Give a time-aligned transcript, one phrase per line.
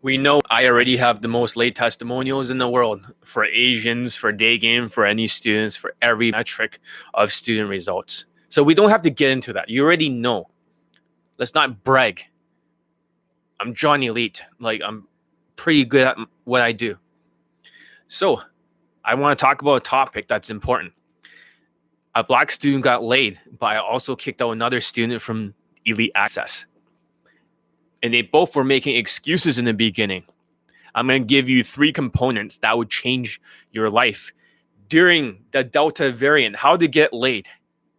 [0.00, 4.30] We know I already have the most late testimonials in the world for Asians, for
[4.30, 6.78] day game, for any students, for every metric
[7.14, 8.24] of student results.
[8.48, 9.68] So we don't have to get into that.
[9.68, 10.50] You already know.
[11.36, 12.22] Let's not brag.
[13.60, 14.42] I'm Johnny Elite.
[14.60, 15.08] Like I'm
[15.56, 16.98] pretty good at what I do.
[18.06, 18.42] So
[19.04, 20.92] I want to talk about a topic that's important.
[22.14, 25.54] A black student got laid, but I also kicked out another student from
[25.84, 26.66] Elite Access
[28.02, 30.24] and they both were making excuses in the beginning.
[30.94, 34.32] I'm going to give you three components that would change your life
[34.88, 36.56] during the Delta variant.
[36.56, 37.46] How to get laid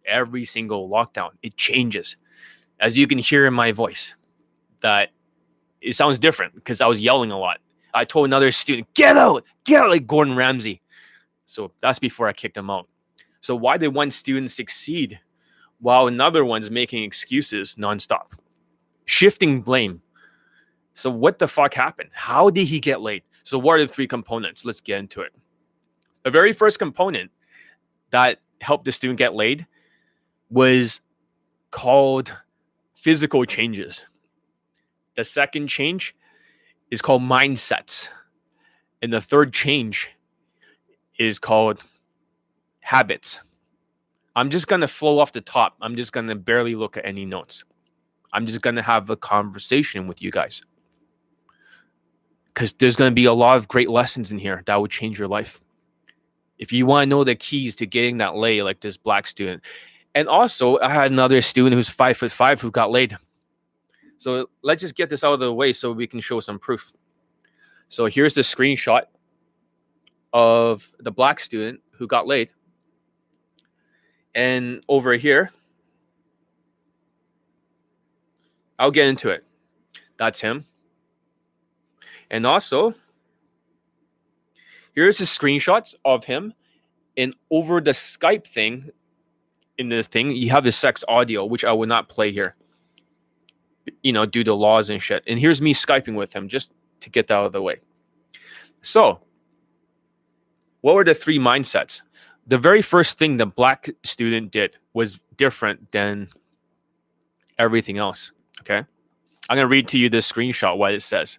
[0.04, 1.30] every single lockdown.
[1.42, 2.16] It changes.
[2.78, 4.14] As you can hear in my voice,
[4.80, 5.10] that
[5.80, 7.58] it sounds different because I was yelling a lot.
[7.92, 10.80] I told another student, get out, get out, like Gordon Ramsay.
[11.46, 12.88] So that's before I kicked him out.
[13.40, 15.20] So why did one student succeed
[15.80, 18.32] while another one's making excuses nonstop?
[19.10, 20.02] Shifting blame.
[20.94, 22.10] So what the fuck happened?
[22.12, 23.24] How did he get late?
[23.42, 24.64] So what are the three components?
[24.64, 25.32] Let's get into it.
[26.24, 27.30] The very first component
[28.10, 29.66] that helped the student get laid
[30.48, 31.00] was
[31.70, 32.32] called
[32.94, 34.04] physical changes.
[35.16, 36.14] The second change
[36.90, 38.08] is called mindsets.
[39.02, 40.10] And the third change
[41.18, 41.82] is called
[42.80, 43.38] habits.
[44.36, 45.76] I'm just going to flow off the top.
[45.80, 47.64] I'm just going to barely look at any notes.
[48.32, 50.62] I'm just going to have a conversation with you guys.
[52.54, 55.18] Because there's going to be a lot of great lessons in here that would change
[55.18, 55.60] your life.
[56.58, 59.64] If you want to know the keys to getting that lay, like this black student.
[60.14, 63.16] And also, I had another student who's five foot five who got laid.
[64.18, 66.92] So let's just get this out of the way so we can show some proof.
[67.88, 69.04] So here's the screenshot
[70.32, 72.50] of the black student who got laid.
[74.34, 75.50] And over here,
[78.80, 79.44] I'll get into it.
[80.16, 80.64] That's him.
[82.30, 82.94] And also,
[84.94, 86.54] here's the screenshots of him.
[87.14, 88.90] And over the Skype thing,
[89.76, 92.56] in this thing, you have the sex audio, which I will not play here.
[94.02, 95.22] You know, due to laws and shit.
[95.26, 97.80] And here's me Skyping with him just to get that out of the way.
[98.80, 99.20] So,
[100.80, 102.00] what were the three mindsets?
[102.46, 106.28] The very first thing the black student did was different than
[107.58, 108.32] everything else.
[108.60, 108.84] Okay.
[109.48, 111.38] I'm going to read to you this screenshot, what it says.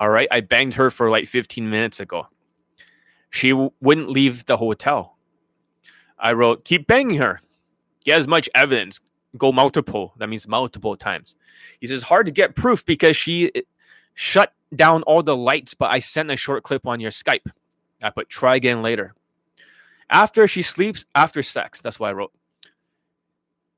[0.00, 0.28] All right.
[0.30, 2.28] I banged her for like 15 minutes ago.
[3.30, 5.16] She w- wouldn't leave the hotel.
[6.18, 7.40] I wrote, keep banging her.
[8.04, 9.00] Get as much evidence.
[9.36, 10.14] Go multiple.
[10.18, 11.34] That means multiple times.
[11.80, 13.62] He says, hard to get proof because she eh,
[14.14, 17.50] shut down all the lights, but I sent a short clip on your Skype.
[18.02, 19.14] I put, try again later.
[20.10, 21.80] After she sleeps, after sex.
[21.80, 22.32] That's what I wrote.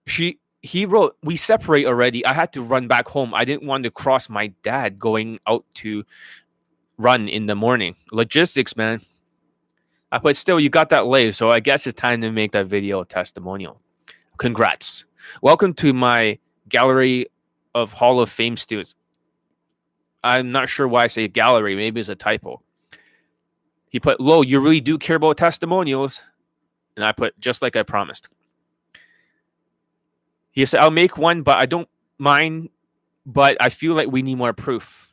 [0.07, 2.25] She he wrote, We separate already.
[2.25, 3.35] I had to run back home.
[3.35, 6.05] I didn't want to cross my dad going out to
[6.97, 7.97] run in the morning.
[8.11, 9.03] Logistics, man.
[10.11, 11.31] Uh, but still, you got that lay.
[11.33, 13.83] So I guess it's time to make that video testimonial.
[14.39, 15.05] Congrats.
[15.43, 17.27] Welcome to my gallery
[17.75, 18.95] of Hall of Fame students.
[20.23, 21.77] I'm not sure why I say gallery.
[21.77, 22.63] Maybe it's a typo.
[23.91, 26.23] He put, Lo, you really do care about testimonials.
[26.97, 28.31] And I put, just like I promised.
[30.55, 32.71] He said, I'll make one, but I don't mind,
[33.27, 35.13] but I feel like we need more proof.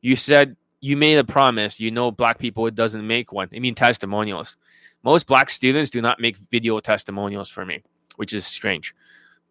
[0.00, 1.78] You said you made a promise.
[1.78, 3.48] You know, black people, it doesn't make one.
[3.54, 4.56] I mean, testimonials.
[5.02, 7.82] Most black students do not make video testimonials for me,
[8.16, 8.94] which is strange.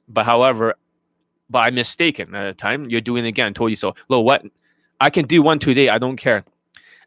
[0.09, 0.75] But however,
[1.49, 2.89] but I'm mistaken at the time.
[2.89, 3.53] You're doing again.
[3.53, 3.93] Told you so.
[4.09, 4.43] Lo, what?
[4.99, 5.89] I can do one today.
[5.89, 6.43] I don't care.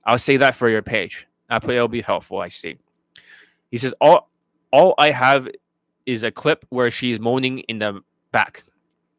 [0.04, 1.26] I'll say that for your page.
[1.48, 2.38] I put it'll be helpful.
[2.38, 2.78] I see.
[3.70, 4.30] He says, all
[4.72, 5.48] all I have
[6.06, 8.02] is a clip where she's moaning in the
[8.32, 8.64] back.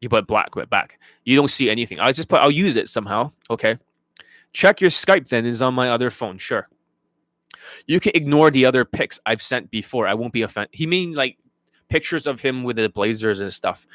[0.00, 0.98] You put black, but back.
[1.24, 2.00] You don't see anything.
[2.00, 3.32] I'll just put, I'll use it somehow.
[3.48, 3.78] Okay.
[4.52, 6.38] Check your Skype then is on my other phone.
[6.38, 6.68] Sure.
[7.86, 10.06] You can ignore the other pics I've sent before.
[10.06, 10.70] I won't be offended.
[10.72, 11.38] He mean like
[11.88, 13.86] pictures of him with the blazers and stuff.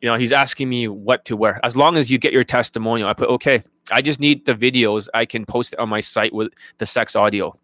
[0.00, 1.60] You know, he's asking me what to wear.
[1.64, 3.62] As long as you get your testimonial, I put okay.
[3.92, 5.08] I just need the videos.
[5.14, 7.54] I can post it on my site with the sex audio.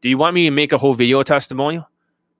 [0.00, 1.88] Do you want me to make a whole video testimonial?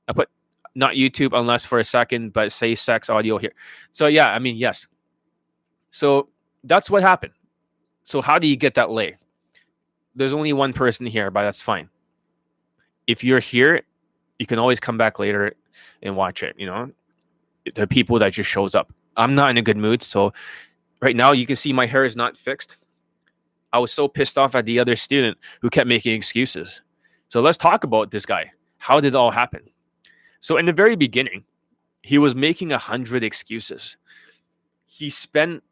[0.08, 0.28] I put
[0.74, 3.52] not YouTube unless for a second, but say sex audio here.
[3.92, 4.86] So yeah, I mean yes.
[5.90, 6.28] So
[6.64, 7.32] that's what happened.
[8.02, 9.16] So how do you get that lay?
[10.14, 11.88] There's only one person here, but that's fine.
[13.06, 13.82] If you're here,
[14.38, 15.54] you can always come back later
[16.02, 16.54] and watch it.
[16.58, 16.90] You know,
[17.74, 18.92] the people that just shows up.
[19.16, 20.32] I'm not in a good mood, so
[21.00, 22.76] right now you can see my hair is not fixed.
[23.72, 26.80] I was so pissed off at the other student who kept making excuses.
[27.28, 28.52] So let's talk about this guy.
[28.78, 29.62] How did it all happen?
[30.44, 31.44] So in the very beginning,
[32.02, 33.96] he was making a hundred excuses.
[34.84, 35.62] He spent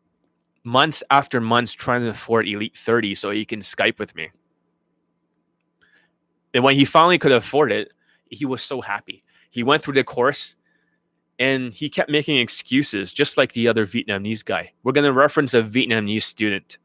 [0.65, 4.31] months after months trying to afford Elite 30 so he can Skype with me.
[6.55, 7.93] And when he finally could afford it,
[8.31, 9.23] he was so happy.
[9.51, 10.57] He went through the course
[11.39, 14.73] and he kept making excuses, just like the other Vietnamese guy.
[14.83, 16.79] We're going to reference a Vietnamese student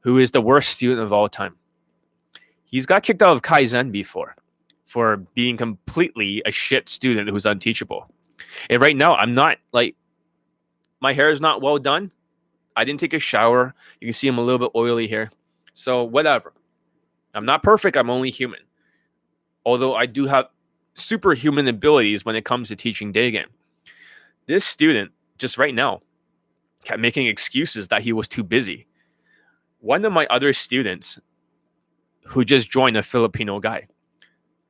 [0.00, 1.56] who is the worst student of all time.
[2.64, 4.36] He's got kicked out of Kaizen before
[4.86, 8.08] for being completely a shit student who's unteachable.
[8.70, 9.96] And right now, I'm not like,
[11.00, 12.12] my hair is not well done.
[12.76, 13.74] I didn't take a shower.
[14.00, 15.30] You can see I'm a little bit oily here.
[15.74, 16.52] So, whatever.
[17.34, 17.96] I'm not perfect.
[17.96, 18.60] I'm only human.
[19.64, 20.46] Although I do have
[20.94, 23.48] superhuman abilities when it comes to teaching day game.
[24.46, 26.00] This student, just right now,
[26.84, 28.86] kept making excuses that he was too busy.
[29.80, 31.18] One of my other students,
[32.28, 33.88] who just joined a Filipino guy,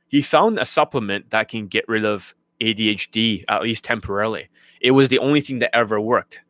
[0.08, 4.48] he found a supplement that can get rid of ADHD, at least temporarily.
[4.80, 6.40] It was the only thing that ever worked.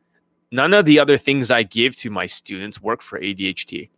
[0.50, 3.90] None of the other things I give to my students work for ADHD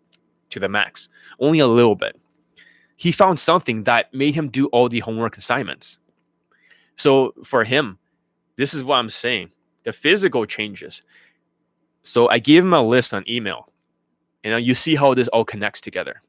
[0.50, 1.08] to the max,
[1.38, 2.18] only a little bit.
[2.96, 5.98] He found something that made him do all the homework assignments.
[6.96, 7.98] So for him,
[8.56, 9.50] this is what I'm saying
[9.84, 11.02] the physical changes.
[12.02, 13.72] So I gave him a list on email.
[14.44, 16.22] And you see how this all connects together.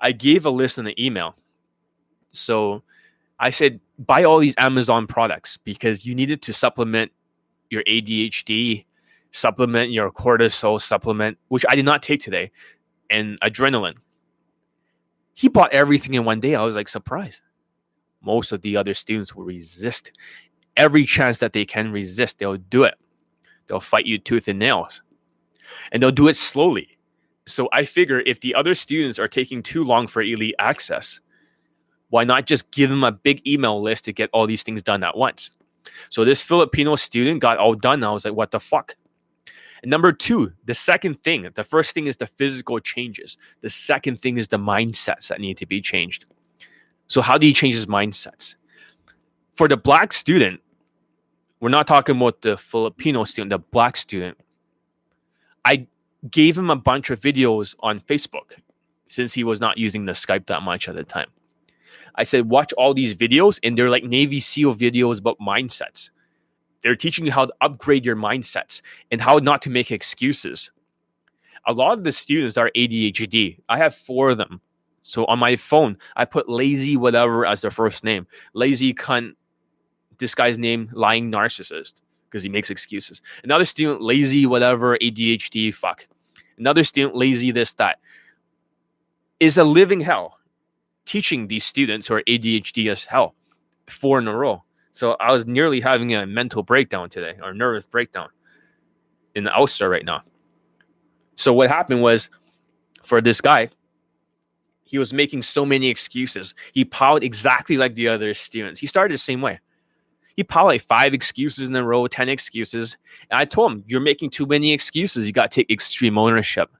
[0.00, 1.36] I gave a list on the email.
[2.36, 2.82] So
[3.38, 7.12] I said, buy all these Amazon products because you needed to supplement
[7.70, 8.84] your ADHD,
[9.32, 12.52] supplement your cortisol supplement, which I did not take today,
[13.10, 13.96] and adrenaline.
[15.34, 16.54] He bought everything in one day.
[16.54, 17.40] I was like surprised.
[18.22, 20.12] Most of the other students will resist.
[20.76, 22.94] Every chance that they can resist, they'll do it.
[23.66, 25.02] They'll fight you tooth and nails.
[25.90, 26.98] And they'll do it slowly.
[27.46, 31.20] So I figure if the other students are taking too long for elite access,
[32.14, 35.02] why not just give them a big email list to get all these things done
[35.02, 35.50] at once?
[36.10, 38.04] So this Filipino student got all done.
[38.04, 38.94] I was like, what the fuck?
[39.82, 43.36] And number two, the second thing, the first thing is the physical changes.
[43.62, 46.24] The second thing is the mindsets that need to be changed.
[47.08, 48.54] So how do you change his mindsets?
[49.50, 50.60] For the black student,
[51.58, 54.38] we're not talking about the Filipino student, the black student.
[55.64, 55.88] I
[56.30, 58.52] gave him a bunch of videos on Facebook
[59.08, 61.30] since he was not using the Skype that much at the time.
[62.14, 66.10] I said, watch all these videos, and they're like Navy SEAL videos about mindsets.
[66.82, 70.70] They're teaching you how to upgrade your mindsets and how not to make excuses.
[71.66, 73.60] A lot of the students are ADHD.
[73.68, 74.60] I have four of them.
[75.00, 78.26] So on my phone, I put lazy whatever as their first name.
[78.52, 79.32] Lazy cunt,
[80.18, 83.22] this guy's name, lying narcissist, because he makes excuses.
[83.42, 86.06] Another student, lazy whatever, ADHD, fuck.
[86.58, 87.98] Another student, lazy this, that.
[89.40, 90.38] Is a living hell
[91.04, 93.34] teaching these students who are ADHD as hell
[93.88, 94.64] four in a row.
[94.92, 98.28] So I was nearly having a mental breakdown today or nervous breakdown
[99.34, 100.22] in the Ulster right now.
[101.34, 102.30] So what happened was
[103.02, 103.70] for this guy,
[104.84, 106.54] he was making so many excuses.
[106.72, 108.80] He piled exactly like the other students.
[108.80, 109.60] He started the same way.
[110.36, 112.96] He piled like five excuses in a row, 10 excuses.
[113.30, 115.26] And I told him, You're making too many excuses.
[115.26, 116.70] You got to take extreme ownership.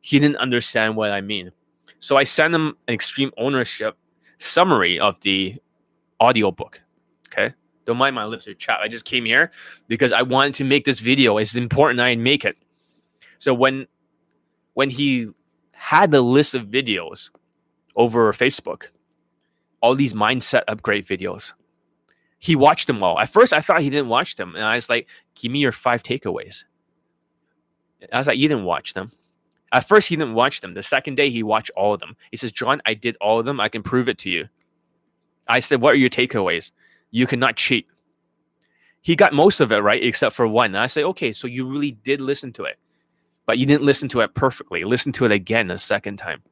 [0.00, 1.52] He didn't understand what I mean.
[2.04, 3.96] So I sent him an extreme ownership
[4.36, 5.56] summary of the
[6.20, 6.82] audiobook.
[7.28, 7.54] Okay.
[7.86, 8.82] Don't mind my lips are chapped.
[8.82, 9.50] I just came here
[9.88, 11.38] because I wanted to make this video.
[11.38, 12.58] It's important I make it.
[13.38, 13.86] So when
[14.74, 15.30] when he
[15.72, 17.30] had the list of videos
[17.96, 18.88] over Facebook,
[19.80, 21.54] all these mindset upgrade videos,
[22.38, 23.18] he watched them all.
[23.18, 25.72] At first, I thought he didn't watch them, and I was like, "Give me your
[25.72, 26.64] five takeaways."
[28.12, 29.10] I was like, "You didn't watch them."
[29.74, 30.72] At first, he didn't watch them.
[30.72, 32.16] The second day, he watched all of them.
[32.30, 33.58] He says, John, I did all of them.
[33.58, 34.48] I can prove it to you.
[35.48, 36.70] I said, What are your takeaways?
[37.10, 37.88] You cannot cheat.
[39.02, 40.66] He got most of it right, except for one.
[40.66, 42.78] And I say, Okay, so you really did listen to it,
[43.46, 44.84] but you didn't listen to it perfectly.
[44.84, 46.42] Listen to it again a second time.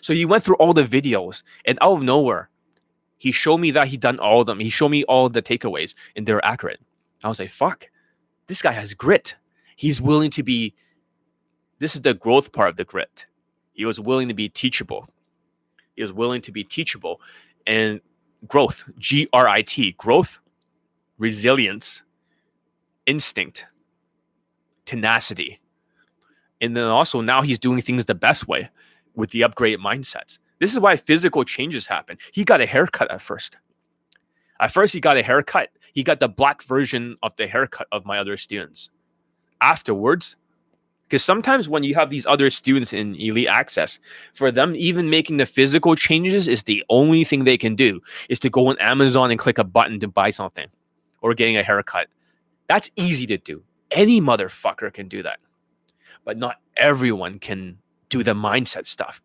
[0.00, 2.50] So he went through all the videos, and out of nowhere,
[3.18, 4.60] he showed me that he done all of them.
[4.60, 6.80] He showed me all the takeaways, and they're accurate.
[7.24, 7.88] I was like, Fuck,
[8.46, 9.34] this guy has grit.
[9.74, 10.74] He's willing to be
[11.82, 13.26] this is the growth part of the grit.
[13.72, 15.08] He was willing to be teachable.
[15.96, 17.20] He was willing to be teachable
[17.66, 18.00] and
[18.46, 20.38] growth, G R I T, growth,
[21.18, 22.02] resilience,
[23.04, 23.66] instinct,
[24.84, 25.60] tenacity.
[26.60, 28.70] And then also now he's doing things the best way
[29.14, 30.38] with the upgraded mindsets.
[30.60, 32.18] This is why physical changes happen.
[32.32, 33.56] He got a haircut at first.
[34.60, 35.70] At first, he got a haircut.
[35.92, 38.90] He got the black version of the haircut of my other students.
[39.60, 40.36] Afterwards,
[41.12, 44.00] because sometimes when you have these other students in elite access,
[44.32, 48.00] for them, even making the physical changes is the only thing they can do
[48.30, 50.68] is to go on Amazon and click a button to buy something
[51.20, 52.06] or getting a haircut.
[52.66, 53.62] That's easy to do.
[53.90, 55.38] Any motherfucker can do that.
[56.24, 57.78] but not everyone can
[58.08, 59.20] do the mindset stuff.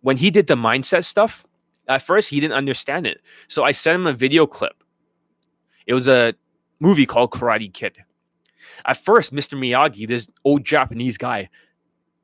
[0.00, 1.44] When he did the mindset stuff,
[1.88, 3.20] at first he didn't understand it.
[3.48, 4.82] So I sent him a video clip.
[5.86, 6.34] It was a
[6.80, 8.04] movie called Karate Kid.
[8.84, 9.58] At first, Mr.
[9.58, 11.48] Miyagi, this old Japanese guy,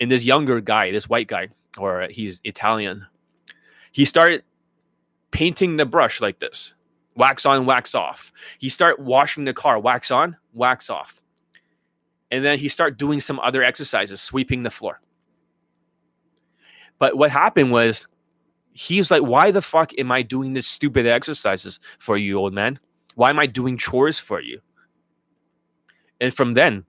[0.01, 3.07] and this younger guy, this white guy, or he's Italian,
[3.93, 4.43] he started
[5.31, 6.75] painting the brush like this
[7.15, 8.33] wax on, wax off.
[8.59, 11.21] He start washing the car, wax on, wax off.
[12.31, 15.01] And then he start doing some other exercises, sweeping the floor.
[16.99, 18.07] But what happened was
[18.73, 22.79] he's like, why the fuck am I doing this stupid exercises for you, old man?
[23.15, 24.61] Why am I doing chores for you?
[26.21, 26.85] And from then,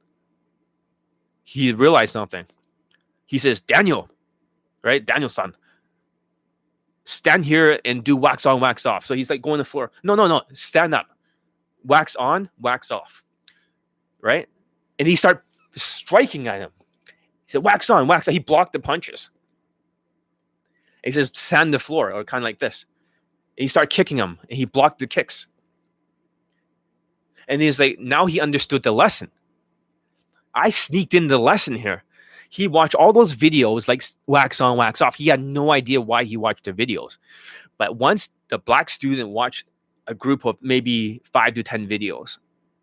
[1.44, 2.46] he realized something.
[3.26, 4.10] He says, Daniel,
[4.84, 5.06] right?
[5.06, 5.56] Daniel-san,
[7.06, 9.06] stand here and do wax on, wax off.
[9.06, 9.92] So he's like going to the floor.
[10.04, 10.42] No, no, no.
[10.54, 11.08] Stand up.
[11.84, 13.24] Wax on, wax off.
[14.22, 14.48] Right?
[14.98, 15.42] And he started
[15.76, 16.72] striking at him.
[17.06, 17.14] He
[17.48, 18.34] said, wax on, wax off.
[18.34, 19.30] He blocked the punches.
[21.04, 22.86] He says, sand the floor, or kind of like this.
[23.58, 25.48] And he started kicking him, and he blocked the kicks.
[27.50, 29.30] And he's like, now he understood the lesson.
[30.56, 32.04] I sneaked in the lesson here
[32.50, 35.16] he watched all those videos like wax on, wax off.
[35.16, 37.18] He had no idea why he watched the videos.
[37.78, 39.66] But once the black student watched
[40.08, 42.40] a group of maybe five to 10 videos,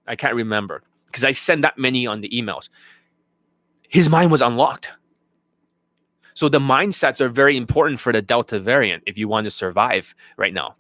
[0.07, 2.69] I can't remember because I sent that many on the emails,
[3.89, 4.89] his mind was unlocked.
[6.33, 10.15] So the mindsets are very important for the Delta variant if you want to survive
[10.37, 10.77] right now.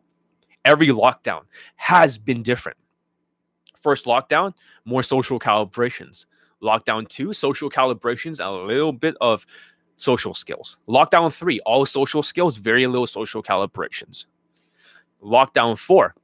[0.64, 1.42] Every lockdown
[1.76, 2.76] has been different.
[3.86, 4.52] First lockdown,
[4.84, 6.26] more social calibrations.
[6.60, 9.46] Lockdown 2, social calibrations, a little bit of
[9.94, 10.76] social skills.
[10.88, 14.26] Lockdown 3, all social skills, very little social calibrations.
[15.22, 16.16] Lockdown 4,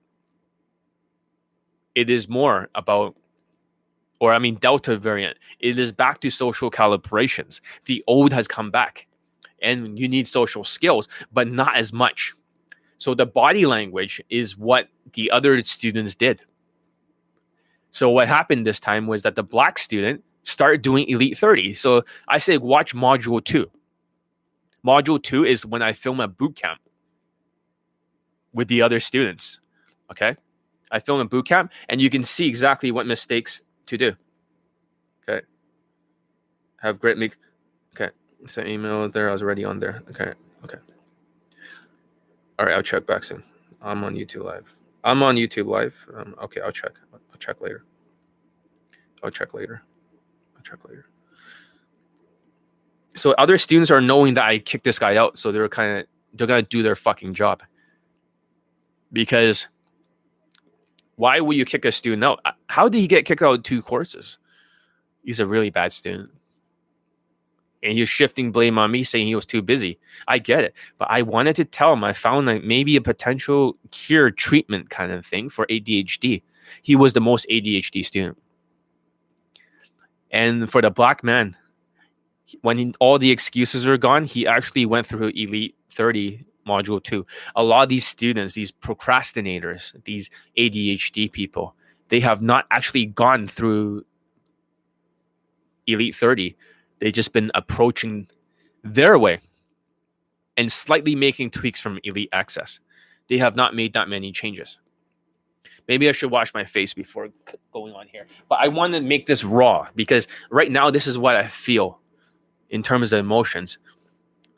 [1.95, 3.15] it is more about,
[4.19, 7.61] or I mean, Delta variant, it is back to social calibrations.
[7.85, 9.07] The old has come back
[9.63, 12.35] and you need social skills, but not as much.
[12.99, 16.41] So the body language is what the other students did.
[17.93, 21.75] So what happened this time was that the black student started doing Elite 30.
[21.75, 23.71] So I say watch module two.
[24.85, 26.81] Module two is when I film a boot camp
[28.53, 29.61] with the other students.
[30.11, 30.37] Okay.
[30.91, 34.15] I film a boot camp and you can see exactly what mistakes to do.
[35.29, 35.45] Okay.
[36.81, 37.37] Have great make
[37.95, 38.11] okay.
[38.47, 39.29] Sent email there.
[39.29, 40.03] I was already on there.
[40.11, 40.33] Okay.
[40.65, 40.79] Okay.
[42.59, 43.43] All right, I'll check back soon.
[43.83, 44.75] I'm on YouTube live.
[45.05, 46.07] I'm on YouTube live.
[46.17, 46.93] Um, okay, I'll check.
[47.33, 47.85] I'll check later.
[49.23, 49.83] I'll check later.
[50.57, 51.07] I'll check later.
[53.15, 56.07] So other students are knowing that I kicked this guy out, so they're kind of
[56.35, 57.63] they're gonna do their fucking job.
[59.13, 59.67] Because
[61.17, 62.41] why would you kick a student out?
[62.69, 64.39] How did he get kicked out of two courses?
[65.23, 66.31] He's a really bad student.
[67.83, 69.99] And he's shifting blame on me, saying he was too busy.
[70.29, 70.75] I get it.
[70.99, 75.13] But I wanted to tell him I found like maybe a potential cure treatment kind
[75.13, 76.43] of thing for ADHD.
[76.81, 78.39] He was the most ADHD student.
[80.31, 81.57] And for the black man,
[82.63, 87.27] when he, all the excuses are gone, he actually went through Elite 30 module two.
[87.57, 91.75] A lot of these students, these procrastinators, these ADHD people,
[92.09, 94.05] they have not actually gone through
[95.87, 96.57] Elite 30.
[97.01, 98.29] They've just been approaching
[98.85, 99.41] their way
[100.57, 102.81] and slightly making tweaks from Elite Access.
[103.29, 104.79] They have not made that many changes.
[105.89, 107.29] Maybe I should wash my face before
[107.73, 108.27] going on here.
[108.49, 111.99] But I want to make this raw because right now this is what I feel
[112.71, 113.79] in terms of emotions.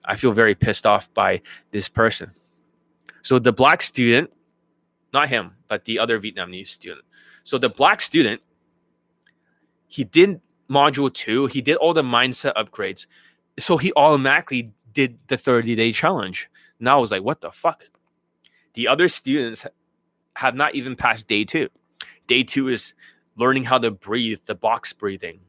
[0.04, 1.40] I feel very pissed off by
[1.70, 2.32] this person.
[3.22, 4.30] So the black student,
[5.12, 7.06] not him, but the other Vietnamese student.
[7.42, 8.42] So the black student,
[9.86, 13.06] he did module two, he did all the mindset upgrades.
[13.58, 16.50] So he automatically did the 30 day challenge.
[16.78, 17.84] Now I was like, what the fuck?
[18.74, 19.66] The other students
[20.34, 21.68] have not even passed day two.
[22.26, 22.94] Day two is
[23.36, 25.40] learning how to breathe, the box breathing,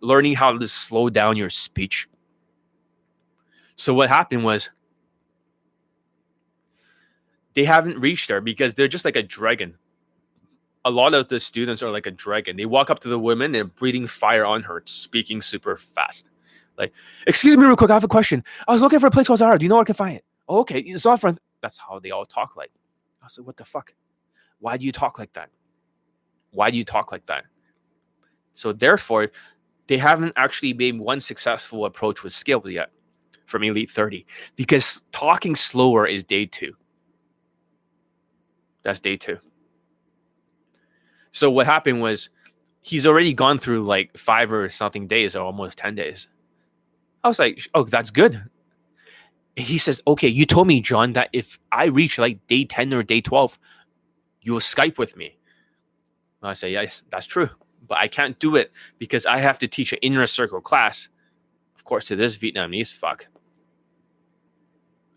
[0.00, 2.08] learning how to slow down your speech.
[3.76, 4.70] So what happened was
[7.54, 9.76] they haven't reached there because they're just like a dragon.
[10.84, 12.56] A lot of the students are like a dragon.
[12.56, 16.30] They walk up to the woman, they're breathing fire on her, speaking super fast.
[16.78, 16.92] Like,
[17.26, 18.44] excuse me, real quick, I have a question.
[18.68, 19.58] I was looking for a place called Zara.
[19.58, 20.24] Do you know where I can find it?
[20.48, 20.78] Oh, okay.
[20.80, 21.38] It's not front.
[21.62, 22.70] That's how they all talk like.
[23.22, 23.94] I was like, what the fuck?
[24.60, 25.50] Why do you talk like that?
[26.52, 27.44] Why do you talk like that?
[28.54, 29.30] So therefore,
[29.86, 32.90] they haven't actually made one successful approach with skills yet
[33.44, 36.74] from Elite 30 because talking slower is day two.
[38.82, 39.38] That's day two.
[41.30, 42.30] So what happened was
[42.80, 46.28] he's already gone through like five or something days or almost 10 days.
[47.22, 48.44] I was like, oh, that's good.
[49.56, 53.02] He says, okay, you told me, John, that if I reach like day 10 or
[53.02, 53.58] day 12,
[54.46, 55.36] you'll Skype with me.
[56.42, 57.50] I say, yes, that's true.
[57.86, 61.08] But I can't do it because I have to teach an inner circle class,
[61.74, 63.26] of course, to this Vietnamese fuck.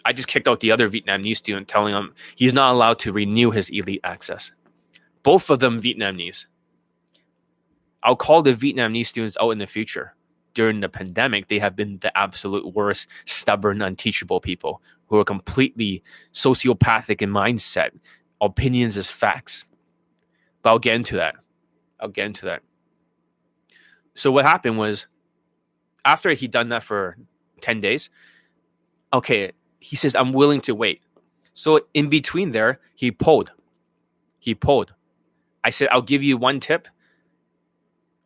[0.03, 3.51] I just kicked out the other Vietnamese student, telling him he's not allowed to renew
[3.51, 4.51] his elite access.
[5.21, 6.45] Both of them Vietnamese.
[8.01, 10.15] I'll call the Vietnamese students out in the future.
[10.55, 16.01] During the pandemic, they have been the absolute worst, stubborn, unteachable people who are completely
[16.33, 17.91] sociopathic in mindset,
[18.41, 19.65] opinions as facts.
[20.61, 21.35] But I'll get into that.
[21.99, 22.61] I'll get into that.
[24.13, 25.07] So what happened was
[26.05, 27.17] after he'd done that for
[27.61, 28.09] 10 days,
[29.13, 31.01] okay, he says, I'm willing to wait.
[31.53, 33.51] So in between there, he pulled.
[34.39, 34.93] He pulled.
[35.63, 36.87] I said, I'll give you one tip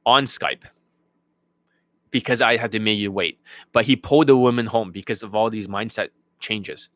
[0.05, 0.63] on Skype
[2.11, 3.39] because I had to make you wait.
[3.71, 6.89] But he pulled the woman home because of all these mindset changes.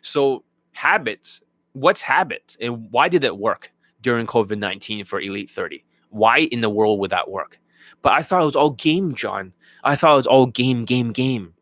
[0.00, 0.42] So
[0.72, 1.40] habits,
[1.76, 5.84] what's habits and why did it work during COVID 19 for Elite 30?
[6.08, 7.58] Why in the world would that work?
[8.02, 9.52] But I thought it was all game, John.
[9.84, 11.52] I thought it was all game, game, game.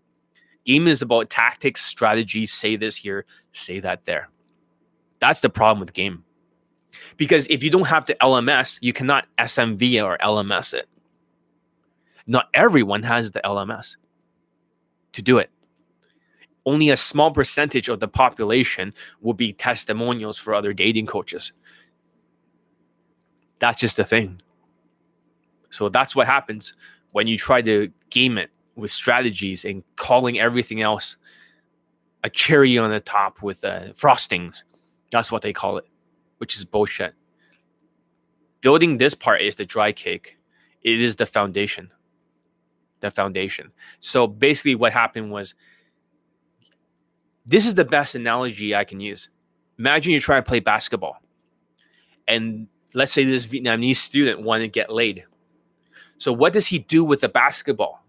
[0.65, 4.31] Game is about tactics, strategies, say this here, say that there.
[5.19, 6.25] That's the problem with game.
[7.17, 10.89] Because if you don't have the LMS, you cannot SMV or LMS it.
[12.27, 13.97] Not everyone has the LMS
[15.13, 15.51] to do it.
[16.67, 21.53] Only a small percentage of the population will be testimonials for other dating coaches.
[23.59, 24.41] That's just the thing.
[25.71, 26.73] So that's what happens
[27.13, 31.17] when you try to game it with strategies and calling everything else
[32.23, 34.63] a cherry on the top with uh, frostings.
[35.11, 35.87] That's what they call it,
[36.39, 37.15] which is bullshit.
[38.63, 40.39] Building this part is the dry cake.
[40.83, 41.91] It is the foundation.
[43.01, 43.73] The foundation.
[44.01, 45.55] So basically, what happened was
[47.47, 49.29] this is the best analogy I can use.
[49.79, 51.21] Imagine you're trying to play basketball,
[52.29, 55.25] and let's say this Vietnamese student wanted to get laid.
[56.19, 58.05] So, what does he do with the basketball?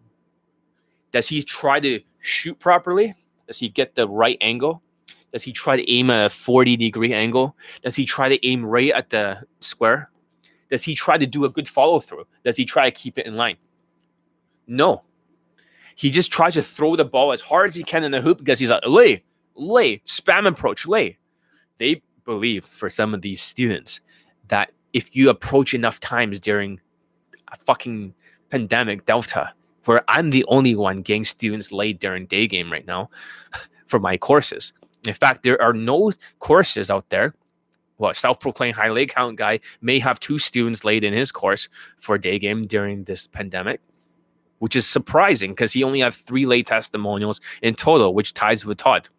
[1.12, 3.16] Does he try to shoot properly?
[3.48, 4.82] Does he get the right angle?
[5.32, 7.58] Does he try to aim a 40 degree angle?
[7.84, 10.10] Does he try to aim right at the square?
[10.70, 12.26] Does he try to do a good follow through?
[12.44, 13.58] Does he try to keep it in line?
[14.68, 15.04] No.
[15.96, 18.40] He just tries to throw the ball as hard as he can in the hoop
[18.40, 19.24] because he's like, lay,
[19.56, 21.18] lay, spam approach, lay.
[21.78, 24.02] They believe for some of these students
[24.48, 26.82] that if you approach enough times during
[27.52, 28.14] a fucking
[28.50, 29.54] pandemic, Delta,
[29.86, 33.10] where I'm the only one getting students late during day game right now
[33.88, 34.74] for my courses.
[35.08, 37.36] In fact, there are no courses out there.
[37.98, 42.18] Well, self-proclaimed high late count guy may have two students late in his course for
[42.18, 43.80] day game during this pandemic,
[44.60, 48.78] which is surprising because he only had three late testimonials in total, which ties with
[48.78, 49.10] Todd.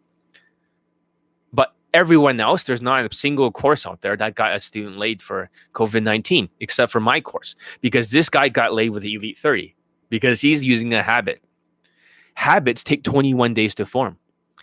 [1.52, 5.22] But everyone else, there's not a single course out there that got a student laid
[5.22, 9.38] for COVID 19, except for my course, because this guy got laid with the Elite
[9.38, 9.74] 30
[10.08, 11.42] because he's using a habit.
[12.34, 14.18] Habits take 21 days to form.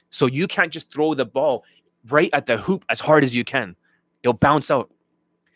[0.10, 1.64] So you can't just throw the ball
[2.08, 3.76] right at the hoop as hard as you can.
[4.22, 4.92] It'll bounce out.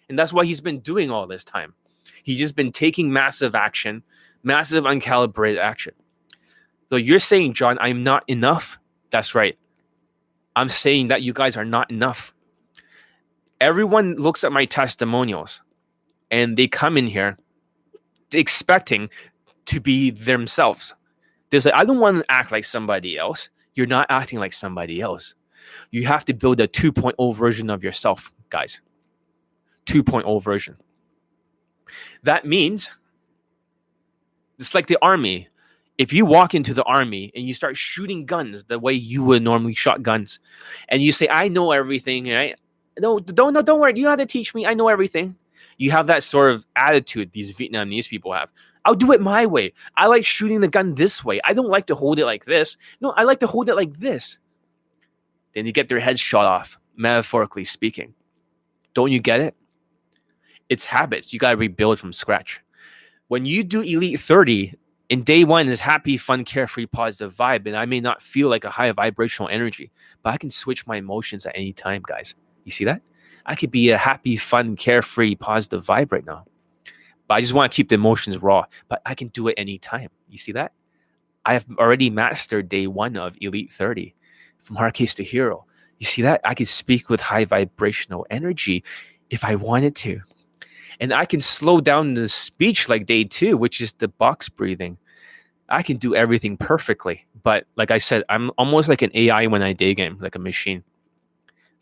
[0.10, 1.73] And that's why he's been doing all this time.
[2.23, 4.03] He's just been taking massive action,
[4.47, 5.93] massive uncalibrated action.
[6.89, 8.79] So you're saying, John, I'm not enough.
[9.12, 9.57] That's right.
[10.55, 12.33] I'm saying that you guys are not enough.
[13.60, 15.62] Everyone looks at my testimonials
[16.31, 17.38] and they come in here
[18.31, 19.10] expecting
[19.65, 20.93] to be themselves.
[21.49, 23.49] There's like, I don't want to act like somebody else.
[23.73, 25.36] You're not acting like somebody else.
[25.91, 28.79] You have to build a 2.0 version of yourself, guys.
[29.86, 30.77] 2.0 version.
[32.23, 32.89] That means
[34.60, 35.48] it's like the army.
[35.98, 39.41] If you walk into the army and you start shooting guns the way you would
[39.41, 40.39] normally shot guns,
[40.89, 42.56] and you say, I know everything, right?
[43.00, 43.93] No, don't no, don't worry.
[43.96, 44.65] You have to teach me.
[44.65, 45.36] I know everything.
[45.78, 48.52] You have that sort of attitude these Vietnamese people have.
[48.86, 49.74] I'll do it my way.
[49.96, 51.41] I like shooting the gun this way.
[51.43, 52.78] I don't like to hold it like this.
[53.02, 54.39] No, I like to hold it like this.
[55.54, 58.13] Then you get their heads shot off, metaphorically speaking.
[58.93, 59.56] Don't you get it?
[60.70, 61.34] It's habits.
[61.34, 62.62] You got to rebuild from scratch.
[63.28, 64.74] When you do Elite 30,
[65.10, 67.66] in day one is happy, fun, carefree, positive vibe.
[67.66, 69.92] And I may not feel like a high vibrational energy,
[70.24, 72.36] but I can switch my emotions at any time, guys.
[72.63, 73.02] You see that?
[73.46, 76.46] I could be a happy, fun, carefree, positive vibe right now.
[77.28, 78.63] But I just want to keep the emotions raw.
[78.88, 80.10] But I can do it anytime.
[80.30, 80.72] You see that?
[81.46, 84.16] I've already mastered day one of Elite 30
[84.60, 85.66] from hard case to hero.
[85.98, 86.42] You see that?
[86.46, 88.84] I could speak with high vibrational energy
[89.30, 90.22] if I wanted to.
[90.99, 94.97] And I can slow down the speech like day two, which is the box breathing.
[95.69, 97.25] I can do everything perfectly.
[97.43, 100.39] But like I said, I'm almost like an AI when I day game, like a
[100.39, 100.83] machine.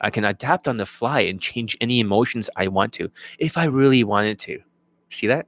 [0.01, 3.65] I can adapt on the fly and change any emotions I want to if I
[3.65, 4.59] really wanted to.
[5.09, 5.47] See that?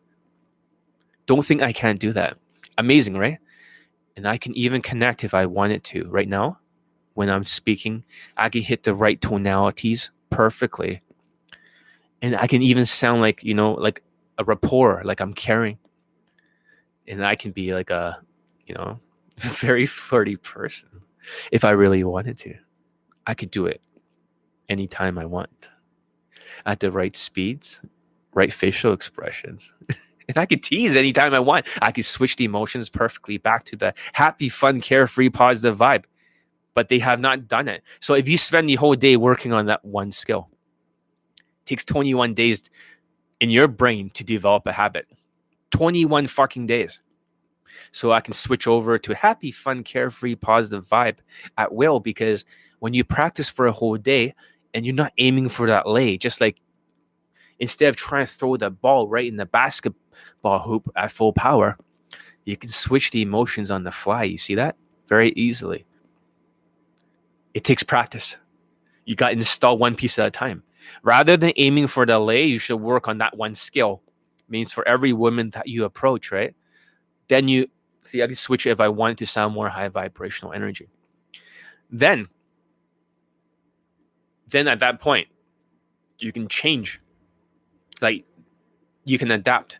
[1.25, 2.38] Don't think I can't do that.
[2.77, 3.39] Amazing, right?
[4.15, 6.08] And I can even connect if I wanted to.
[6.10, 6.60] Right now,
[7.13, 8.03] when I'm speaking,
[8.38, 11.01] I can hit the right tonalities perfectly.
[12.21, 14.03] And I can even sound like, you know, like
[14.38, 15.77] a rapport, like I'm caring.
[17.08, 18.19] And I can be like a,
[18.65, 18.99] you know,
[19.38, 20.89] very flirty person
[21.51, 22.56] if I really wanted to.
[23.25, 23.82] I could do it
[24.69, 25.69] anytime I want
[26.65, 27.82] at the right speeds,
[28.34, 29.71] right facial expressions.
[30.27, 31.65] and I could tease anytime I want.
[31.82, 36.06] I could switch the emotions perfectly back to the happy, fun, carefree, positive vibe.
[36.73, 37.84] But they have not done it.
[37.99, 40.49] So if you spend the whole day working on that one skill,
[41.67, 42.69] takes 21 days
[43.39, 45.08] in your brain to develop a habit.
[45.71, 46.99] 21 fucking days.
[47.91, 51.17] So I can switch over to happy, fun, carefree, positive vibe
[51.58, 52.45] at will because
[52.80, 54.34] when you practice for a whole day
[54.73, 56.58] and you're not aiming for that lay, just like
[57.60, 61.77] instead of trying to throw the ball right in the basketball hoop at full power,
[62.45, 64.23] you can switch the emotions on the fly.
[64.23, 64.75] You see that?
[65.08, 65.86] Very easily.
[67.53, 68.38] It takes practice.
[69.06, 70.63] You got to install one piece at a time.
[71.04, 74.02] Rather than aiming for the lay, you should work on that one skill.
[74.50, 76.56] means for every woman that you approach, right?
[77.28, 77.67] Then you
[78.04, 80.88] see, I can switch if I wanted to sound more high vibrational energy.
[81.89, 82.30] Then,
[84.50, 85.28] then at that point,
[86.19, 87.02] you can change.
[88.02, 88.26] Like
[89.06, 89.80] you can adapt.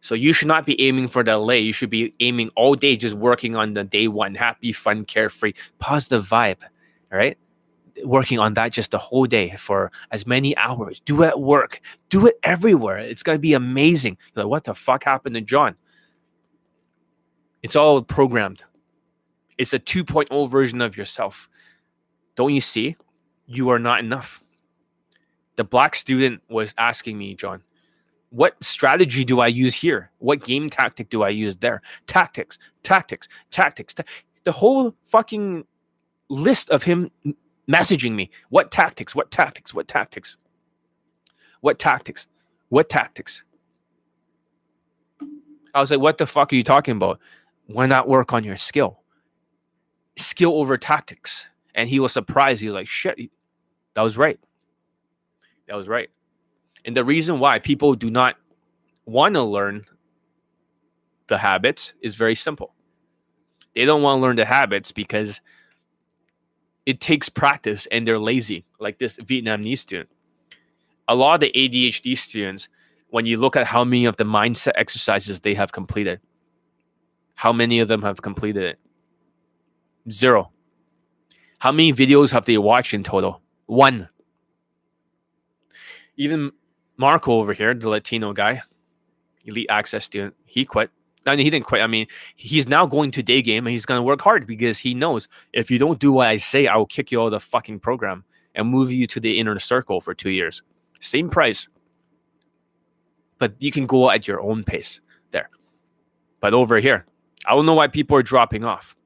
[0.00, 1.58] So you should not be aiming for the lay.
[1.60, 5.54] You should be aiming all day, just working on the day one, happy, fun, carefree,
[5.78, 6.62] positive vibe.
[7.12, 7.36] All right.
[8.04, 11.00] Working on that just the whole day for as many hours.
[11.00, 11.80] Do it at work.
[12.08, 12.98] Do it everywhere.
[12.98, 14.18] It's gonna be amazing.
[14.34, 15.76] You're like, what the fuck happened to John?
[17.62, 18.64] It's all programmed.
[19.56, 21.48] It's a 2.0 version of yourself.
[22.36, 22.96] Don't you see?
[23.46, 24.44] You are not enough.
[25.56, 27.64] The black student was asking me, John,
[28.30, 30.12] what strategy do I use here?
[30.18, 31.82] What game tactic do I use there?
[32.06, 33.94] Tactics, tactics, tactics.
[33.94, 34.04] Ta-
[34.44, 35.64] the whole fucking
[36.28, 37.10] list of him
[37.70, 38.30] messaging me.
[38.48, 39.14] What tactics?
[39.14, 39.74] What tactics?
[39.74, 40.36] What tactics?
[41.60, 42.26] What tactics?
[42.68, 43.42] What tactics?
[45.74, 47.20] I was like, what the fuck are you talking about?
[47.68, 49.00] why not work on your skill?
[50.16, 51.46] Skill over tactics.
[51.74, 52.60] And he was surprised.
[52.60, 53.30] He was like, shit,
[53.94, 54.40] that was right.
[55.68, 56.08] That was right.
[56.84, 58.36] And the reason why people do not
[59.04, 59.84] want to learn
[61.28, 62.74] the habits is very simple.
[63.74, 65.40] They don't want to learn the habits because
[66.88, 70.08] it takes practice and they're lazy, like this Vietnamese student.
[71.06, 72.70] A lot of the ADHD students,
[73.10, 76.20] when you look at how many of the mindset exercises they have completed,
[77.34, 78.78] how many of them have completed it?
[80.10, 80.50] Zero.
[81.58, 83.42] How many videos have they watched in total?
[83.66, 84.08] One.
[86.16, 86.52] Even
[86.96, 88.62] Marco over here, the Latino guy,
[89.44, 90.90] elite access student, he quit.
[91.28, 91.82] I mean, he didn't quit.
[91.82, 94.78] I mean, he's now going to day game and he's going to work hard because
[94.78, 97.32] he knows if you don't do what I say, I will kick you out of
[97.32, 100.62] the fucking program and move you to the inner circle for two years.
[101.00, 101.68] Same price.
[103.38, 105.48] But you can go at your own pace there.
[106.40, 107.06] But over here,
[107.46, 108.96] I don't know why people are dropping off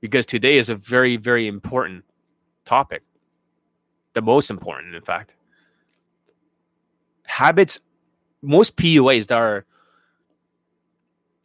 [0.00, 2.04] because today is a very, very important
[2.64, 3.02] topic.
[4.14, 5.34] The most important, in fact.
[7.24, 7.80] Habits,
[8.42, 9.64] most PUAs that are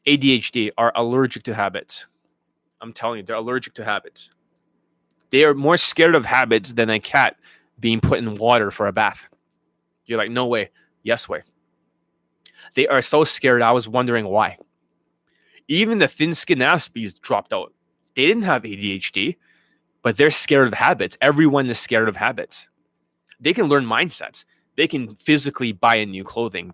[0.07, 2.05] ADHD are allergic to habits.
[2.79, 4.29] I'm telling you, they're allergic to habits.
[5.31, 7.35] They are more scared of habits than a cat
[7.77, 9.27] being put in water for a bath.
[10.05, 10.69] You're like, no way.
[11.03, 11.43] Yes, way.
[12.73, 13.61] They are so scared.
[13.61, 14.57] I was wondering why.
[15.67, 17.73] Even the thin skinned Aspies dropped out.
[18.15, 19.35] They didn't have ADHD,
[20.01, 21.17] but they're scared of habits.
[21.21, 22.69] Everyone is scared of habits.
[23.39, 24.45] They can learn mindsets,
[24.77, 26.73] they can physically buy a new clothing,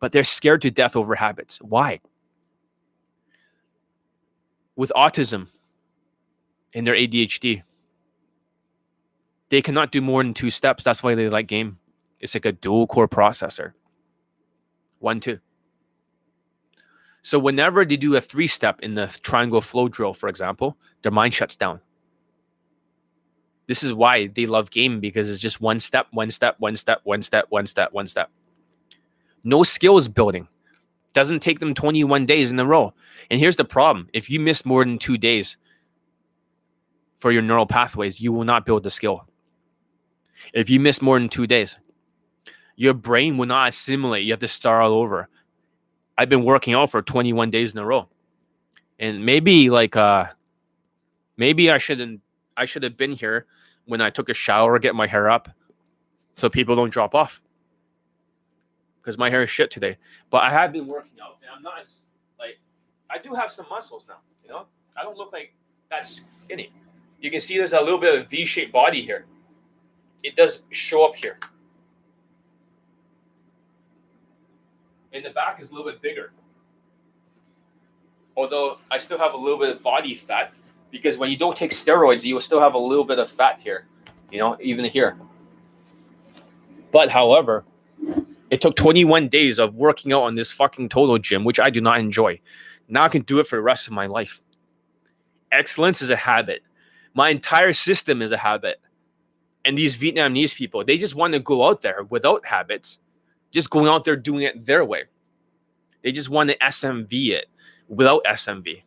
[0.00, 1.58] but they're scared to death over habits.
[1.62, 2.00] Why?
[4.76, 5.48] With autism
[6.74, 7.62] and their ADHD,
[9.48, 10.84] they cannot do more than two steps.
[10.84, 11.78] That's why they like game.
[12.20, 13.72] It's like a dual core processor.
[14.98, 15.40] One, two.
[17.22, 21.12] So whenever they do a three step in the triangle flow drill, for example, their
[21.12, 21.80] mind shuts down.
[23.66, 27.00] This is why they love game because it's just one step, one step, one step,
[27.02, 28.30] one step, one step, one step.
[29.42, 30.48] No skills building.
[31.16, 32.92] Doesn't take them 21 days in a row.
[33.30, 35.56] And here's the problem if you miss more than two days
[37.16, 39.26] for your neural pathways, you will not build the skill.
[40.52, 41.78] If you miss more than two days,
[42.76, 44.26] your brain will not assimilate.
[44.26, 45.30] You have to start all over.
[46.18, 48.10] I've been working out for 21 days in a row.
[48.98, 50.26] And maybe like uh
[51.38, 52.20] maybe I shouldn't
[52.58, 53.46] I should have been here
[53.86, 55.48] when I took a shower, get my hair up,
[56.34, 57.40] so people don't drop off.
[59.06, 59.98] Because my hair is shit today.
[60.30, 62.02] But I have been working out, and I'm not as
[62.40, 62.58] like
[63.08, 64.16] I do have some muscles now.
[64.42, 64.66] You know,
[64.98, 65.54] I don't look like
[65.90, 66.72] that skinny.
[67.20, 69.24] You can see there's a little bit of V-shaped body here.
[70.24, 71.38] It does show up here.
[75.12, 76.32] In the back is a little bit bigger.
[78.36, 80.52] Although I still have a little bit of body fat
[80.90, 83.60] because when you don't take steroids, you will still have a little bit of fat
[83.62, 83.86] here,
[84.32, 85.16] you know, even here.
[86.90, 87.64] But however,
[88.50, 91.80] it took 21 days of working out on this fucking total gym, which I do
[91.80, 92.40] not enjoy.
[92.88, 94.40] Now I can do it for the rest of my life.
[95.50, 96.62] Excellence is a habit.
[97.14, 98.80] My entire system is a habit.
[99.64, 102.98] And these Vietnamese people, they just want to go out there without habits,
[103.50, 105.04] just going out there doing it their way.
[106.02, 107.46] They just want to SMV it
[107.88, 108.82] without SMV.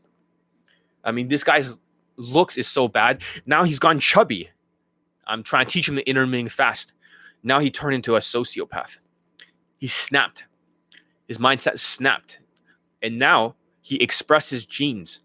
[1.03, 1.77] I mean, this guy's
[2.15, 3.21] looks is so bad.
[3.45, 4.51] Now he's gone chubby.
[5.27, 6.93] I'm trying to teach him the intermittent fast.
[7.43, 8.99] Now he turned into a sociopath.
[9.79, 10.45] He snapped.
[11.27, 12.39] His mindset snapped.
[13.01, 15.21] And now he expresses genes.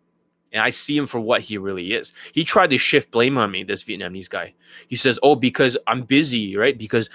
[0.53, 2.13] And I see him for what he really is.
[2.33, 4.55] He tried to shift blame on me, this Vietnamese guy.
[4.87, 6.79] He says, Oh, because I'm busy, right?
[6.79, 7.11] Because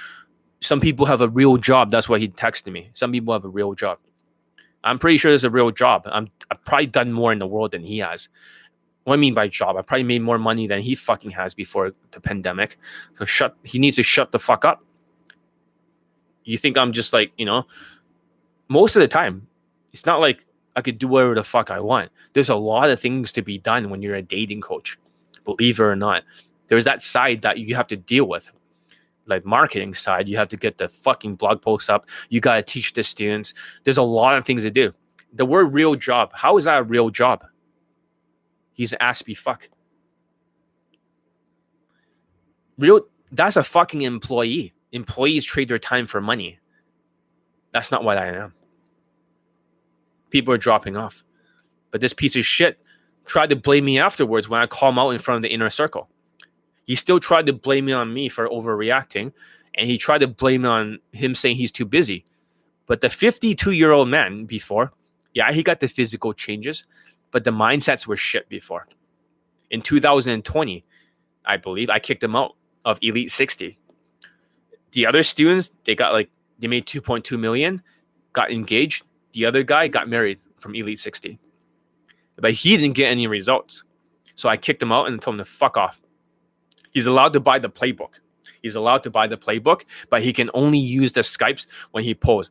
[0.60, 1.90] some people have a real job.
[1.90, 2.90] That's why he texted me.
[2.94, 4.00] Some people have a real job.
[4.84, 6.04] I'm pretty sure there's a real job.
[6.06, 8.28] I'm I've probably done more in the world than he has.
[9.04, 11.94] What I mean by job, I probably made more money than he fucking has before
[12.12, 12.78] the pandemic.
[13.14, 13.56] So shut.
[13.64, 14.84] He needs to shut the fuck up.
[16.50, 17.66] You think I'm just like you know?
[18.68, 19.48] Most of the time,
[19.94, 22.12] it's not like I could do whatever the fuck I want.
[22.34, 24.98] There's a lot of things to be done when you're a dating coach.
[25.44, 26.24] Believe it or not,
[26.68, 28.52] there's that side that you have to deal with
[29.30, 32.08] like marketing side, you have to get the fucking blog posts up.
[32.30, 33.54] You got to teach the students.
[33.84, 34.94] There's a lot of things to do.
[35.32, 37.46] The word real job, how is that a real job?
[38.74, 39.70] He's an aspie fuck.
[42.78, 44.74] Real, that's a fucking employee.
[44.92, 46.60] Employees trade their time for money.
[47.72, 48.54] That's not what I am.
[50.30, 51.24] People are dropping off.
[51.92, 52.80] But this piece of shit
[53.26, 55.70] tried to blame me afterwards when I called him out in front of the inner
[55.70, 56.10] circle.
[56.86, 59.34] He still tried to blame it on me for overreacting,
[59.76, 62.26] and he tried to blame it on him saying he's too busy.
[62.88, 64.94] But the 52 year old man before,
[65.34, 66.84] yeah, he got the physical changes,
[67.32, 68.88] but the mindsets were shit before.
[69.70, 70.84] In 2020,
[71.46, 73.79] I believe I kicked him out of Elite 60.
[74.92, 77.82] The other students, they got like they made 2.2 million,
[78.34, 79.04] got engaged.
[79.34, 81.40] The other guy got married from Elite 60.
[82.36, 83.84] But he didn't get any results.
[84.36, 86.02] So I kicked him out and told him to fuck off.
[86.92, 88.14] He's allowed to buy the playbook.
[88.62, 92.14] He's allowed to buy the playbook, but he can only use the Skypes when he
[92.14, 92.50] pulls.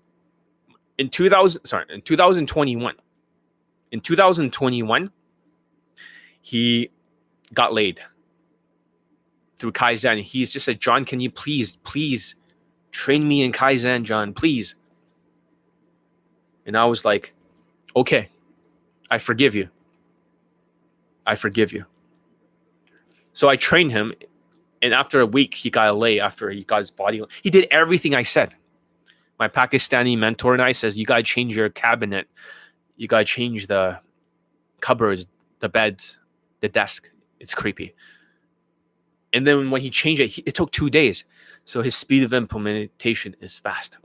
[0.96, 2.94] In 2000, sorry, in 2021,
[3.90, 5.10] in 2021,
[6.40, 6.90] he
[7.52, 8.00] got laid
[9.58, 10.22] through Kaizen.
[10.22, 12.34] He's just said, John, can you please, please
[12.92, 14.74] train me in Kaizen, John, please?
[16.64, 17.34] And I was like,
[17.96, 18.28] okay,
[19.10, 19.68] I forgive you.
[21.26, 21.86] I forgive you.
[23.32, 24.14] So I trained him,
[24.82, 27.22] and after a week, he got a lay after he got his body.
[27.42, 28.54] He did everything I said.
[29.38, 32.28] My Pakistani mentor and I says, "You gotta change your cabinet.
[32.96, 34.00] You gotta change the
[34.80, 35.26] cupboards,
[35.60, 36.00] the bed,
[36.60, 37.10] the desk.
[37.38, 37.94] It's creepy."
[39.32, 41.24] And then when he changed it, he, it took two days.
[41.64, 43.98] So his speed of implementation is fast.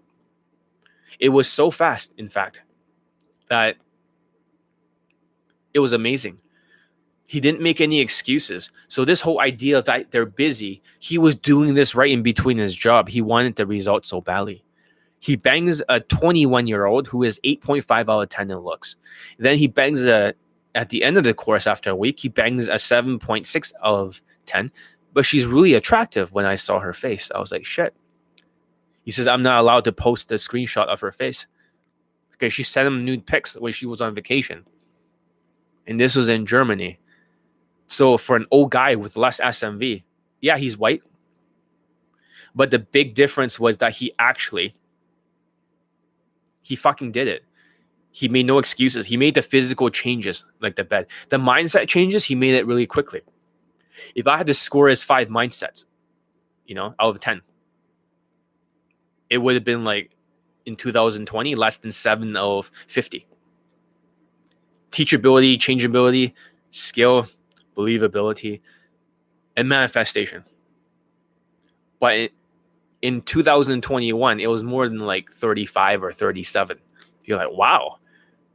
[1.20, 2.62] It was so fast, in fact,
[3.50, 3.78] that
[5.74, 6.40] it was amazing.
[7.26, 8.70] He didn't make any excuses.
[8.88, 12.76] So this whole idea that they're busy, he was doing this right in between his
[12.76, 13.10] job.
[13.10, 14.64] He wanted the result so badly.
[15.20, 18.98] He bangs a 21 year old who is 8.5 out of 10 in looks.
[19.40, 20.34] Then he bangs a
[20.76, 24.22] at the end of the course after a week, he bangs a 7.6 out of
[24.46, 24.72] 10.
[25.14, 27.32] But she's really attractive when I saw her face.
[27.34, 27.94] I was like, shit.
[29.04, 31.46] He says, I'm not allowed to post the screenshot of her face.
[32.32, 34.66] Because she sent him nude pics when she was on vacation.
[35.86, 37.00] And this was in Germany.
[37.88, 40.04] So for an old guy with less SMV,
[40.42, 41.04] yeah, he's white.
[42.56, 44.76] But the big difference was that he actually
[46.64, 47.44] he fucking did it.
[48.12, 49.08] He made no excuses.
[49.08, 51.08] He made the physical changes like the bed.
[51.30, 53.22] The mindset changes, he made it really quickly.
[54.16, 55.86] If I had to score his five mindsets,
[56.66, 57.42] you know, out of 10,
[59.30, 60.12] it would have been like
[60.66, 63.26] in 2020, less than seven of 50.
[64.92, 66.34] Teachability, changeability,
[66.72, 67.28] skill,
[67.76, 68.62] believability,
[69.58, 70.44] and manifestation.
[72.00, 72.32] But
[73.02, 76.78] in 2021, it was more than like 35 or 37.
[77.26, 77.98] You're like, wow.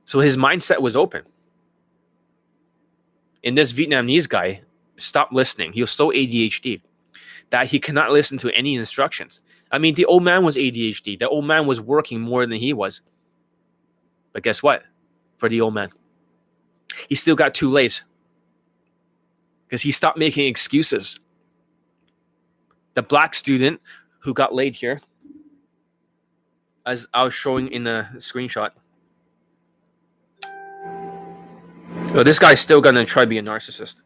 [0.05, 1.22] So his mindset was open.
[3.44, 4.62] And this Vietnamese guy
[5.00, 5.72] stopped listening.
[5.72, 6.82] He was so ADHD
[7.50, 9.40] that he cannot listen to any instructions.
[9.70, 11.18] I mean, the old man was ADHD.
[11.18, 13.00] The old man was working more than he was.
[14.32, 14.82] But guess what?
[15.37, 15.90] For the old man,
[17.08, 18.02] he still got two lays
[19.66, 21.20] because he stopped making excuses.
[22.94, 23.80] The black student
[24.20, 25.00] who got laid here,
[26.84, 28.70] as I was showing in the screenshot.
[32.14, 33.96] So this guy's still gonna try to be a narcissist.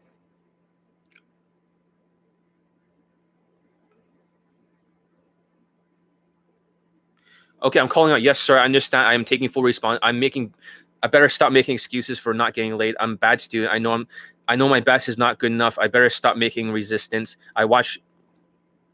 [7.63, 8.21] Okay, I'm calling out.
[8.21, 8.57] Yes, sir.
[8.57, 9.07] I understand.
[9.07, 9.99] I am taking full response.
[10.03, 10.53] I'm making.
[11.01, 12.95] I better stop making excuses for not getting late.
[12.99, 13.73] I'm a bad student.
[13.73, 14.07] I know I'm.
[14.47, 15.79] I know my best is not good enough.
[15.79, 17.37] I better stop making resistance.
[17.55, 17.99] I watch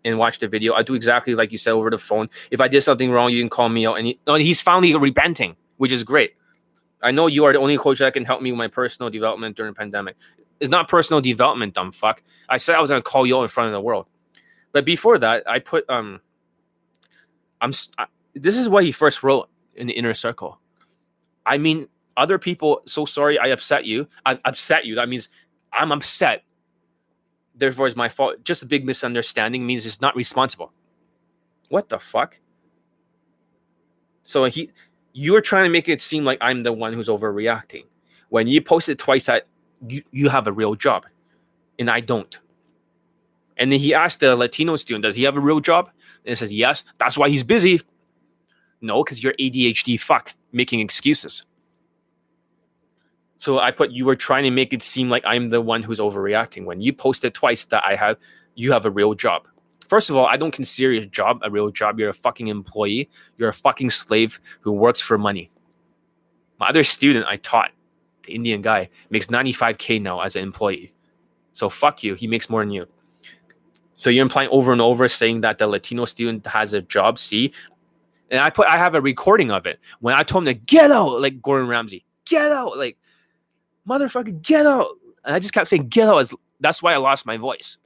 [0.06, 0.74] and watch the video.
[0.74, 2.30] I do exactly like you said over the phone.
[2.52, 3.96] If I did something wrong, you can call me out.
[3.96, 6.34] And he, no, he's finally repenting, which is great.
[7.02, 9.58] I know you are the only coach that can help me with my personal development
[9.58, 10.16] during the pandemic.
[10.60, 12.22] It's not personal development, dumb fuck.
[12.50, 14.08] I said I was gonna call you out in front of the world,
[14.72, 16.22] but before that, I put um.
[17.62, 17.72] I'm.
[18.34, 20.60] This is what he first wrote in the inner circle.
[21.46, 21.88] I mean,
[22.18, 24.08] other people, so sorry I upset you.
[24.26, 24.96] I upset you.
[24.96, 25.30] That means
[25.74, 26.44] I'm upset.
[27.56, 28.44] Therefore, it's my fault.
[28.44, 30.72] Just a big misunderstanding means it's not responsible.
[31.70, 32.40] What the fuck?
[34.24, 34.72] So he,
[35.14, 37.86] you're trying to make it seem like I'm the one who's overreacting.
[38.30, 39.48] When you post it twice that
[39.88, 41.06] you, you have a real job,
[41.78, 42.38] and I don't.
[43.58, 45.90] And then he asked the Latino student, "Does he have a real job?"
[46.26, 47.82] And he says, "Yes." That's why he's busy.
[48.82, 51.46] No, because you're ADHD fuck making excuses.
[53.38, 56.00] So I put you were trying to make it seem like I'm the one who's
[56.00, 58.18] overreacting when you posted twice that I have
[58.56, 59.48] you have a real job.
[59.88, 62.00] First of all, I don't consider your job a real job.
[62.00, 63.10] You're a fucking employee.
[63.38, 65.50] You're a fucking slave who works for money.
[66.60, 67.72] My other student I taught,
[68.24, 70.94] the Indian guy, makes 95k now as an employee.
[71.54, 72.16] So fuck you.
[72.16, 72.88] He makes more than you.
[73.96, 77.18] So you're implying over and over saying that the Latino student has a job.
[77.18, 77.54] See,
[78.32, 80.92] and I put I have a recording of it when I told him to get
[80.92, 82.98] out, like Gordon Ramsay, get out, like
[83.88, 84.88] motherfucker, get out.
[85.26, 86.32] And I just kept saying get out.
[86.60, 87.78] That's why I lost my voice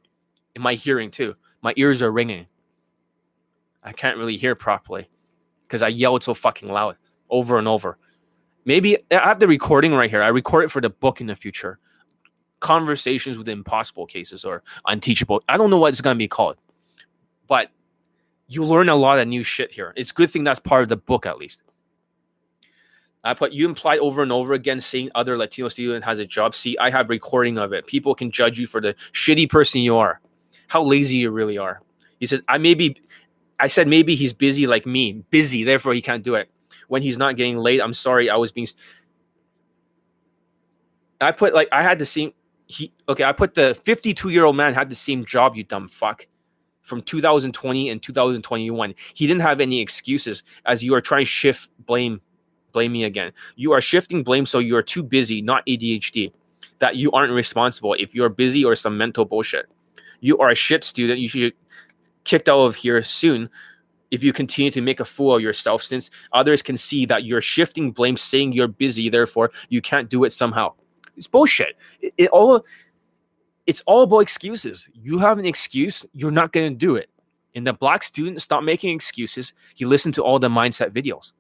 [0.56, 1.36] and my hearing too.
[1.62, 2.48] My ears are ringing.
[3.84, 5.10] I can't really hear properly
[5.68, 6.98] because I yelled so fucking loud
[7.30, 7.98] over and over.
[8.66, 10.24] Maybe I have the recording right here.
[10.24, 11.80] I record it for the book in the future.
[12.60, 15.44] Conversations with impossible cases or unteachable.
[15.50, 16.56] I don't know what it's gonna be called,
[17.48, 17.70] but
[18.48, 19.94] you learn a lot of new shit here.
[19.96, 21.62] It's a good thing that's part of the book at least.
[23.24, 26.54] I put you implied over and over again saying other Latino student has a job.
[26.56, 27.88] See, I have recording of it.
[27.88, 30.20] People can judge you for the shitty person you are,
[30.68, 31.82] how lazy you really are.
[32.20, 33.02] He says, I maybe
[33.60, 36.50] I said maybe he's busy like me, busy, therefore he can't do it.
[36.90, 38.68] When he's not getting late, I'm sorry, I was being
[41.22, 42.34] I put like I had the same
[42.68, 45.88] he okay, I put the 52 year old man had the same job, you dumb
[45.88, 46.28] fuck
[46.84, 48.94] from 2020 and 2021.
[49.14, 52.22] He didn't have any excuses as you are trying to shift blame
[52.74, 53.32] blame me again.
[53.56, 56.34] You are shifting blame so you are too busy, not ADHD,
[56.80, 59.68] that you aren't responsible if you're busy or some mental bullshit.
[60.22, 61.20] You are a shit student.
[61.20, 61.56] You should get
[62.24, 63.50] kicked out of here soon
[64.12, 67.42] if you continue to make a fool of yourself since others can see that you're
[67.42, 70.74] shifting blame saying you're busy therefore you can't do it somehow.
[71.16, 71.76] It's bullshit.
[72.02, 72.66] It, it all
[73.66, 74.90] it's all about excuses.
[74.94, 77.10] You have an excuse, you're not going to do it.
[77.56, 79.54] And the black student stopped making excuses.
[79.76, 81.32] He listened to all the mindset videos.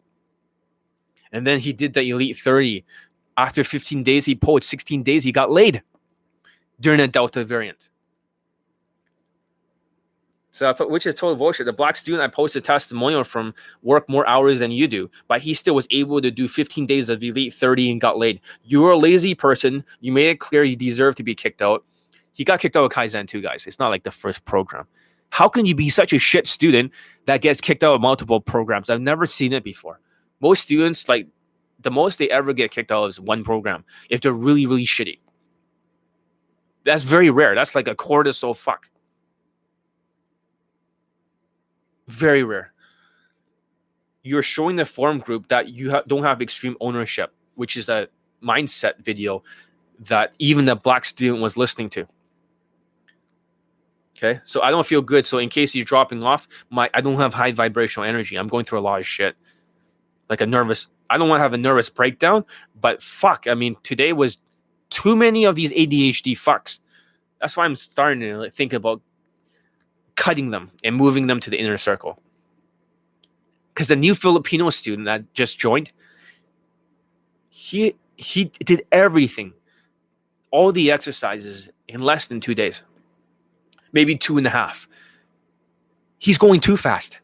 [1.31, 2.85] And then he did the Elite 30.
[3.35, 5.81] After 15 days, he pulled 16 days, he got laid
[6.79, 7.89] during a Delta variant.
[10.51, 11.65] So, which is total bullshit.
[11.65, 15.55] The black student I posted testimonial from worked more hours than you do, but he
[15.55, 18.39] still was able to do 15 days of Elite 30 and got laid.
[18.63, 19.83] You're a lazy person.
[19.99, 21.83] You made it clear you deserve to be kicked out
[22.33, 23.65] he got kicked out of Kaizen too, guys.
[23.65, 24.87] It's not like the first program.
[25.29, 26.91] How can you be such a shit student
[27.25, 28.89] that gets kicked out of multiple programs?
[28.89, 29.99] I've never seen it before.
[30.39, 31.27] Most students, like
[31.79, 34.85] the most they ever get kicked out of is one program if they're really, really
[34.85, 35.19] shitty.
[36.85, 37.55] That's very rare.
[37.55, 38.89] That's like a cortisol fuck.
[42.07, 42.73] Very rare.
[44.21, 48.07] You're showing the forum group that you ha- don't have extreme ownership, which is a
[48.43, 49.43] mindset video
[49.99, 52.07] that even the black student was listening to.
[54.15, 55.25] Okay, so I don't feel good.
[55.25, 58.35] So in case you're dropping off, my I don't have high vibrational energy.
[58.35, 59.35] I'm going through a lot of shit,
[60.29, 60.87] like a nervous.
[61.09, 62.45] I don't want to have a nervous breakdown,
[62.79, 64.37] but fuck, I mean, today was
[64.89, 66.79] too many of these ADHD fucks.
[67.41, 69.01] That's why I'm starting to think about
[70.15, 72.21] cutting them and moving them to the inner circle.
[73.73, 75.91] Because the new Filipino student that just joined,
[77.49, 79.53] he he did everything
[80.51, 82.83] all the exercises in less than two days,
[83.93, 84.87] maybe two and a half.
[86.17, 87.19] He's going too fast.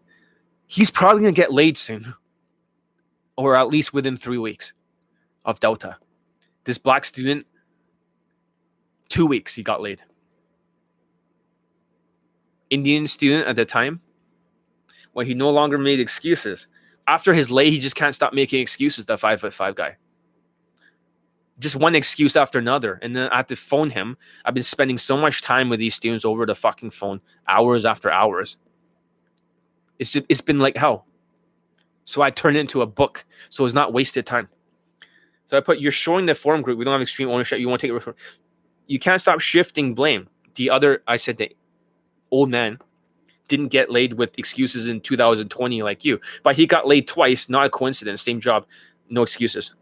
[0.67, 2.13] He's probably going to get laid soon,
[3.35, 4.71] or at least within three weeks
[5.43, 5.97] of Delta.
[6.65, 7.47] This black student,
[9.09, 9.99] two weeks, he got laid.
[12.69, 14.01] Indian student at the time,
[15.13, 16.67] well, he no longer made excuses.
[17.07, 19.97] After his lay, he just can't stop making excuses, that five foot five guy.
[21.59, 22.99] Just one excuse after another.
[23.01, 24.17] And then I have to phone him.
[24.45, 28.09] I've been spending so much time with these students over the fucking phone, hours after
[28.09, 28.57] hours.
[29.99, 31.05] It's just, it's been like hell.
[32.05, 33.25] So I turned it into a book.
[33.49, 34.47] So it's not wasted time.
[35.47, 36.77] So I put you're showing the forum group.
[36.77, 37.59] We don't have extreme ownership.
[37.59, 38.15] You want to take it.
[38.87, 40.29] You can't stop shifting blame.
[40.55, 41.55] The other, I said the
[42.31, 42.79] old man
[43.47, 47.49] didn't get laid with excuses in 2020 like you, but he got laid twice.
[47.49, 48.21] Not a coincidence.
[48.21, 48.65] Same job,
[49.09, 49.75] no excuses.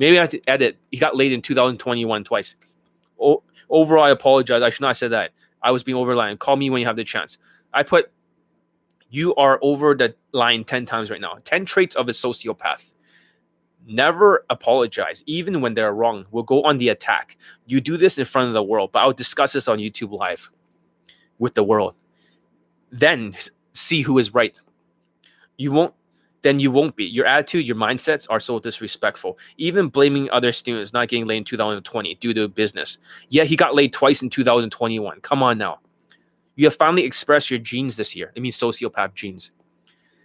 [0.00, 0.78] Maybe I have to edit.
[0.90, 2.56] He got laid in 2021 twice.
[3.20, 4.62] O- overall, I apologize.
[4.62, 5.32] I should not said that.
[5.62, 6.38] I was being over line.
[6.38, 7.36] Call me when you have the chance.
[7.72, 8.10] I put
[9.10, 11.36] you are over the line 10 times right now.
[11.44, 12.90] 10 traits of a sociopath.
[13.86, 16.26] Never apologize, even when they're wrong.
[16.30, 17.36] We'll go on the attack.
[17.66, 20.50] You do this in front of the world, but I'll discuss this on YouTube Live
[21.38, 21.94] with the world.
[22.90, 23.34] Then
[23.72, 24.54] see who is right.
[25.58, 25.94] You won't
[26.42, 27.04] then you won't be.
[27.04, 29.38] Your attitude, your mindsets are so disrespectful.
[29.56, 32.98] Even blaming other students not getting laid in 2020 due to business.
[33.28, 35.20] Yeah, he got laid twice in 2021.
[35.20, 35.80] Come on now.
[36.56, 38.32] You have finally expressed your genes this year.
[38.34, 39.50] It means sociopath genes.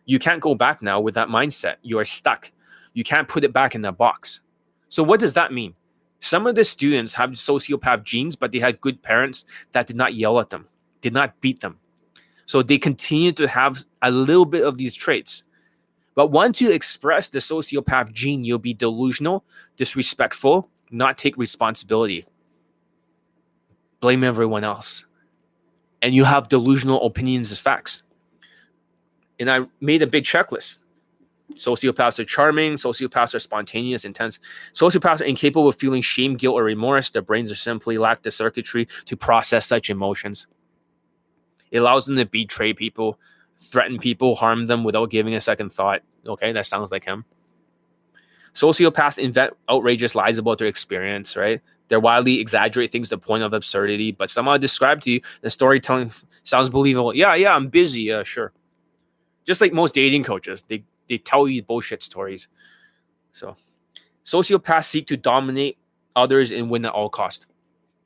[0.05, 1.75] You can't go back now with that mindset.
[1.81, 2.51] You are stuck.
[2.93, 4.39] You can't put it back in that box.
[4.87, 5.75] So, what does that mean?
[6.19, 10.15] Some of the students have sociopath genes, but they had good parents that did not
[10.15, 10.67] yell at them,
[11.01, 11.79] did not beat them.
[12.45, 15.43] So they continue to have a little bit of these traits.
[16.15, 19.43] But once you express the sociopath gene, you'll be delusional,
[19.75, 22.25] disrespectful, not take responsibility,
[23.99, 25.05] blame everyone else.
[26.01, 28.03] And you have delusional opinions as facts.
[29.39, 30.77] And I made a big checklist.
[31.55, 32.73] Sociopaths are charming.
[32.73, 34.39] Sociopaths are spontaneous, intense.
[34.73, 37.09] Sociopaths are incapable of feeling shame, guilt, or remorse.
[37.09, 40.47] Their brains are simply lack the circuitry to process such emotions.
[41.71, 43.19] It allows them to betray people,
[43.59, 46.01] threaten people, harm them without giving a second thought.
[46.25, 47.25] Okay, that sounds like him.
[48.53, 51.61] Sociopaths invent outrageous lies about their experience, right?
[51.87, 55.49] They wildly exaggerate things to the point of absurdity, but somehow describe to you the
[55.49, 56.11] storytelling
[56.43, 57.15] sounds believable.
[57.15, 58.03] Yeah, yeah, I'm busy.
[58.03, 58.53] Yeah, sure.
[59.45, 62.47] Just like most dating coaches, they, they tell you bullshit stories.
[63.31, 63.55] So,
[64.23, 65.77] sociopaths seek to dominate
[66.15, 67.45] others and win at all cost.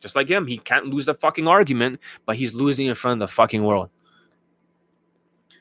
[0.01, 3.29] Just like him, he can't lose the fucking argument, but he's losing in front of
[3.29, 3.89] the fucking world.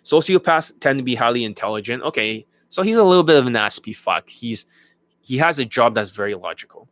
[0.04, 2.02] Sociopaths tend to be highly intelligent.
[2.02, 4.28] Okay, so he's a little bit of an aspy fuck.
[4.28, 4.66] He's
[5.20, 6.88] he has a job that's very logical.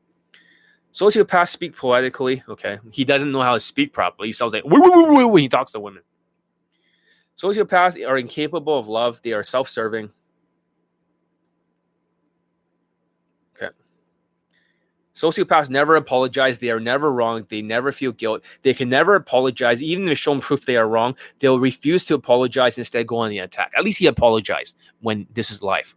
[0.92, 2.42] Sociopaths speak poetically.
[2.48, 4.28] Okay, he doesn't know how to speak properly.
[4.28, 6.02] He sounds like when he talks to women.
[7.36, 9.20] Sociopaths are incapable of love.
[9.22, 10.10] They are self-serving.
[15.16, 16.58] Sociopaths never apologize.
[16.58, 17.46] They are never wrong.
[17.48, 18.44] They never feel guilt.
[18.60, 19.82] They can never apologize.
[19.82, 23.38] Even if shown proof they are wrong, they'll refuse to apologize, instead go on the
[23.38, 23.72] attack.
[23.74, 25.94] At least he apologized when this is life.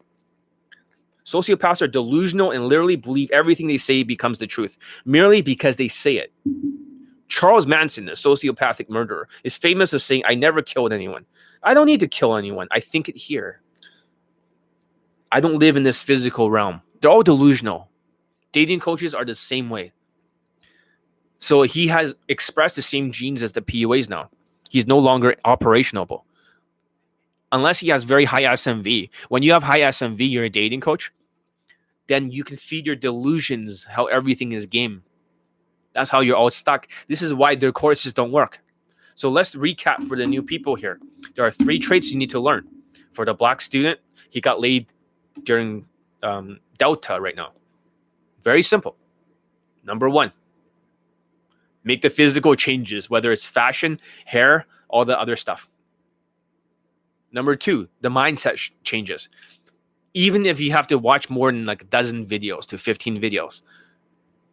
[1.26, 5.90] Sociopaths are delusional and literally believe everything they say becomes the truth merely because they
[5.90, 6.32] say it.
[7.28, 11.26] Charles Manson, a sociopathic murderer, is famous as saying, I never killed anyone.
[11.62, 12.70] I don't need to kill anyone.
[12.72, 13.62] I think it here.
[15.30, 16.82] I don't live in this physical realm.
[17.02, 17.89] They're all delusional
[18.52, 19.94] dating coaches are the same way.
[21.40, 24.30] So he has expressed the same genes as the PUAs now.
[24.70, 26.24] He's no longer operationable.
[27.52, 29.10] Unless he has very high SMV.
[29.30, 31.12] When you have high SMV, you're a dating coach,
[32.08, 35.04] then you can feed your delusions how everything is game.
[35.94, 36.88] That's how you're all stuck.
[37.08, 38.62] This is why their courses don't work.
[39.16, 41.00] So let's recap for the new people here.
[41.36, 42.68] There are three traits you need to learn.
[43.12, 44.88] For the black student, he got laid
[45.44, 45.88] during
[46.22, 47.54] um, Delta right now.
[48.44, 48.96] Very simple.
[49.84, 50.32] Number one,
[51.84, 55.70] make the physical changes, whether it's fashion, hair, all the other stuff.
[57.32, 59.30] Number two, the mindset sh- changes.
[60.14, 63.62] Even if you have to watch more than like a dozen videos to 15 videos,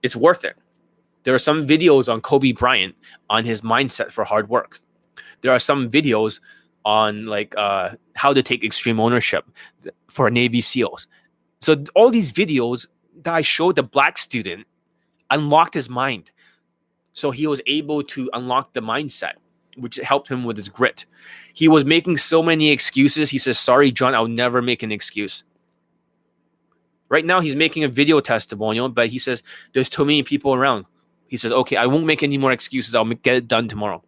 [0.02, 0.56] it's worth it.
[1.24, 2.94] There are some videos on Kobe Bryant
[3.28, 4.80] on his mindset for hard work.
[5.40, 6.40] There are some videos
[6.84, 9.44] on like uh, how to take extreme ownership
[10.08, 11.08] for Navy SEALs.
[11.60, 12.86] So all these videos
[13.22, 14.66] that I showed the black student
[15.30, 16.30] unlocked his mind.
[17.12, 19.34] So he was able to unlock the mindset,
[19.76, 21.06] which helped him with his grit.
[21.52, 23.30] He was making so many excuses.
[23.30, 25.44] He says, Sorry, John, I'll never make an excuse.
[27.08, 29.42] Right now, he's making a video testimonial, but he says,
[29.72, 30.86] There's too many people around.
[31.28, 32.94] He says, okay, I won't make any more excuses.
[32.94, 34.02] I'll get it done tomorrow.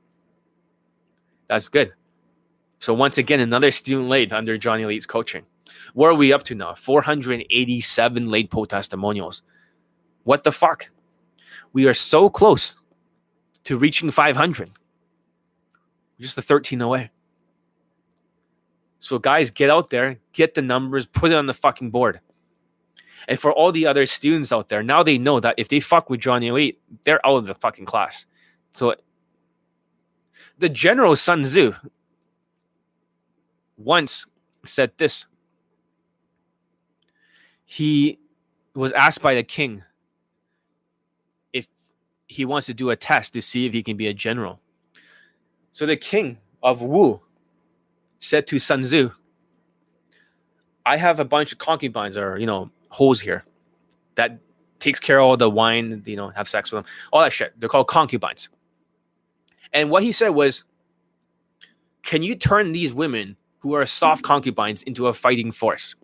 [1.48, 1.92] That's good.
[2.78, 5.44] So once again, another student late under Johnny Elite's coaching.
[5.94, 6.74] Where are we up to now?
[6.74, 9.42] 487 late poll testimonials.
[10.24, 10.90] What the fuck?
[11.72, 12.76] We are so close
[13.64, 14.68] to reaching 500.
[14.68, 17.10] We're Just a 13 away.
[18.98, 22.20] So guys, get out there, get the numbers, put it on the fucking board.
[23.26, 26.08] And for all the other students out there, now they know that if they fuck
[26.10, 28.26] with Johnny Elite, they're out of the fucking class.
[28.72, 28.94] So
[30.58, 31.74] the general Sun Tzu
[33.76, 34.26] once
[34.64, 35.26] said this.
[37.70, 38.18] He
[38.72, 39.84] was asked by the king
[41.52, 41.68] if
[42.26, 44.58] he wants to do a test to see if he can be a general.
[45.70, 47.20] So the king of Wu
[48.18, 49.10] said to Sun Tzu,
[50.86, 53.44] I have a bunch of concubines or, you know, hoes here
[54.14, 54.38] that
[54.80, 57.52] takes care of all the wine, you know, have sex with them, all that shit.
[57.60, 58.48] They're called concubines.
[59.74, 60.64] And what he said was,
[62.02, 65.94] can you turn these women who are soft concubines into a fighting force?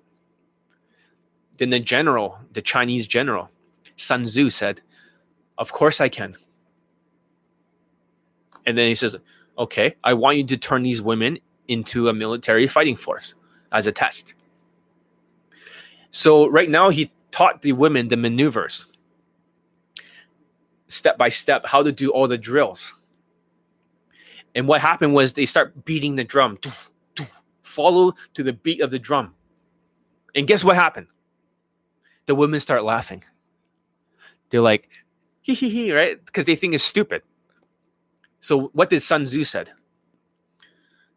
[1.58, 3.50] Then the general, the Chinese general,
[3.96, 4.80] Sun Tzu said,
[5.58, 6.36] Of course I can.
[8.66, 9.16] And then he says,
[9.58, 11.38] Okay, I want you to turn these women
[11.68, 13.34] into a military fighting force
[13.70, 14.34] as a test.
[16.10, 18.86] So right now he taught the women the maneuvers
[20.88, 22.92] step by step how to do all the drills.
[24.54, 26.58] And what happened was they start beating the drum,
[27.62, 29.34] follow to the beat of the drum.
[30.34, 31.08] And guess what happened?
[32.26, 33.24] The women start laughing.
[34.50, 34.88] They're like,
[35.42, 36.24] hee hee hee, right?
[36.24, 37.22] Because they think it's stupid.
[38.40, 39.72] So what did Sun Tzu said?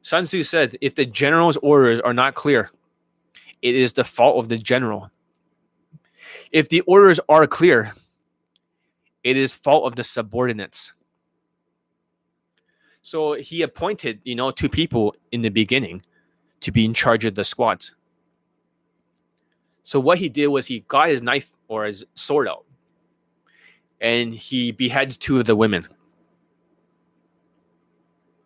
[0.01, 2.72] Sun Tzu said, if the general's orders are not clear,
[3.62, 5.12] it is the fault of the general.
[6.51, 7.91] If the orders are clear,
[9.24, 10.93] it is fault of the subordinates.
[13.01, 16.03] So he appointed, you know, two people in the beginning
[16.62, 17.93] to be in charge of the squads.
[19.88, 22.66] So what he did was he got his knife or his sword out
[24.02, 25.88] and he beheads two of the women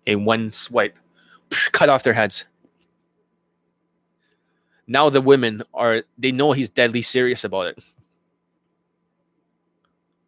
[0.05, 0.99] in one swipe
[1.71, 2.45] cut off their heads.
[4.85, 7.83] Now the women are they know he's deadly serious about it.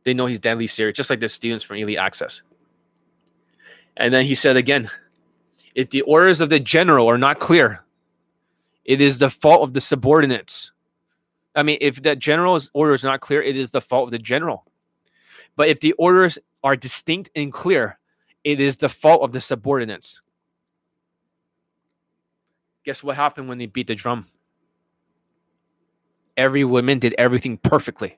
[0.05, 2.41] They know he's deadly serious, just like the students from Elite Access.
[3.95, 4.89] And then he said again,
[5.76, 7.84] if the orders of the general are not clear,
[8.84, 10.72] it is the fault of the subordinates.
[11.55, 14.17] I mean, if the general's order is not clear, it is the fault of the
[14.17, 14.65] general.
[15.55, 17.99] But if the orders are distinct and clear,
[18.43, 20.21] it is the fault of the subordinates.
[22.83, 24.27] Guess what happened when they beat the drum?
[26.35, 28.17] Every woman did everything perfectly.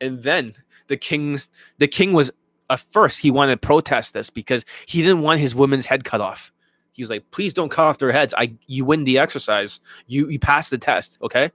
[0.00, 0.54] And then
[0.88, 1.48] the king's
[1.78, 2.30] the king was
[2.68, 6.20] at first he wanted to protest this because he didn't want his woman's head cut
[6.20, 6.52] off.
[6.92, 8.34] He was like, please don't cut off their heads.
[8.36, 9.80] I you win the exercise.
[10.06, 11.50] You you pass the test, okay?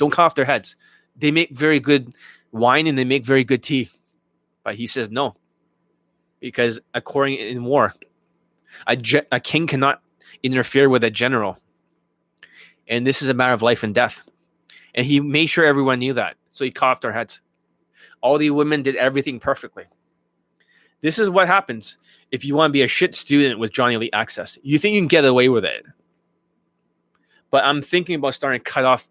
[0.00, 0.76] Don't cut off their heads.
[1.14, 2.14] They make very good
[2.52, 3.90] wine and they make very good tea.
[4.64, 5.36] But he says no.
[6.40, 7.92] Because according in war,
[8.86, 10.00] a, je- a king cannot
[10.42, 11.58] interfere with a general.
[12.88, 14.22] And this is a matter of life and death.
[14.94, 16.36] And he made sure everyone knew that.
[16.48, 17.42] So he cut off their heads.
[18.22, 19.84] All the women did everything perfectly.
[21.02, 21.98] This is what happens
[22.30, 24.58] if you want to be a shit student with Johnny Elite Access.
[24.62, 25.84] You think you can get away with it.
[27.50, 29.06] But I'm thinking about starting to cut off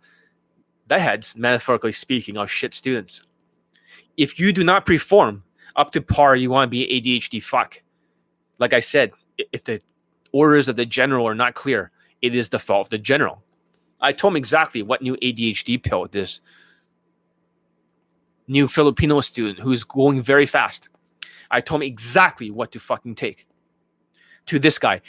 [0.90, 3.22] the heads, metaphorically speaking, are shit students.
[4.18, 5.44] If you do not perform
[5.76, 7.82] up to par, you want to be ADHD fuck.
[8.58, 9.14] Like I said,
[9.54, 9.82] if the
[10.34, 13.44] orders of the general are not clear, it is the fault of the general.
[14.02, 16.42] I told him exactly what new ADHD pill this
[18.48, 20.90] new Filipino student who's going very fast.
[21.52, 23.46] I told him exactly what to fucking take.
[24.48, 25.02] To this guy,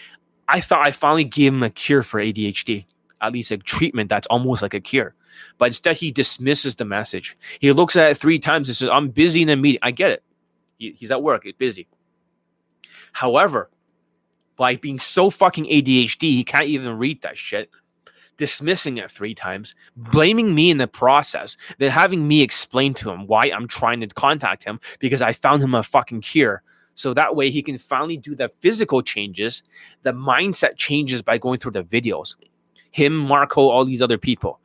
[0.46, 2.84] I thought I finally gave him a cure for ADHD,
[3.20, 5.14] at least a treatment that's almost like a cure.
[5.58, 7.36] But instead, he dismisses the message.
[7.58, 9.80] He looks at it three times and says, I'm busy in a meeting.
[9.82, 10.22] I get it.
[10.78, 11.88] He, he's at work, he's busy.
[13.12, 13.70] However,
[14.56, 17.70] by being so fucking ADHD, he can't even read that shit
[18.40, 23.26] dismissing it three times, blaming me in the process, then having me explain to him
[23.26, 26.62] why I'm trying to contact him because I found him a fucking cure.
[26.94, 29.62] So that way he can finally do the physical changes,
[30.02, 32.36] the mindset changes by going through the videos.
[32.90, 34.58] Him, Marco, all these other people.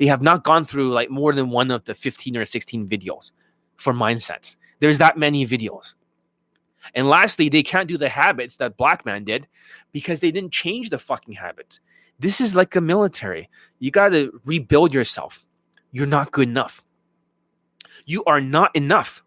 [0.00, 3.32] They have not gone through like more than one of the 15 or 16 videos
[3.76, 4.56] for mindsets.
[4.80, 5.92] There's that many videos.
[6.94, 9.46] And lastly, they can't do the habits that Black Man did
[9.92, 11.80] because they didn't change the fucking habits.
[12.18, 13.50] This is like a military.
[13.78, 15.44] You got to rebuild yourself.
[15.92, 16.82] You're not good enough.
[18.06, 19.22] You are not enough.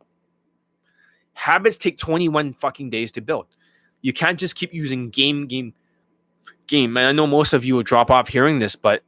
[1.33, 3.45] Habits take 21 fucking days to build.
[4.01, 5.75] You can't just keep using game, game,
[6.65, 6.97] game.
[6.97, 9.03] And I know most of you will drop off hearing this, but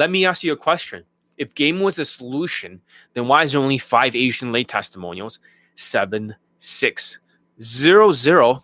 [0.00, 1.04] let me ask you a question.
[1.36, 2.80] If game was a solution,
[3.12, 5.38] then why is there only five Asian late testimonials?
[5.74, 7.18] Seven, six,
[7.60, 8.62] zero, zero,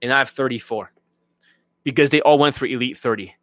[0.00, 0.92] and I have 34.
[1.82, 3.34] Because they all went through Elite 30.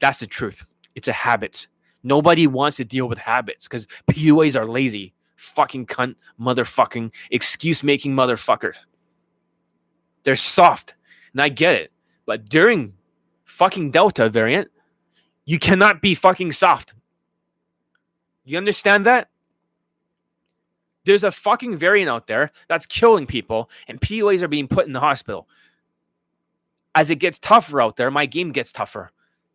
[0.00, 0.66] That's the truth.
[0.96, 1.68] It's a habit.
[2.02, 5.14] Nobody wants to deal with habits because PUAs are lazy.
[5.36, 8.78] Fucking cunt, motherfucking, excuse making motherfuckers.
[10.24, 10.94] They're soft.
[11.32, 11.92] And I get it.
[12.26, 12.94] But during
[13.44, 14.72] fucking Delta variant,
[15.44, 16.94] you cannot be fucking soft.
[18.44, 19.28] You understand that?
[21.04, 24.92] There's a fucking variant out there that's killing people, and PUAs are being put in
[24.92, 25.48] the hospital.
[26.94, 29.10] As it gets tougher out there, my game gets tougher.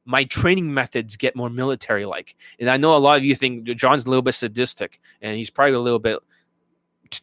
[0.05, 2.35] My training methods get more military like.
[2.59, 5.49] And I know a lot of you think John's a little bit sadistic, and he's
[5.49, 6.19] probably a little bit.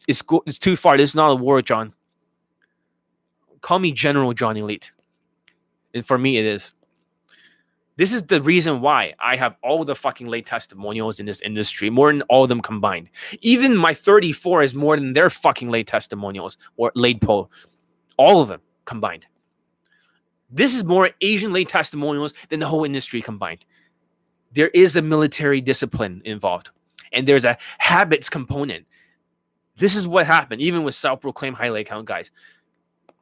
[0.07, 0.97] It's, it's too far.
[0.97, 1.93] This is not a war, John.
[3.61, 4.91] Call me General John Elite.
[5.93, 6.73] And for me, it is.
[7.95, 11.89] This is the reason why I have all the fucking late testimonials in this industry,
[11.91, 13.09] more than all of them combined.
[13.41, 17.51] Even my 34 is more than their fucking late testimonials or late poll.
[18.17, 19.27] All of them combined.
[20.49, 23.65] This is more Asian late testimonials than the whole industry combined.
[24.51, 26.71] There is a military discipline involved,
[27.11, 28.85] and there's a habits component.
[29.75, 32.29] This is what happened, even with self proclaimed high late count guys.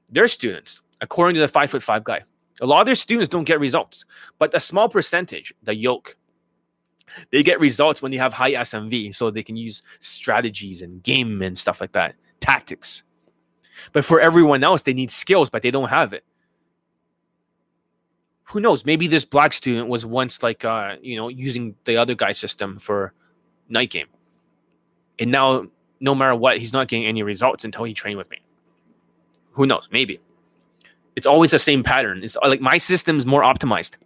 [0.10, 2.24] Their students, according to the five foot five guy,
[2.62, 4.06] a lot of their students don't get results,
[4.38, 6.16] but a small percentage, the yoke,
[7.32, 11.42] they get results when they have high SMV, so they can use strategies and game
[11.42, 13.04] and stuff like that, tactics.
[13.92, 16.24] But for everyone else, they need skills, but they don't have it.
[18.46, 18.86] Who knows?
[18.86, 22.80] Maybe this black student was once like, uh, you know, using the other guy's system
[22.80, 23.14] for
[23.68, 24.08] night game,
[25.18, 25.66] and now
[26.00, 28.42] no matter what, he's not getting any results until he trained with me.
[29.52, 29.88] Who knows?
[29.92, 30.20] Maybe.
[31.16, 32.24] It's always the same pattern.
[32.24, 33.98] It's uh, like my system's more optimized.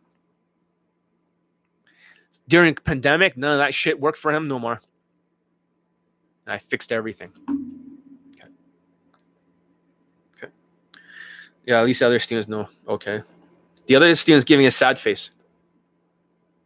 [2.48, 4.82] During pandemic, none of that shit worked for him no more.
[6.48, 7.32] I fixed everything.
[8.36, 8.50] Okay.
[10.38, 10.54] Okay.
[11.66, 12.70] Yeah, at least the other students know.
[12.88, 13.24] Okay.
[13.88, 15.32] The other students giving a sad face.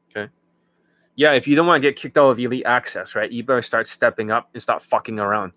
[0.09, 0.29] Okay.
[1.15, 3.61] Yeah, if you don't want to get kicked out of elite access, right, you better
[3.61, 5.53] start stepping up and stop fucking around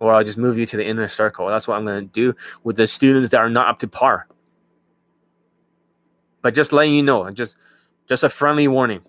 [0.00, 1.46] or I'll just move you to the inner circle.
[1.46, 2.34] That's what I'm going to do
[2.64, 4.26] with the students that are not up to par.
[6.42, 7.54] But just letting you know, just
[8.08, 9.02] just a friendly warning.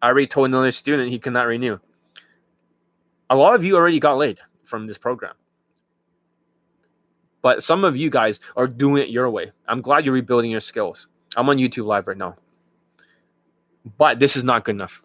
[0.00, 1.78] I already told another student he cannot renew.
[3.30, 5.34] A lot of you already got laid from this program.
[7.42, 9.52] But some of you guys are doing it your way.
[9.68, 11.06] I'm glad you're rebuilding your skills.
[11.36, 12.36] I'm on YouTube live right now.
[13.98, 15.02] But this is not good enough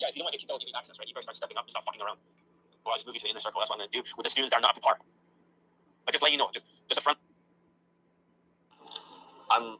[0.00, 1.08] yeah, if you don't want to get kicked out, you need access, right?
[1.08, 2.18] You better start stepping up and stop fucking around.
[2.86, 3.60] Well, just move you to the inner circle.
[3.60, 4.98] That's what I'm to do with the students that are not up to par.
[6.04, 7.18] But just let you know, just just a front.
[9.50, 9.78] I'm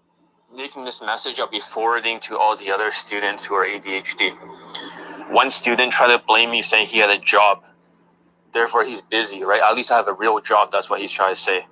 [0.54, 1.40] making this message.
[1.40, 4.36] I'll be forwarding to all the other students who are ADHD.
[5.30, 7.62] One student tried to blame me, saying he had a job,
[8.52, 9.62] therefore he's busy, right?
[9.62, 10.72] At least I have a real job.
[10.72, 11.66] That's what he's trying to say,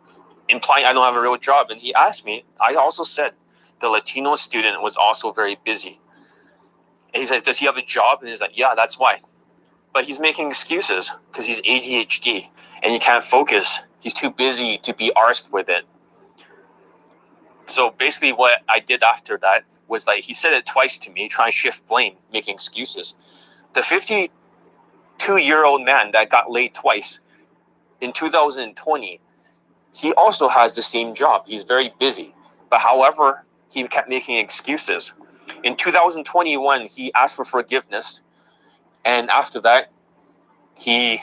[0.48, 1.70] implying I don't have a real job.
[1.70, 2.44] And he asked me.
[2.60, 3.32] I also said
[3.80, 6.00] the Latino student was also very busy.
[7.16, 8.18] And he says, Does he have a job?
[8.20, 9.22] And he's like, Yeah, that's why.
[9.94, 12.46] But he's making excuses because he's ADHD
[12.82, 13.78] and he can't focus.
[14.00, 15.86] He's too busy to be arsed with it.
[17.64, 21.26] So basically, what I did after that was like he said it twice to me,
[21.26, 23.14] trying to shift blame, making excuses.
[23.72, 27.20] The 52 year old man that got laid twice
[28.02, 29.20] in 2020,
[29.94, 31.44] he also has the same job.
[31.46, 32.34] He's very busy.
[32.68, 35.14] But however, he kept making excuses.
[35.66, 38.22] In 2021, he asked for forgiveness,
[39.04, 39.90] and after that,
[40.76, 41.20] he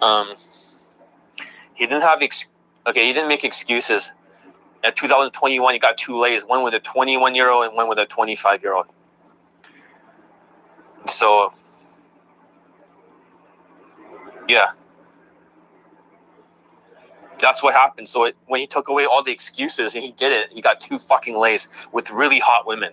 [0.00, 0.34] um,
[1.74, 2.52] he didn't have ex-
[2.86, 3.06] okay.
[3.06, 4.12] He didn't make excuses.
[4.84, 7.98] In 2021, he got two lays, one with a 21 year old and one with
[7.98, 8.86] a 25 year old.
[11.06, 11.50] So,
[14.48, 14.70] yeah
[17.40, 18.08] that's what happened.
[18.08, 20.80] So it, when he took away all the excuses and he did it, he got
[20.80, 22.92] two fucking lays with really hot women.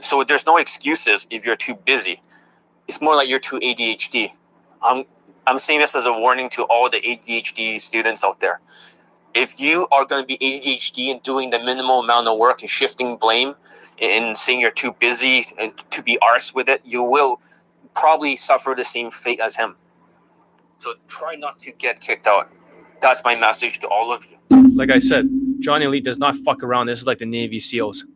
[0.00, 2.20] So there's no excuses if you're too busy.
[2.88, 4.32] It's more like you're too ADHD.
[4.82, 5.04] I'm
[5.46, 8.60] I'm saying this as a warning to all the ADHD students out there.
[9.34, 12.70] If you are going to be ADHD and doing the minimal amount of work and
[12.70, 13.54] shifting blame
[14.00, 17.40] and saying you're too busy and to be arsed with it, you will
[17.94, 19.76] probably suffer the same fate as him.
[20.76, 22.50] So try not to get kicked out.
[23.04, 24.38] That's my message to all of you.
[24.74, 25.28] Like I said,
[25.60, 26.86] Johnny Elite does not fuck around.
[26.86, 28.06] This is like the Navy SEALs.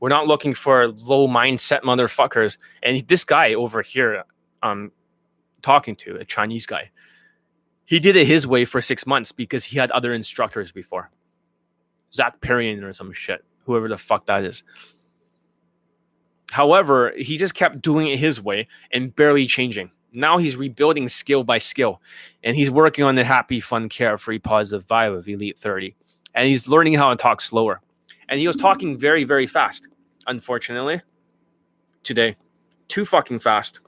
[0.00, 2.58] We're not looking for low mindset motherfuckers.
[2.82, 4.24] And this guy over here,
[4.60, 4.90] um,
[5.62, 6.90] talking to a Chinese guy,
[7.84, 11.10] he did it his way for six months because he had other instructors before.
[12.12, 14.64] Zan Perrion or some shit, whoever the fuck that is.
[16.50, 19.92] However, he just kept doing it his way and barely changing.
[20.12, 22.00] Now he's rebuilding skill by skill,
[22.42, 25.94] and he's working on the happy, fun, carefree, positive vibe of Elite 30.
[26.34, 27.80] And he's learning how to talk slower.
[28.28, 29.88] And he was talking very, very fast,
[30.26, 31.02] unfortunately,
[32.02, 32.36] today.
[32.88, 33.80] Too fucking fast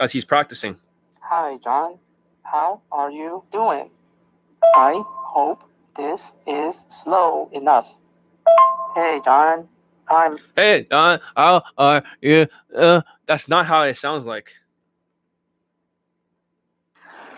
[0.00, 0.76] as he's practicing.
[1.20, 1.98] Hi, John.
[2.42, 3.90] How are you doing?
[4.74, 5.64] I hope
[5.96, 7.98] this is slow enough.
[8.94, 9.68] Hey, John.
[10.10, 10.38] I'm.
[10.56, 11.20] Hey, John.
[11.36, 12.46] How are you?
[12.76, 14.54] Uh, that's not how it sounds like.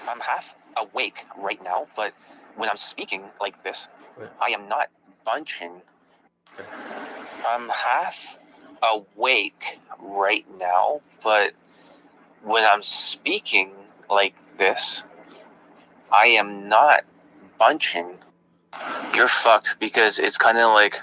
[0.08, 2.14] I'm half awake right now, but
[2.56, 4.30] when I'm speaking like this, Right.
[4.40, 4.88] I am not
[5.24, 5.82] bunching.
[6.58, 6.68] Okay.
[7.46, 8.38] I'm half
[8.82, 11.52] awake right now, but
[12.44, 13.72] when I'm speaking
[14.10, 15.04] like this,
[16.12, 17.04] I am not
[17.58, 18.18] bunching.
[19.14, 21.00] You're fucked because it's kind of like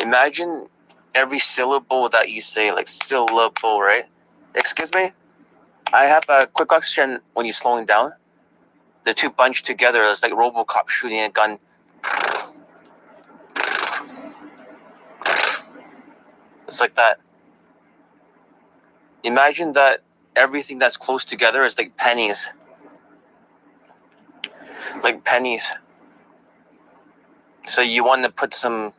[0.00, 0.66] imagine
[1.14, 4.04] every syllable that you say, like syllable, right?
[4.54, 5.10] Excuse me?
[5.92, 8.12] I have a quick question when you're slowing down.
[9.04, 11.58] The two bunch together, it's like Robocop shooting a gun.
[16.68, 17.18] It's like that.
[19.24, 20.02] Imagine that
[20.36, 22.52] everything that's close together is like pennies.
[25.02, 25.72] Like pennies.
[27.66, 28.92] So you want to put some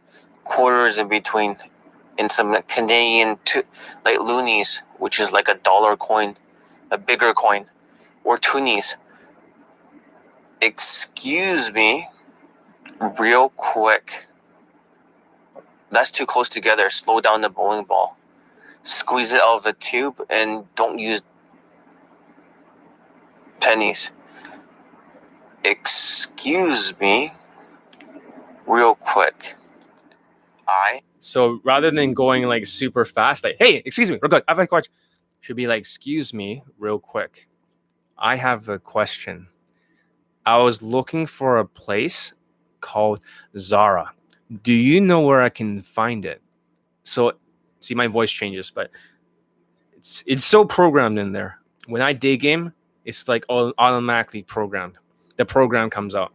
[0.43, 1.57] quarters in between
[2.17, 3.63] in some Canadian to,
[4.05, 6.35] like loonies, which is like a dollar coin,
[6.91, 7.65] a bigger coin,
[8.23, 8.95] or toonies.
[10.61, 12.07] Excuse me,
[13.19, 14.27] real quick.
[15.89, 16.89] That's too close together.
[16.89, 18.17] Slow down the bowling ball.
[18.83, 21.21] Squeeze it out of the tube and don't use
[23.59, 24.11] pennies.
[25.63, 27.31] Excuse me,
[28.65, 29.55] real quick.
[31.19, 34.59] So rather than going like super fast, like, hey, excuse me, real quick, I have
[34.59, 34.93] a question.
[35.41, 37.47] Should be like, excuse me, real quick.
[38.17, 39.47] I have a question.
[40.45, 42.33] I was looking for a place
[42.79, 43.21] called
[43.57, 44.11] Zara.
[44.63, 46.41] Do you know where I can find it?
[47.03, 47.33] So
[47.79, 48.91] see my voice changes, but
[49.93, 51.59] it's it's so programmed in there.
[51.87, 52.73] When I day game,
[53.05, 54.97] it's like all automatically programmed.
[55.37, 56.33] The program comes out.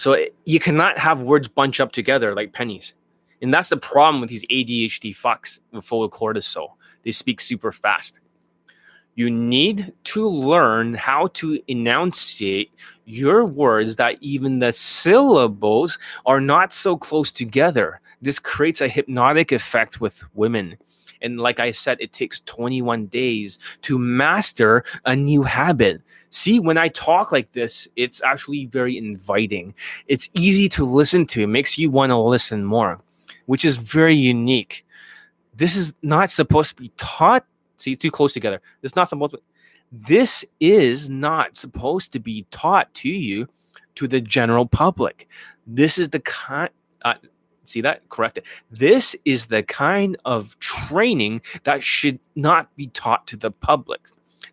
[0.00, 2.94] So it, you cannot have words bunch up together like pennies.
[3.42, 6.70] And that's the problem with these ADHD fucks with full cortisol.
[7.02, 8.18] They speak super fast.
[9.14, 12.72] You need to learn how to enunciate
[13.04, 18.00] your words that even the syllables are not so close together.
[18.22, 20.78] This creates a hypnotic effect with women.
[21.22, 26.02] And like I said, it takes 21 days to master a new habit.
[26.30, 29.74] See, when I talk like this, it's actually very inviting.
[30.06, 33.00] It's easy to listen to, it makes you want to listen more,
[33.46, 34.86] which is very unique.
[35.54, 37.44] This is not supposed to be taught.
[37.76, 38.60] See, too close together.
[38.82, 39.40] It's not supposed to.
[39.92, 43.48] This is not supposed to be taught to you,
[43.96, 45.28] to the general public.
[45.66, 46.70] This is the kind.
[47.02, 47.14] Uh,
[47.70, 48.08] see that?
[48.08, 54.00] Corrected this is the kind of training that should not be taught to the public.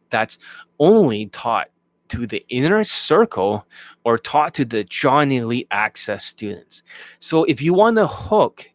[0.10, 0.38] That's
[0.80, 1.70] only taught
[2.10, 3.68] to the inner circle
[4.06, 6.82] or taught to the john elite access students.
[7.20, 8.72] So if you want to hook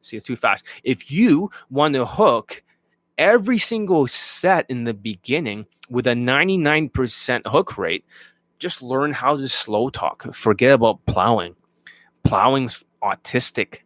[0.00, 0.64] see it's too fast.
[0.82, 2.62] If you want to hook
[3.16, 8.04] every single set in the beginning with a 99% hook rate
[8.58, 10.34] just learn how to slow talk.
[10.34, 11.54] Forget about plowing.
[12.22, 13.80] Plowing's autistic.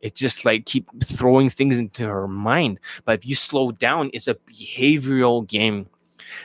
[0.00, 2.80] It just like keep throwing things into her mind.
[3.04, 5.88] But if you slow down, it's a behavioral game.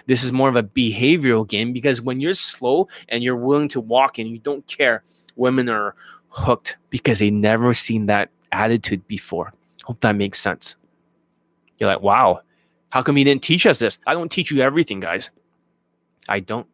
[0.05, 3.81] This is more of a behavioral game because when you're slow and you're willing to
[3.81, 5.03] walk and you don't care,
[5.35, 5.95] women are
[6.29, 9.53] hooked because they never seen that attitude before.
[9.83, 10.75] Hope that makes sense.
[11.77, 12.41] You're like, wow,
[12.89, 13.97] how come you didn't teach us this?
[14.05, 15.29] I don't teach you everything, guys.
[16.29, 16.67] I don't.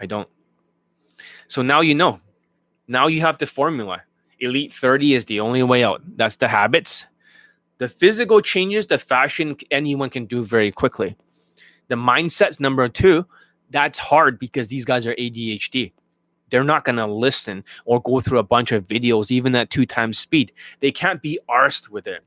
[0.00, 0.28] I don't.
[1.48, 2.20] So now you know.
[2.88, 4.02] Now you have the formula.
[4.38, 6.02] Elite 30 is the only way out.
[6.16, 7.06] That's the habits.
[7.78, 11.16] The physical changes, the fashion, anyone can do very quickly.
[11.88, 13.26] The mindset's number two.
[13.70, 15.92] That's hard because these guys are ADHD.
[16.50, 19.84] They're not going to listen or go through a bunch of videos, even at two
[19.84, 20.52] times speed.
[20.80, 22.22] They can't be arsed with it.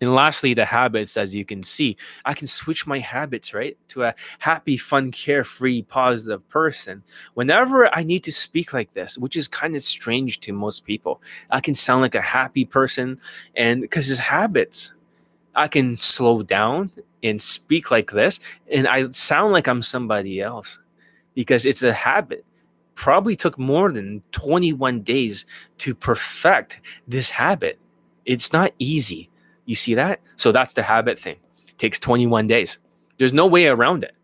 [0.00, 4.04] And lastly, the habits, as you can see, I can switch my habits, right, to
[4.04, 7.04] a happy, fun, carefree, positive person.
[7.34, 11.22] Whenever I need to speak like this, which is kind of strange to most people,
[11.50, 13.20] I can sound like a happy person.
[13.56, 14.92] And because it's habits,
[15.54, 16.90] I can slow down
[17.22, 18.40] and speak like this,
[18.70, 20.78] and I sound like I'm somebody else
[21.34, 22.44] because it's a habit.
[22.94, 25.46] Probably took more than 21 days
[25.78, 27.78] to perfect this habit.
[28.24, 29.30] It's not easy.
[29.64, 30.20] You see that?
[30.36, 31.36] So that's the habit thing.
[31.68, 32.78] It takes 21 days.
[33.18, 34.14] There's no way around it.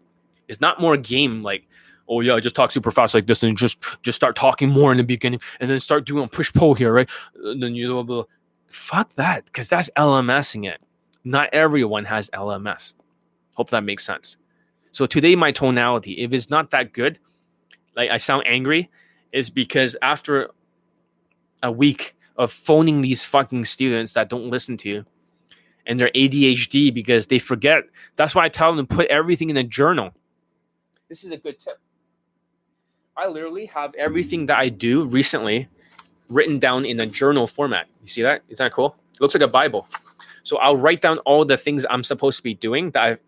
[0.49, 1.67] It's not more game like,
[2.09, 4.99] oh yeah, just talk super fast like this, and just just start talking more in
[4.99, 7.09] the beginning, and then start doing push pull here, right?
[7.37, 8.27] And then you know,
[8.69, 10.81] fuck that, because that's LMSing it.
[11.23, 12.95] Not everyone has LMS.
[13.55, 14.37] Hope that makes sense.
[14.91, 17.21] So today, my tonality, if it's not that good,
[17.95, 18.91] like I sound angry,
[19.33, 20.51] is because after
[21.63, 25.07] a week of phoning these fucking students that don't listen to you
[25.87, 27.85] and their ADHD because they forget.
[28.17, 30.13] That's why I tell them to put everything in a journal.
[31.09, 31.79] This is a good tip.
[33.17, 35.69] I literally have everything that I do recently
[36.29, 37.87] written down in a journal format.
[38.03, 38.43] You see that?
[38.49, 38.97] Isn't that cool?
[39.15, 39.89] It looks like a Bible.
[40.43, 43.19] So I'll write down all the things I'm supposed to be doing that I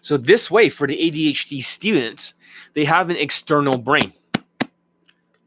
[0.00, 2.34] so this way for the ADHD students,
[2.74, 4.12] they have an external brain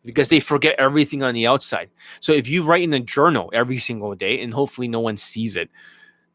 [0.06, 1.90] because they forget everything on the outside.
[2.20, 5.56] So if you write in a journal every single day and hopefully no one sees
[5.56, 5.70] it,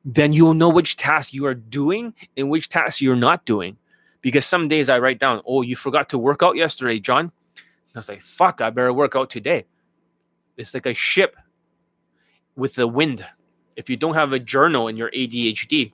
[0.04, 3.76] then you'll know which tasks you are doing and which tasks you're not doing.
[4.20, 7.30] Because some days I write down, oh, you forgot to work out yesterday, John.
[7.94, 9.66] I was like, fuck, I better work out today.
[10.56, 11.36] It's like a ship
[12.56, 13.24] with the wind.
[13.76, 15.92] If you don't have a journal in your ADHD,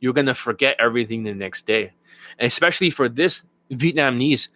[0.00, 1.92] you're gonna forget everything the next day.
[2.38, 4.48] And especially for this Vietnamese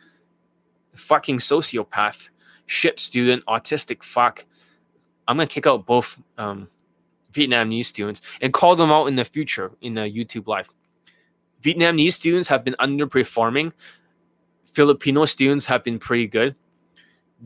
[0.95, 2.31] fucking sociopath,
[2.67, 4.45] shit student, autistic fuck,
[5.27, 6.69] I'm gonna kick out both um,
[7.33, 10.71] Vietnamese students and call them out in the future in the YouTube live.
[11.63, 13.73] Vietnamese students have been underperforming.
[14.73, 16.55] Filipino students have been pretty good.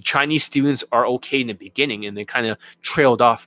[0.02, 3.46] Chinese students are okay in the beginning and they kind of trailed off.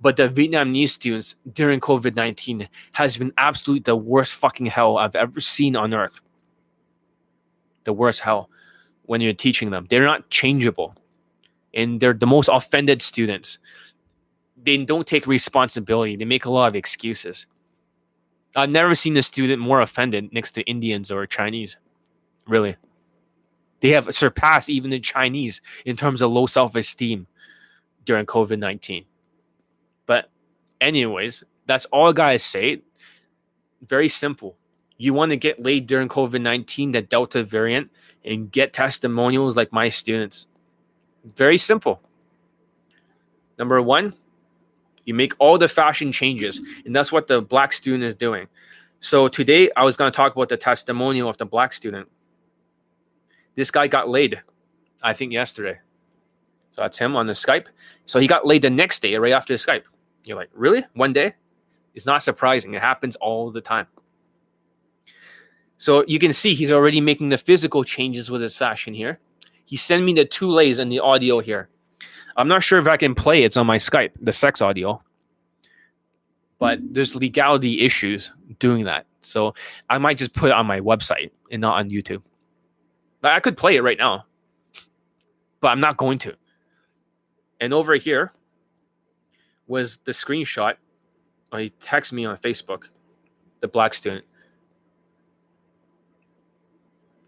[0.00, 5.16] But the Vietnamese students during COVID 19 has been absolutely the worst fucking hell I've
[5.16, 6.20] ever seen on earth.
[7.84, 8.50] The worst hell
[9.02, 9.86] when you're teaching them.
[9.88, 10.94] They're not changeable.
[11.74, 13.58] And they're the most offended students.
[14.56, 17.46] They don't take responsibility, they make a lot of excuses.
[18.56, 21.76] I've never seen a student more offended next to Indians or Chinese.
[22.46, 22.76] Really.
[23.80, 27.26] They have surpassed even the Chinese in terms of low self esteem
[28.04, 29.04] during COVID 19.
[30.06, 30.30] But,
[30.80, 32.82] anyways, that's all gotta say.
[33.86, 34.56] Very simple.
[34.96, 37.90] You want to get laid during COVID 19, the Delta variant,
[38.24, 40.46] and get testimonials like my students.
[41.24, 42.00] Very simple.
[43.58, 44.14] Number one,
[45.04, 48.46] you make all the fashion changes, and that's what the black student is doing.
[49.00, 52.08] So today I was going to talk about the testimonial of the black student.
[53.54, 54.42] This guy got laid,
[55.02, 55.78] I think yesterday.
[56.70, 57.66] So that's him on the Skype.
[58.06, 59.82] So he got laid the next day, right after the Skype.
[60.24, 60.84] You're like, really?
[60.94, 61.34] One day?
[61.94, 62.74] It's not surprising.
[62.74, 63.86] It happens all the time.
[65.76, 69.20] So you can see he's already making the physical changes with his fashion here.
[69.74, 71.68] He sent me the two lays and the audio here.
[72.36, 75.02] I'm not sure if I can play it's on my Skype, the sex audio.
[76.60, 79.06] But there's legality issues doing that.
[79.22, 79.52] So
[79.90, 82.22] I might just put it on my website and not on YouTube.
[83.24, 84.26] I could play it right now,
[85.60, 86.36] but I'm not going to.
[87.60, 88.30] And over here,
[89.66, 90.74] was the screenshot.
[91.52, 92.84] Or he texted me on Facebook,
[93.58, 94.24] the black student.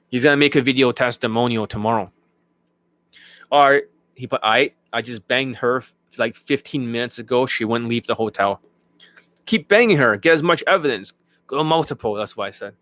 [0.07, 2.13] He's gonna make a video testimonial tomorrow.
[3.51, 3.83] Or
[4.15, 5.83] he put, I I just banged her
[6.19, 7.47] like 15 minutes ago.
[7.47, 8.61] She wouldn't leave the hotel.
[9.45, 10.17] Keep banging her.
[10.17, 11.13] Get as much evidence.
[11.47, 12.15] Go multiple.
[12.15, 12.75] That's why I said.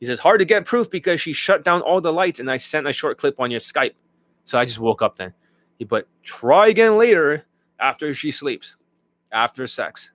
[0.00, 2.56] He says hard to get proof because she shut down all the lights and I
[2.56, 3.94] sent a short clip on your Skype.
[4.44, 5.32] So I just woke up then.
[5.78, 7.46] He put try again later
[7.78, 8.76] after she sleeps
[9.32, 10.10] after sex.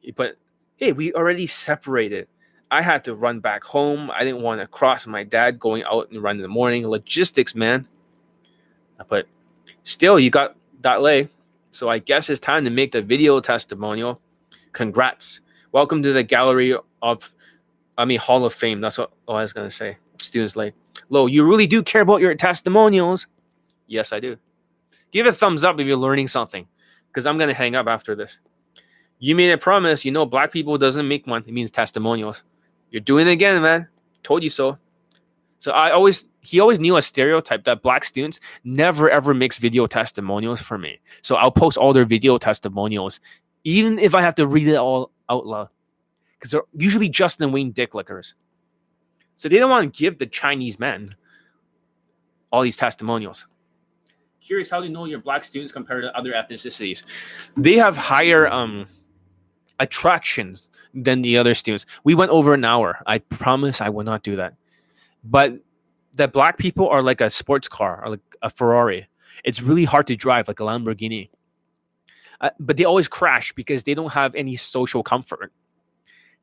[0.00, 0.38] He put,
[0.76, 2.28] hey, we already separated.
[2.70, 4.10] I had to run back home.
[4.10, 6.86] I didn't want to cross my dad going out and run in the morning.
[6.86, 7.86] Logistics, man.
[8.98, 9.28] I put,
[9.84, 11.28] still, you got that lay.
[11.70, 14.20] So I guess it's time to make the video testimonial.
[14.72, 15.40] Congrats.
[15.72, 17.32] Welcome to the gallery of,
[17.96, 18.80] I mean, Hall of Fame.
[18.80, 19.98] That's what I was going to say.
[20.20, 20.72] Students lay.
[21.10, 23.26] Lo, you really do care about your testimonials.
[23.86, 24.36] Yes, I do.
[25.10, 26.66] Give a thumbs up if you're learning something
[27.08, 28.38] because I'm gonna hang up after this.
[29.18, 30.04] You made a promise.
[30.04, 31.44] You know, black people doesn't make one.
[31.46, 32.42] It means testimonials.
[32.90, 33.88] You're doing it again, man.
[34.22, 34.78] Told you so.
[35.58, 39.86] So I always he always knew a stereotype that black students never ever mix video
[39.86, 41.00] testimonials for me.
[41.22, 43.20] So I'll post all their video testimonials,
[43.64, 45.68] even if I have to read it all out loud.
[46.38, 48.34] Because they're usually Justin Wayne dick lickers.
[49.34, 51.16] So they don't want to give the Chinese men
[52.52, 53.46] all these testimonials.
[54.40, 57.02] Curious how you know your black students compared to other ethnicities.
[57.56, 58.86] They have higher um
[59.80, 61.84] attractions than the other students.
[62.04, 63.00] We went over an hour.
[63.06, 64.54] I promise I will not do that.
[65.24, 65.60] But
[66.14, 69.08] that black people are like a sports car or like a Ferrari.
[69.44, 71.30] It's really hard to drive like a Lamborghini.
[72.40, 75.52] Uh, but they always crash because they don't have any social comfort.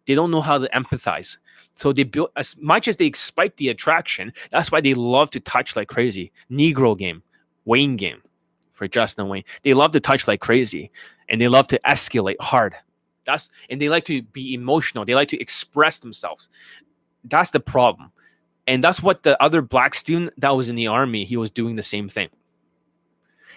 [0.06, 1.38] They don't know how to empathize.
[1.76, 4.34] So they build as much as they expect the attraction.
[4.52, 6.32] That's why they love to touch like crazy.
[6.52, 7.24] Negro game,
[7.66, 8.22] Wayne game,
[8.72, 9.44] for Justin Wayne.
[9.64, 10.92] They love to touch like crazy,
[11.28, 12.76] and they love to escalate hard.
[13.26, 15.06] That's and they like to be emotional.
[15.06, 16.50] They like to express themselves.
[17.24, 18.12] That's the problem,
[18.68, 21.26] and that's what the other black student that was in the army.
[21.26, 22.30] He was doing the same thing.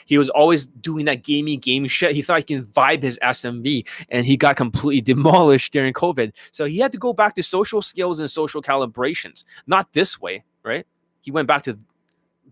[0.08, 2.14] He was always doing that gamey game shit.
[2.14, 6.32] He thought he can vibe his SMV, and he got completely demolished during COVID.
[6.50, 9.44] So he had to go back to social skills and social calibrations.
[9.66, 10.86] Not this way, right?
[11.20, 11.78] He went back to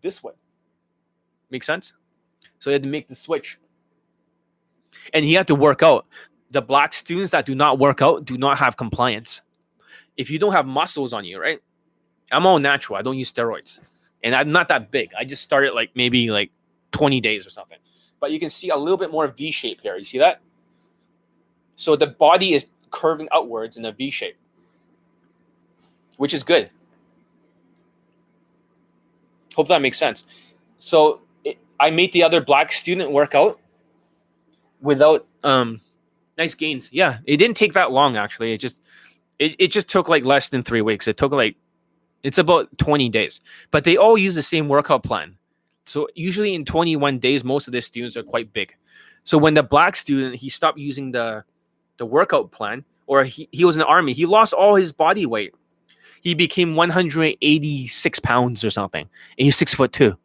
[0.02, 0.34] this way.
[1.50, 1.94] Make sense?
[2.58, 3.58] So he had to make the switch.
[5.14, 6.06] And he had to work out.
[6.50, 9.40] The black students that do not work out do not have compliance.
[10.16, 11.60] If you don't have muscles on you, right?
[12.32, 12.98] I'm all natural.
[12.98, 13.78] I don't use steroids.
[14.22, 15.12] And I'm not that big.
[15.16, 16.50] I just started like maybe like
[16.92, 17.78] 20 days or something.
[18.20, 19.96] But you can see a little bit more V shape here.
[19.96, 20.40] You see that?
[21.76, 24.36] So the body is curving outwards in a V shape,
[26.16, 26.70] which is good.
[29.54, 30.24] Hope that makes sense.
[30.78, 33.60] So it, I made the other black student work out
[34.80, 35.80] without um
[36.38, 36.88] nice gains.
[36.92, 38.52] Yeah, it didn't take that long actually.
[38.52, 38.76] It just
[39.38, 41.06] it, it just took like less than three weeks.
[41.06, 41.56] It took like
[42.26, 43.40] it's about 20 days.
[43.70, 45.36] But they all use the same workout plan.
[45.84, 48.74] So usually in 21 days, most of the students are quite big.
[49.22, 51.44] So when the black student he stopped using the
[51.98, 55.24] the workout plan, or he, he was in the army, he lost all his body
[55.24, 55.54] weight.
[56.20, 59.02] He became 186 pounds or something.
[59.02, 60.16] And he's six foot two.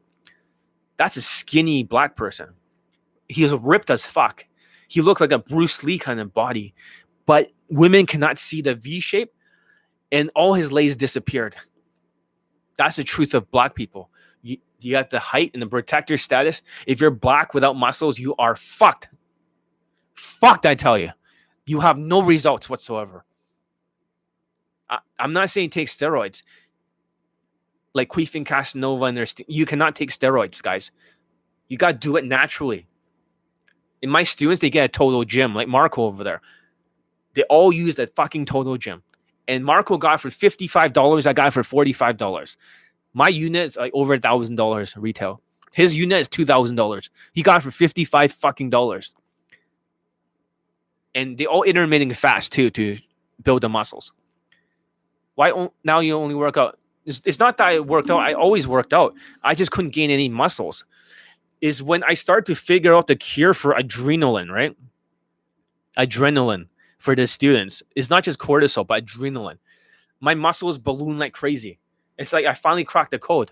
[0.97, 2.49] That's a skinny black person.
[3.30, 4.45] He is ripped as fuck.
[4.88, 6.74] He looked like a Bruce Lee kind of body.
[7.26, 9.32] But women cannot see the V shape,
[10.12, 11.56] and all his legs disappeared.
[12.82, 14.10] That's the truth of black people
[14.84, 16.62] you got the height and the protector status.
[16.88, 19.10] If you're black without muscles, you are fucked.
[20.14, 21.12] Fucked, I tell you.
[21.66, 23.24] You have no results whatsoever.
[24.90, 26.44] I, am not saying take steroids.
[27.94, 30.92] Like Queefing Casanova and their st- you cannot take steroids, guys.
[31.68, 32.88] You got to do it naturally.
[34.02, 36.42] In my students, they get a total gym, like Marco over there.
[37.36, 39.04] They all use that fucking total gym.
[39.48, 42.58] And Marco got for $55, I got for $45.
[43.14, 45.42] My unit is like over a thousand dollars retail.
[45.74, 47.10] His unit is two thousand dollars.
[47.34, 49.14] He got for fifty five fucking dollars.
[51.14, 52.98] And they all intermittent fast too to
[53.44, 54.14] build the muscles.
[55.36, 56.78] Why now you only work out?
[57.06, 58.20] It's, it's not that I worked out.
[58.20, 59.14] I always worked out.
[59.44, 60.86] I just couldn't gain any muscles.
[61.60, 64.76] Is when I start to figure out the cure for adrenaline, right?
[65.98, 66.68] Adrenaline
[67.02, 67.82] for the students.
[67.95, 69.58] It's not just cortisol, but adrenaline.
[70.20, 71.80] My muscles balloon like crazy.
[72.18, 73.52] It's like I finally cracked the code.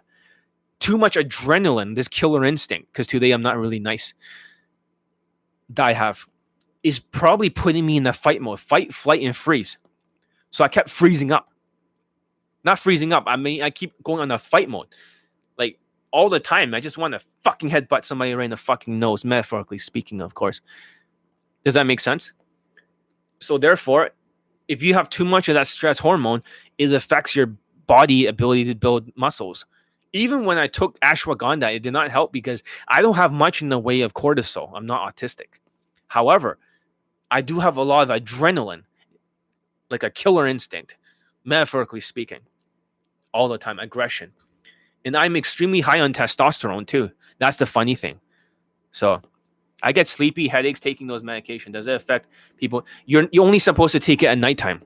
[0.80, 4.14] Too much adrenaline, this killer instinct, because today I'm not really nice.
[5.70, 6.28] That I have
[6.84, 9.78] is probably putting me in the fight mode, fight, flight, and freeze.
[10.52, 11.50] So I kept freezing up.
[12.64, 13.24] Not freezing up.
[13.26, 14.88] I mean, I keep going on the fight mode.
[15.58, 15.80] Like
[16.12, 16.76] all the time.
[16.76, 20.36] I just want to fucking headbutt somebody right in the fucking nose, metaphorically speaking, of
[20.36, 20.62] course.
[21.66, 22.32] Does that make sense?
[23.40, 24.12] So therefore,
[24.68, 26.44] if you have too much of that stress hormone,
[26.78, 27.56] it affects your
[27.88, 29.66] body ability to build muscles.
[30.14, 33.70] Even when I took ashwagandha, it did not help because I don't have much in
[33.70, 34.72] the way of cortisol.
[34.76, 35.60] I'm not autistic.
[36.08, 36.58] However,
[37.32, 38.84] I do have a lot of adrenaline,
[39.90, 40.96] like a killer instinct,
[41.44, 42.40] metaphorically speaking,
[43.34, 44.32] all the time, aggression.
[45.06, 47.12] And I'm extremely high on testosterone too.
[47.38, 48.20] That's the funny thing.
[48.92, 49.22] So
[49.82, 51.74] I get sleepy, headaches taking those medications.
[51.74, 52.28] Does it affect
[52.58, 52.86] people?
[53.06, 54.84] You're, you're only supposed to take it at nighttime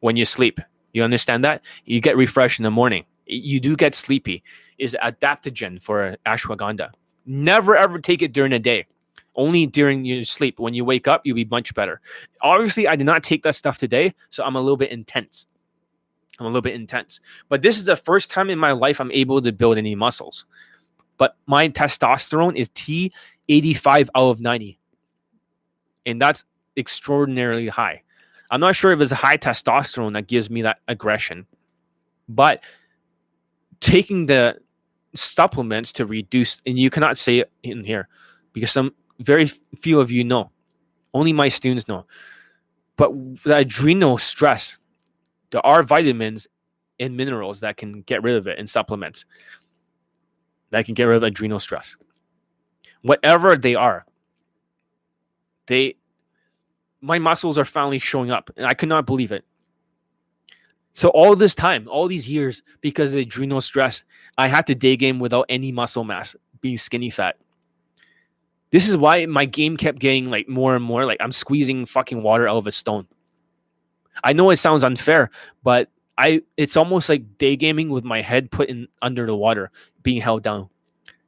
[0.00, 0.60] when you sleep.
[0.92, 1.62] You understand that?
[1.84, 3.04] You get refreshed in the morning.
[3.26, 4.42] You do get sleepy.
[4.78, 6.90] Is adaptogen for ashwagandha.
[7.24, 8.86] Never ever take it during the day.
[9.34, 10.58] Only during your sleep.
[10.58, 12.00] When you wake up, you'll be much better.
[12.40, 15.46] Obviously, I did not take that stuff today, so I'm a little bit intense.
[16.38, 17.20] I'm a little bit intense.
[17.48, 20.44] But this is the first time in my life I'm able to build any muscles.
[21.18, 22.68] But my testosterone is
[23.48, 24.78] T85 out of 90.
[26.04, 26.44] And that's
[26.76, 28.02] extraordinarily high.
[28.50, 31.46] I'm not sure if it's high testosterone that gives me that aggression,
[32.28, 32.62] but
[33.80, 34.58] taking the
[35.14, 38.08] supplements to reduce, and you cannot say it in here
[38.52, 40.50] because some very few of you know.
[41.12, 42.06] Only my students know.
[42.96, 44.78] But the adrenal stress,
[45.50, 46.46] there are vitamins
[47.00, 49.24] and minerals that can get rid of it in supplements
[50.70, 51.96] that can get rid of adrenal stress.
[53.06, 54.04] Whatever they are,
[55.68, 55.94] they
[57.00, 59.44] my muscles are finally showing up, and I could not believe it.
[60.92, 64.02] So all this time, all these years, because of adrenal stress,
[64.36, 67.36] I had to day game without any muscle mass, being skinny fat.
[68.72, 72.24] This is why my game kept getting like more and more like I'm squeezing fucking
[72.24, 73.06] water out of a stone.
[74.24, 75.30] I know it sounds unfair,
[75.62, 79.70] but I it's almost like day gaming with my head put in under the water,
[80.02, 80.70] being held down.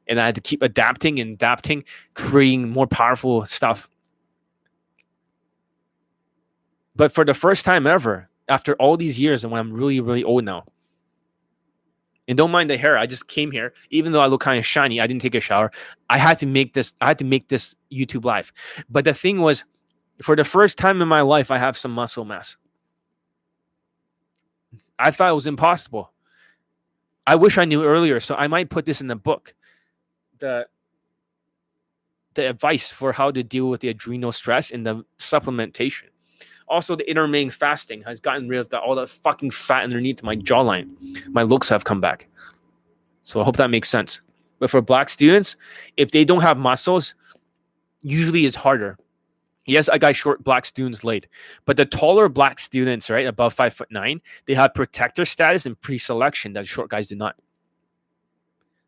[0.08, 1.84] And I had to keep adapting and adapting,
[2.14, 3.88] creating more powerful stuff.
[6.96, 10.24] But for the first time ever, after all these years, and when I'm really, really
[10.24, 10.64] old now,
[12.26, 14.66] and don't mind the hair, I just came here, even though I look kind of
[14.66, 15.70] shiny, I didn't take a shower.
[16.10, 18.52] I had to make this, I had to make this YouTube live.
[18.90, 19.64] But the thing was,
[20.22, 22.56] for the first time in my life, I have some muscle mass.
[24.98, 26.12] I thought it was impossible.
[27.26, 29.54] I wish I knew earlier, so I might put this in the book.
[30.38, 30.66] The
[32.34, 36.04] the advice for how to deal with the adrenal stress and the supplementation.
[36.68, 40.36] Also, the intermittent fasting has gotten rid of the, all the fucking fat underneath my
[40.36, 40.88] jawline.
[41.32, 42.28] My looks have come back.
[43.24, 44.20] So I hope that makes sense.
[44.58, 45.56] But for black students,
[45.96, 47.14] if they don't have muscles,
[48.02, 48.98] usually it's harder.
[49.66, 51.28] Yes, I got short black students late,
[51.66, 55.78] but the taller black students, right, above five foot nine, they have protector status and
[55.78, 57.36] pre-selection that short guys do not.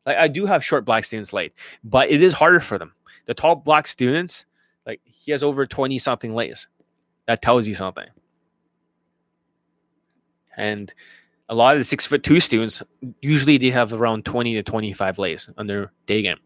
[0.07, 1.53] Like I do have short black students late,
[1.85, 2.93] but it is harder for them.
[3.27, 4.47] The tall black students,
[4.87, 6.69] like he has over 20 something lays.
[7.27, 8.09] That tells you something.
[10.57, 10.93] And
[11.49, 12.83] a lot of the six foot two students,
[13.21, 16.39] usually they have around 20 to 25 lays on their day game.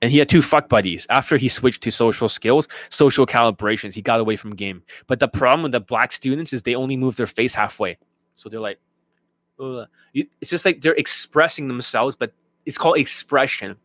[0.00, 1.06] And he had two fuck buddies.
[1.10, 4.82] After he switched to social skills, social calibrations, he got away from game.
[5.06, 7.98] But the problem with the black students is they only move their face halfway.
[8.34, 8.80] So they're like,
[10.14, 12.32] It's just like they're expressing themselves, but
[12.66, 13.76] it's called expression.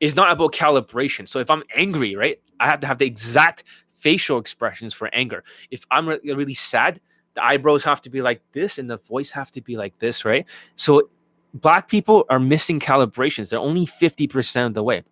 [0.00, 1.28] It's not about calibration.
[1.28, 3.64] So if I'm angry, right, I have to have the exact
[3.98, 5.44] facial expressions for anger.
[5.70, 7.00] If I'm re- really sad,
[7.34, 10.24] the eyebrows have to be like this and the voice have to be like this,
[10.24, 10.44] right?
[10.76, 11.08] So
[11.54, 13.50] black people are missing calibrations.
[13.50, 15.04] They're only 50% of the way.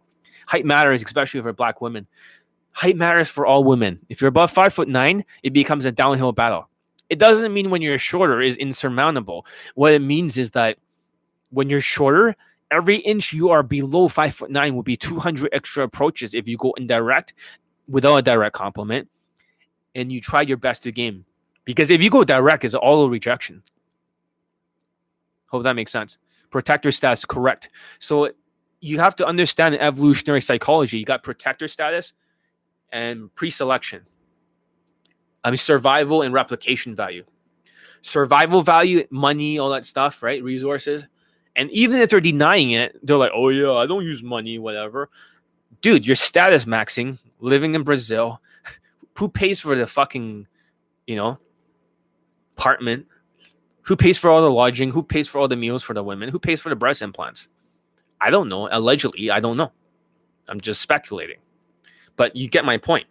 [0.47, 2.07] Height matters, especially for black women.
[2.73, 4.01] Height matters for all women.
[4.09, 6.70] If you're above five foot nine, it becomes a downhill battle.
[7.11, 9.45] It doesn't mean when you're shorter is insurmountable.
[9.75, 10.79] What it means is that
[11.51, 12.37] when you're shorter,
[12.71, 16.57] every inch you are below five foot nine will be 200 extra approaches if you
[16.57, 17.35] go indirect
[17.89, 19.09] without a direct compliment
[19.95, 21.25] and you try your best to game.
[21.65, 23.63] Because if you go direct, it's all rejection.
[25.49, 26.17] Hope that makes sense.
[26.51, 27.69] Protector status, correct.
[27.99, 28.31] So
[28.81, 30.99] you have to understand evolutionary psychology.
[30.99, 32.13] You got protector status
[32.93, 34.07] and pre selection.
[35.43, 37.25] I mean, survival and replication value.
[38.03, 40.43] Survival value, money, all that stuff, right?
[40.43, 41.07] Resources
[41.57, 45.11] and even if they're denying it, they're like, oh, yeah, I don't use money, whatever.
[45.81, 48.41] Dude, you're status maxing, living in Brazil.
[49.19, 50.47] Who pays for the fucking,
[51.07, 51.39] you know,
[52.57, 53.07] apartment?
[53.83, 54.93] Who pays for all the lodging?
[54.93, 56.29] Who pays for all the meals for the women?
[56.29, 57.49] Who pays for the breast implants?
[58.21, 58.69] I don't know.
[58.71, 59.73] Allegedly, I don't know.
[60.49, 61.39] I'm just speculating.
[62.17, 63.07] But you get my point.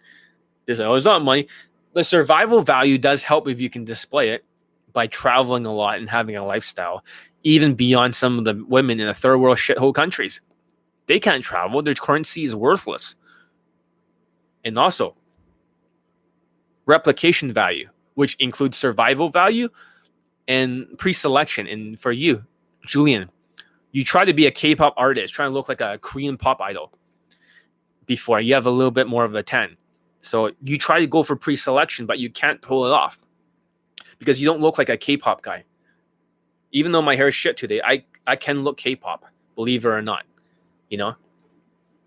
[0.65, 1.47] They say, oh, it's not money.
[1.93, 4.45] The survival value does help if you can display it
[4.93, 7.03] by traveling a lot and having a lifestyle
[7.43, 10.41] even beyond some of the women in the third world shithole countries.
[11.07, 13.15] They can't travel, their currency is worthless.
[14.63, 15.15] And also,
[16.85, 19.69] replication value, which includes survival value
[20.47, 21.67] and pre selection.
[21.67, 22.43] And for you,
[22.85, 23.29] Julian,
[23.91, 26.61] you try to be a K pop artist, trying to look like a Korean pop
[26.61, 26.91] idol
[28.05, 29.77] before you have a little bit more of a 10.
[30.21, 33.19] So you try to go for pre selection, but you can't pull it off
[34.17, 35.63] because you don't look like a K pop guy
[36.71, 39.25] even though my hair is shit today, I I can look K-pop,
[39.55, 40.23] believe it or not.
[40.89, 41.15] You know,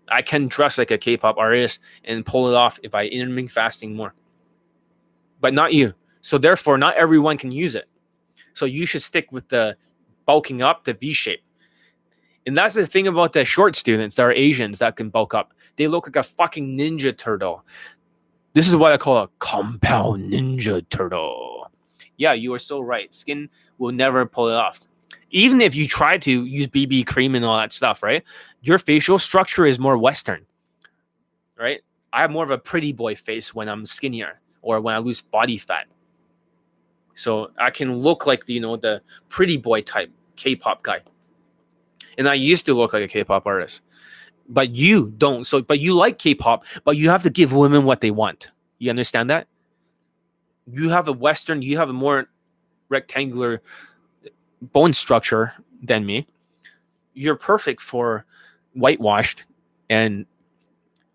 [0.09, 3.95] I can dress like a K-pop artist and pull it off if I intermittent fasting
[3.95, 4.13] more.
[5.41, 5.93] But not you.
[6.21, 7.89] So therefore, not everyone can use it.
[8.53, 9.75] So you should stick with the
[10.25, 11.41] bulking up, the V shape.
[12.45, 15.53] And that's the thing about the short students that are Asians that can bulk up.
[15.75, 17.65] They look like a fucking ninja turtle.
[18.53, 21.71] This is what I call a compound ninja turtle.
[22.17, 23.11] Yeah, you are so right.
[23.13, 23.49] Skin
[23.79, 24.81] will never pull it off.
[25.31, 28.23] Even if you try to use BB cream and all that stuff, right?
[28.61, 30.45] Your facial structure is more Western,
[31.57, 31.81] right?
[32.13, 35.21] I have more of a pretty boy face when I'm skinnier or when I lose
[35.21, 35.87] body fat.
[37.15, 40.99] So I can look like you know the pretty boy type K-pop guy.
[42.19, 43.81] And I used to look like a K-pop artist.
[44.47, 45.45] But you don't.
[45.45, 48.47] So but you like K-pop, but you have to give women what they want.
[48.77, 49.47] You understand that?
[50.71, 52.27] You have a western, you have a more
[52.89, 53.61] rectangular
[54.61, 56.27] bone structure than me.
[57.13, 58.25] You're perfect for
[58.73, 59.43] whitewashed
[59.89, 60.25] and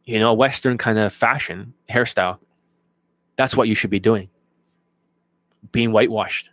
[0.08, 2.38] you know, western kind of fashion hairstyle.
[3.36, 4.30] That's what you should be doing.
[5.70, 6.48] Being whitewashed.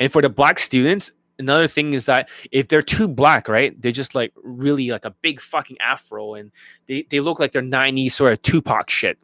[0.00, 3.80] And for the black students, another thing is that if they're too black, right?
[3.80, 6.50] They're just like really like a big fucking afro and
[6.86, 9.18] they, they look like they're 90s sort of Tupac shit.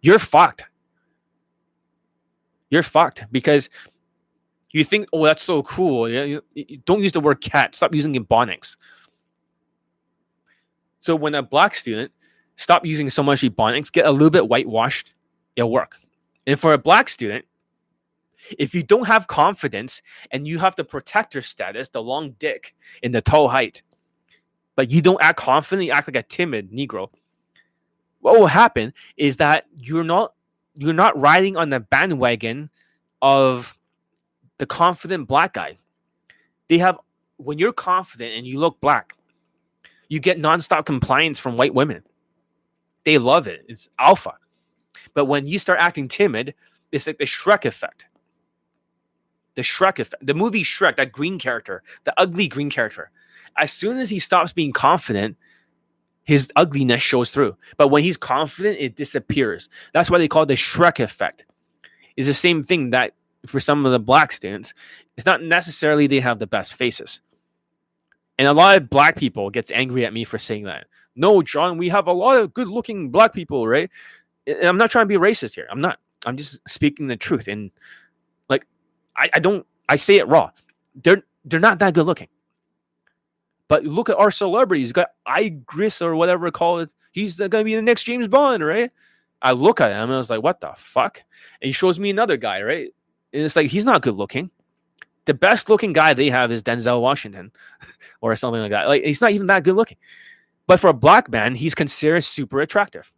[0.00, 0.64] You're fucked.
[2.70, 3.68] You're fucked because
[4.72, 6.08] you think, oh, that's so cool.
[6.08, 6.40] Yeah,
[6.86, 7.74] don't use the word cat.
[7.74, 8.76] Stop using ebonics.
[10.98, 12.12] So when a black student
[12.56, 15.14] stop using so much ebonics, get a little bit whitewashed,
[15.56, 15.96] it'll work.
[16.46, 17.44] And for a black student,
[18.58, 23.14] if you don't have confidence and you have the protector status, the long dick and
[23.14, 23.82] the tall height,
[24.76, 27.10] but you don't act confident, act like a timid Negro,
[28.20, 30.32] what will happen is that you're not
[30.74, 32.70] you're not riding on the bandwagon
[33.20, 33.76] of
[34.58, 35.76] the confident black guy.
[36.68, 36.98] They have
[37.36, 39.16] when you're confident and you look black,
[40.08, 42.02] you get nonstop compliance from white women.
[43.04, 43.64] They love it.
[43.68, 44.34] It's alpha.
[45.14, 46.54] But when you start acting timid,
[46.92, 48.06] it's like the Shrek effect.
[49.54, 50.26] The Shrek effect.
[50.26, 53.10] The movie Shrek, that green character, the ugly green character.
[53.56, 55.36] As soon as he stops being confident,
[56.24, 57.56] his ugliness shows through.
[57.76, 59.68] But when he's confident, it disappears.
[59.92, 61.44] That's why they call it the Shrek effect.
[62.16, 63.14] It's the same thing that
[63.46, 64.72] for some of the black students,
[65.16, 67.20] it's not necessarily they have the best faces.
[68.38, 70.86] And a lot of black people gets angry at me for saying that.
[71.14, 73.90] No, John, we have a lot of good looking black people, right?
[74.46, 75.66] And I'm not trying to be racist here.
[75.70, 75.98] I'm not.
[76.24, 77.48] I'm just speaking the truth.
[77.48, 77.72] And
[79.16, 80.50] I, I don't I say it raw.
[80.94, 82.28] They're they're not that good looking.
[83.68, 84.88] But look at our celebrities.
[84.88, 86.90] You got Idris or whatever call it.
[87.12, 88.90] He's gonna be the next James Bond, right?
[89.40, 91.22] I look at him and I was like, what the fuck?
[91.60, 92.88] And he shows me another guy, right?
[93.32, 94.50] And it's like he's not good looking.
[95.24, 97.52] The best looking guy they have is Denzel Washington
[98.20, 98.88] or something like that.
[98.88, 99.98] Like he's not even that good looking.
[100.66, 103.12] But for a black man, he's considered super attractive.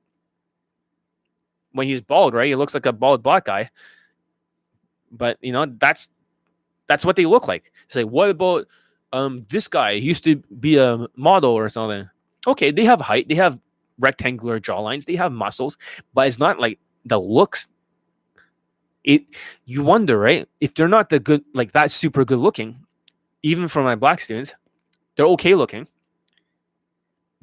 [1.72, 2.48] When he's bald, right?
[2.48, 3.70] He looks like a bald black guy.
[5.16, 6.08] But you know, that's
[6.86, 7.72] that's what they look like.
[7.88, 8.66] Say, like, what about
[9.12, 9.98] um this guy?
[9.98, 12.08] He used to be a model or something.
[12.46, 13.60] Okay, they have height, they have
[13.98, 15.76] rectangular jawlines, they have muscles,
[16.12, 17.68] but it's not like the looks.
[19.04, 19.24] It
[19.64, 20.48] you wonder, right?
[20.60, 22.84] If they're not the good like that super good looking,
[23.42, 24.52] even for my black students,
[25.16, 25.88] they're okay looking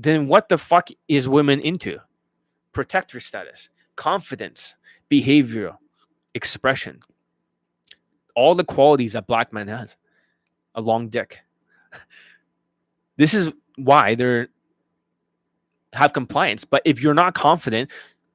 [0.02, 2.00] then what the fuck is women into?
[2.74, 4.76] Protector status, confidence,
[5.10, 5.78] behavior,
[6.34, 7.02] expression.
[8.42, 9.96] All the qualities that black man has.
[10.74, 11.42] A long dick.
[13.18, 14.48] this is why they're
[15.94, 16.66] have compliance.
[16.66, 17.92] But if you're not confident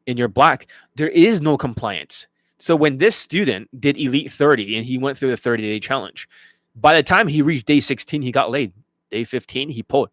[0.07, 2.27] in your black, there is no compliance.
[2.59, 6.29] So when this student did Elite 30 and he went through the 30 day challenge,
[6.75, 8.73] by the time he reached day 16, he got laid.
[9.11, 10.11] Day 15, he pulled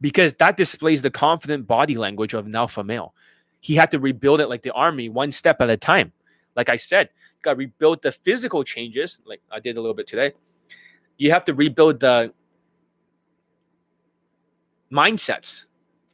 [0.00, 3.14] because that displays the confident body language of an alpha male.
[3.60, 6.12] He had to rebuild it like the army, one step at a time.
[6.56, 7.10] Like I said,
[7.42, 10.32] got to rebuild the physical changes, like I did a little bit today.
[11.18, 12.32] You have to rebuild the
[14.92, 15.64] mindsets.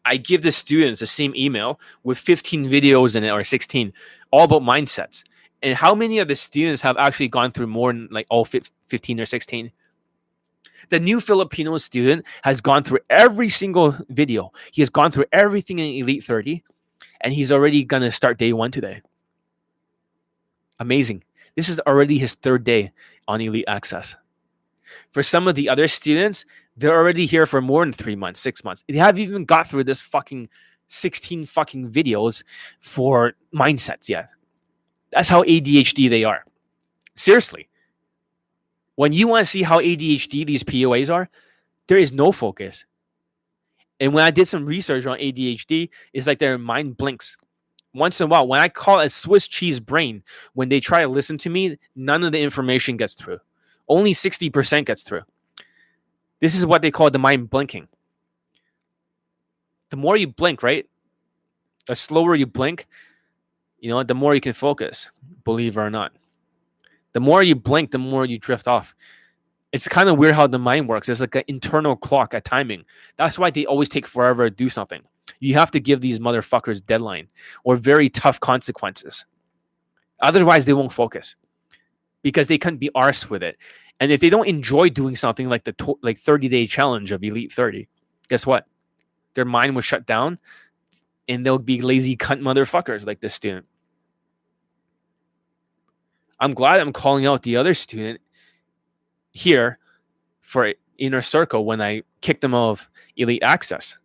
[0.05, 3.93] I give the students the same email with 15 videos in it or 16,
[4.31, 5.23] all about mindsets.
[5.63, 9.21] And how many of the students have actually gone through more than like all 15
[9.21, 9.73] or 16?
[10.91, 14.53] The new Filipino student has gone through every single video.
[14.73, 16.63] He has gone through everything in Elite 30,
[17.21, 19.03] and he's already going to start day one today.
[20.79, 21.25] Amazing.
[21.57, 22.93] This is already his third day
[23.27, 24.17] on Elite Access.
[25.13, 26.45] For some of the other students,
[26.77, 28.85] they're already here for more than three months, six months.
[28.89, 30.49] They haven't even got through this fucking
[30.89, 32.43] 16 fucking videos
[32.81, 34.31] for mindsets yet.
[35.11, 36.45] That's how ADHD they are.
[37.15, 37.69] Seriously.
[38.95, 41.29] When you want to see how ADHD these POAs are,
[41.87, 42.85] there is no focus.
[44.01, 47.37] And when I did some research on ADHD, it's like their mind blinks.
[47.95, 51.09] Once in a while, when I call a Swiss cheese brain, when they try to
[51.09, 53.39] listen to me, none of the information gets through.
[53.89, 55.23] Only 60% gets through.
[56.41, 57.89] This is what they call the mind blinking.
[59.91, 60.87] The more you blink, right?
[61.87, 62.87] The slower you blink,
[63.81, 65.11] you know, the more you can focus,
[65.45, 66.13] believe it or not.
[67.15, 68.95] The more you blink, the more you drift off.
[69.73, 71.09] It's kind of weird how the mind works.
[71.09, 72.85] It's like an internal clock, a timing.
[73.17, 75.03] That's why they always take forever to do something.
[75.41, 77.29] You have to give these motherfuckers deadline
[77.65, 79.25] or very tough consequences.
[80.21, 81.37] Otherwise, they won't focus.
[82.23, 83.57] because they couldn't be arsed with it.
[84.01, 87.23] And if they don't enjoy doing something like the to- like 30 day challenge of
[87.23, 87.89] Elite 30,
[88.29, 88.67] guess what?
[89.35, 90.39] Their mind will shut down
[91.29, 93.67] and they'll be lazy cunt motherfuckers like this student.
[96.41, 98.21] I'm glad I'm calling out the other student
[99.31, 99.79] here
[100.41, 103.97] for inner circle when I kicked them out of elite access.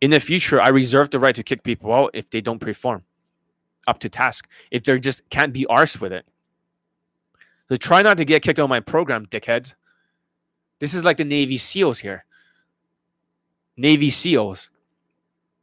[0.00, 3.04] In the future, I reserve the right to kick people out if they don't perform
[3.86, 6.26] up to task, if they just can't be arsed with it.
[7.68, 9.74] So try not to get kicked out of my program, dickheads.
[10.78, 12.24] This is like the Navy SEALs here.
[13.76, 14.70] Navy SEALs.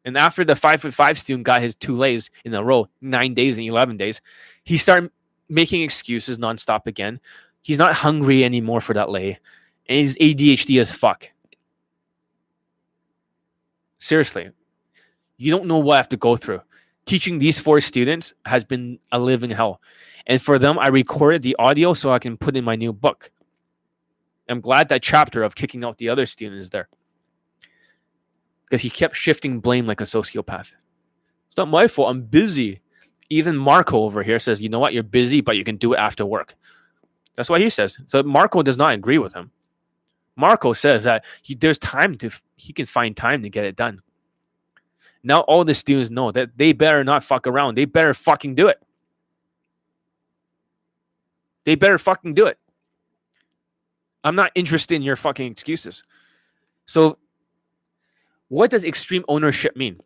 [0.06, 3.34] And after the five foot five student got his two lays in a row, nine
[3.34, 4.22] days and 11 days,
[4.64, 5.12] he started
[5.48, 7.20] making excuses nonstop again.
[7.62, 9.40] He's not hungry anymore for that lay.
[9.88, 11.30] And he's ADHD as fuck.
[14.04, 14.50] Seriously.
[15.38, 16.60] You don't know what I have to go through.
[17.06, 19.80] Teaching these four students has been a living hell.
[20.28, 23.32] And for them, I recorded the audio so I can put in my new book.
[24.50, 26.90] I'm glad that chapter of kicking out the other student is there.
[28.66, 30.74] Because he kept shifting blame like a sociopath.
[31.48, 32.10] It's not my fault.
[32.10, 32.82] I'm busy.
[33.30, 34.94] Even Marco over here says, you know what?
[34.94, 36.56] You're busy, but you can do it after work.
[37.36, 37.98] That's what he says.
[38.08, 39.52] So Marco does not agree with him.
[40.36, 44.00] Marco says that he, there's time to, he can find time to get it done.
[45.24, 47.76] Now all the students know that they better not fuck around.
[47.76, 48.82] They better fucking do it.
[51.66, 52.58] They better fucking do it.
[54.24, 56.04] I'm not interested in your fucking excuses.
[56.86, 57.18] So,
[58.48, 60.00] what does extreme ownership mean?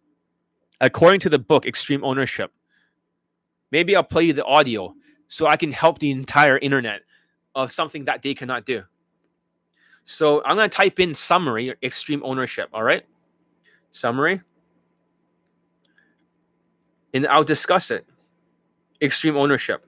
[0.79, 2.51] According to the book, Extreme Ownership,
[3.71, 4.93] maybe I'll play you the audio
[5.27, 7.01] so I can help the entire internet
[7.55, 8.83] of something that they cannot do.
[10.09, 13.03] So, I'm going to type in summary, extreme ownership, all right?
[13.91, 14.39] Summary.
[17.13, 18.05] And I'll discuss it.
[19.01, 19.85] Extreme ownership.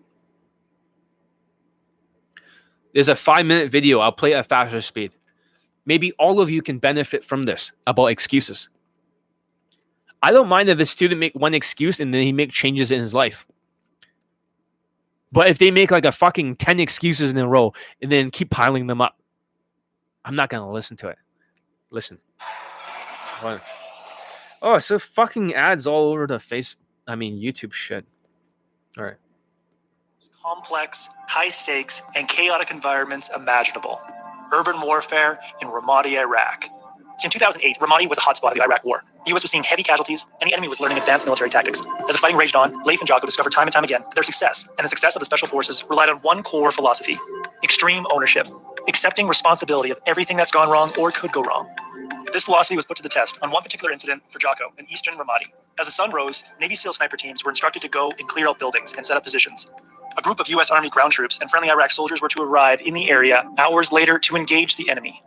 [2.93, 3.99] There's a five minute video.
[3.99, 5.13] I'll play at faster speed.
[5.85, 8.67] Maybe all of you can benefit from this about excuses.
[10.21, 12.99] I don't mind if a student make one excuse and then he make changes in
[12.99, 13.47] his life.
[15.31, 17.71] But if they make like a fucking 10 excuses in a row
[18.01, 19.18] and then keep piling them up,
[20.29, 21.17] I'm not to listen to it.
[21.89, 22.19] Listen.
[24.61, 26.75] Oh, so fucking ads all over the face.
[27.07, 28.05] I mean, YouTube shit.
[28.95, 29.15] All right
[30.49, 34.01] complex, high stakes, and chaotic environments imaginable.
[34.51, 36.65] Urban warfare in Ramadi, Iraq.
[37.19, 39.03] Since 2008, Ramadi was a hotspot of the Iraq War.
[39.25, 39.43] The U.S.
[39.43, 41.81] was seeing heavy casualties, and the enemy was learning advanced military tactics.
[42.07, 44.23] As the fighting raged on, Leif and Jocko discovered time and time again that their
[44.23, 47.17] success and the success of the special forces relied on one core philosophy
[47.63, 48.47] extreme ownership,
[48.89, 51.69] accepting responsibility of everything that's gone wrong or could go wrong.
[52.33, 55.13] This philosophy was put to the test on one particular incident for Jocko in eastern
[55.13, 55.47] Ramadi.
[55.79, 58.59] As the sun rose, Navy SEAL sniper teams were instructed to go and clear out
[58.59, 59.67] buildings and set up positions.
[60.17, 60.71] A group of U.S.
[60.71, 64.17] Army ground troops and friendly Iraq soldiers were to arrive in the area hours later
[64.19, 65.21] to engage the enemy.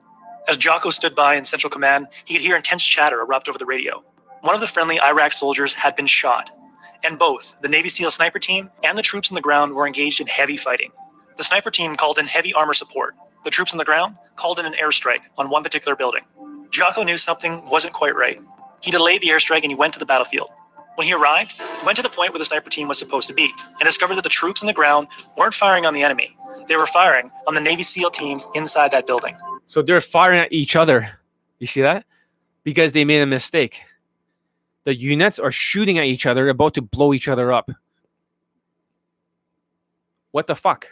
[0.48, 3.66] As Jocko stood by in Central Command, he could hear intense chatter erupt over the
[3.66, 4.02] radio.
[4.40, 6.50] One of the friendly Iraq soldiers had been shot,
[7.04, 10.20] and both the Navy SEAL sniper team and the troops on the ground were engaged
[10.20, 10.90] in heavy fighting.
[11.36, 13.14] The sniper team called in heavy armor support.
[13.44, 16.22] The troops on the ground called in an airstrike on one particular building.
[16.70, 18.40] Jocko knew something wasn't quite right.
[18.80, 20.48] He delayed the airstrike and he went to the battlefield.
[20.96, 23.34] When he arrived, he went to the point where the sniper team was supposed to
[23.34, 23.50] be
[23.80, 25.08] and discovered that the troops on the ground
[25.38, 26.30] weren't firing on the enemy.
[26.68, 29.34] They were firing on the Navy SEAL team inside that building.
[29.66, 31.18] So they're firing at each other.
[31.58, 32.04] You see that?
[32.62, 33.80] Because they made a mistake.
[34.84, 37.70] The units are shooting at each other, about to blow each other up.
[40.32, 40.88] What the fuck?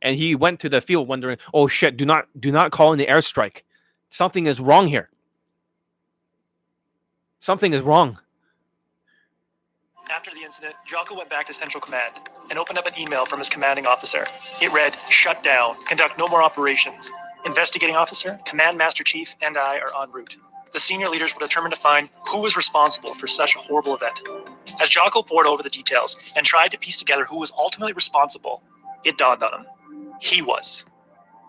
[0.00, 2.98] And he went to the field wondering, "Oh shit, do not do not call in
[2.98, 3.62] the airstrike.
[4.10, 5.10] Something is wrong here.
[7.38, 8.18] Something is wrong."
[10.10, 12.14] After the incident, Jocko went back to Central Command
[12.48, 14.24] and opened up an email from his commanding officer.
[14.60, 17.10] It read, Shut down, conduct no more operations.
[17.44, 20.34] Investigating officer, Command Master Chief, and I are en route.
[20.72, 24.20] The senior leaders were determined to find who was responsible for such a horrible event.
[24.80, 28.62] As Jocko pored over the details and tried to piece together who was ultimately responsible,
[29.04, 29.66] it dawned on him.
[30.20, 30.84] He was.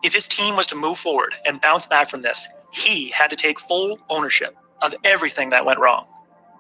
[0.04, 3.36] If his team was to move forward and bounce back from this, he had to
[3.36, 6.06] take full ownership of everything that went wrong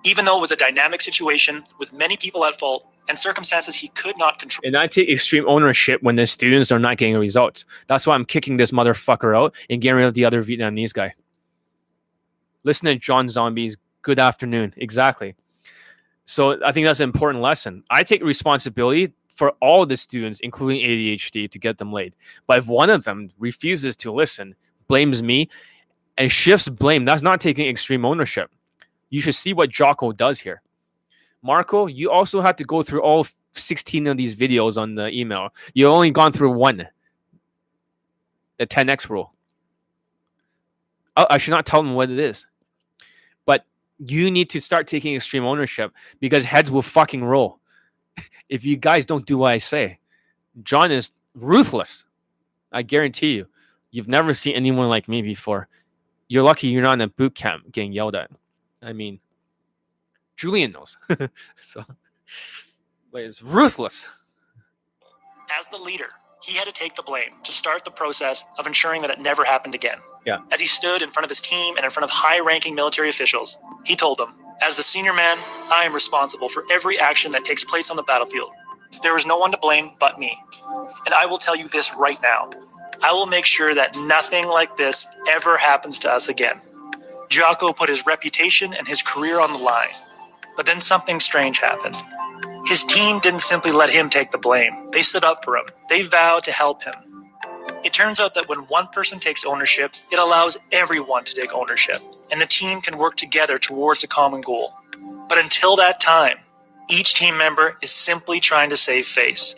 [0.04, 3.90] even though it was a dynamic situation with many people at fault and circumstances he
[3.90, 4.62] could not control.
[4.66, 7.66] And I take extreme ownership when the students are not getting results.
[7.88, 11.14] That's why I'm kicking this motherfucker out and getting rid of the other Vietnamese guy.
[12.64, 14.74] Listen to John Zombie's Good Afternoon.
[14.78, 15.36] Exactly.
[16.26, 17.84] So I think that's an important lesson.
[17.90, 22.16] I take responsibility for all the students, including ADHD, to get them laid.
[22.46, 24.54] But if one of them refuses to listen,
[24.88, 25.50] blames me,
[26.16, 28.52] and shifts blame, that's not taking extreme ownership
[29.10, 30.62] you should see what Jocko does here.
[31.42, 35.50] Marco, you also had to go through all 16 of these videos on the email.
[35.74, 36.88] You've only gone through one.
[38.58, 39.34] The 10x rule.
[41.16, 42.46] I should not tell them what it is.
[43.46, 43.66] But
[43.98, 47.60] you need to start taking extreme ownership because heads will fucking roll
[48.50, 50.00] if you guys don't do what I say.
[50.64, 52.06] John is ruthless.
[52.72, 53.48] I guarantee you.
[53.92, 55.68] You've never seen anyone like me before.
[56.28, 58.30] You're lucky you're not in a boot camp getting yelled at.
[58.82, 59.20] I mean,
[60.38, 60.98] Julian knows.
[61.62, 61.84] so,
[63.12, 64.08] but it's ruthless.
[65.58, 66.10] As the leader,
[66.44, 69.44] he had to take the blame to start the process of ensuring that it never
[69.44, 69.98] happened again.
[70.30, 70.40] Yeah.
[70.52, 73.10] As he stood in front of his team and in front of high ranking military
[73.10, 75.38] officials, he told them, As the senior man,
[75.72, 78.52] I am responsible for every action that takes place on the battlefield.
[79.04, 80.38] There is no one to blame but me.
[81.08, 82.50] And I will tell you this right now
[83.04, 86.56] I will make sure that nothing like this ever happens to us again.
[87.30, 89.96] Jocko put his reputation and his career on the line.
[90.58, 91.96] But then something strange happened.
[92.68, 95.66] His team didn't simply let him take the blame, they stood up for him.
[95.90, 96.94] They vowed to help him.
[97.90, 101.98] It turns out that when one person takes ownership, it allows everyone to take ownership,
[102.32, 104.72] and the team can work together towards a common goal.
[105.28, 106.38] But until that time,
[106.88, 109.56] each team member is simply trying to save face.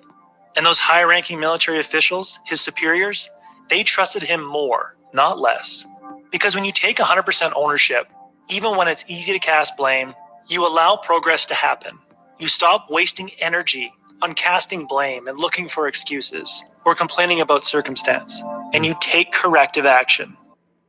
[0.56, 3.30] And those high ranking military officials, his superiors,
[3.70, 5.86] they trusted him more, not less.
[6.32, 8.08] Because when you take 100% ownership,
[8.50, 10.14] even when it's easy to cast blame,
[10.48, 12.00] you allow progress to happen.
[12.40, 13.92] You stop wasting energy
[14.22, 18.42] on casting blame and looking for excuses or complaining about circumstance,
[18.74, 20.36] and you take corrective action.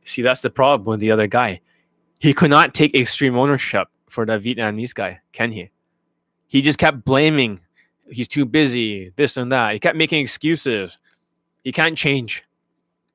[0.03, 1.61] See, that's the problem with the other guy.
[2.19, 5.71] He could not take extreme ownership for the Vietnamese guy, can he?
[6.47, 7.61] He just kept blaming.
[8.09, 9.73] He's too busy, this and that.
[9.73, 10.97] He kept making excuses.
[11.63, 12.43] He can't change.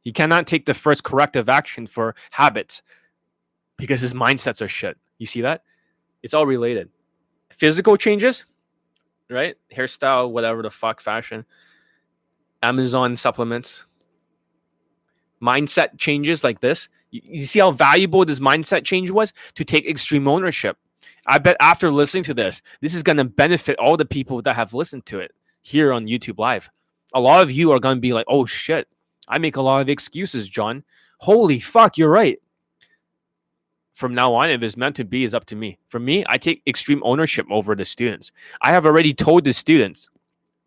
[0.02, 2.82] He cannot take the first corrective action for habits
[3.76, 4.96] because his mindsets are shit.
[5.18, 5.62] You see that?
[6.22, 6.88] It's all related.
[7.50, 8.44] Physical changes,
[9.30, 9.56] right?
[9.74, 11.44] Hairstyle, whatever the fuck, fashion,
[12.62, 13.84] Amazon supplements,
[15.42, 16.88] mindset changes like this.
[17.10, 20.76] You, you see how valuable this mindset change was to take extreme ownership.
[21.26, 24.56] I bet after listening to this, this is going to benefit all the people that
[24.56, 26.70] have listened to it here on YouTube Live.
[27.14, 28.88] A lot of you are going to be like, oh shit,
[29.28, 30.84] I make a lot of excuses, John.
[31.20, 32.38] Holy fuck, you're right.
[33.98, 35.76] From now on, if it's meant to be, is up to me.
[35.88, 38.30] For me, I take extreme ownership over the students.
[38.62, 40.08] I have already told the students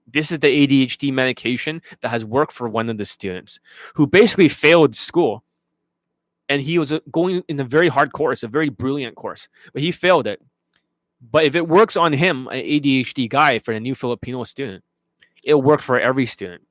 [0.05, 3.61] this is the ADHD medication that has worked for one of the students
[3.95, 5.45] who basically failed school.
[6.49, 9.81] And he was uh, going in a very hard course, a very brilliant course, but
[9.81, 10.41] he failed it.
[11.21, 14.83] But if it works on him, an ADHD guy for a new Filipino student,
[15.41, 16.63] it'll work for every student.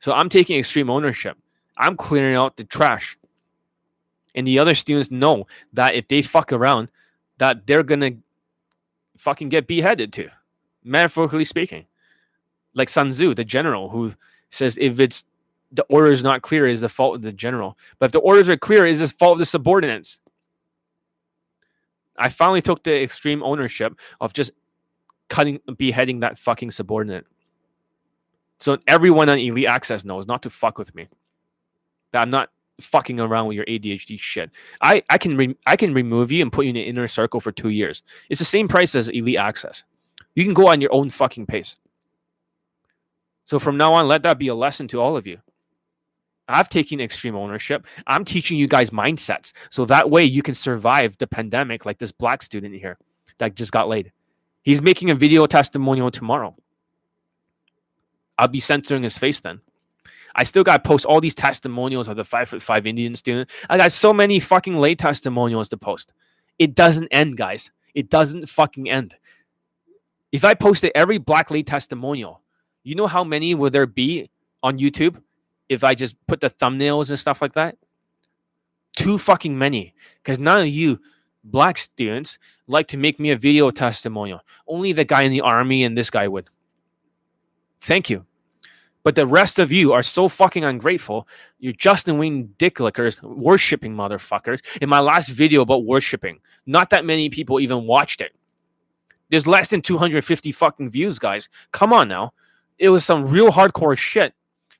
[0.00, 1.38] So I'm taking extreme ownership.
[1.78, 3.16] I'm clearing out the trash.
[4.34, 6.88] And the other students know that if they fuck around,
[7.38, 8.12] that they're gonna
[9.16, 10.30] fucking get beheaded too,
[10.82, 11.86] metaphorically speaking.
[12.74, 14.14] Like Sun Tzu, the general, who
[14.50, 15.24] says if it's
[15.70, 17.78] the order is not clear, is the fault of the general.
[17.98, 20.18] But if the orders are clear, is the fault of the subordinates.
[22.16, 24.50] I finally took the extreme ownership of just
[25.28, 27.26] cutting, beheading that fucking subordinate.
[28.60, 31.08] So everyone on Elite Access knows not to fuck with me.
[32.12, 32.50] That I'm not
[32.80, 34.50] fucking around with your ADHD shit.
[34.80, 37.40] I, I can re- I can remove you and put you in an inner circle
[37.40, 38.02] for two years.
[38.28, 39.84] It's the same price as Elite Access.
[40.34, 41.76] You can go on your own fucking pace.
[43.44, 45.38] So from now on, let that be a lesson to all of you.
[46.48, 47.86] I've taken extreme ownership.
[48.06, 49.52] I'm teaching you guys mindsets.
[49.70, 52.98] So that way you can survive the pandemic like this black student here
[53.38, 54.12] that just got laid.
[54.62, 56.56] He's making a video testimonial tomorrow.
[58.38, 59.60] I'll be censoring his face then.
[60.34, 63.50] I still got to post all these testimonials of the five foot five Indian student.
[63.68, 66.12] I got so many fucking late testimonials to post.
[66.58, 67.70] It doesn't end, guys.
[67.94, 69.16] It doesn't fucking end.
[70.30, 72.40] If I posted every black late testimonial,
[72.82, 74.30] you know how many will there be
[74.62, 75.22] on YouTube
[75.68, 77.76] if I just put the thumbnails and stuff like that?
[78.96, 79.94] Too fucking many.
[80.22, 81.00] Because none of you
[81.44, 84.40] black students like to make me a video testimonial.
[84.66, 86.48] Only the guy in the army and this guy would.
[87.80, 88.26] Thank you.
[89.04, 91.26] But the rest of you are so fucking ungrateful.
[91.58, 94.60] You're Justin Wayne dicklickers, worshipping motherfuckers.
[94.80, 98.32] In my last video about worshipping, not that many people even watched it.
[99.28, 101.48] There's less than 250 fucking views, guys.
[101.72, 102.32] Come on now.
[102.78, 104.34] It was some real hardcore shit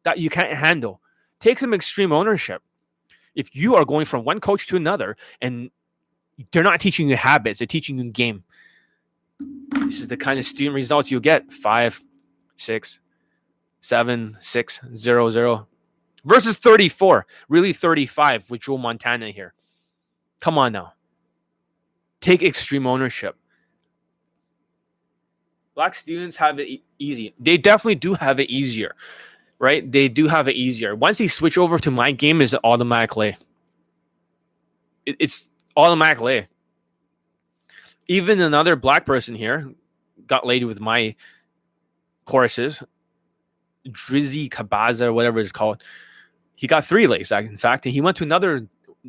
[0.05, 1.01] that you can't handle.
[1.41, 2.63] Take some extreme ownership.
[3.35, 5.71] If you are going from one coach to another and
[6.53, 8.45] they're not teaching you habits, they're teaching you game.
[9.87, 11.53] This is the kind of student results you get.
[11.53, 12.03] Five,
[12.57, 13.01] six,
[13.83, 15.67] seven, six, zero, zero.
[16.25, 17.27] Versus 34.
[17.49, 19.53] Really 35 with Joe Montana here.
[20.41, 20.95] Come on now.
[22.21, 23.37] Take extreme ownership.
[25.75, 27.35] Black students have it easy.
[27.39, 28.95] They definitely do have it easier,
[29.59, 29.91] right?
[29.91, 30.95] They do have it easier.
[30.95, 33.37] Once they switch over to my game, is automatically.
[35.07, 36.47] It, it's automatically.
[38.07, 39.73] Even another black person here
[40.27, 41.17] got laid with my
[42.27, 42.83] courses,
[43.89, 45.83] Drizzy Kabaza or whatever it's called.
[46.55, 48.69] He got three lays, in fact, and he went to another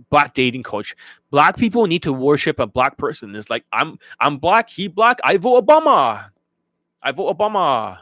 [0.09, 0.95] black dating coach.
[1.29, 3.35] Black people need to worship a black person.
[3.35, 6.29] It's like I'm I'm black, he black, I vote Obama.
[7.01, 7.99] I vote Obama.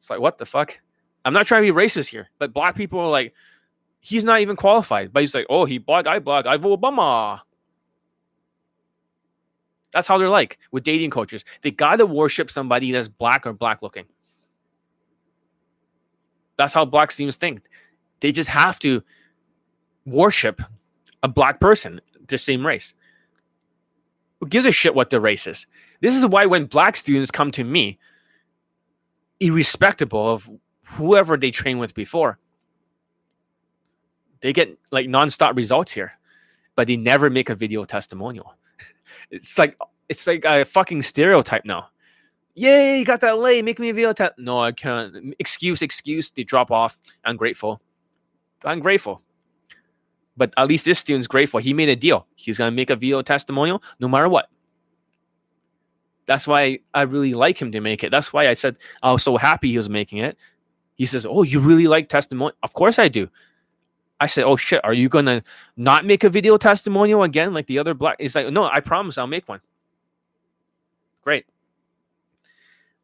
[0.00, 0.78] It's like what the fuck?
[1.24, 3.34] I'm not trying to be racist here, but black people are like,
[4.00, 5.12] he's not even qualified.
[5.12, 7.40] But he's like, oh, he black, I black, I vote Obama.
[9.92, 11.44] That's how they're like with dating coaches.
[11.62, 14.04] They gotta worship somebody that's black or black looking.
[16.58, 17.62] That's how black students think.
[18.20, 19.02] They just have to
[20.04, 20.60] worship
[21.22, 22.92] a black person, the same race.
[24.40, 25.66] Who gives a shit what the race is?
[26.00, 27.98] This is why when black students come to me,
[29.40, 30.50] irrespective of
[30.84, 32.38] whoever they train with before,
[34.40, 36.12] they get like nonstop results here,
[36.76, 38.54] but they never make a video testimonial.
[39.30, 39.76] it's like
[40.08, 41.88] it's like a fucking stereotype now.
[42.58, 44.32] Yay, got that lay, make me a video test.
[44.36, 45.32] No, I can't.
[45.38, 46.30] Excuse, excuse.
[46.30, 46.98] They drop off.
[47.24, 47.80] Ungrateful.
[48.64, 49.22] Ungrateful.
[50.36, 51.60] But at least this student's grateful.
[51.60, 52.26] He made a deal.
[52.34, 54.48] He's gonna make a video testimonial no matter what.
[56.26, 58.10] That's why I really like him to make it.
[58.10, 60.36] That's why I said I was so happy he was making it.
[60.96, 63.28] He says, "Oh, you really like testimony?" Of course I do.
[64.18, 65.44] I said, "Oh shit, are you gonna
[65.76, 69.16] not make a video testimonial again like the other black?" He's like, "No, I promise
[69.16, 69.60] I'll make one."
[71.22, 71.46] Great.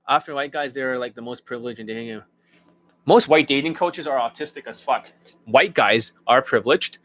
[0.08, 2.22] After white guys, they're like the most privileged in dating.
[3.06, 5.10] Most white dating coaches are autistic as fuck.
[5.44, 6.98] White guys are privileged,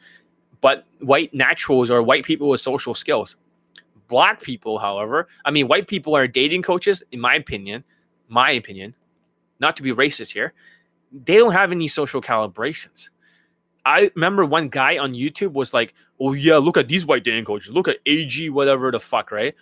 [0.62, 3.36] but white naturals or white people with social skills.
[4.08, 7.84] Black people, however, I mean, white people are dating coaches, in my opinion,
[8.28, 8.96] my opinion,
[9.60, 10.54] not to be racist here,
[11.12, 13.10] they don't have any social calibrations.
[13.86, 17.46] I remember one guy on YouTube was like, "Oh yeah, look at these white dating
[17.46, 17.72] coaches.
[17.72, 19.56] Look at AG, whatever the fuck, right?"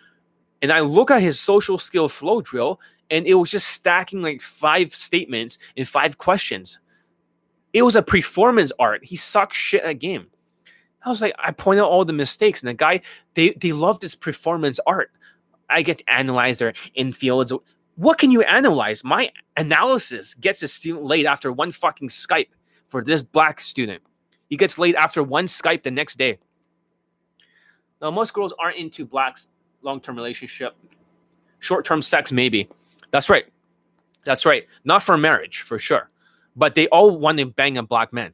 [0.61, 4.41] And I look at his social skill flow drill, and it was just stacking like
[4.41, 6.79] five statements and five questions.
[7.73, 9.05] It was a performance art.
[9.05, 10.27] He sucked shit at game.
[11.03, 13.01] I was like, I point out all the mistakes, and the guy
[13.33, 15.11] they they love this performance art.
[15.69, 17.57] I get to analyze their infields.
[17.95, 19.03] What can you analyze?
[19.03, 22.49] My analysis gets a student laid after one fucking Skype
[22.87, 24.01] for this black student.
[24.49, 26.39] He gets laid after one Skype the next day.
[28.01, 29.49] Now, most girls aren't into blacks
[29.81, 30.75] long term relationship.
[31.59, 32.69] Short term sex, maybe.
[33.11, 33.45] That's right.
[34.25, 34.67] That's right.
[34.83, 36.09] Not for marriage, for sure.
[36.55, 38.33] But they all want to bang a black man.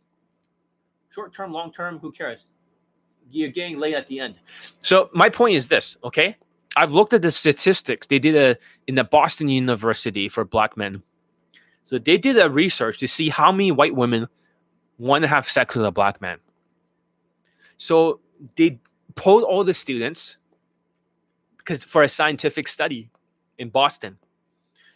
[1.13, 2.45] Short term, long term, who cares?
[3.29, 4.35] You're getting laid at the end.
[4.81, 6.37] So my point is this, okay?
[6.75, 8.07] I've looked at the statistics.
[8.07, 11.03] They did a in the Boston University for black men.
[11.83, 14.27] So they did a research to see how many white women
[14.97, 16.39] want to have sex with a black man.
[17.77, 18.21] So
[18.55, 18.79] they
[19.15, 20.37] polled all the students
[21.57, 23.09] because for a scientific study
[23.57, 24.17] in Boston.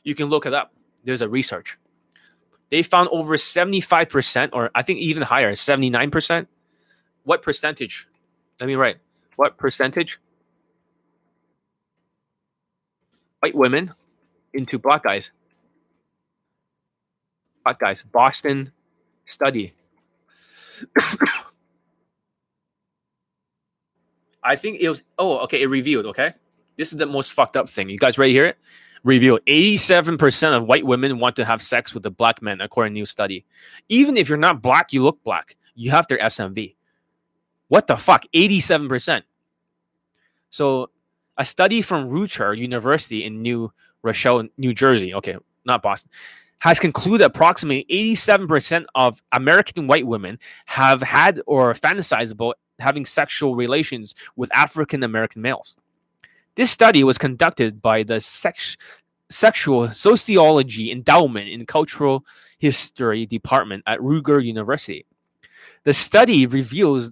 [0.08, 0.72] You can look it up.
[1.04, 1.78] There's a research.
[2.70, 6.48] They found over 75%, or I think even higher, 79%.
[7.26, 8.08] What percentage?
[8.62, 9.00] Let me write.
[9.36, 10.18] What percentage?
[13.42, 13.96] White women
[14.54, 15.32] into black guys.
[17.66, 18.04] Black guys.
[18.04, 18.72] Boston
[19.26, 19.74] study.
[24.42, 26.36] I think it was, oh, okay, it revealed, okay?
[26.78, 27.90] This is the most fucked up thing.
[27.90, 28.58] You guys ready to hear it?
[29.08, 32.98] Reveal 87% of white women want to have sex with a black man, according to
[32.98, 33.46] a new study.
[33.88, 35.56] Even if you're not black, you look black.
[35.76, 36.76] You have their SMV.
[37.70, 38.26] What the fuck?
[38.36, 39.22] 87%.
[40.50, 40.90] So,
[41.38, 43.72] a study from Rutgers University in New
[44.04, 46.12] Rochelle, New Jersey, okay, not Boston,
[46.60, 53.56] has concluded approximately 87% of American white women have had or fantasized about having sexual
[53.56, 55.78] relations with African American males.
[56.58, 58.78] This study was conducted by the Sex-
[59.30, 62.26] Sexual Sociology Endowment in Cultural
[62.58, 65.06] History Department at Rutgers University.
[65.84, 67.12] The study reveals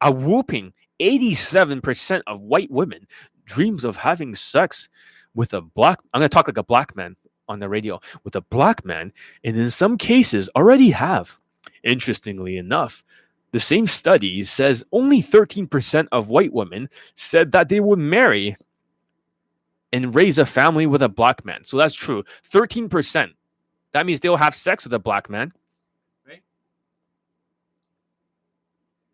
[0.00, 3.06] a whooping 87% of white women
[3.44, 4.88] dreams of having sex
[5.34, 7.16] with a black I'm going to talk like a black man
[7.46, 9.12] on the radio with a black man
[9.44, 11.36] and in some cases already have.
[11.84, 13.04] Interestingly enough,
[13.52, 18.56] the same study says only 13% of white women said that they would marry
[19.92, 21.64] and raise a family with a black man.
[21.64, 22.24] So that's true.
[22.48, 23.30] 13%.
[23.92, 25.52] That means they'll have sex with a black man.
[26.26, 26.42] Right?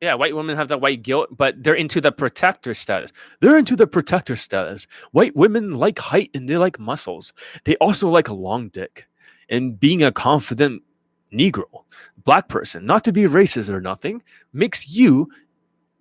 [0.01, 3.13] Yeah, white women have that white guilt, but they're into the protector status.
[3.41, 4.87] They're into the protector status.
[5.13, 7.33] White women like height and they like muscles.
[7.65, 9.07] They also like a long dick
[9.49, 10.83] and being a confident
[11.33, 11.85] Negro,
[12.25, 14.23] black person, not to be racist or nothing,
[14.53, 15.29] makes you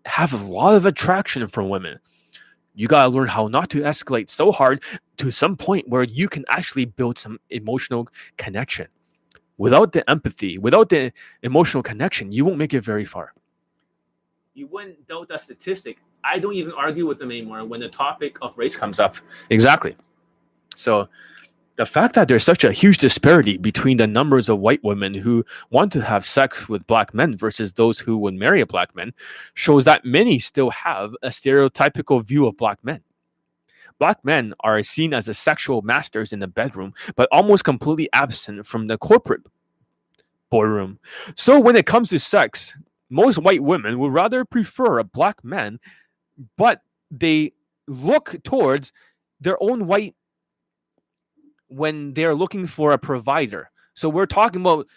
[0.06, 2.00] have a lot of attraction from women.
[2.76, 4.84] You got to learn how not to escalate so hard
[5.18, 8.88] to some point where you can actually build some emotional connection.
[9.58, 11.12] Without the empathy, without the
[11.44, 13.34] emotional connection, you won't make it very far.
[14.56, 15.98] You wouldn't doubt that statistic.
[16.24, 19.16] I don't even argue with them anymore when the topic of race comes up.
[19.50, 19.96] Exactly.
[20.76, 21.08] So,
[21.76, 25.44] the fact that there's such a huge disparity between the numbers of white women who
[25.72, 29.14] want to have sex with black men versus those who would marry a black man
[29.54, 33.02] shows that many still have a stereotypical view of black men.
[34.00, 38.66] Black men are seen as the sexual masters in the bedroom, but almost completely absent
[38.66, 39.42] from the corporate
[40.50, 41.00] boardroom.
[41.36, 42.76] So when it comes to sex,
[43.10, 45.80] most white women would rather prefer a black man,
[46.58, 47.54] but they
[47.88, 48.92] look towards
[49.40, 50.16] their own white
[51.74, 53.70] when they're looking for a provider.
[53.94, 54.88] So we're talking about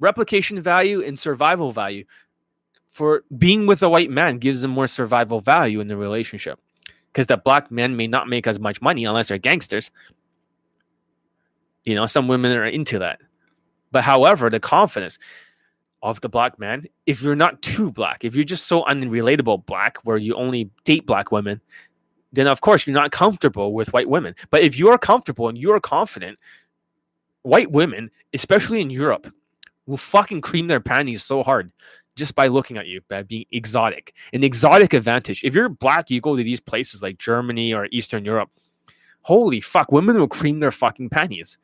[0.00, 2.04] replication value and survival value.
[2.88, 6.58] For being with a white man gives them more survival value in the relationship
[7.12, 9.90] because the black men may not make as much money unless they're gangsters.
[11.84, 13.20] You know, some women are into that.
[13.90, 15.18] But however, the confidence
[16.02, 19.98] of the black man, if you're not too black, if you're just so unrelatable black
[20.04, 21.60] where you only date black women,
[22.32, 24.34] then of course you're not comfortable with white women.
[24.50, 26.38] But if you're comfortable and you're confident,
[27.42, 29.32] white women, especially in Europe,
[29.86, 31.72] will fucking cream their panties so hard
[32.14, 34.12] just by looking at you, by being exotic.
[34.32, 35.44] An exotic advantage.
[35.44, 38.50] If you're black, you go to these places like Germany or Eastern Europe.
[39.22, 41.58] Holy fuck, women will cream their fucking panties.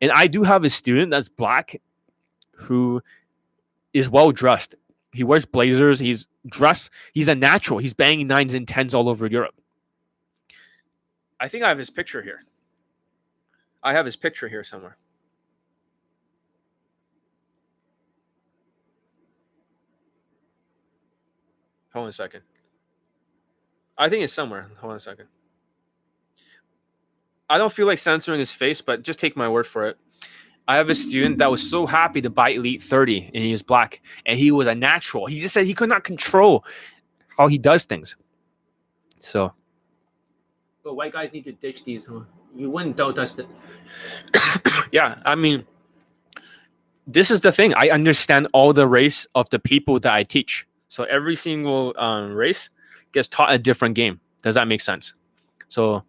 [0.00, 1.80] And I do have a student that's black
[2.52, 3.02] who
[3.92, 4.74] is well dressed.
[5.12, 5.98] He wears blazers.
[5.98, 6.90] He's dressed.
[7.12, 7.78] He's a natural.
[7.78, 9.54] He's banging nines and tens all over Europe.
[11.40, 12.44] I think I have his picture here.
[13.82, 14.98] I have his picture here somewhere.
[21.94, 22.42] Hold on a second.
[23.96, 24.70] I think it's somewhere.
[24.80, 25.26] Hold on a second.
[27.48, 29.98] I don't feel like censoring his face, but just take my word for it.
[30.68, 33.62] I have a student that was so happy to buy Elite 30 and he was
[33.62, 35.26] black and he was a natural.
[35.26, 36.64] He just said he could not control
[37.36, 38.14] how he does things.
[39.18, 39.52] So,
[40.82, 42.06] but white guys need to ditch these.
[42.06, 42.20] Huh?
[42.54, 43.46] You wouldn't doubt us that.
[44.92, 45.64] yeah, I mean,
[47.06, 47.74] this is the thing.
[47.74, 50.66] I understand all the race of the people that I teach.
[50.88, 52.70] So every single um, race
[53.12, 54.20] gets taught a different game.
[54.42, 55.12] Does that make sense?
[55.68, 56.04] So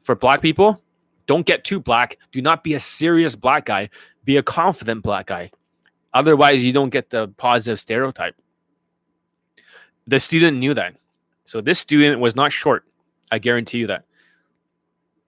[0.00, 0.82] for black people,
[1.26, 2.18] don't get too black.
[2.32, 3.90] Do not be a serious black guy.
[4.24, 5.50] Be a confident black guy.
[6.14, 8.34] Otherwise, you don't get the positive stereotype.
[10.06, 10.96] The student knew that.
[11.44, 12.87] So this student was not short.
[13.30, 14.04] I guarantee you that.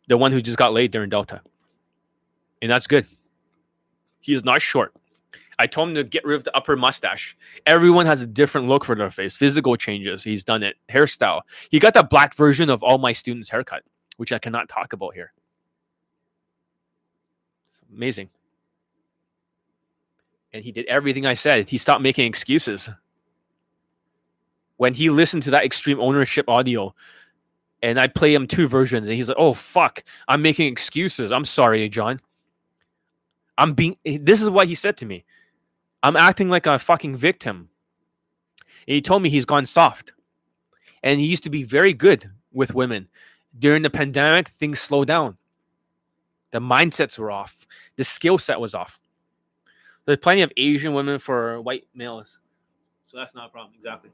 [0.08, 1.40] The one who just got laid during Delta.
[2.62, 3.06] And that's good.
[4.20, 4.92] He is not short.
[5.58, 7.36] I told him to get rid of the upper mustache.
[7.66, 9.36] Everyone has a different look for their face.
[9.36, 10.24] Physical changes.
[10.24, 10.76] He's done it.
[10.88, 11.42] Hairstyle.
[11.70, 13.82] He got the black version of all my students' haircut,
[14.16, 15.32] which I cannot talk about here.
[17.70, 18.30] It's amazing.
[20.52, 21.68] And he did everything I said.
[21.68, 22.88] He stopped making excuses.
[24.78, 26.94] When he listened to that extreme ownership audio,
[27.82, 31.32] and I play him two versions, and he's like, "Oh fuck, I'm making excuses.
[31.32, 32.20] I'm sorry, John.
[33.58, 35.24] I'm being." This is what he said to me.
[36.02, 37.68] I'm acting like a fucking victim.
[38.86, 40.12] And he told me he's gone soft,
[41.02, 43.08] and he used to be very good with women.
[43.58, 45.36] During the pandemic, things slowed down.
[46.52, 47.66] The mindsets were off.
[47.96, 48.98] The skill set was off.
[50.04, 52.38] There's plenty of Asian women for white males,
[53.04, 53.74] so that's not a problem.
[53.76, 54.10] Exactly.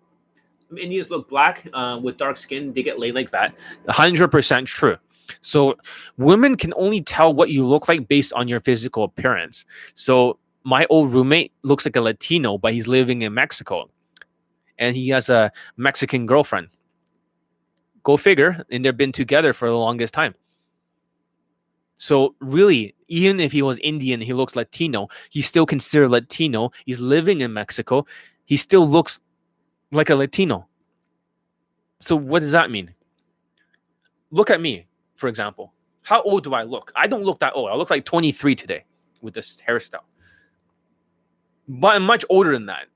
[0.70, 3.54] Indians look black uh, with dark skin, they get laid like that.
[3.88, 4.96] 100% true.
[5.40, 5.76] So
[6.16, 9.64] women can only tell what you look like based on your physical appearance.
[9.94, 13.90] So my old roommate looks like a Latino, but he's living in Mexico.
[14.78, 16.68] And he has a Mexican girlfriend.
[18.02, 18.64] Go figure.
[18.70, 20.34] And they've been together for the longest time.
[21.98, 25.08] So really, even if he was Indian, he looks Latino.
[25.30, 26.70] He's still considered Latino.
[26.84, 28.04] He's living in Mexico.
[28.44, 29.18] He still looks
[29.96, 30.68] like a Latino.
[32.00, 32.94] So what does that mean?
[34.30, 34.86] Look at me,
[35.16, 35.72] for example.
[36.02, 36.92] How old do I look?
[36.94, 37.70] I don't look that old.
[37.70, 38.84] I look like 23 today
[39.20, 40.04] with this hairstyle.
[41.68, 42.86] But I'm much older than that.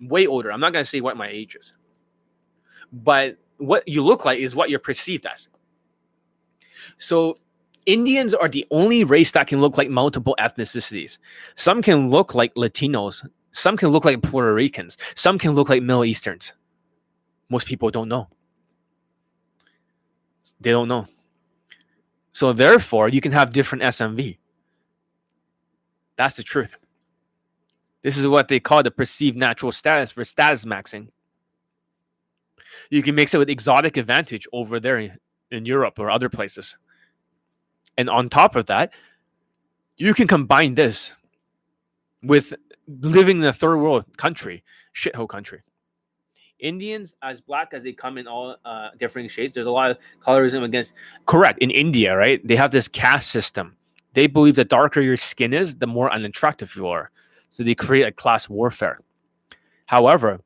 [0.00, 0.52] Way older.
[0.52, 1.74] I'm not going to say what my age is.
[2.92, 5.48] But what you look like is what you're perceived as.
[6.98, 7.38] So
[7.86, 11.16] Indians are the only race that can look like multiple ethnicities.
[11.54, 13.26] Some can look like Latinos.
[13.50, 14.96] Some can look like Puerto Ricans.
[15.14, 16.52] Some can look like Middle Easterns.
[17.48, 18.28] Most people don't know.
[20.60, 21.06] They don't know.
[22.32, 24.38] So therefore, you can have different SMV.
[26.16, 26.78] That's the truth.
[28.02, 31.08] This is what they call the perceived natural status for status maxing.
[32.90, 35.18] You can mix it with exotic advantage over there
[35.50, 36.76] in, Europe or other places.
[37.96, 38.92] And on top of that,
[39.96, 41.12] you can combine this
[42.22, 42.54] with
[42.86, 44.64] living in a third world country,
[44.94, 45.62] shithole country.
[46.58, 49.98] Indians, as black as they come in all uh, different shades, there's a lot of
[50.20, 50.92] colorism against.
[51.26, 51.58] Correct.
[51.60, 52.44] In India, right?
[52.46, 53.76] They have this caste system.
[54.14, 57.10] They believe the darker your skin is, the more unattractive you are.
[57.48, 58.98] So they create a class warfare.
[59.86, 60.40] However,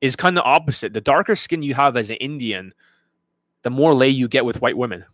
[0.00, 0.92] it's kind of opposite.
[0.92, 2.74] The darker skin you have as an Indian,
[3.62, 5.04] the more lay you get with white women.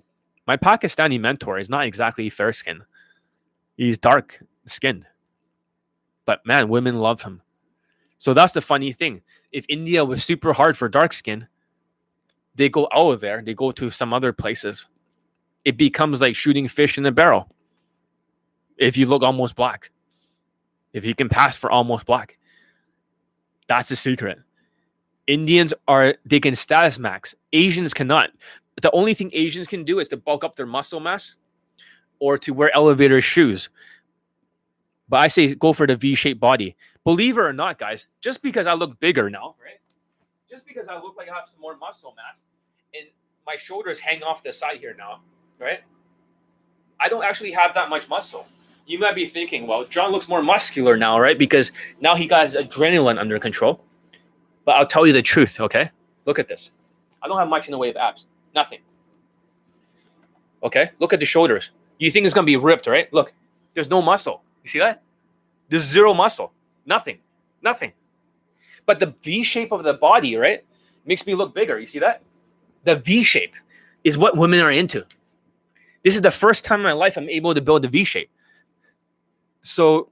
[0.47, 2.83] My Pakistani mentor is not exactly fair skin.
[3.77, 5.07] He's dark skinned.
[6.25, 7.43] But man, women love him.
[8.19, 9.23] So that's the funny thing.
[9.53, 11.49] If India was super hard for dark skin,
[12.55, 14.87] they go out of there, they go to some other places.
[15.65, 17.49] It becomes like shooting fish in a barrel.
[18.77, 19.91] If you look almost black,
[20.93, 22.39] if you can pass for almost black,
[23.69, 24.39] that's the secret.
[25.27, 27.35] Indians are, they can status max.
[27.53, 28.31] Asians cannot.
[28.81, 31.37] The only thing Asians can do is to bulk up their muscle mass
[32.19, 33.69] or to wear elevator shoes.
[35.09, 36.77] But I say go for the V shaped body.
[37.05, 39.81] Believe it or not, guys, just because I look bigger now, right?
[40.51, 42.45] Just because I look like I have some more muscle mass
[42.95, 43.09] and
[43.47, 45.21] my shoulders hang off the side here now,
[45.59, 45.81] right?
[47.01, 48.47] I don't actually have that much muscle.
[48.87, 51.39] You might be thinking, well, John looks more muscular now, right?
[51.39, 53.85] Because now he got his adrenaline under control.
[54.65, 55.91] But I'll tell you the truth, okay?
[56.25, 56.73] Look at this.
[57.23, 58.27] I don't have much in the way of abs.
[58.55, 58.81] Nothing.
[60.63, 60.91] Okay?
[60.99, 61.71] Look at the shoulders.
[61.99, 63.13] You think it's to be ripped, right?
[63.13, 63.33] Look,
[63.75, 64.43] there's no muscle.
[64.69, 65.03] You see that?
[65.71, 66.53] There's zero muscle.
[66.85, 67.21] Nothing.
[67.63, 67.93] Nothing.
[68.85, 70.63] But the V shape of the body, right,
[71.07, 71.79] makes me look bigger.
[71.79, 72.23] You see that?
[72.85, 73.55] The V shape
[74.05, 75.07] is what women are into.
[76.05, 78.29] This is the first time in my life I'm able to build a V shape.
[79.63, 80.11] So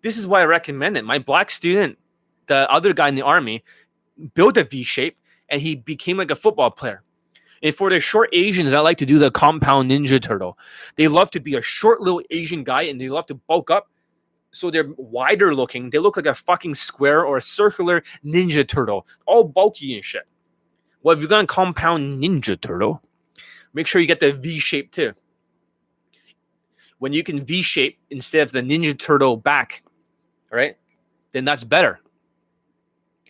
[0.00, 1.04] this is why I recommend it.
[1.04, 1.98] My black student,
[2.46, 3.64] the other guy in the army,
[4.32, 5.18] built a V shape
[5.50, 7.02] and he became like a football player.
[7.64, 10.58] And for the short Asians, I like to do the compound ninja turtle.
[10.96, 13.88] They love to be a short little Asian guy and they love to bulk up
[14.52, 15.88] so they're wider looking.
[15.88, 20.24] They look like a fucking square or a circular ninja turtle, all bulky and shit.
[21.02, 23.02] Well, if you're gonna compound ninja turtle,
[23.72, 25.14] make sure you get the V shape too.
[26.98, 29.82] When you can V shape instead of the ninja turtle back,
[30.50, 30.76] right?
[31.32, 32.00] Then that's better.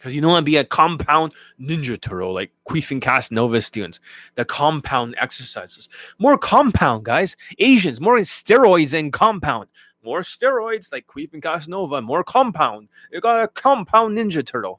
[0.04, 4.00] Because you don't want to be a compound ninja turtle like Queef Cast Nova students.
[4.34, 5.88] The compound exercises.
[6.18, 7.38] More compound, guys.
[7.58, 9.68] Asians, more steroids and compound
[10.04, 12.88] more steroids like Queef and Casanova, more compound.
[13.10, 14.78] You got a compound Ninja Turtle.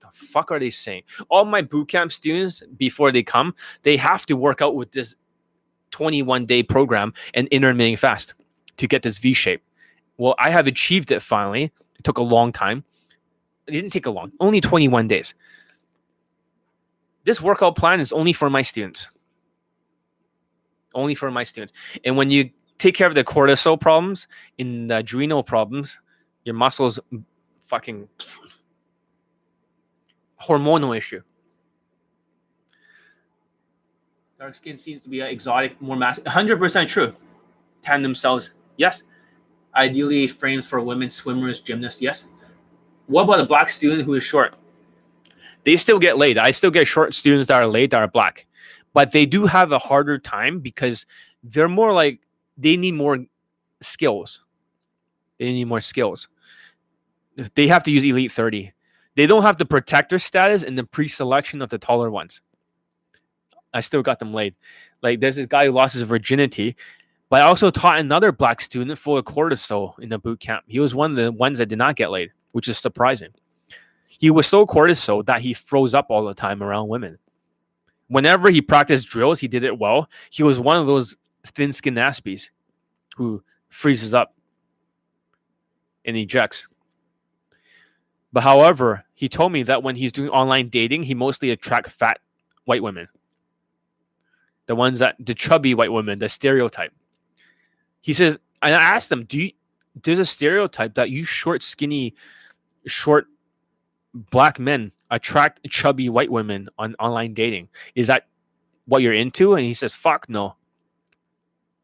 [0.00, 1.02] The fuck are they saying?
[1.28, 5.16] All my bootcamp students, before they come, they have to work out with this
[5.90, 8.32] 21 day program and intermittent fast
[8.78, 9.62] to get this V shape.
[10.16, 11.64] Well, I have achieved it finally.
[11.98, 12.84] It took a long time.
[13.70, 15.34] It didn't take a long, only 21 days.
[17.24, 19.08] This workout plan is only for my students.
[20.92, 21.72] Only for my students.
[22.04, 24.26] And when you take care of the cortisol problems,
[24.58, 26.00] in the adrenal problems,
[26.44, 26.98] your muscles
[27.68, 28.08] fucking
[30.42, 31.22] hormonal issue.
[34.36, 36.18] Dark skin seems to be an exotic, more mass.
[36.18, 37.14] 100% true.
[37.82, 39.04] Tandem cells, yes.
[39.76, 42.26] Ideally frames for women, swimmers, gymnasts, yes.
[43.10, 44.54] What about a black student who is short?
[45.64, 46.38] They still get laid.
[46.38, 48.46] I still get short students that are laid that are black,
[48.94, 51.06] but they do have a harder time because
[51.42, 52.20] they're more like
[52.56, 53.18] they need more
[53.80, 54.42] skills.
[55.40, 56.28] They need more skills.
[57.56, 58.72] They have to use Elite 30.
[59.16, 62.42] They don't have the protector status in the pre-selection of the taller ones.
[63.74, 64.54] I still got them laid.
[65.02, 66.76] Like there's this guy who lost his virginity,
[67.28, 70.62] but I also taught another black student full of cortisol in the boot camp.
[70.68, 73.30] He was one of the ones that did not get laid, which is surprising.
[74.06, 77.18] He was so cortisol that he froze up all the time around women.
[78.08, 80.08] Whenever he practiced drills, he did it well.
[80.30, 82.50] He was one of those thin skinned Aspies
[83.16, 84.34] who freezes up
[86.04, 86.66] and ejects.
[88.32, 92.18] But however, he told me that when he's doing online dating, he mostly attracts fat
[92.64, 93.08] white women.
[94.66, 96.92] The ones that the chubby white women, the stereotype.
[98.00, 99.52] He says, and I asked him, do you
[100.02, 102.14] there's a stereotype that you short, skinny,
[102.90, 103.26] short
[104.12, 107.68] black men attract chubby white women on online dating.
[107.94, 108.26] Is that
[108.86, 109.54] what you're into?
[109.54, 110.56] And he says, fuck no.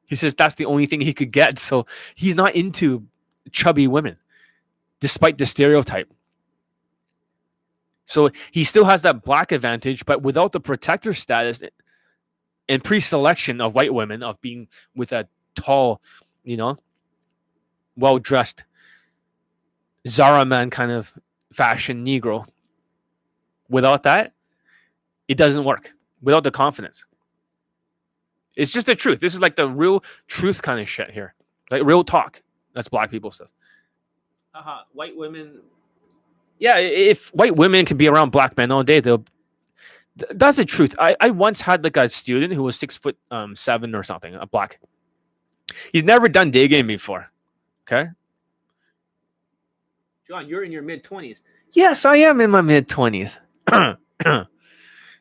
[0.07, 1.59] He says that's the only thing he could get.
[1.67, 3.07] So he's not into
[3.51, 4.17] chubby women,
[5.01, 6.13] despite the stereotype.
[8.05, 11.63] So he still has that black advantage, but without the protector status
[12.69, 16.01] and pre-selection of white women of being with a tall,
[16.45, 16.79] you know,
[17.97, 18.63] well-dressed
[20.07, 21.13] Zara man kind of
[21.53, 22.47] fashion Negro.
[23.69, 24.33] Without that,
[25.29, 25.93] it doesn't work.
[26.23, 27.05] Without the confidence.
[28.55, 29.21] It's just the truth.
[29.21, 31.35] This is like the real truth kind of shit here.
[31.71, 32.43] Like real talk.
[32.75, 33.53] That's black people stuff.
[34.55, 34.83] Uh-huh.
[34.93, 35.61] White women.
[36.59, 39.25] Yeah, if white women can be around black men all day, they'll.
[40.31, 40.95] That's the truth.
[40.99, 44.35] I, I once had like a student who was six foot um seven or something,
[44.35, 44.81] a black.
[45.93, 47.31] He's never done day game before.
[47.87, 48.11] Okay.
[50.29, 51.43] John, you're in your mid twenties.
[51.73, 53.39] Yes, I am in my mid twenties.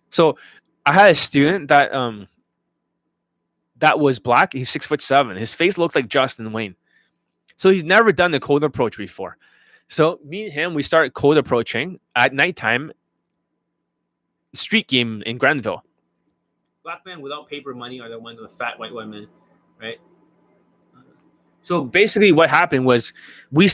[0.09, 0.37] so
[0.85, 2.27] I had a student that um
[3.77, 4.53] that was black.
[4.53, 5.37] He's six foot seven.
[5.37, 6.75] His face looks like Justin Wayne.
[7.55, 9.37] So he's never done the cold approach before.
[9.87, 12.91] So me and him, we started cold approaching at nighttime.
[14.53, 15.83] Street game in Granville.
[16.83, 19.27] Black men without paper money are the ones with fat white women,
[19.79, 19.97] right?
[21.61, 23.11] So basically, what happened was
[23.51, 23.69] we,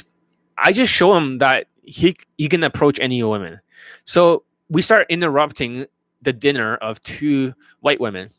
[0.61, 3.59] I just show him that he he can approach any woman.
[4.05, 5.88] So we start interrupting
[6.21, 8.29] the dinner of two white women,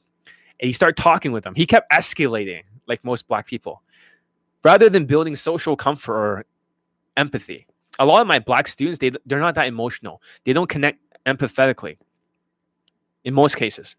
[0.61, 1.55] and he started talking with them.
[1.55, 3.83] He kept escalating like most black people
[4.63, 6.45] rather than building social comfort or
[7.17, 7.67] empathy.
[7.99, 10.23] A lot of my black students, they, they're not that emotional.
[10.45, 11.99] They don't connect empathetically
[13.25, 13.97] in most cases.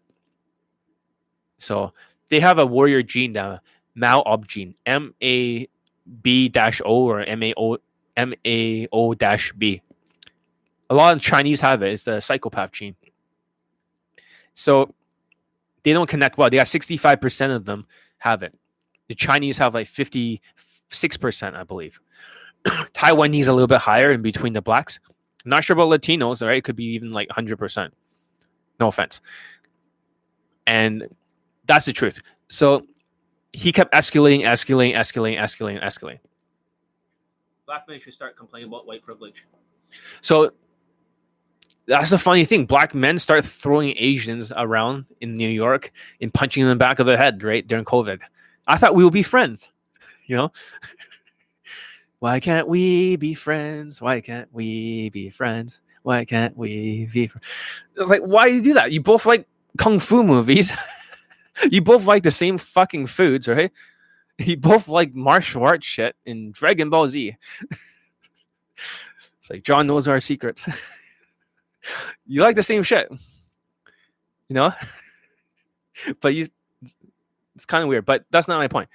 [1.58, 1.92] So
[2.28, 3.60] they have a warrior gene, the
[3.94, 5.68] MAO gene, M A
[6.22, 7.78] B dash O or M A O
[8.16, 9.14] M A O
[9.56, 9.82] B.
[10.90, 11.92] A lot of Chinese have it.
[11.92, 12.96] It's the psychopath gene.
[14.52, 14.94] So
[15.82, 16.50] they don't connect well.
[16.50, 17.86] They got 65% of them
[18.18, 18.54] have it.
[19.08, 20.40] The Chinese have like 56%,
[21.54, 22.00] I believe.
[22.64, 24.98] Taiwanese a little bit higher in between the blacks.
[25.44, 26.56] I'm not sure about Latinos, right?
[26.56, 27.90] It could be even like 100%.
[28.80, 29.20] No offense.
[30.66, 31.08] And
[31.66, 32.22] that's the truth.
[32.48, 32.86] So
[33.52, 36.20] he kept escalating, escalating, escalating, escalating, escalating.
[37.66, 39.46] Black men should start complaining about white privilege.
[40.20, 40.50] So
[41.86, 42.66] that's the funny thing.
[42.66, 46.98] Black men start throwing Asians around in New York and punching them in the back
[46.98, 47.66] of the head, right?
[47.66, 48.20] During COVID.
[48.66, 49.70] I thought we would be friends,
[50.26, 50.52] you know?
[52.18, 54.00] Why can't we be friends?
[54.00, 55.80] Why can't we be friends?
[56.02, 57.46] Why can't we be friends?
[57.96, 58.92] I was like, why do you do that?
[58.92, 59.46] You both like
[59.78, 60.72] kung fu movies.
[61.70, 63.72] you both like the same fucking foods, right?
[64.38, 67.36] You both like martial arts shit in Dragon Ball Z.
[69.38, 70.66] it's like John knows our secrets.
[72.26, 73.08] you like the same shit,
[74.48, 74.72] you know?
[76.20, 78.04] but it's kind of weird.
[78.04, 78.88] But that's not my point.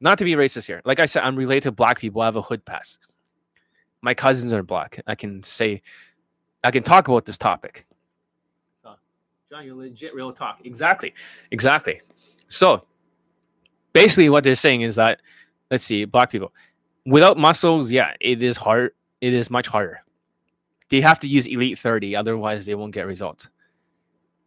[0.00, 0.82] Not to be racist here.
[0.84, 2.22] Like I said, I'm related to black people.
[2.22, 2.98] I have a hood pass.
[4.00, 5.00] My cousins are black.
[5.06, 5.80] I can say,
[6.64, 7.86] I can talk about this topic.
[8.82, 8.94] So,
[9.48, 10.58] John, you're legit real talk.
[10.64, 11.14] Exactly.
[11.52, 12.00] Exactly.
[12.48, 12.84] So,
[13.92, 15.20] basically, what they're saying is that,
[15.70, 16.52] let's see, black people,
[17.06, 18.92] without muscles, yeah, it is hard.
[19.20, 20.02] It is much harder.
[20.90, 23.48] They have to use Elite 30, otherwise, they won't get results.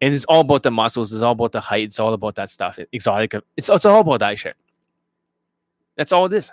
[0.02, 1.14] And it's all about the muscles.
[1.14, 1.86] It's all about the height.
[1.86, 2.78] It's all about that stuff.
[2.92, 3.34] Exotic.
[3.56, 4.56] It's, it's all about that shit.
[5.96, 6.52] That's all it is.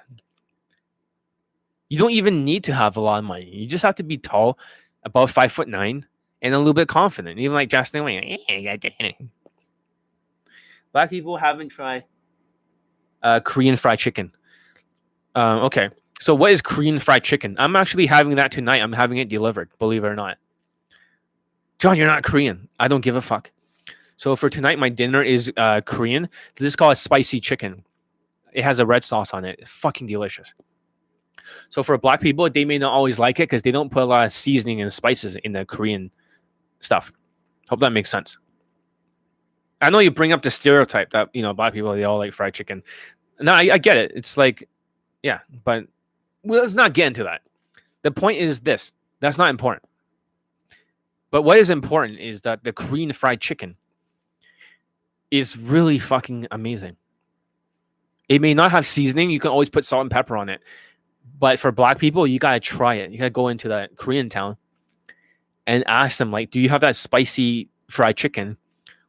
[1.89, 3.45] You don't even need to have a lot of money.
[3.45, 4.59] You just have to be tall,
[5.05, 6.07] about five foot nine,
[6.41, 7.39] and a little bit confident.
[7.39, 8.39] Even like Justin Wayne.
[10.93, 12.05] Black people haven't tried
[13.23, 14.33] uh, Korean fried chicken.
[15.35, 15.91] Um, okay,
[16.21, 17.57] so what is Korean fried chicken?
[17.59, 18.81] I'm actually having that tonight.
[18.81, 19.71] I'm having it delivered.
[19.79, 20.39] Believe it or not.
[21.79, 22.69] John, you're not Korean.
[22.79, 23.51] I don't give a fuck.
[24.17, 26.29] So for tonight, my dinner is uh, Korean.
[26.55, 27.85] This is called spicy chicken.
[28.53, 29.59] It has a red sauce on it.
[29.59, 30.55] It's fucking delicious.
[31.71, 34.07] So for black people, they may not always like it because they don't put a
[34.07, 36.13] lot of seasoning and spices in the Korean
[36.79, 37.13] stuff.
[37.69, 38.39] Hope that makes sense.
[39.83, 42.33] I know you bring up the stereotype that you know black people they all like
[42.33, 42.83] fried chicken.
[43.41, 44.13] No, I, I get it.
[44.15, 44.69] It's like,
[45.23, 45.87] yeah, but
[46.45, 47.43] well, let's not get into that.
[48.03, 49.85] The point is this: that's not important.
[51.31, 53.77] But what is important is that the Korean fried chicken
[55.31, 56.97] is really fucking amazing.
[58.29, 59.31] It may not have seasoning.
[59.31, 60.61] You can always put salt and pepper on it.
[61.39, 63.11] But for black people, you gotta try it.
[63.11, 64.59] You gotta go into that Korean town
[65.67, 68.59] and ask them, like, do you have that spicy fried chicken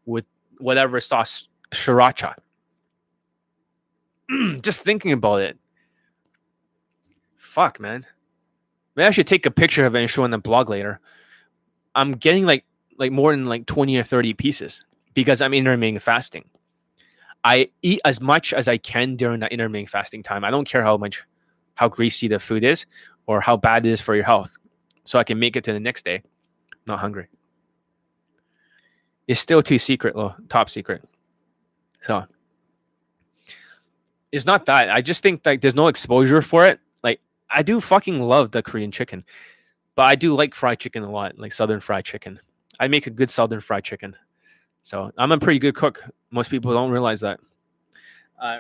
[0.05, 0.25] with
[0.63, 2.35] whatever sauce, sriracha?
[4.61, 5.57] Just thinking about it.
[7.35, 8.05] Fuck, man.
[8.95, 10.99] Maybe I should take a picture of it and show on the blog later.
[11.93, 12.65] I'm getting like
[12.97, 14.81] like more than like 20 or 30 pieces
[15.13, 16.45] because I'm intermittent fasting.
[17.43, 20.43] I eat as much as I can during that intermittent fasting time.
[20.43, 21.23] I don't care how much,
[21.75, 22.85] how greasy the food is
[23.25, 24.57] or how bad it is for your health.
[25.03, 26.21] So I can make it to the next day,
[26.87, 27.27] not hungry.
[29.27, 31.03] It's still too secret, though, top secret.
[32.05, 32.25] So
[34.31, 34.89] it's not that.
[34.89, 36.79] I just think like there's no exposure for it.
[37.03, 39.23] Like I do fucking love the Korean chicken,
[39.95, 42.39] but I do like fried chicken a lot, like Southern fried chicken.
[42.79, 44.15] I make a good Southern fried chicken.
[44.81, 46.03] So I'm a pretty good cook.
[46.31, 47.39] Most people don't realize that.
[48.41, 48.59] Uh,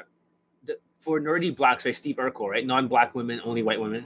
[0.63, 1.95] the, for nerdy blacks, right?
[1.95, 2.65] Steve Urkel, right?
[2.65, 4.05] Non-black women, only white women.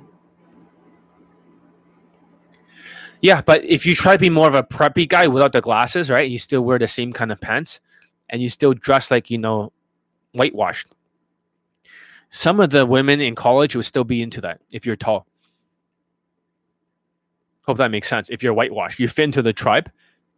[3.21, 6.09] Yeah, but if you try to be more of a preppy guy without the glasses,
[6.09, 6.29] right?
[6.29, 7.79] You still wear the same kind of pants,
[8.29, 9.71] and you still dress like you know,
[10.33, 10.87] whitewashed.
[12.29, 15.25] Some of the women in college would still be into that if you're tall.
[17.65, 18.29] Hope that makes sense.
[18.29, 19.91] If you're whitewashed, you fit into the tribe,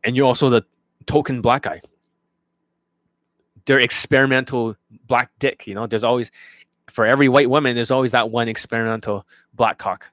[0.04, 0.64] and you're also the
[1.06, 1.82] token black guy.
[3.66, 4.76] They're experimental
[5.06, 5.68] black dick.
[5.68, 6.32] You know, there's always
[6.90, 10.10] for every white woman, there's always that one experimental black cock.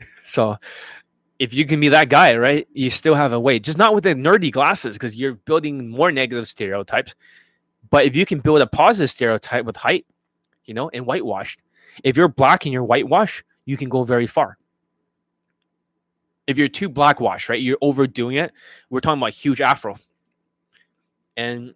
[0.26, 0.56] So
[1.38, 3.58] if you can be that guy, right, you still have a way.
[3.58, 7.14] Just not with the nerdy glasses, because you're building more negative stereotypes.
[7.90, 10.06] But if you can build a positive stereotype with height,
[10.64, 11.60] you know, and whitewashed,
[12.02, 14.58] if you're black and you're whitewashed, you can go very far.
[16.46, 18.52] If you're too blackwash, right, you're overdoing it.
[18.90, 19.96] We're talking about huge afro.
[21.36, 21.74] And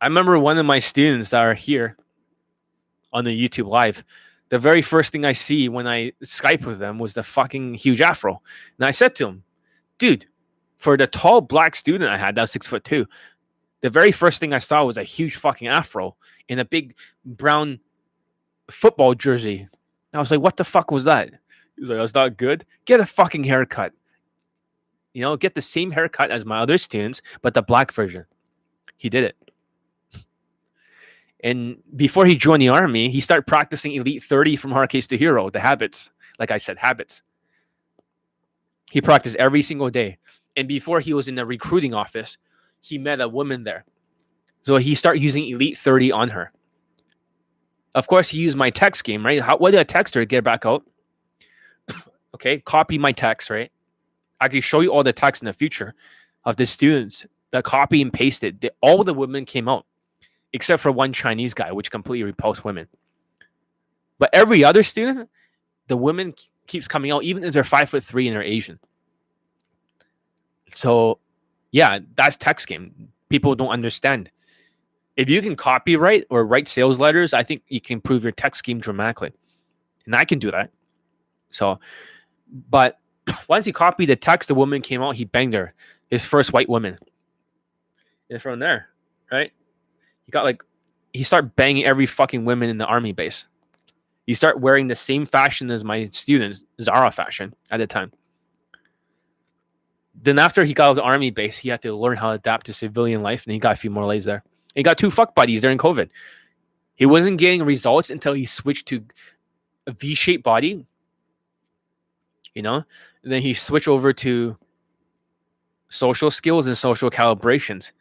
[0.00, 1.96] I remember one of my students that are here
[3.12, 4.04] on the YouTube live
[4.50, 8.00] the very first thing I see when I Skype with them was the fucking huge
[8.00, 8.42] afro.
[8.78, 9.44] And I said to him,
[9.98, 10.26] dude,
[10.76, 13.06] for the tall black student I had, that was six foot two,
[13.80, 16.16] the very first thing I saw was a huge fucking afro
[16.48, 17.80] in a big brown
[18.70, 19.60] football jersey.
[19.60, 21.30] And I was like, what the fuck was that?
[21.74, 22.64] He was like, that's not good.
[22.86, 23.92] Get a fucking haircut.
[25.14, 28.26] You know, get the same haircut as my other students, but the black version.
[28.96, 29.36] He did it.
[31.40, 35.16] And before he joined the army, he started practicing Elite 30 from Hard Case to
[35.16, 36.10] Hero, the habits.
[36.38, 37.22] Like I said, habits.
[38.90, 40.18] He practiced every single day.
[40.56, 42.38] And before he was in the recruiting office,
[42.80, 43.84] he met a woman there.
[44.62, 46.52] So he started using Elite 30 on her.
[47.94, 49.40] Of course, he used my text game, right?
[49.40, 50.84] How, what did I text her to get back out?
[52.34, 53.70] okay, copy my text, right?
[54.40, 55.94] I can show you all the text in the future
[56.44, 58.68] of the students that copy and pasted.
[58.80, 59.86] All the women came out
[60.52, 62.88] except for one Chinese guy, which completely repulsed women.
[64.18, 65.28] But every other student,
[65.86, 66.34] the women
[66.66, 68.78] keeps coming out, even if they're five foot three and they're Asian.
[70.72, 71.18] So,
[71.70, 73.08] yeah, that's text game.
[73.28, 74.30] People don't understand.
[75.16, 78.60] If you can copyright or write sales letters, I think you can improve your text
[78.60, 79.32] scheme dramatically.
[80.06, 80.70] And I can do that.
[81.50, 81.80] So,
[82.70, 82.98] but
[83.48, 85.74] once he copied the text, the woman came out, he banged her,
[86.08, 86.98] his first white woman.
[88.30, 88.88] And from there,
[89.32, 89.52] right?
[90.28, 90.62] He got like
[91.14, 93.46] he start banging every fucking woman in the army base.
[94.26, 98.12] He start wearing the same fashion as my students, Zara fashion at the time.
[100.14, 102.34] Then after he got out of the army base, he had to learn how to
[102.34, 104.44] adapt to civilian life, and he got a few more lays there.
[104.74, 106.10] he got two fuck buddies during COVID.
[106.94, 109.06] He wasn't getting results until he switched to
[109.86, 110.84] a V-shaped body.
[112.54, 112.84] You know,
[113.22, 114.58] and then he switched over to
[115.88, 117.92] social skills and social calibrations.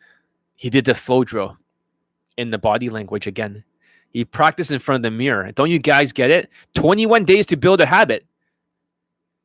[0.55, 1.57] He did the flow drill
[2.37, 3.63] in the body language again.
[4.09, 5.51] He practiced in front of the mirror.
[5.51, 6.49] Don't you guys get it?
[6.75, 8.25] 21 days to build a habit.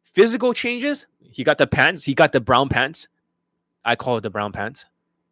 [0.05, 1.06] Physical changes.
[1.20, 2.05] He got the pants.
[2.05, 3.09] He got the brown pants.
[3.85, 4.85] I call it the brown pants.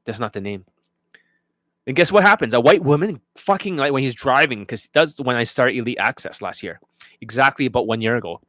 [0.04, 0.64] That's not the name.
[1.86, 2.54] And guess what happens?
[2.54, 6.42] A white woman fucking like when he's driving, because that's when I started Elite Access
[6.42, 6.80] last year.
[7.20, 8.40] Exactly about one year ago.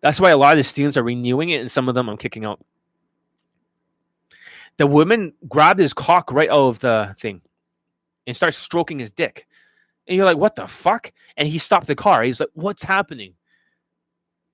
[0.00, 2.16] That's why a lot of the students are renewing it, and some of them I'm
[2.16, 2.60] kicking out.
[4.76, 7.42] The woman grabbed his cock right out of the thing
[8.26, 9.46] and starts stroking his dick.
[10.06, 11.12] And you're like, what the fuck?
[11.36, 12.22] And he stopped the car.
[12.22, 13.34] He's like, what's happening?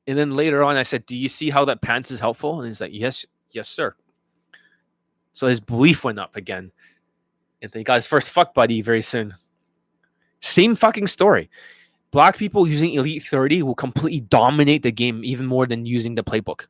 [0.07, 2.61] And then later on, I said, do you see how that pants is helpful?
[2.61, 3.95] And he's like, yes, yes, sir.
[5.33, 6.73] So his belief went up again.
[7.63, 9.35] And then he got his first fuck buddy very soon.
[10.41, 11.51] Same fucking story.
[12.11, 16.25] Black people using Elite 30 will completely dominate the game even more than using the
[16.25, 16.67] playbook.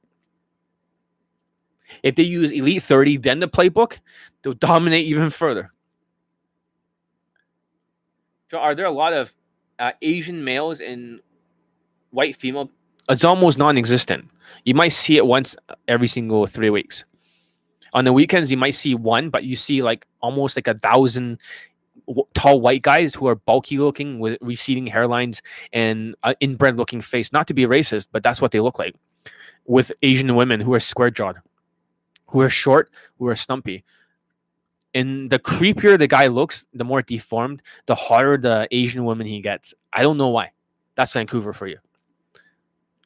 [2.02, 3.98] If they use Elite 30, then the playbook,
[4.42, 5.72] they'll dominate even further.
[8.50, 9.32] So are there a lot of
[9.78, 11.20] uh, Asian males and
[12.10, 12.70] white female?
[13.08, 14.28] It's almost non-existent.
[14.64, 15.54] You might see it once
[15.86, 17.04] every single three weeks.
[17.92, 21.38] On the weekends, you might see one, but you see like almost like a thousand
[22.34, 25.40] tall white guys who are bulky looking with receding hairlines
[25.72, 27.32] and uh, inbred looking face.
[27.32, 28.94] Not to be racist, but that's what they look like.
[29.64, 31.36] With Asian women who are square jawed,
[32.28, 33.84] who are short, who are stumpy.
[34.94, 39.40] And the creepier the guy looks, the more deformed, the hotter the Asian woman he
[39.40, 39.72] gets.
[39.92, 40.50] I don't know why.
[40.96, 41.78] That's Vancouver for you.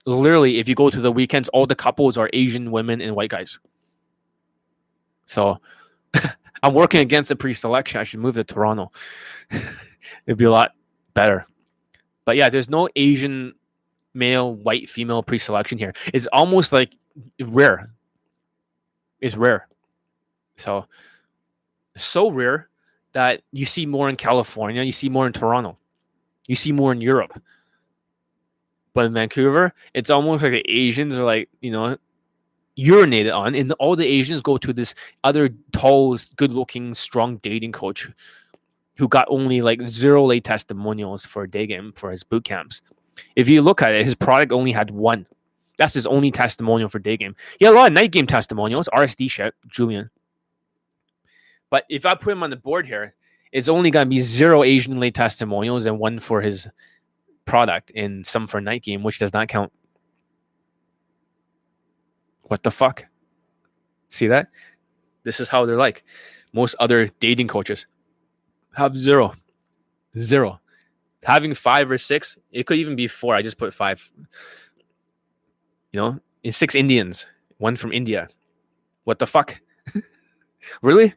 [0.07, 3.31] Literally, if you go to the weekends, all the couples are Asian women and white
[3.31, 3.59] guys.
[5.27, 5.59] So
[6.63, 8.01] I'm working against the pre-selection.
[8.01, 8.91] I should move to Toronto.
[10.27, 10.73] It'd be a lot
[11.13, 11.47] better.
[12.25, 13.55] But yeah, there's no Asian
[14.15, 15.93] male, white, female pre-selection here.
[16.13, 16.97] It's almost like
[17.41, 17.91] rare.
[19.21, 19.69] It's rare.
[20.57, 20.87] So
[21.97, 22.69] so rare
[23.13, 25.79] that you see more in California, you see more in Toronto,
[26.47, 27.41] you see more in Europe.
[28.93, 31.97] But in Vancouver, it's almost like the Asians are like, you know,
[32.79, 37.73] urinated on, and all the Asians go to this other tall, good looking, strong dating
[37.73, 38.09] coach
[38.97, 42.81] who got only like zero late testimonials for day game for his boot camps.
[43.37, 45.27] If you look at it, his product only had one.
[45.77, 47.35] That's his only testimonial for day game.
[47.59, 50.11] He had a lot of night game testimonials, RSD shit, Julien.
[51.71, 53.15] But if I put him on the board here,
[53.53, 56.69] it's only going to be zero Asian late testimonials and one for his
[57.45, 59.73] product and some for night game, which does not count.
[62.45, 63.07] What the fuck?
[64.09, 64.49] See that?
[65.23, 66.05] This is how they're like.
[66.53, 67.87] Most other dating coaches
[68.75, 69.35] have zero.
[70.19, 70.61] Zero.
[71.25, 73.35] Having five or six, it could even be four.
[73.35, 74.11] I just put five.
[75.93, 77.27] You know, in six Indians,
[77.59, 78.29] one from India.
[79.05, 79.61] What the fuck?
[80.83, 81.15] really?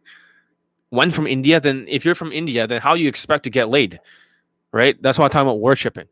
[0.90, 1.60] One from India?
[1.60, 4.00] Then if you're from India, then how you expect to get laid?
[4.72, 5.02] Right?
[5.02, 6.08] That's why I'm talking about worshipping.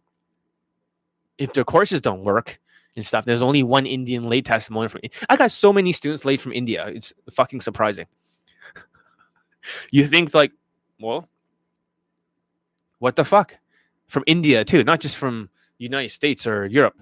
[1.38, 2.60] If the courses don't work,
[2.96, 3.26] and stuff.
[3.26, 5.02] There's only one Indian late testimony from.
[5.30, 6.88] I got so many students late from India.
[6.88, 8.06] It's fucking surprising.
[9.92, 10.52] you think like,
[11.00, 11.28] well,
[13.00, 13.58] what the fuck?
[14.08, 16.96] From India too, not just from United States or Europe,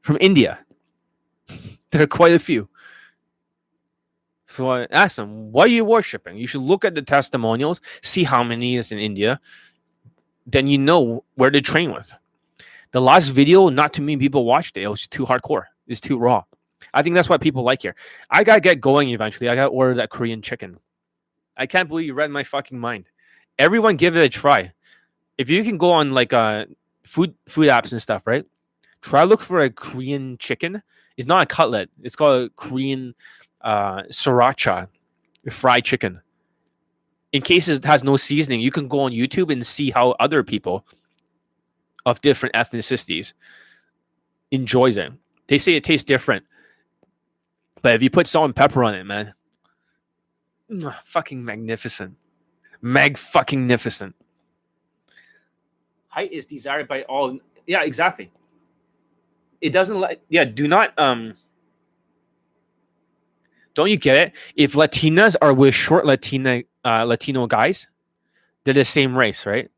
[0.00, 0.60] from India.
[1.90, 2.68] there are quite a few.
[4.50, 6.36] So I asked them, why are you worshiping?
[6.36, 9.40] You should look at the testimonials, see how many is in India.
[10.44, 12.12] Then you know where to train with.
[12.90, 14.82] The last video, not too many people watched it.
[14.82, 15.66] It was too hardcore.
[15.86, 16.42] It's too raw.
[16.92, 17.94] I think that's what people like here.
[18.28, 19.48] I gotta get going eventually.
[19.48, 20.78] I gotta order that Korean chicken.
[21.56, 23.04] I can't believe you read my fucking mind.
[23.56, 24.72] Everyone give it a try.
[25.38, 26.64] If you can go on like uh
[27.04, 28.44] food food apps and stuff, right?
[29.00, 30.82] Try look for a Korean chicken.
[31.16, 31.90] It's not a cutlet.
[32.02, 33.14] It's called a Korean
[33.62, 34.88] uh sriracha
[35.50, 36.20] fried chicken.
[37.32, 40.42] In case it has no seasoning, you can go on YouTube and see how other
[40.42, 40.84] people
[42.04, 43.32] of different ethnicities
[44.50, 45.12] enjoys it.
[45.46, 46.44] They say it tastes different.
[47.82, 49.34] But if you put salt and pepper on it, man,
[51.04, 52.16] fucking magnificent.
[52.82, 54.14] Mag fucking magnificent.
[56.08, 57.38] Height is desired by all.
[57.66, 58.30] Yeah, exactly.
[59.60, 61.34] It doesn't like yeah, do not um
[63.74, 64.32] don't you get it?
[64.56, 67.86] If Latinas are with short Latina uh, Latino guys,
[68.64, 69.70] they're the same race, right?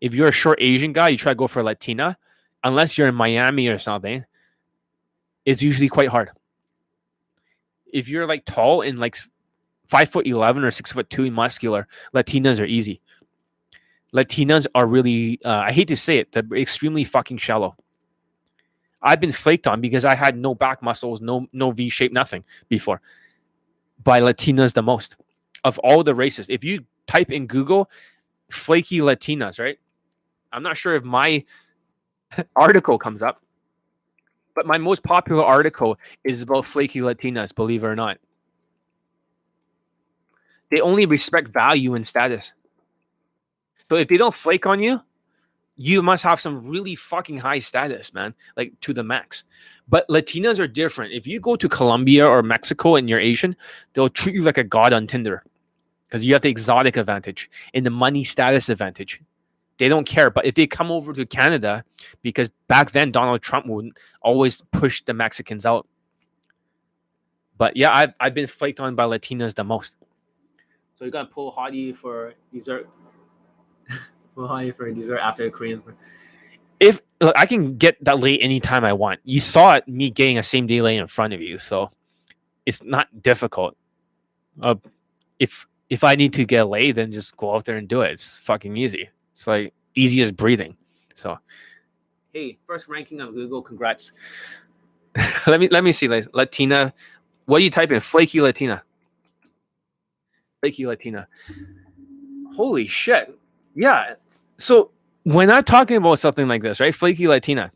[0.00, 2.16] if you're a short Asian guy, you try to go for a Latina,
[2.62, 4.24] unless you're in Miami or something,
[5.44, 6.30] it's usually quite hard.
[7.92, 9.16] If you're like tall and like
[9.88, 13.00] five foot eleven or six foot two and muscular, Latinas are easy.
[14.12, 17.76] Latinas are really, uh, I hate to say it, they're extremely fucking shallow.
[19.02, 22.44] I've been flaked on because I had no back muscles, no no V shape, nothing
[22.68, 23.00] before.
[24.02, 25.16] By Latinas the most
[25.64, 26.48] of all the races.
[26.48, 27.90] If you type in Google
[28.50, 29.78] flaky Latinas, right?
[30.52, 31.44] I'm not sure if my
[32.56, 33.42] article comes up,
[34.54, 38.18] but my most popular article is about flaky Latinas, believe it or not.
[40.70, 42.52] They only respect value and status.
[43.88, 45.02] So if they don't flake on you,
[45.76, 49.44] you must have some really fucking high status, man, like to the max.
[49.88, 51.12] But Latinas are different.
[51.12, 53.56] If you go to Colombia or Mexico and you're Asian,
[53.92, 55.44] they'll treat you like a god on Tinder
[56.04, 59.20] because you have the exotic advantage and the money status advantage.
[59.78, 60.30] They don't care.
[60.30, 61.84] But if they come over to Canada,
[62.22, 65.86] because back then Donald Trump would always push the Mexicans out.
[67.58, 69.94] But yeah, I've, I've been flaked on by Latinas the most.
[70.98, 72.88] So you're gonna pull hottie for dessert.
[74.36, 75.82] Hottie for dessert after a Korean.
[76.78, 79.20] If look, I can get that late anytime I want.
[79.24, 81.90] You saw it, me getting a same day late in front of you, so
[82.66, 83.76] it's not difficult.
[84.60, 84.74] Uh,
[85.38, 88.12] if if I need to get laid, then just go out there and do it.
[88.12, 89.08] It's fucking easy.
[89.32, 90.76] It's like easy as breathing.
[91.14, 91.38] So,
[92.32, 93.62] hey, first ranking on Google.
[93.62, 94.12] Congrats.
[95.46, 96.08] let me let me see.
[96.08, 96.92] Like Latina,
[97.46, 98.00] what do you type in?
[98.00, 98.82] Flaky Latina.
[100.60, 101.28] Flaky Latina.
[102.54, 103.38] Holy shit!
[103.74, 104.14] Yeah.
[104.58, 104.90] So
[105.24, 106.94] when I'm talking about something like this, right?
[106.94, 107.72] Flaky Latina.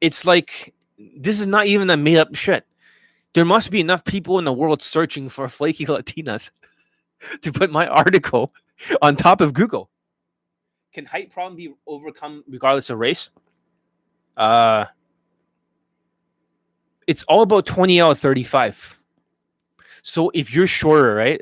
[0.00, 2.66] It's like this is not even a made up shit.
[3.34, 6.50] There must be enough people in the world searching for flaky Latinas
[7.40, 8.52] to put my article
[9.00, 9.90] on top of Google.
[10.92, 13.30] Can height problem be overcome regardless of race?
[14.36, 14.86] Uh,
[17.06, 18.98] it's all about 20 out of 35.
[20.02, 21.40] So if you're shorter, right,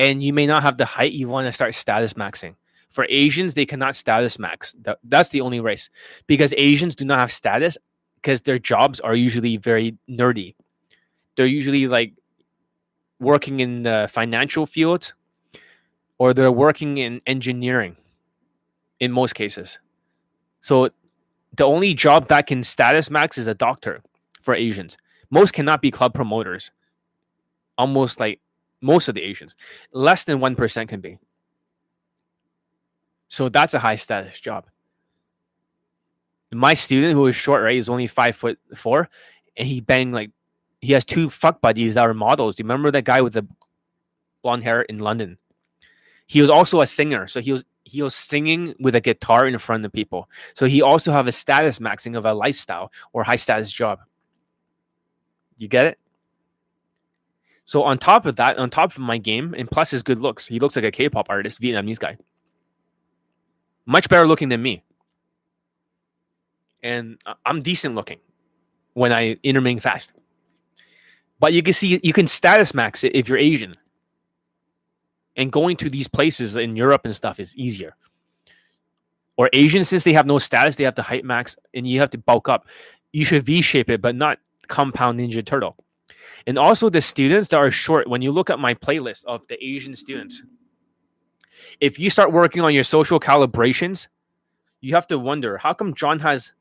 [0.00, 2.54] and you may not have the height, you want to start status maxing.
[2.88, 4.74] For Asians, they cannot status max.
[5.04, 5.90] That's the only race
[6.26, 7.76] because Asians do not have status
[8.16, 10.54] because their jobs are usually very nerdy.
[11.36, 12.14] They're usually like
[13.20, 15.12] working in the financial field
[16.18, 17.96] or they're working in engineering
[18.98, 19.78] in most cases.
[20.62, 20.88] So
[21.54, 24.00] the only job that can status max is a doctor
[24.40, 24.96] for Asians.
[25.28, 26.70] Most cannot be club promoters.
[27.76, 28.40] Almost like
[28.80, 29.54] most of the Asians.
[29.92, 31.18] Less than 1% can be.
[33.28, 34.66] So that's a high status job.
[36.52, 39.08] My student who is short, right, is only five foot four,
[39.56, 40.32] and he banged like
[40.80, 42.56] he has two fuck buddies that are models.
[42.56, 43.46] Do you remember that guy with the
[44.42, 45.38] blonde hair in London?
[46.26, 49.56] He was also a singer, so he was he was singing with a guitar in
[49.58, 50.28] front of people.
[50.54, 54.00] So he also have a status maxing of a lifestyle or high status job.
[55.56, 55.98] You get it?
[57.70, 60.48] So on top of that, on top of my game, and plus his good looks,
[60.48, 62.16] he looks like a K-pop artist, Vietnamese guy.
[63.86, 64.82] Much better looking than me.
[66.82, 68.18] And I'm decent looking
[68.94, 70.12] when I intermittent fast.
[71.38, 73.76] But you can see you can status max it if you're Asian.
[75.36, 77.94] And going to these places in Europe and stuff is easier.
[79.36, 82.10] Or Asian, since they have no status, they have to height max and you have
[82.10, 82.66] to bulk up.
[83.12, 85.76] You should V shape it, but not compound Ninja Turtle.
[86.46, 89.62] And also the students that are short, when you look at my playlist of the
[89.64, 90.42] Asian students,
[91.80, 94.08] if you start working on your social calibrations,
[94.80, 96.52] you have to wonder how come John has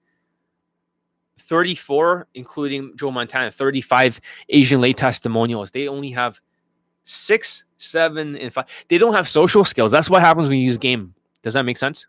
[1.39, 4.19] 34, including Joe Montana, 35
[4.49, 5.71] Asian late testimonials.
[5.71, 6.39] They only have
[7.03, 8.65] six, seven, and five.
[8.87, 9.91] They don't have social skills.
[9.91, 11.15] That's what happens when you use game.
[11.41, 12.05] Does that make sense?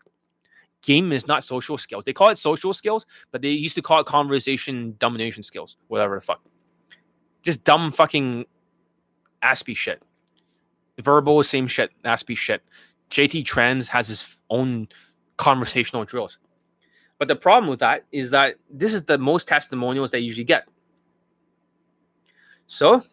[0.81, 2.03] Game is not social skills.
[2.03, 6.15] They call it social skills, but they used to call it conversation domination skills, whatever
[6.15, 6.41] the fuck.
[7.41, 8.45] Just dumb fucking
[9.43, 10.03] Aspie shit.
[10.99, 12.61] Verbal, same shit, Aspie shit.
[13.09, 14.87] JT Trans has his own
[15.37, 16.37] conversational drills.
[17.17, 20.67] But the problem with that is that this is the most testimonials they usually get.
[22.67, 23.03] So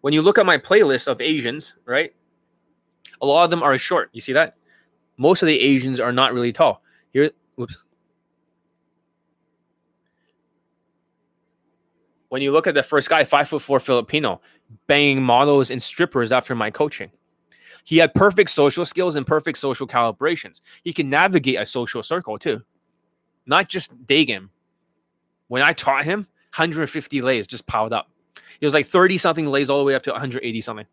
[0.00, 2.12] when you look at my playlist of Asians, right?
[3.20, 4.10] A lot of them are short.
[4.12, 4.56] You see that?
[5.16, 6.82] Most of the Asians are not really tall.
[7.12, 7.78] Here, whoops.
[12.34, 14.40] When you look at the first guy, five foot four Filipino,
[14.88, 17.12] banging models and strippers after my coaching.
[17.84, 20.60] He had perfect social skills and perfect social calibrations.
[20.82, 22.62] He can navigate a social circle too
[23.46, 24.50] not just day game.
[25.48, 26.20] When I taught him,
[26.56, 28.10] 150 lays just piled up.
[28.58, 30.86] He was like 30 something lays all the way up to 180 something.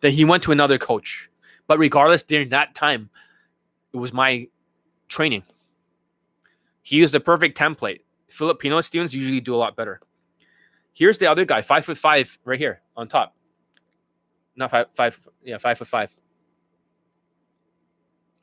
[0.00, 1.30] Then he went to another coach.
[1.66, 3.10] But regardless, during that time,
[3.92, 4.48] it was my
[5.08, 5.44] training.
[6.82, 8.00] He used the perfect template.
[8.28, 10.00] Filipino students usually do a lot better.
[10.92, 13.34] Here's the other guy, five foot five, right here on top.
[14.56, 16.14] Not five, five, yeah, five foot five.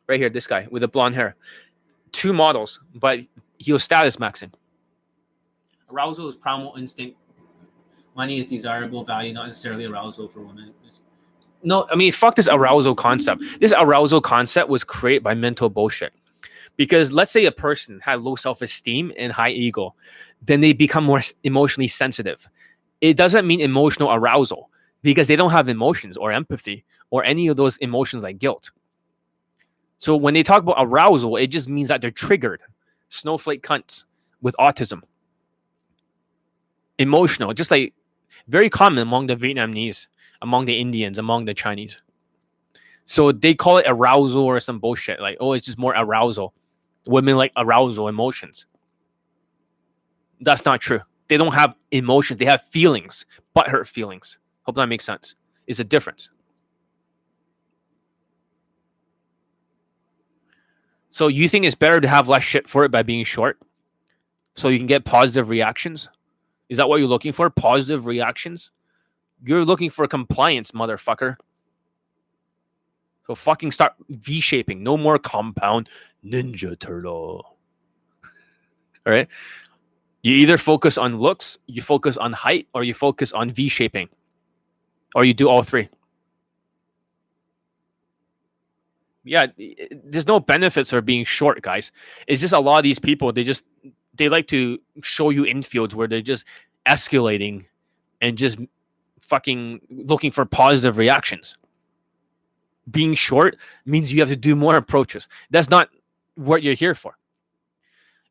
[0.08, 1.36] Right here, this guy with the blonde hair
[2.12, 3.20] two models, but
[3.58, 4.52] he was status maxing.
[5.92, 7.18] Arousal is primal instinct.
[8.16, 10.74] Money is desirable value, not necessarily arousal for women.
[11.64, 13.44] No, I mean, fuck this arousal concept.
[13.60, 16.12] This arousal concept was created by mental bullshit.
[16.82, 19.94] Because let's say a person had low self esteem and high ego,
[20.42, 22.50] then they become more emotionally sensitive.
[23.02, 24.72] It doesn't mean emotional arousal
[25.04, 28.72] because they don't have emotions or empathy or any of those emotions like guilt.
[30.00, 32.62] So when they talk about arousal, it just means that they're triggered.
[33.10, 34.06] Snowflake cunts
[34.42, 35.04] with autism.
[36.98, 37.94] Emotional, just like
[38.48, 40.08] very common among the Vietnamese,
[40.42, 42.00] among the Indians, among the Chinese.
[43.06, 45.22] So they call it arousal or some bullshit.
[45.22, 46.56] Like, oh, it's just more arousal.
[47.06, 48.66] Women like arousal emotions.
[50.40, 51.02] That's not true.
[51.28, 52.40] They don't have emotions.
[52.40, 54.38] They have feelings, but butthurt feelings.
[54.64, 55.36] Hope that makes sense.
[55.66, 56.30] It's a difference.
[61.10, 63.60] So you think it's better to have less shit for it by being short?
[64.56, 66.10] So you can get positive reactions?
[66.70, 67.50] Is that what you're looking for?
[67.50, 68.72] Positive reactions?
[69.44, 71.36] You're looking for compliance, motherfucker.
[73.28, 74.84] So fucking start V shaping.
[74.84, 75.90] No more compound
[76.26, 77.58] Ninja Turtle.
[79.06, 79.28] All right.
[80.24, 84.10] You either focus on looks, you focus on height, or you focus on V shaping,
[85.16, 85.90] or you do all three.
[89.24, 89.48] yeah,
[90.04, 91.92] there's no benefits for being short, guys.
[92.28, 93.64] It's just a lot of these people they just
[94.16, 96.46] they like to show you infields where they're just
[96.88, 97.66] escalating
[98.20, 98.58] and just
[99.20, 101.56] fucking looking for positive reactions.
[102.90, 105.28] Being short means you have to do more approaches.
[105.52, 105.90] That's not
[106.42, 107.18] what you're here for.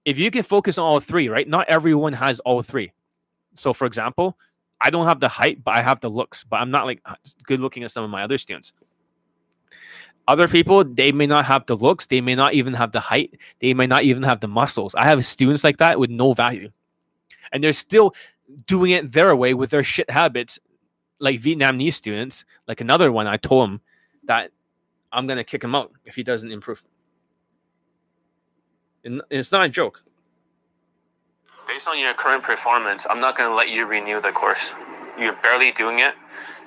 [0.04, 1.46] If you can focus on all three, right?
[1.46, 2.92] Not everyone has all three.
[3.54, 4.38] So, for example,
[4.80, 7.02] I don't have the height, but I have the looks, but I'm not like
[7.44, 8.72] good looking as some of my other students.
[10.26, 13.38] Other people, they may not have the looks, they may not even have the height,
[13.58, 14.94] they may not even have the muscles.
[14.94, 16.70] I have students like that with no value.
[17.52, 18.14] And they're still
[18.66, 20.58] doing it their way with their shit habits,
[21.18, 22.44] like Vietnamese students.
[22.68, 23.80] Like another one, I told him
[24.24, 24.52] that
[25.12, 26.82] I'm gonna kick him out if he doesn't improve.
[29.04, 30.02] And it's not a joke.
[31.66, 34.72] Based on your current performance, I'm not going to let you renew the course.
[35.18, 36.14] You're barely doing it,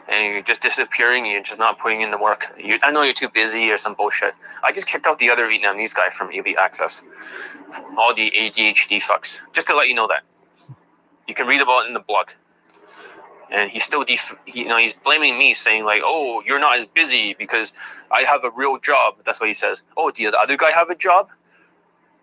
[0.08, 1.26] and you're just disappearing.
[1.26, 2.46] You're just not putting in the work.
[2.58, 4.34] You, I know you're too busy or some bullshit.
[4.64, 7.02] I just kicked out the other Vietnamese guy from Elite Access.
[7.98, 9.40] All the ADHD fucks.
[9.52, 10.24] Just to let you know that.
[11.28, 12.30] You can read about it in the blog.
[13.52, 16.78] And he's still, def- he, you know, he's blaming me, saying like, "Oh, you're not
[16.78, 17.72] as busy because
[18.10, 19.84] I have a real job." That's what he says.
[19.96, 21.30] Oh, did the other guy have a job?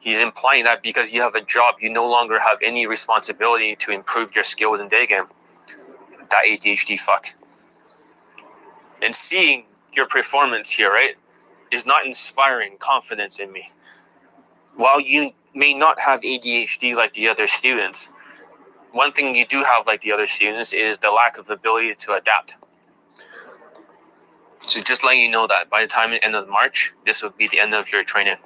[0.01, 3.93] He's implying that because you have a job, you no longer have any responsibility to
[3.93, 5.27] improve your skills in day game.
[6.31, 7.27] That ADHD fuck.
[9.03, 11.17] And seeing your performance here, right,
[11.71, 13.69] is not inspiring confidence in me.
[14.75, 18.09] While you may not have ADHD like the other students,
[18.93, 22.15] one thing you do have like the other students is the lack of ability to
[22.15, 22.57] adapt.
[24.63, 27.49] So just letting you know that by the time end of March, this will be
[27.49, 28.37] the end of your training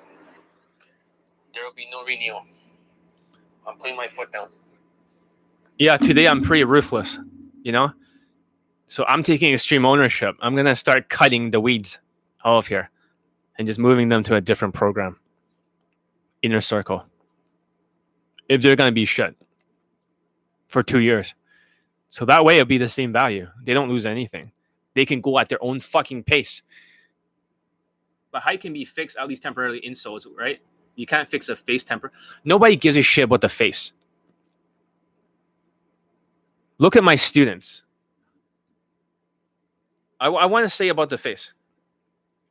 [1.54, 2.44] there will be no renewal.
[3.66, 4.48] I'm putting my foot down.
[5.78, 7.18] Yeah, today I'm pretty ruthless,
[7.62, 7.92] you know?
[8.88, 10.36] So I'm taking extreme ownership.
[10.40, 11.98] I'm going to start cutting the weeds
[12.44, 12.90] all of here
[13.58, 15.18] and just moving them to a different program.
[16.42, 17.06] Inner circle.
[18.48, 19.34] If they're going to be shut
[20.66, 21.34] for two years.
[22.10, 23.48] So that way it'll be the same value.
[23.64, 24.52] They don't lose anything.
[24.94, 26.62] They can go at their own fucking pace.
[28.30, 30.60] But height can be fixed, at least temporarily, in insoles, right?
[30.96, 32.12] You can't fix a face temper.
[32.44, 33.92] Nobody gives a shit about the face.
[36.78, 37.82] Look at my students.
[40.20, 41.52] I, I want to say about the face,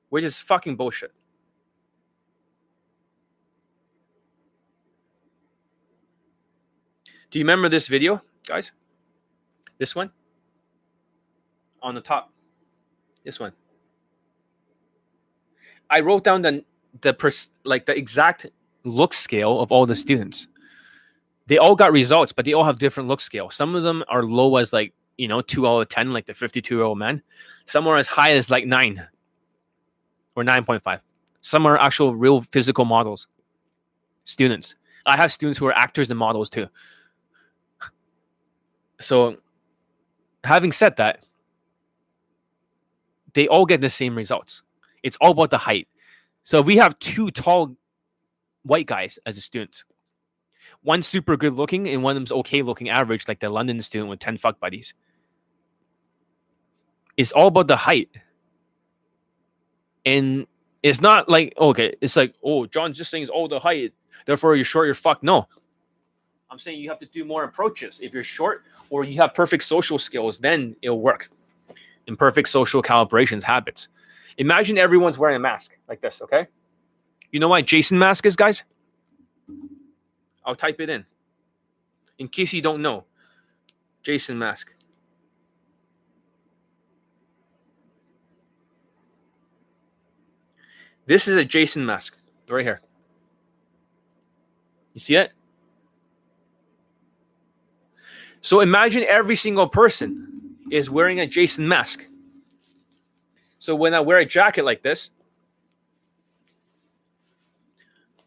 [0.10, 1.12] which is fucking bullshit.
[7.32, 8.72] Do you remember this video, guys?
[9.80, 10.12] This one?
[11.82, 12.32] On the top.
[13.26, 13.54] This one.
[15.90, 16.64] I wrote down the
[17.02, 18.46] the pers- like the exact
[18.84, 20.48] look scale of all the students.
[21.48, 23.50] They all got results, but they all have different look scale.
[23.50, 26.34] Some of them are low as like you know two out of ten, like the
[26.34, 27.22] fifty-two year old man.
[27.66, 29.08] Some are as high as like nine
[30.36, 31.02] or nine point five.
[31.42, 33.28] Some are actual real physical models.
[34.26, 34.76] Students.
[35.06, 36.68] I have students who are actors and models too.
[39.02, 39.38] So,
[40.46, 41.26] having said that,
[43.34, 44.64] they all get the same results.
[45.02, 45.90] It's all about the height.
[46.44, 47.76] So we have two tall
[48.64, 49.84] white guys as a student.
[50.82, 54.10] One super good looking and one of them's okay looking average, like the London student
[54.10, 54.94] with 10 fuck buddies.
[57.16, 58.10] It's all about the height.
[60.06, 60.48] And
[60.82, 63.94] it's not like, okay, it's like, oh, John's just saying, oh, the height,
[64.26, 65.24] therefore you're short, you're fucked.
[65.24, 65.48] No.
[66.50, 68.00] I'm saying you have to do more approaches.
[68.02, 71.30] If you're short or you have perfect social skills, then it'll work.
[72.08, 73.88] Imperfect social calibrations, habits.
[74.38, 76.48] Imagine everyone's wearing a mask like this, okay?
[77.32, 78.64] You know what Jason mask is, guys?
[80.46, 81.06] I'll type it in.
[82.18, 83.06] In case you don't know.
[84.02, 84.74] Jason mask.
[91.06, 92.16] This is a Jason mask
[92.50, 92.82] right here.
[94.94, 95.32] You see it?
[98.42, 102.06] So imagine every single person is wearing a Jason mask.
[103.64, 105.10] So when I wear a jacket like this,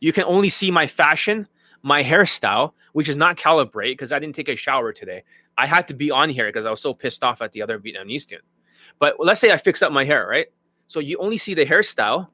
[0.00, 1.46] you can only see my fashion,
[1.82, 5.24] my hairstyle, which is not calibrate because I didn't take a shower today.
[5.58, 7.78] I had to be on here because I was so pissed off at the other
[7.78, 8.48] Vietnamese student.
[8.98, 10.46] But let's say I fix up my hair, right?
[10.86, 12.28] So you only see the hairstyle,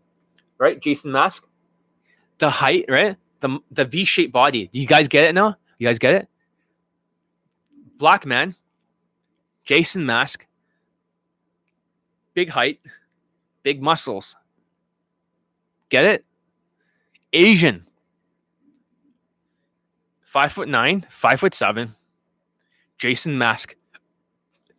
[0.59, 0.81] right?
[0.81, 1.45] Jason mask,
[2.39, 3.17] the height, right?
[3.41, 4.71] The the V-shaped body.
[4.73, 5.57] Do you guys get it now?
[5.77, 6.29] You guys get it?
[7.99, 8.55] Black man,
[9.65, 10.47] Jason mask,
[12.35, 12.81] big height,
[13.63, 14.37] big muscles.
[15.89, 16.25] Get it?
[17.33, 17.87] Asian.
[20.23, 21.95] Five foot nine, five foot seven.
[22.99, 23.75] Jason Mask.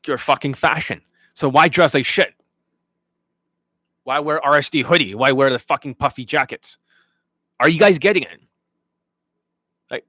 [0.07, 1.01] Your fucking fashion.
[1.33, 2.33] So why dress like shit?
[4.03, 5.15] Why wear RSD hoodie?
[5.15, 6.77] Why wear the fucking puffy jackets?
[7.59, 8.41] Are you guys getting it?
[9.89, 10.05] Like,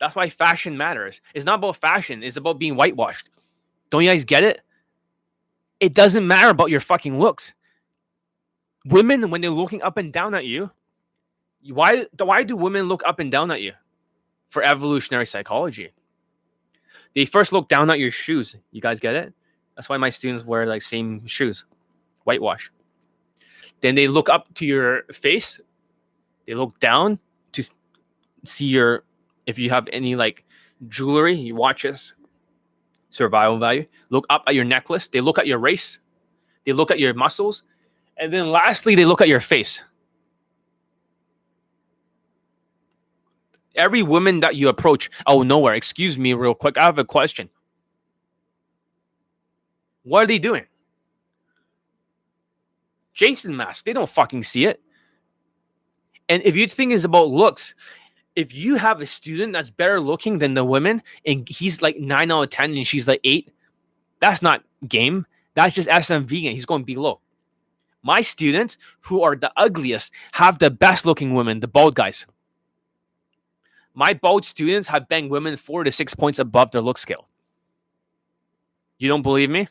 [0.00, 1.20] That's why fashion matters.
[1.34, 3.28] It's not about fashion, it's about being whitewashed.
[3.90, 4.62] Don't you guys get it?
[5.82, 7.52] It doesn't matter about your fucking looks.
[8.86, 10.70] Women, when they're looking up and down at you,
[11.70, 13.72] why, why do women look up and down at you?
[14.48, 15.90] For evolutionary psychology.
[17.16, 18.54] They first look down at your shoes.
[18.70, 19.32] You guys get it?
[19.74, 21.64] That's why my students wear like same shoes,
[22.22, 22.70] whitewash.
[23.80, 25.60] Then they look up to your face.
[26.46, 27.18] They look down
[27.52, 27.64] to
[28.44, 29.02] see your
[29.46, 30.44] if you have any like
[30.86, 32.12] jewelry, your watches,
[33.12, 33.86] survival value.
[34.10, 35.06] Look up at your necklace.
[35.06, 35.98] They look at your race.
[36.66, 37.62] They look at your muscles.
[38.16, 39.82] And then lastly, they look at your face.
[43.74, 45.74] Every woman that you approach, oh, nowhere.
[45.74, 46.76] Excuse me, real quick.
[46.76, 47.48] I have a question.
[50.02, 50.66] What are they doing?
[53.14, 53.84] Jason mask.
[53.84, 54.80] They don't fucking see it.
[56.28, 57.74] And if you think it's about looks,
[58.34, 62.30] if you have a student that's better looking than the women and he's like nine
[62.30, 63.52] out of 10 and she's like eight,
[64.20, 65.26] that's not game.
[65.54, 66.52] That's just SM vegan.
[66.52, 67.20] He's going below.
[68.02, 72.26] My students who are the ugliest have the best looking women, the bald guys.
[73.94, 77.28] My bald students have banged women four to six points above their look scale.
[78.98, 79.68] You don't believe me?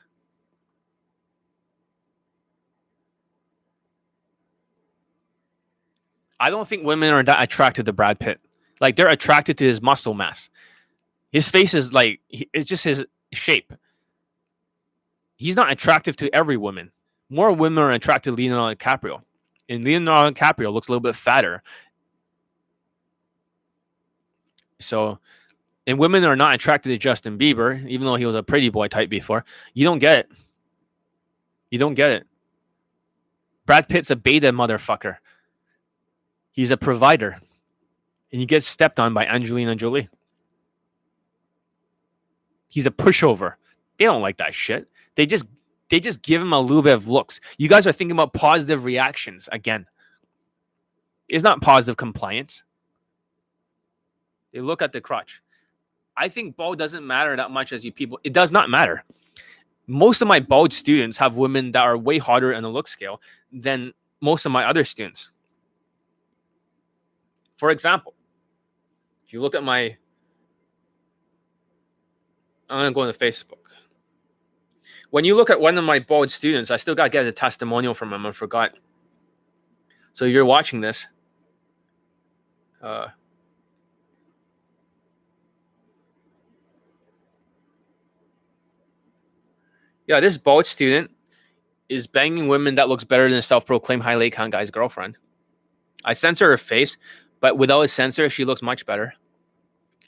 [6.39, 8.39] I don't think women are that attracted to Brad Pitt.
[8.81, 10.49] Like they're attracted to his muscle mass.
[11.31, 13.71] His face is like it's just his shape.
[15.37, 16.91] He's not attractive to every woman.
[17.29, 19.21] More women are attracted to Leonardo DiCaprio,
[19.69, 21.63] and Leonardo DiCaprio looks a little bit fatter.
[24.79, 25.19] So,
[25.87, 28.87] and women are not attracted to Justin Bieber, even though he was a pretty boy
[28.87, 29.45] type before.
[29.73, 30.31] You don't get it.
[31.69, 32.27] You don't get it.
[33.65, 35.17] Brad Pitt's a beta motherfucker.
[36.51, 37.37] He's a provider
[38.31, 40.09] and he gets stepped on by Angelina Jolie.
[42.67, 43.55] He's a pushover.
[43.97, 44.87] They don't like that shit.
[45.15, 45.45] They just
[45.89, 47.41] they just give him a little bit of looks.
[47.57, 49.87] You guys are thinking about positive reactions again.
[51.27, 52.63] It's not positive compliance.
[54.53, 55.41] They look at the crotch.
[56.15, 58.19] I think bald doesn't matter that much as you people.
[58.23, 59.03] It does not matter.
[59.87, 63.21] Most of my bald students have women that are way hotter on the look scale
[63.51, 65.29] than most of my other students.
[67.57, 68.13] For example,
[69.31, 69.95] if you look at my,
[72.69, 73.63] I'm gonna go into Facebook.
[75.09, 77.93] When you look at one of my board students, I still gotta get a testimonial
[77.93, 78.25] from him.
[78.25, 78.73] I forgot.
[80.11, 81.07] So you're watching this.
[82.83, 83.07] Uh,
[90.07, 91.09] yeah, this bald student
[91.87, 95.17] is banging women that looks better than a self-proclaimed high lake guy's girlfriend.
[96.03, 96.97] I censor her face,
[97.39, 99.13] but without a censor, she looks much better.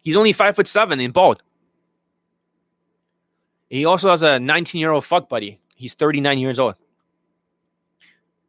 [0.04, 1.42] He's only five foot seven and bald.
[3.70, 5.60] He also has a 19 year old fuck buddy.
[5.76, 6.76] He's 39 years old.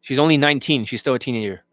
[0.00, 0.84] She's only 19.
[0.84, 1.64] She's still a teenager.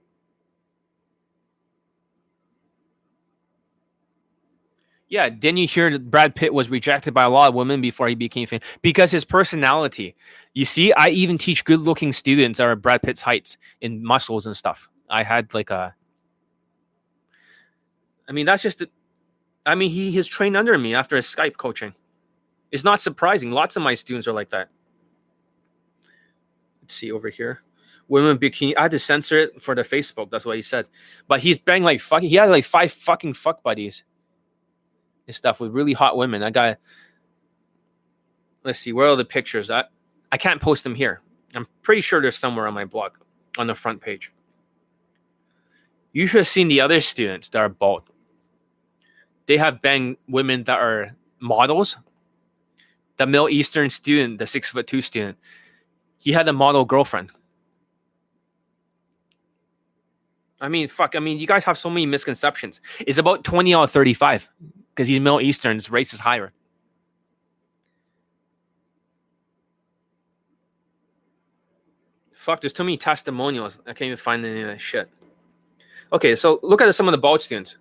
[5.10, 8.08] Yeah, didn't you hear that Brad Pitt was rejected by a lot of women before
[8.08, 8.66] he became famous?
[8.82, 10.16] Because his personality.
[10.53, 14.45] You see, I even teach good looking students that are Brad Pitt's heights in muscles
[14.45, 14.90] and stuff.
[15.10, 15.94] I had like a.
[18.30, 18.84] I mean, that's just
[19.65, 21.93] I mean, he has trained under me after his Skype coaching.
[22.71, 23.51] It's not surprising.
[23.51, 24.69] Lots of my students are like that.
[26.81, 27.61] Let's see over here.
[28.07, 28.73] Women bikini.
[28.77, 30.31] I had to censor it for the Facebook.
[30.31, 30.89] That's what he said.
[31.27, 32.29] But he's banged like fucking.
[32.29, 34.03] He had like five fucking fuck buddies
[35.27, 36.41] and stuff with really hot women.
[36.41, 36.77] That guy.
[38.63, 38.93] Let's see.
[38.93, 39.69] Where are the pictures?
[39.69, 39.85] I
[40.31, 41.21] I can't post them here.
[41.55, 43.13] I'm pretty sure they're somewhere on my blog,
[43.57, 44.31] on the front page.
[46.13, 48.03] You should have seen the other students that are bald
[49.45, 51.97] they have banged women that are models.
[53.18, 55.38] The Middle Eastern student, the six foot two student,
[56.18, 57.31] he had a model girlfriend.
[60.59, 61.15] I mean, fuck.
[61.15, 62.80] I mean, you guys have so many misconceptions.
[62.99, 64.47] It's about 20 out of 35
[64.89, 66.53] because he's Middle Eastern, his race is higher.
[72.34, 73.80] Fuck, there's too many testimonials.
[73.85, 75.09] I can't even find any of that shit.
[76.11, 77.77] Okay, so look at some of the bald students.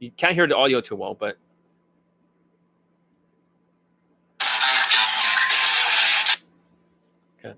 [0.00, 1.36] You can't hear the audio too well, but
[7.44, 7.54] okay.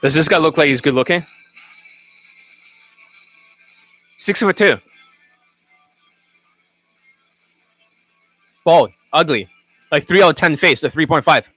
[0.00, 1.24] Does this guy look like he's good looking?
[4.16, 4.78] Six foot two.
[8.64, 9.50] Bald, ugly.
[9.94, 11.48] Like three out of ten face, the three point five.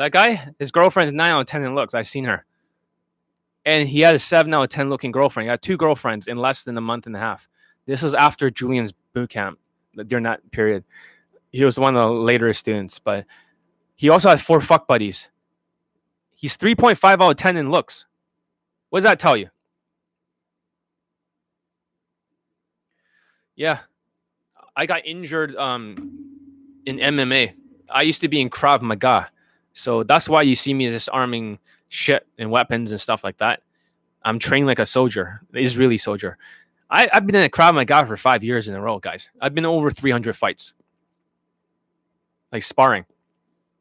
[0.00, 1.92] That guy, his girlfriend's nine out of ten in looks.
[1.92, 2.46] I've seen her.
[3.66, 5.44] And he had a seven out of ten looking girlfriend.
[5.46, 7.50] He had two girlfriends in less than a month and a half.
[7.84, 9.58] This was after Julien's boot camp
[10.06, 10.84] during that period.
[11.52, 13.26] He was one of the later students, but
[13.94, 15.28] he also had four fuck buddies.
[16.34, 18.06] He's 3.5 out of 10 in looks.
[18.88, 19.50] What does that tell you?
[23.54, 23.80] Yeah.
[24.74, 27.52] I got injured um, in MMA.
[27.90, 29.28] I used to be in Krav Maga.
[29.72, 33.62] So that's why you see me disarming shit and weapons and stuff like that.
[34.22, 36.36] I'm trained like a soldier, Israeli soldier.
[36.90, 39.30] I, I've been in a Krav Maga for five years in a row, guys.
[39.40, 40.72] I've been over 300 fights,
[42.52, 43.06] like sparring.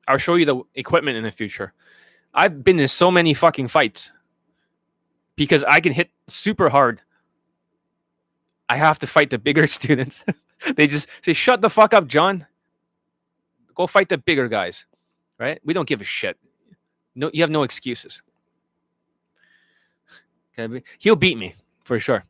[0.07, 1.74] I'll show you the equipment in the future.
[2.34, 4.11] I've been in so many fucking fights
[5.36, 7.02] because I can hit super hard.
[8.68, 10.24] I have to fight the bigger students.
[10.76, 12.45] they just say, "Shut the fuck up, John.
[13.74, 14.86] Go fight the bigger guys."
[15.40, 15.60] Right?
[15.64, 16.38] We don't give a shit.
[17.16, 18.22] No, you have no excuses.
[20.57, 21.56] Okay, he'll beat me
[21.86, 22.26] for sure.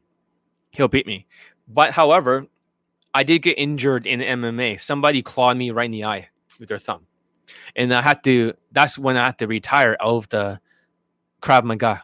[0.72, 1.26] He'll beat me.
[1.68, 2.48] But however,
[3.14, 4.81] I did get injured in MMA.
[4.81, 6.30] Somebody clawed me right in the eye
[6.60, 7.07] with their thumb.
[7.76, 10.60] And I had to that's when I had to retire out of the
[11.41, 12.03] Krav Maga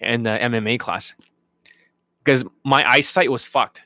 [0.00, 1.14] and the MMA class.
[2.24, 3.82] Because my eyesight was fucked.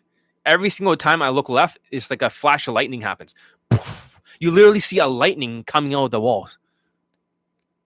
[0.46, 3.34] Every single time I look left, it's like a flash of lightning happens.
[3.68, 4.07] Poof.
[4.38, 6.58] You literally see a lightning coming out of the walls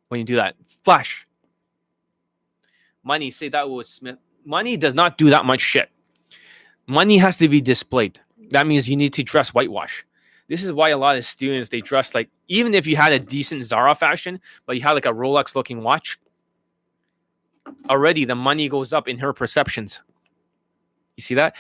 [0.09, 0.55] when you do that.
[0.67, 1.27] Flash.
[3.03, 4.19] Money, say that was Smith.
[4.45, 5.89] Money does not do that much shit.
[6.87, 8.21] Money has to be displayed.
[8.51, 10.05] That means you need to dress whitewash.
[10.49, 13.19] This is why a lot of students they dress like even if you had a
[13.19, 16.19] decent Zara fashion, but you had like a Rolex looking watch,
[17.89, 20.01] already the money goes up in her perceptions.
[21.17, 21.57] You see that?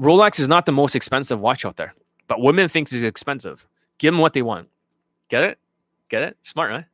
[0.00, 1.94] Rolex is not the most expensive watch out there,
[2.28, 3.66] but women thinks it's expensive.
[4.02, 4.68] Give them what they want.
[5.28, 5.58] Get it?
[6.08, 6.36] Get it?
[6.42, 6.86] Smart, right?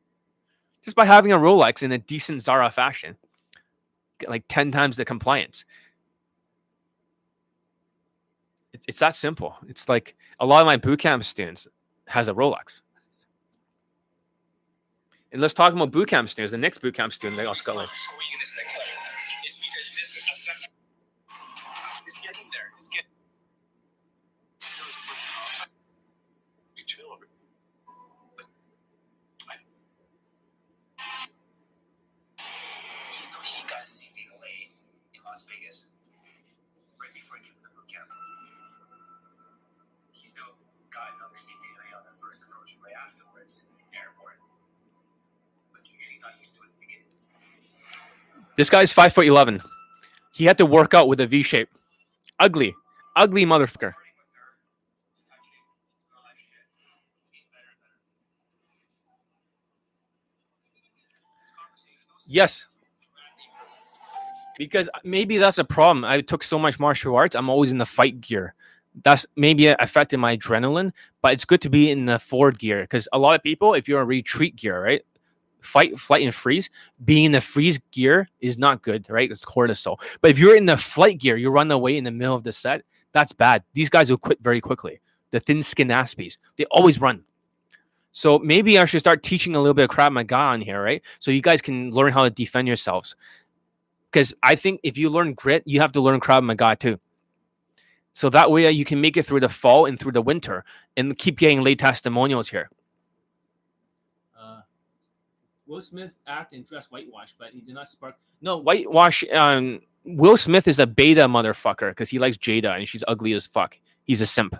[0.83, 3.17] Just by having a Rolex in a decent Zara fashion,
[4.19, 5.65] get like 10 times the compliance.
[8.73, 9.55] It's, it's that simple.
[9.67, 11.67] It's like a lot of my bootcamp students
[12.09, 12.81] has a Rolex.
[15.31, 16.51] And let's talk about bootcamp students.
[16.51, 17.89] The next bootcamp student they also got like
[48.59, 49.61] This guy's five foot eleven.
[50.33, 51.69] He had to work out with a V shape.
[52.37, 52.75] Ugly,
[53.15, 53.93] ugly motherfucker.
[62.27, 62.65] Yes.
[64.57, 66.03] Because maybe that's a problem.
[66.03, 67.37] I took so much martial arts.
[67.37, 68.55] I'm always in the fight gear.
[69.05, 70.91] That's maybe affected my adrenaline,
[71.21, 73.87] but it's good to be in the forward gear because a lot of people, if
[73.87, 75.05] you're a retreat gear, right?
[75.61, 76.69] Fight, flight, and freeze,
[77.03, 79.29] being in the freeze gear is not good, right?
[79.29, 79.99] It's cortisol.
[80.21, 82.51] But if you're in the flight gear, you run away in the middle of the
[82.51, 83.63] set, that's bad.
[83.73, 85.01] These guys will quit very quickly.
[85.31, 87.23] The thin skin Aspies, they always run.
[88.11, 91.01] So maybe I should start teaching a little bit of Krav Maga on here, right?
[91.19, 93.15] So you guys can learn how to defend yourselves.
[94.11, 96.99] Because I think if you learn grit, you have to learn Krav Maga too.
[98.13, 100.65] So that way you can make it through the fall and through the winter
[100.97, 102.69] and keep getting late testimonials here.
[105.69, 108.15] Will Smith act and dress whitewash, but he did not spark.
[108.41, 109.23] No, whitewash.
[109.31, 113.45] Um, Will Smith is a beta motherfucker because he likes Jada and she's ugly as
[113.45, 113.77] fuck.
[114.03, 114.55] He's a simp.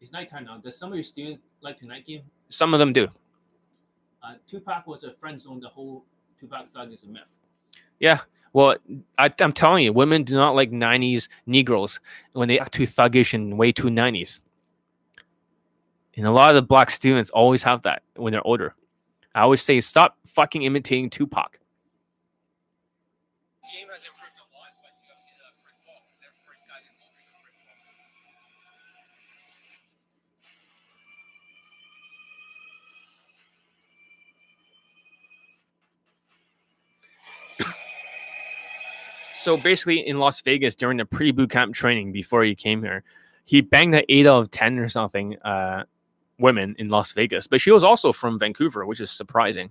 [0.00, 0.58] It's nighttime now.
[0.58, 2.22] Does some of your students like to night game?
[2.50, 3.08] Some of them do.
[4.22, 5.58] Uh, Tupac was a friend zone.
[5.58, 6.04] The whole
[6.38, 7.22] Tupac thug is a myth.
[7.98, 8.20] Yeah.
[8.52, 8.76] Well,
[9.18, 11.98] I, am telling you, women do not like 90s Negroes
[12.32, 14.40] when they act too thuggish and way too 90s.
[16.16, 18.76] And a lot of the black students always have that when they're older.
[19.38, 21.60] I always say stop fucking imitating Tupac.
[23.62, 26.02] game has improved a lot, but you have hit a brick wall.
[26.18, 27.54] Therefore, you got emotional brick
[37.62, 37.78] wall.
[39.34, 43.04] So basically, in Las Vegas during the pre boot camp training before he came here,
[43.44, 45.84] he banged an eight out of ten or something uh,
[46.38, 47.46] women in Las Vegas.
[47.46, 49.70] But she was also from Vancouver, which is surprising,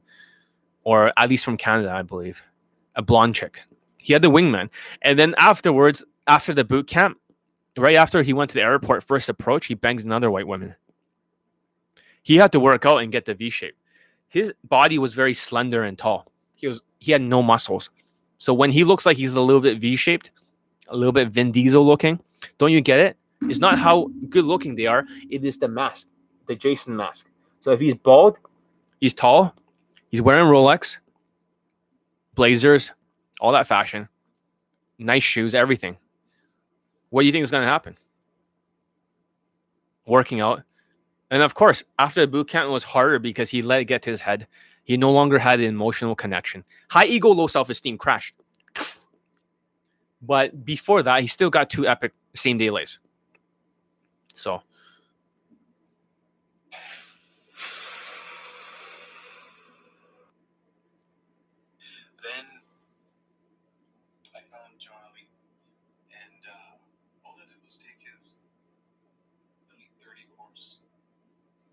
[0.84, 2.44] or at least from Canada, I believe.
[2.96, 3.62] A blonde chick.
[3.98, 4.70] He had the wingman,
[5.02, 7.18] and then afterwards, after the boot camp,
[7.78, 10.76] right after he went to the airport first approach, he bangs another white woman.
[12.24, 13.76] He had to work out and get the V shape.
[14.28, 16.32] His body was very slender and tall.
[16.56, 17.90] He was he had no muscles.
[18.38, 20.32] So when he looks like he's a little bit V shaped,
[20.88, 22.20] a little bit Vin Diesel looking,
[22.58, 23.18] don't you get it?
[23.44, 25.06] It's not how good looking they are.
[25.30, 26.08] It is the mask,
[26.48, 27.28] the Jason mask.
[27.62, 28.40] So if he's bald,
[29.00, 29.54] he's tall,
[30.10, 30.98] he's wearing Rolex,
[32.34, 32.92] blazers,
[33.40, 34.10] all that fashion,
[34.98, 35.98] nice shoes, everything.
[37.10, 37.98] What do you think is going to happen?
[40.06, 40.64] Working out.
[41.30, 44.10] And of course, after the boot camp was harder because he let it get to
[44.12, 44.48] his head.
[44.84, 46.64] He no longer had an emotional connection.
[46.90, 48.36] High ego, low self esteem crashed.
[50.22, 53.00] But before that, he still got two epic same day lays.
[54.34, 54.62] So
[62.28, 62.44] Then
[64.36, 65.32] I found Charlie,
[66.12, 66.76] and uh,
[67.24, 68.36] all I did was take his
[69.72, 70.84] Elite 30 course,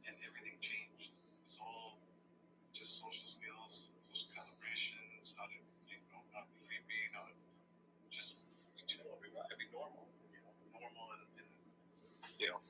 [0.07, 1.11] and everything changed.
[1.11, 1.99] It was all
[2.71, 5.59] just social skills, social calibrations, how to,
[5.91, 7.35] you know, not be creepy, not
[8.15, 8.39] just
[8.79, 11.47] be chill, be, be normal, you know, normal in, in,
[12.39, 12.63] you know,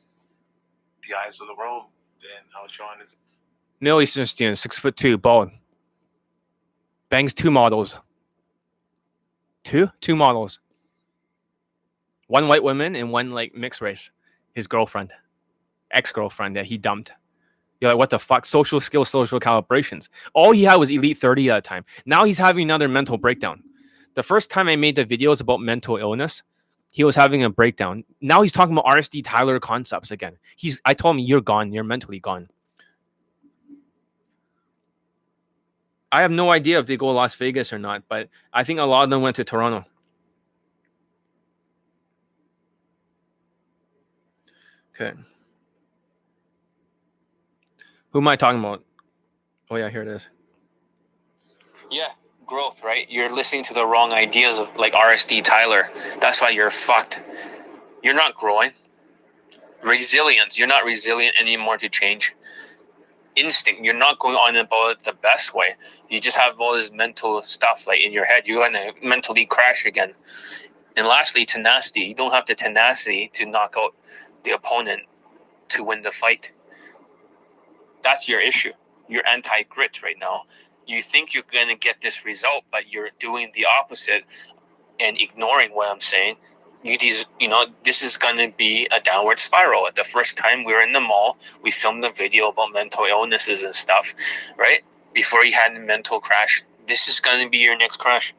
[1.08, 1.84] the eyes of the world,
[2.52, 3.14] how John is
[3.80, 5.50] Middle Eastern student, six foot two, bald.
[7.10, 7.98] Bangs two models.
[9.62, 9.90] Two?
[10.00, 10.60] Two models.
[12.28, 14.10] One white woman and one like mixed race.
[14.54, 15.12] His girlfriend.
[15.90, 17.12] Ex-girlfriend that he dumped.
[17.80, 18.46] You're like, what the fuck?
[18.46, 20.08] Social skills, social calibrations.
[20.32, 21.84] All he had was Elite 30 at the time.
[22.06, 23.62] Now he's having another mental breakdown.
[24.14, 26.42] The first time I made the videos about mental illness,
[26.94, 28.04] he was having a breakdown.
[28.20, 30.38] Now he's talking about RSD Tyler concepts again.
[30.54, 32.48] He's I told him, you're gone, you're mentally gone.
[36.12, 38.78] I have no idea if they go to Las Vegas or not, but I think
[38.78, 39.84] a lot of them went to Toronto.
[44.94, 45.18] Okay.
[48.10, 48.84] Who am I talking about?
[49.68, 50.28] Oh yeah, here it is.
[51.90, 52.12] Yeah,
[52.46, 53.06] growth, right?
[53.10, 55.90] You're listening to the wrong ideas of like RSD Tyler.
[56.20, 57.20] That's why you're fucked.
[58.02, 58.70] You're not growing.
[59.82, 60.58] Resilience.
[60.58, 62.34] You're not resilient anymore to change.
[63.36, 63.82] Instinct.
[63.82, 65.76] You're not going on about it the best way.
[66.08, 68.46] You just have all this mental stuff like in your head.
[68.46, 70.14] You're gonna mentally crash again.
[70.96, 72.00] And lastly, tenacity.
[72.00, 73.94] You don't have the tenacity to knock out
[74.44, 75.02] the opponent
[75.70, 76.52] to win the fight.
[78.02, 78.72] That's your issue.
[79.08, 80.44] You're anti grit right now
[80.86, 84.24] you think you're going to get this result, but you're doing the opposite
[85.00, 86.36] and ignoring what I'm saying.
[86.82, 89.88] You, these, you know, this is going to be a downward spiral.
[89.94, 93.62] The first time we were in the mall, we filmed a video about mental illnesses
[93.62, 94.14] and stuff,
[94.58, 94.80] right?
[95.14, 98.34] Before you had a mental crash, this is going to be your next crash.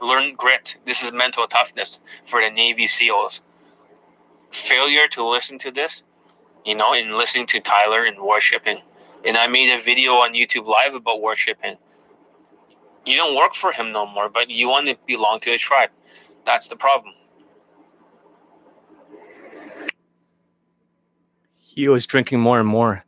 [0.00, 0.76] Learn grit.
[0.86, 3.42] This is mental toughness for the Navy SEALs.
[4.50, 6.02] Failure to listen to this,
[6.64, 8.80] you know, and listening to Tyler and worshiping
[9.24, 11.76] and I made a video on YouTube Live about worshiping.
[13.06, 15.90] You don't work for him no more, but you want to belong to a tribe.
[16.44, 17.14] That's the problem.
[21.58, 23.04] He was drinking more and more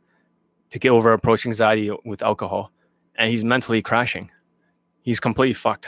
[0.71, 2.71] to get over approach anxiety with alcohol,
[3.15, 4.29] and he's mentally crashing.
[5.01, 5.87] He's completely fucked.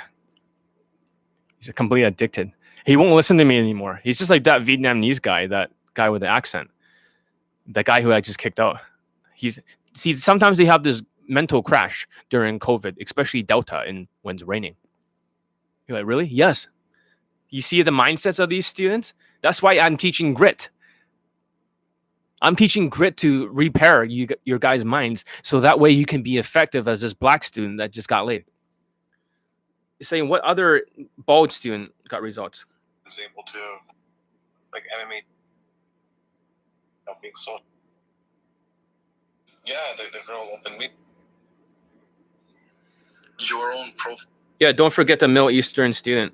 [1.57, 2.53] He's completely addicted.
[2.85, 3.99] He won't listen to me anymore.
[4.03, 6.71] He's just like that Vietnamese guy, that guy with the accent,
[7.67, 8.77] that guy who I just kicked out.
[9.35, 9.59] He's
[9.99, 14.75] see sometimes they have this mental crash during COVID, especially Delta and when it's raining.
[15.87, 16.25] You're like, really?
[16.25, 16.67] Yes.
[17.49, 19.13] You see the mindsets of these students?
[19.41, 20.69] That's why I'm teaching grit.
[22.41, 26.37] I'm teaching grit to repair you, your guys' minds so that way you can be
[26.37, 28.45] effective as this black student that just got laid.
[29.99, 30.83] You're saying what other
[31.17, 32.65] bald student got results?
[33.09, 33.59] was able to,
[34.71, 35.21] like MMA,
[37.21, 37.57] being so.
[39.69, 40.89] Yeah, the, the girl opened me.
[43.49, 44.27] Your own profile.
[44.59, 46.33] Yeah, don't forget the Middle Eastern student.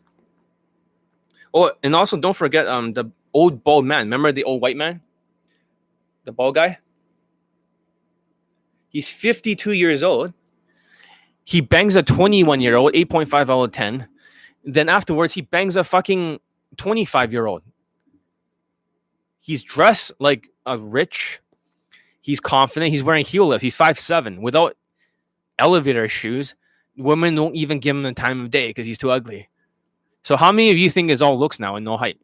[1.53, 4.07] Oh, and also don't forget um the old bald man.
[4.07, 5.01] Remember the old white man?
[6.25, 6.79] The bald guy?
[8.89, 10.33] He's 52 years old
[11.45, 14.07] He bangs a 21 year old, 8.5 out of 10.
[14.63, 16.39] Then afterwards, he bangs a fucking
[16.77, 17.63] 25 year old.
[19.39, 21.41] He's dressed like a rich.
[22.25, 22.91] He's confident.
[22.91, 23.61] He's wearing heel lifts.
[23.61, 24.75] He's five seven without
[25.59, 26.55] elevator shoes.
[26.97, 29.47] Women don't even give him the time of day because he's too ugly.
[30.23, 32.19] So how many of you think it's all looks now and no height?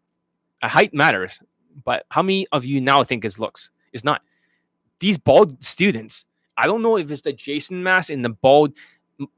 [0.63, 1.39] A height matters,
[1.85, 3.69] but how many of you now think it's looks?
[3.93, 4.23] It's not.
[4.97, 6.25] These bald students,
[6.57, 8.73] I don't know if it's the Jason mask and the bald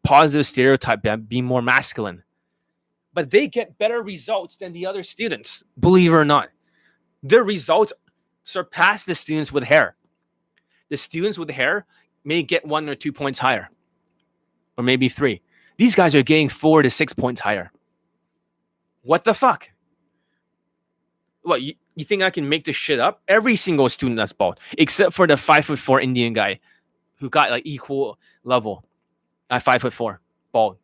[0.02, 2.24] positive stereotype that being more masculine,
[3.14, 6.52] but they get better results than the other students, believe it or not.
[7.22, 7.92] Their results
[8.44, 9.98] surpass the students with hair.
[10.90, 11.86] The students with hair
[12.24, 13.70] may get one or two points higher,
[14.78, 15.42] or maybe three.
[15.78, 17.72] These guys are getting four to six points higher.
[19.02, 19.72] What the fuck?
[21.42, 23.22] What you, you think I can make this shit up?
[23.28, 26.60] Every single student that's bald, except for the five foot four Indian guy
[27.20, 28.86] who got like equal level
[29.50, 30.22] at five foot four,
[30.52, 30.78] bald.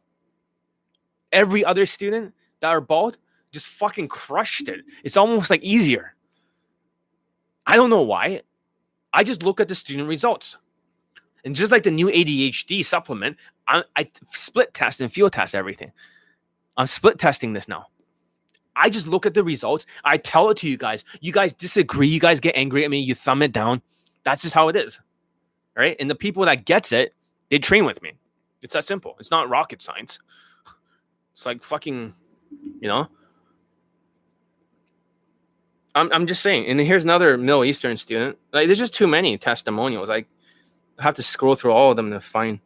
[1.32, 3.18] Every other student that are bald
[3.52, 4.82] just fucking crushed it.
[5.04, 6.16] It's almost like easier.
[7.66, 8.42] I don't know why.
[9.14, 10.58] I just look at the student results.
[11.44, 15.92] And just like the new ADHD supplement, I, I split test and field test everything.
[16.76, 17.88] I'm split testing this now.
[18.76, 19.86] I just look at the results.
[20.04, 21.04] I tell it to you guys.
[21.20, 22.08] You guys disagree.
[22.08, 23.00] You guys get angry at me.
[23.00, 23.82] You thumb it down.
[24.24, 25.00] That's just how it is.
[25.76, 25.96] Right?
[26.00, 27.14] And the people that gets it,
[27.50, 28.14] they train with me.
[28.62, 29.16] It's that simple.
[29.20, 30.20] It's not rocket science.
[31.34, 32.16] It's like fucking,
[32.82, 33.08] you know.
[36.00, 36.66] I'm I'm just saying.
[36.68, 38.38] And here's another Middle Eastern student.
[38.54, 40.08] Like there's just too many testimonials.
[40.08, 40.28] Like,
[40.98, 42.60] I have to scroll through all of them to find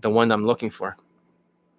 [0.00, 0.96] the one I'm looking for.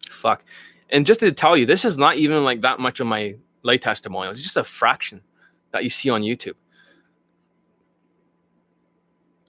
[0.09, 0.43] Fuck.
[0.89, 3.77] And just to tell you, this is not even like that much of my lay
[3.77, 4.31] testimonial.
[4.31, 5.21] It's just a fraction
[5.71, 6.55] that you see on YouTube.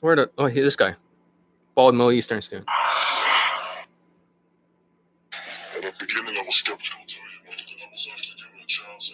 [0.01, 0.97] Where the oh here this guy.
[1.75, 2.69] Bald Middle Eastern student.
[5.77, 9.13] At the beginning, I was skeptical I was actually given a chance.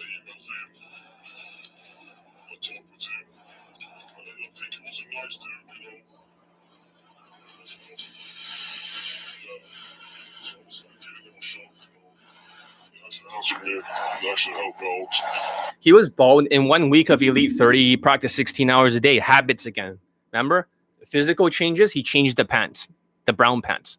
[15.79, 17.89] He was bald in one week of Elite 30.
[17.89, 19.19] He practiced 16 hours a day.
[19.19, 19.99] Habits again.
[20.31, 20.67] Remember?
[21.07, 21.91] Physical changes.
[21.91, 22.89] He changed the pants,
[23.25, 23.97] the brown pants.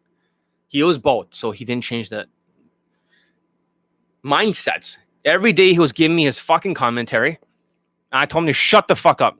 [0.67, 2.27] He was bald, so he didn't change the
[4.23, 4.97] mindsets.
[5.23, 7.39] Every day he was giving me his fucking commentary.
[8.11, 9.39] And I told him to shut the fuck up.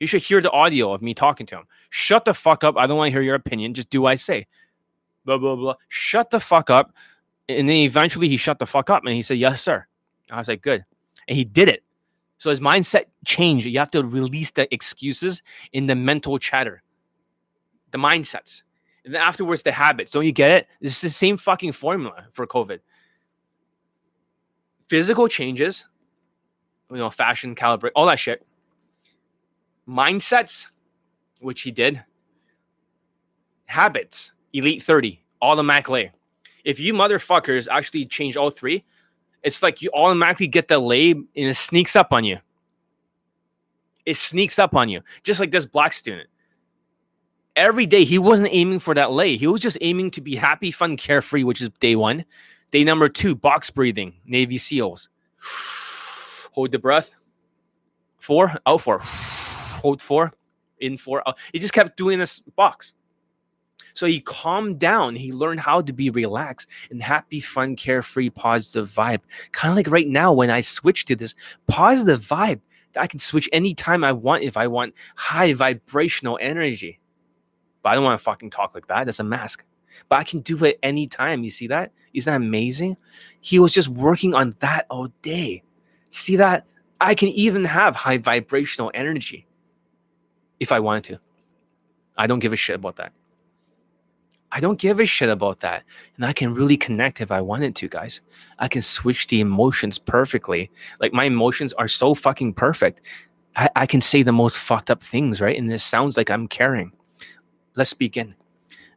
[0.00, 1.64] You should hear the audio of me talking to him.
[1.90, 2.76] Shut the fuck up.
[2.76, 3.74] I don't want to hear your opinion.
[3.74, 4.46] Just do what I say.
[5.24, 5.74] Blah, blah, blah.
[5.88, 6.92] Shut the fuck up.
[7.48, 9.86] And then eventually he shut the fuck up and he said, Yes, sir.
[10.30, 10.84] I was like, Good.
[11.26, 11.82] And he did it.
[12.38, 13.66] So his mindset changed.
[13.66, 16.82] You have to release the excuses in the mental chatter,
[17.90, 18.62] the mindsets.
[19.04, 20.12] And then afterwards, the habits.
[20.12, 20.66] Don't you get it?
[20.80, 22.80] It's the same fucking formula for COVID.
[24.88, 25.84] Physical changes,
[26.90, 28.46] you know, fashion, calibrate, all that shit.
[29.88, 30.66] Mindsets,
[31.40, 32.04] which he did.
[33.66, 36.12] Habits, Elite 30, automatically.
[36.68, 38.84] If you motherfuckers actually change all three,
[39.42, 42.40] it's like you automatically get the lay and it sneaks up on you.
[44.04, 46.28] It sneaks up on you, just like this black student.
[47.56, 49.38] Every day, he wasn't aiming for that lay.
[49.38, 52.26] He was just aiming to be happy, fun, carefree, which is day one.
[52.70, 55.08] Day number two, box breathing, Navy SEALs.
[56.52, 57.14] Hold the breath.
[58.18, 58.98] Four, out four.
[59.02, 60.32] Hold four,
[60.78, 61.26] in four.
[61.26, 61.38] Out.
[61.50, 62.92] He just kept doing this box.
[63.94, 65.16] So he calmed down.
[65.16, 69.20] He learned how to be relaxed and happy, fun, carefree, positive vibe.
[69.52, 71.34] Kind of like right now when I switch to this
[71.66, 72.60] positive vibe,
[72.96, 77.00] I can switch anytime I want if I want high vibrational energy.
[77.82, 79.04] But I don't want to fucking talk like that.
[79.04, 79.64] That's a mask.
[80.08, 81.44] But I can do it anytime.
[81.44, 81.92] You see that?
[82.12, 82.96] Isn't that amazing?
[83.40, 85.62] He was just working on that all day.
[86.10, 86.66] See that?
[87.00, 89.46] I can even have high vibrational energy
[90.58, 91.20] if I wanted to.
[92.16, 93.12] I don't give a shit about that.
[94.50, 95.84] I don't give a shit about that.
[96.16, 98.20] And I can really connect if I wanted to, guys.
[98.58, 100.70] I can switch the emotions perfectly.
[101.00, 103.02] Like my emotions are so fucking perfect.
[103.56, 105.56] I, I can say the most fucked up things, right?
[105.56, 106.92] And this sounds like I'm caring.
[107.74, 108.36] Let's begin.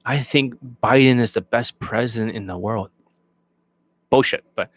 [0.05, 2.89] I think Biden is the best president in the world.
[4.09, 4.43] Bullshit.
[4.55, 4.71] But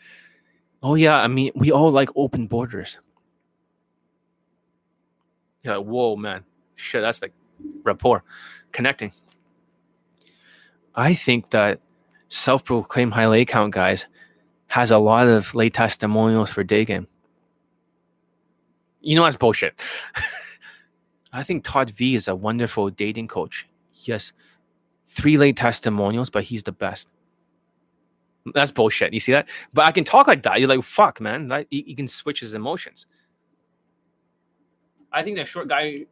[0.82, 2.98] oh yeah, I mean, we all like open borders.
[5.62, 6.44] Yeah, whoa, man.
[6.74, 7.32] Shit, that's like
[7.84, 8.22] rapport,
[8.72, 9.12] connecting.
[10.94, 11.80] I think that
[12.28, 14.06] self-proclaimed high lay count guys
[14.68, 17.06] has a lot of lay testimonials for day game.
[19.00, 19.80] You know that's bullshit.
[21.32, 23.66] I think Todd V is a wonderful dating coach.
[23.92, 24.32] He has
[25.04, 27.08] three late testimonials, but he's the best.
[28.54, 29.12] That's bullshit.
[29.12, 29.48] You see that?
[29.72, 30.60] But I can talk like that.
[30.60, 31.48] You're like, fuck, man.
[31.48, 33.06] That, he, he can switch his emotions.
[35.12, 36.06] I think that short guy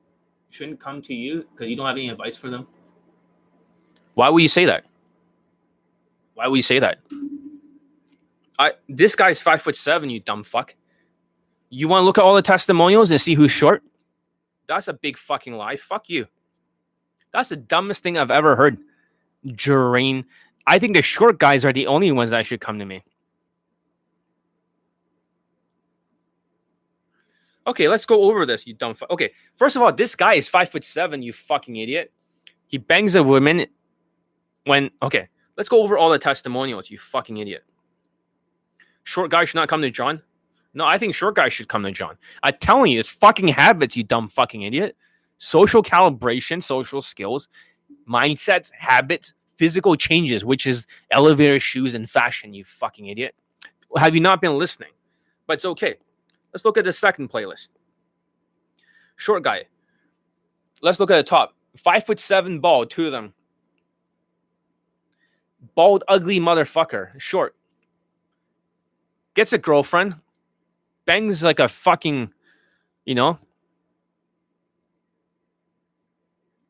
[0.51, 2.67] shouldn't come to you because you don't have any advice for them.
[4.15, 4.85] Why would you say that?
[6.35, 6.99] Why would you say that?
[8.59, 10.75] I this guy's five foot seven, you dumb fuck.
[11.71, 13.83] You want to look at all the testimonials and see who's short?
[14.67, 15.77] That's a big fucking lie.
[15.77, 16.27] Fuck you.
[17.33, 18.79] That's the dumbest thing I've ever heard.
[19.47, 20.27] Drain.
[20.67, 23.03] I think the short guys are the only ones that should come to me.
[27.67, 28.95] Okay, let's go over this, you dumb.
[28.95, 32.13] Fu- okay, first of all, this guy is five foot seven, you fucking idiot.
[32.67, 33.67] He bangs a woman
[34.65, 34.91] when.
[35.03, 37.65] Okay, let's go over all the testimonials, you fucking idiot.
[39.05, 40.23] Short guy should not come to John.
[40.75, 42.17] No, I think short guy should come to John.
[42.43, 44.97] I'm telling you, it's fucking habits, you dumb fucking idiot.
[45.39, 47.49] Social calibration, social skills,
[48.09, 53.35] mindsets, habits, physical changes, which is elevator shoes and fashion, you fucking idiot.
[53.97, 54.91] Have you not been listening?
[55.47, 55.97] But it's okay.
[56.55, 57.69] Let's look at the second playlist.
[59.17, 59.65] Short guy.
[60.81, 61.55] Let's look at the top.
[61.77, 63.35] Five foot seven ball, two of them.
[65.75, 67.19] Bald, ugly motherfucker.
[67.21, 67.55] Short.
[69.35, 70.17] Gets a girlfriend.
[71.07, 72.33] Bangs like a fucking,
[73.05, 73.39] you know.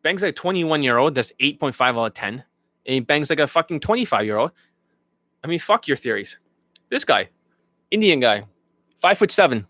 [0.03, 1.15] Bangs like a 21 year old.
[1.15, 2.35] That's 8.5 out of 10.
[2.35, 4.53] And he bangs like a fucking 25 year old.
[5.45, 6.39] I mean, fuck your theories.
[6.91, 7.31] This guy,
[7.91, 8.45] Indian guy,
[9.01, 9.67] five foot seven,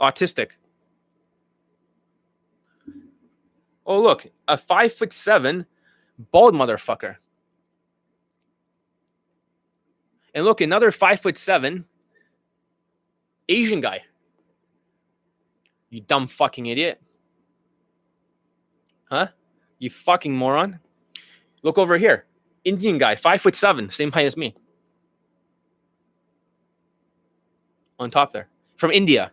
[0.00, 0.52] autistic.
[3.86, 5.66] Oh, look, a five foot seven
[6.32, 7.16] bald motherfucker.
[10.34, 11.84] And look, another five foot seven
[13.48, 14.02] Asian guy.
[15.90, 17.00] You dumb fucking idiot.
[19.08, 19.28] Huh?
[19.78, 20.80] You fucking moron.
[21.62, 22.24] Look over here.
[22.64, 24.54] Indian guy, five foot seven, same height as me.
[27.98, 28.48] On top there.
[28.76, 29.30] From India.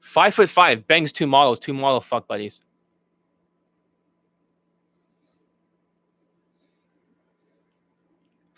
[0.00, 2.60] Five foot five, bangs two models, two model fuck buddies.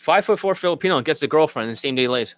[0.01, 2.35] Five foot four Filipino gets a girlfriend and same day lays.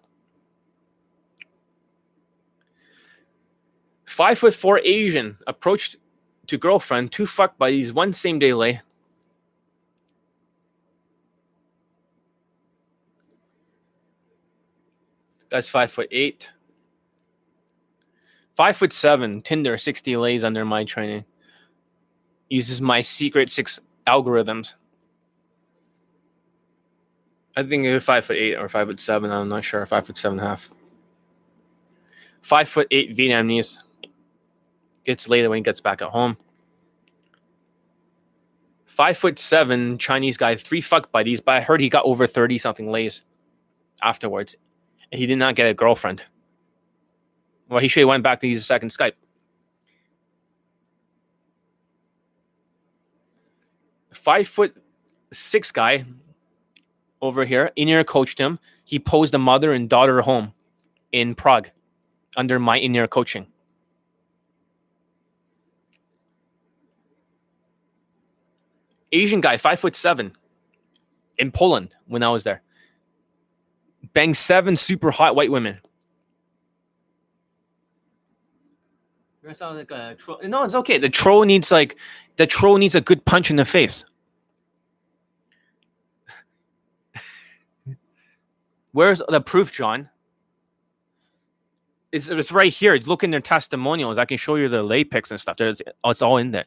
[4.05, 5.95] Five foot four Asian approached
[6.49, 8.81] to girlfriend, two fuck buddies, one same day lay.
[15.49, 16.51] That's five foot eight.
[18.57, 21.27] Five foot seven, Tinder, 60 lays under my training.
[22.51, 24.73] Uses my secret six algorithms.
[27.57, 29.31] I think it's five foot eight or five foot seven.
[29.31, 29.85] I'm not sure.
[29.85, 30.71] Five foot seven and a half.
[32.41, 33.79] Five foot eight Vietnamese.
[35.05, 36.37] Gets laid when he gets back at home.
[38.87, 42.59] Five foot seven Chinese guy, three fuck buddies, but I heard he got over 30
[42.59, 43.23] something lays
[44.03, 44.55] afterwards.
[45.11, 46.23] And he did not get a girlfriend.
[47.69, 49.15] Well, he should have went back to use a second Skype.
[54.13, 54.77] Five foot
[55.33, 56.05] six guy
[57.23, 57.70] over here.
[57.76, 58.59] In-ear coached him.
[58.84, 60.52] He posed a mother and daughter home
[61.12, 61.70] in Prague
[62.36, 63.47] under my in-ear coaching.
[69.12, 70.33] Asian guy, five foot seven,
[71.39, 72.62] in Poland when I was there.
[74.15, 75.81] Banged seven super hot white women.
[80.44, 80.99] No, it's okay.
[80.99, 81.97] The troll needs like
[82.36, 84.05] the troll needs a good punch in the face.
[88.93, 90.09] Where's the proof, John?
[92.12, 92.95] It's, it's right here.
[92.97, 94.19] Look in their testimonials.
[94.19, 95.57] I can show you the lay pics and stuff.
[95.57, 96.67] There's, it's all in there.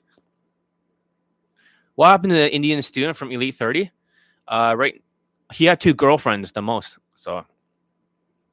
[1.93, 3.91] What happened to the Indian student from Elite 30?
[4.47, 5.01] Uh, right,
[5.53, 6.97] he had two girlfriends the most.
[7.15, 7.45] So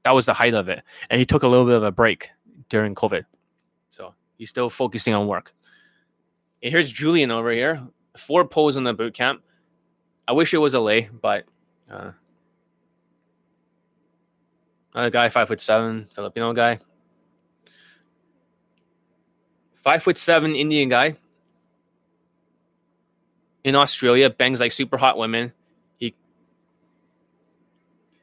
[0.05, 0.83] that was the height of it.
[1.11, 2.29] And he took a little bit of a break
[2.69, 3.25] during COVID.
[3.91, 5.55] So he's still focusing on work.
[6.63, 7.83] And here's Julien over here.
[8.17, 9.43] Four pulls in the boot camp.
[10.29, 11.45] I wish it was a lay, but
[11.91, 12.13] uh,
[14.95, 16.79] Another guy, five foot seven, Filipino guy.
[19.75, 21.17] Five foot seven Indian guy.
[23.65, 25.53] In Australia, bangs like super hot women.
[25.97, 26.15] He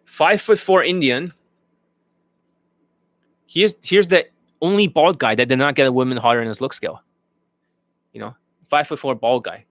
[0.05, 1.33] five foot four Indian.
[3.47, 4.27] Here's here's the
[4.61, 7.01] only bald guy that did not get a woman hotter in his look scale.
[8.13, 8.35] You know,
[8.67, 9.65] five foot four bald guy.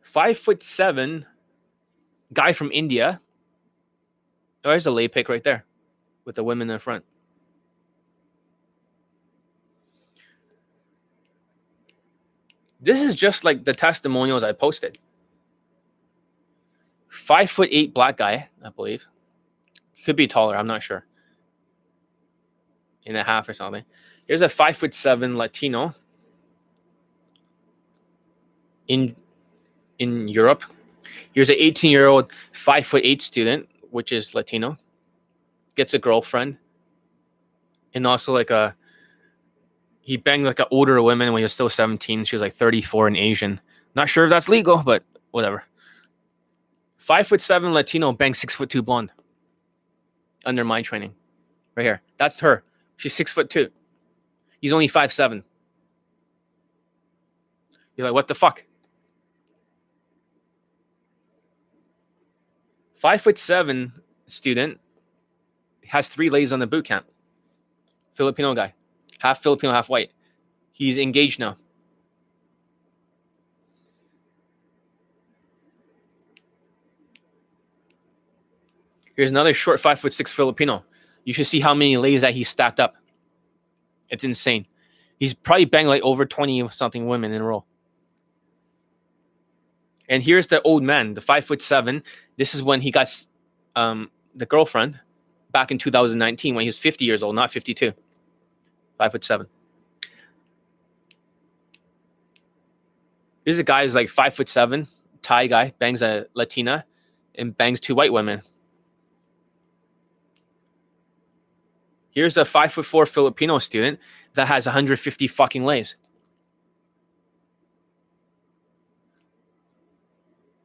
[0.00, 1.24] Five foot seven
[2.32, 3.20] guy from India
[4.64, 5.64] oh, There's a lay pick right there
[6.24, 7.04] with the women in front.
[12.80, 14.98] This is just like the testimonials I posted.
[17.08, 19.06] Five foot eight black guy, I believe.
[20.04, 21.06] Could be taller, I'm not sure.
[23.04, 23.84] In a half or something.
[24.26, 25.94] Here's a five foot seven Latino
[28.88, 29.14] in
[29.98, 30.64] in Europe.
[31.32, 34.78] Here's an 18 year old five foot eight student, which is Latino,
[35.76, 36.58] gets a girlfriend,
[37.94, 38.74] and also like a
[40.00, 42.24] he banged like an older woman when he was still 17.
[42.24, 43.60] She was like 34 and Asian.
[43.94, 45.64] Not sure if that's legal, but whatever.
[46.96, 49.12] Five foot seven Latino banged six foot two blonde
[50.44, 51.14] under my training.
[51.76, 52.02] Right here.
[52.18, 52.64] That's her.
[52.96, 53.70] She's six foot two.
[54.60, 55.44] He's only five seven.
[57.96, 58.64] You're like, what the fuck?
[63.02, 63.94] Five foot seven
[64.28, 64.78] student
[65.88, 67.04] has three lays on the boot camp.
[68.14, 68.74] Filipino guy,
[69.18, 70.12] half Filipino, half white.
[70.70, 71.56] He's engaged now.
[79.16, 80.84] Here's another short five foot six Filipino.
[81.24, 82.94] You should see how many lays that he stacked up.
[84.10, 84.68] It's insane.
[85.18, 87.64] He's probably banged like over 20 something women in a row.
[90.08, 92.04] And here's the old man, the five foot seven.
[92.36, 93.08] This is when he got
[93.76, 95.00] um, the girlfriend
[95.50, 97.92] back in 2019 when he was 50 years old, not 52.
[98.98, 99.46] Five foot seven.
[103.44, 104.86] Here's a guy who's like five foot seven,
[105.20, 106.84] Thai guy, bangs a Latina
[107.34, 108.42] and bangs two white women.
[112.10, 113.98] Here's a five foot four Filipino student
[114.34, 115.96] that has 150 fucking lays.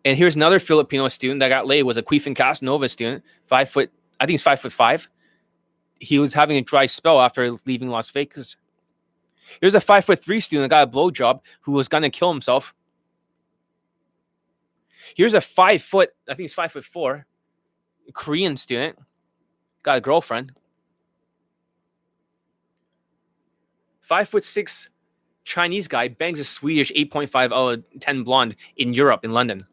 [0.08, 3.92] And here's another Filipino student that got laid was a Queef Casanova student, five foot,
[4.22, 5.10] I think he's five foot five.
[6.00, 8.56] He was having a dry spell after leaving Las Vegas.
[9.60, 12.74] Here's a five foot three student that got a blowjob who was gonna kill himself.
[15.14, 17.26] Here's a five foot, I think he's five foot four,
[18.14, 18.98] Korean student,
[19.84, 20.54] got a girlfriend.
[24.00, 24.88] Five foot six
[25.44, 29.68] Chinese guy bangs a Swedish 8.5 out of 10 blonde in Europe, in London.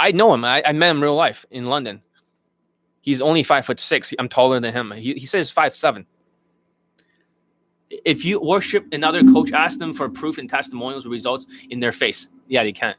[0.00, 0.44] I know him.
[0.44, 2.02] I, I met him real life in London.
[3.00, 4.12] He's only five foot six.
[4.18, 4.92] I'm taller than him.
[4.92, 6.06] He, he says five seven.
[7.90, 12.28] If you worship another coach, ask them for proof and testimonials results in their face.
[12.48, 12.96] Yeah, they can't.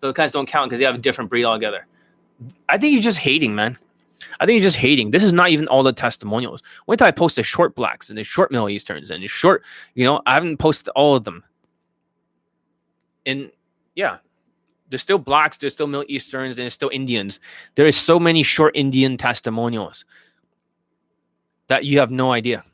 [0.00, 1.86] Those guys don't count because they have a different breed altogether.
[2.68, 3.76] I think you're just hating, man.
[4.38, 5.10] I think you're just hating.
[5.10, 6.62] This is not even all the testimonials.
[6.86, 9.64] Wait till I post the short blacks and the short Middle Easterns and the short,
[9.94, 11.44] you know, I haven't posted all of them.
[13.26, 13.50] And
[13.94, 14.18] yeah,
[14.88, 17.40] there's still blacks, there's still Middle Easterns, and there's still Indians.
[17.74, 20.04] There is so many short Indian testimonials
[21.68, 22.64] that you have no idea.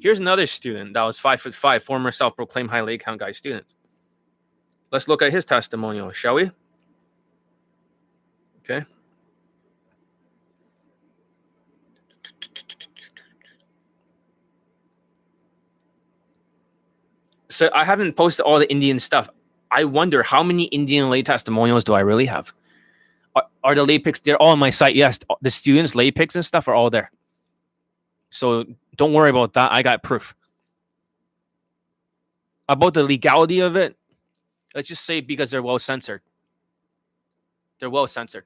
[0.00, 3.66] Here's another student that was five foot five, former self-proclaimed high lay count guy student.
[4.90, 6.50] Let's look at his testimonial, shall we?
[8.60, 8.84] Okay.
[17.48, 19.28] So I haven't posted all the Indian stuff.
[19.72, 22.52] I wonder how many Indian lay testimonials do I really have?
[23.34, 24.20] Are, are the lay pics?
[24.20, 24.94] They're all oh, on my site.
[24.94, 27.10] Yes, the students' lay pics and stuff are all there.
[28.30, 29.72] So don't worry about that.
[29.72, 30.34] I got proof.
[32.68, 33.96] About the legality of it,
[34.74, 36.20] let's just say because they're well censored.
[37.80, 38.44] They're well censored.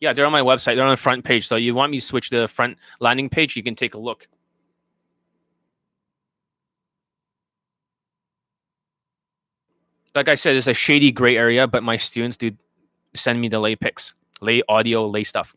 [0.00, 0.76] Yeah, they're on my website.
[0.76, 1.48] They're on the front page.
[1.48, 3.56] So you want me to switch the front landing page?
[3.56, 4.28] You can take a look.
[10.16, 12.52] Like I said, it's a shady gray area, but my students do
[13.14, 15.54] send me the lay pics, lay audio, lay stuff.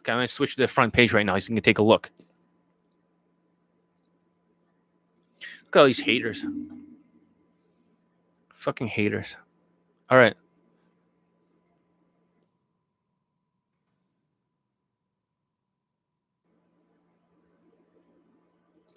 [0.00, 1.82] Okay, I'm gonna switch to the front page right now so you can take a
[1.82, 2.10] look.
[5.66, 6.44] Look at all these haters.
[8.54, 9.36] Fucking haters.
[10.10, 10.34] All right.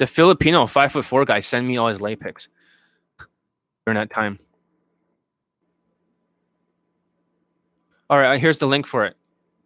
[0.02, 2.48] The Filipino five foot four guy sent me all his lay pics
[3.86, 4.40] during that time.
[8.10, 9.16] All right, here's the link for it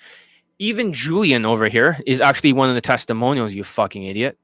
[0.59, 4.39] Even Julien over here is actually one of the testimonials, you fucking idiot.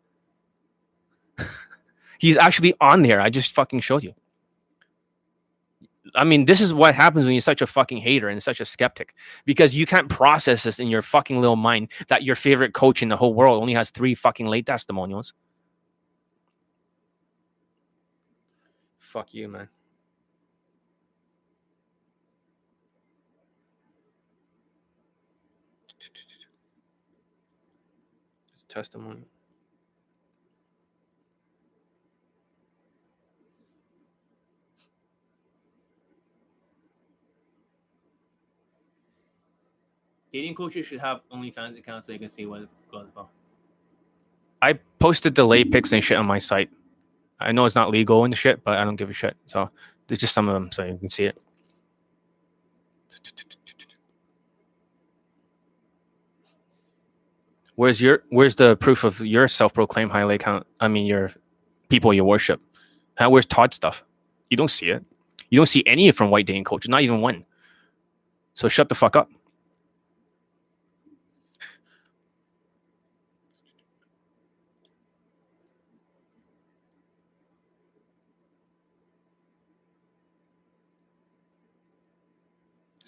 [2.18, 3.20] He's actually on there.
[3.20, 4.14] I just fucking showed you.
[6.14, 8.64] I mean, this is what happens when you're such a fucking hater and such a
[8.64, 9.14] skeptic
[9.44, 13.08] because you can't process this in your fucking little mind that your favorite coach in
[13.08, 15.32] the whole world only has three fucking late testimonials.
[18.98, 19.68] Fuck you, man.
[28.68, 29.29] Testimony.
[40.32, 43.26] Dating coaches should have OnlyFans accounts so they can see what goes on.
[44.62, 46.70] I posted the lay pics and shit on my site.
[47.40, 49.36] I know it's not legal and shit, but I don't give a shit.
[49.46, 49.70] So
[50.06, 51.38] there's just some of them so you can see it.
[57.74, 60.66] Where's your where's the proof of your self-proclaimed high lay count?
[60.78, 61.32] I mean your
[61.88, 62.60] people you worship.
[63.14, 64.04] How where's Todd stuff?
[64.50, 65.04] You don't see it.
[65.48, 67.46] You don't see any from white dating coaches, not even one.
[68.52, 69.30] So shut the fuck up.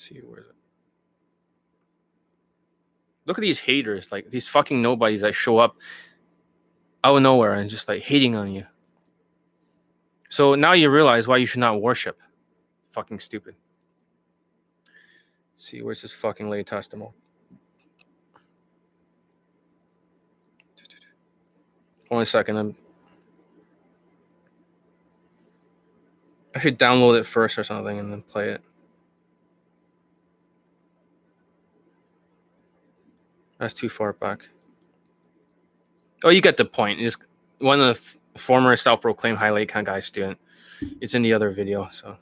[0.02, 0.56] see where is it
[3.26, 5.76] look at these haters like these fucking nobodies that show up
[7.04, 8.66] out of nowhere and just like hating on you.
[10.28, 12.18] So now you realize why you should not worship.
[12.90, 13.54] Fucking stupid.
[15.52, 17.12] Let's see where's this fucking lay testimony
[22.10, 22.76] Only a second i'm
[26.54, 28.60] i should download it first or something and then play it
[33.62, 34.48] That's too far back.
[36.24, 37.00] Oh, you get the point.
[37.00, 37.16] Is
[37.58, 40.38] one of the f- former self-proclaimed high count guy student.
[41.00, 41.88] It's in the other video.
[41.92, 42.16] So.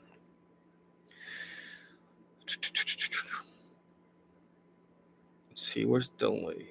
[5.49, 5.83] Let's see.
[5.83, 6.67] Where's link?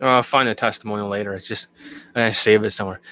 [0.00, 1.34] Oh, I'll find a testimonial later.
[1.34, 1.68] It's just
[2.14, 3.02] I save it somewhere.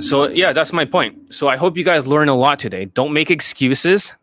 [0.00, 1.32] So yeah, that's my point.
[1.32, 2.86] So I hope you guys learn a lot today.
[2.86, 4.14] Don't make excuses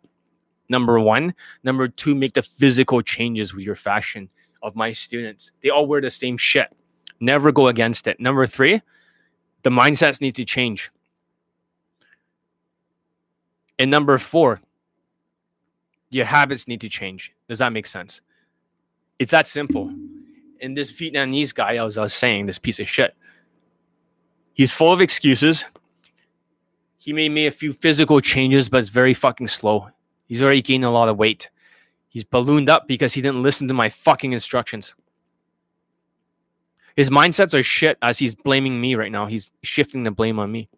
[0.70, 1.34] number one.
[1.64, 4.30] Number two, make the physical changes with your fashion
[4.62, 5.52] of my students.
[5.62, 6.74] They all wear the same shit.
[7.20, 8.20] Never go against it.
[8.20, 8.82] Number three,
[9.64, 10.92] the mindsets need to change.
[13.78, 14.62] And number four,
[16.10, 17.34] your habits need to change.
[17.48, 18.22] Does that make sense?
[19.18, 19.94] It's that simple.
[20.62, 23.16] And this Vietnamese guy, I was, I was saying, this piece of shit,
[24.54, 25.66] he's full of excuses.
[26.98, 29.90] He may make a few physical changes, but it's very fucking slow.
[30.30, 31.50] He's already gained a lot of weight.
[32.08, 34.94] He's ballooned up because he didn't listen to my fucking instructions.
[36.96, 39.26] His mindsets are shit as he's blaming me right now.
[39.26, 40.70] He's shifting the blame on me.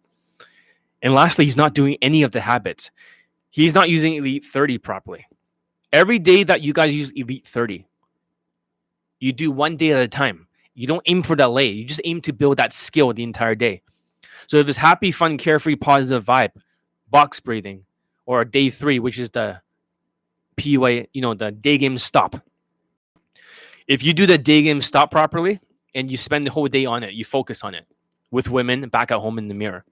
[1.02, 2.90] And lastly, he's not doing any of the habits.
[3.50, 5.26] He's not using Elite 30 properly.
[5.92, 7.86] Every day that you guys use Elite 30,
[9.20, 10.46] you do one day at a time.
[10.74, 11.66] You don't aim for that lay.
[11.66, 13.82] You just aim to build that skill the entire day.
[14.46, 16.52] So if it's happy, fun, carefree, positive vibe,
[17.10, 17.84] box breathing,
[18.32, 19.60] or day three, which is the
[20.56, 22.36] PUA, you know, the day game stop.
[23.86, 25.60] If you do the day game stop properly
[25.94, 27.86] and you spend the whole day on it, you focus on it
[28.30, 29.84] with women back at home in the mirror.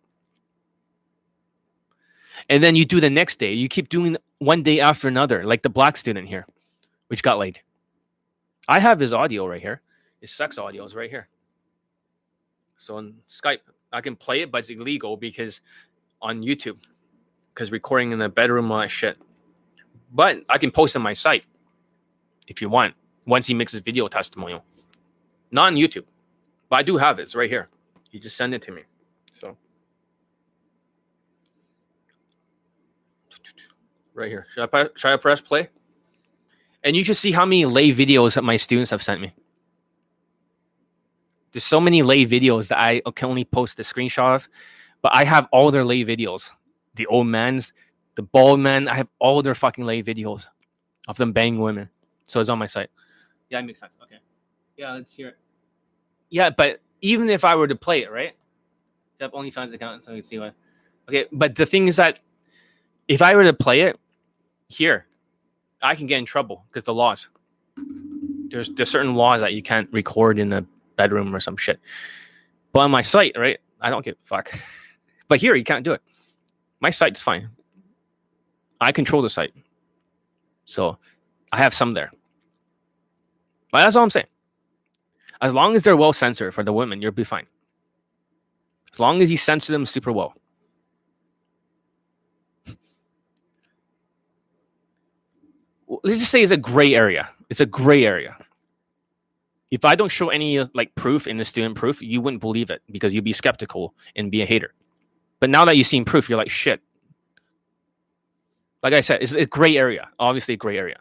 [2.48, 3.52] And then you do the next day.
[3.52, 6.46] You keep doing one day after another, like the black student here,
[7.08, 7.60] which got laid.
[8.66, 9.82] I have his audio right here.
[10.20, 11.28] His sex audio is right here.
[12.78, 13.60] So on Skype,
[13.92, 15.60] I can play it, but it's illegal because
[16.22, 16.78] on YouTube
[17.54, 19.18] because recording in the bedroom, all that shit.
[20.12, 21.44] But I can post on my site
[22.46, 22.94] if you want.
[23.26, 24.64] Once he makes his video testimonial,
[25.50, 26.04] not on YouTube,
[26.68, 27.22] but I do have it.
[27.22, 27.68] It's right here.
[28.10, 28.82] You just send it to me.
[29.34, 29.56] So
[34.14, 34.46] right here.
[34.50, 35.68] Should I should I press play?
[36.82, 39.34] And you just see how many lay videos that my students have sent me.
[41.52, 44.48] There's so many lay videos that I can only post a screenshot of
[45.02, 46.50] But I have all their lay videos.
[46.94, 47.72] The old man's,
[48.16, 48.88] the bald man.
[48.88, 50.48] I have all their fucking lay videos
[51.08, 51.90] of them banging women.
[52.26, 52.90] So it's on my site.
[53.48, 53.94] Yeah, it makes sense.
[54.02, 54.18] Okay.
[54.76, 55.38] Yeah, let's hear it.
[56.30, 58.34] Yeah, but even if I were to play it, right?
[59.20, 60.54] I have OnlyFans account so you can see what.
[61.08, 62.20] Okay, but the thing is that
[63.08, 63.98] if I were to play it
[64.68, 65.06] here,
[65.82, 67.28] I can get in trouble because the laws.
[68.48, 70.64] There's there's certain laws that you can't record in a
[70.96, 71.80] bedroom or some shit.
[72.72, 73.58] But on my site, right?
[73.80, 74.52] I don't give a fuck.
[75.28, 76.02] but here you can't do it.
[76.80, 77.50] My site's fine.
[78.80, 79.52] I control the site.
[80.64, 80.98] So
[81.52, 82.10] I have some there.
[83.70, 84.26] But that's all I'm saying.
[85.42, 87.46] As long as they're well censored for the women, you'll be fine.
[88.92, 90.34] As long as you censor them super well.
[96.02, 97.28] Let's just say it's a gray area.
[97.48, 98.36] It's a gray area.
[99.70, 102.82] If I don't show any like proof in the student proof, you wouldn't believe it
[102.90, 104.74] because you'd be skeptical and be a hater.
[105.40, 106.80] But now that you've seen proof, you're like, shit.
[108.82, 110.08] Like I said, it's a gray area.
[110.18, 110.98] Obviously, a gray area.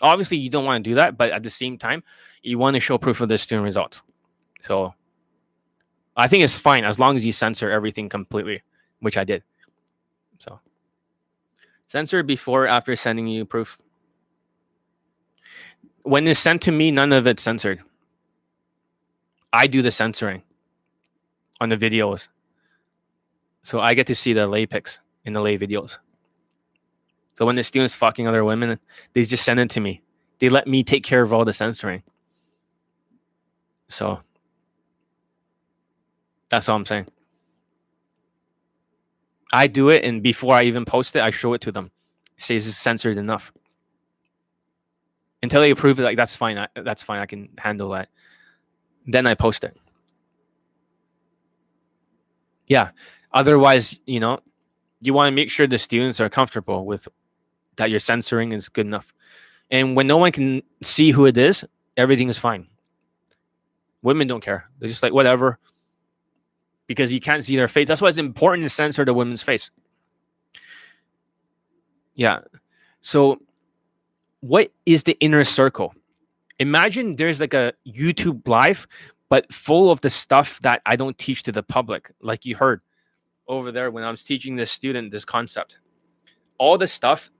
[0.00, 2.02] Obviously, you don't want to do that, but at the same time,
[2.42, 4.02] you want to show proof of the student results.
[4.60, 4.94] So
[6.16, 8.62] I think it's fine as long as you censor everything completely,
[9.00, 9.42] which I did.
[10.38, 10.60] So
[11.86, 13.78] censor before after sending you proof.
[16.02, 17.80] When it's sent to me, none of it's censored.
[19.52, 20.42] I do the censoring
[21.60, 22.28] on the videos.
[23.62, 25.98] So I get to see the lay pics in the lay videos.
[27.38, 28.78] So when the students fucking other women,
[29.14, 30.02] they just send it to me.
[30.38, 32.02] They let me take care of all the censoring.
[33.88, 34.20] So
[36.48, 37.06] that's all I'm saying.
[39.52, 41.90] I do it, and before I even post it, I show it to them.
[42.36, 43.52] It says it's censored enough.
[45.42, 46.56] Until they approve it, like that's fine.
[46.56, 47.20] I, that's fine.
[47.20, 48.08] I can handle that.
[49.06, 49.76] Then I post it.
[52.66, 52.90] Yeah.
[53.34, 54.40] Otherwise, you know,
[55.00, 57.08] you want to make sure the students are comfortable with
[57.76, 59.12] that your censoring is good enough.
[59.70, 61.64] And when no one can see who it is,
[61.96, 62.68] everything is fine.
[64.02, 64.68] Women don't care.
[64.78, 65.58] They're just like, whatever.
[66.86, 67.88] Because you can't see their face.
[67.88, 69.70] That's why it's important to censor the woman's face.
[72.14, 72.40] Yeah.
[73.00, 73.40] So,
[74.40, 75.94] what is the inner circle?
[76.58, 78.86] Imagine there's like a YouTube live,
[79.28, 82.82] but full of the stuff that I don't teach to the public, like you heard
[83.48, 85.78] over there when I was teaching this student this concept.
[86.58, 87.30] All the stuff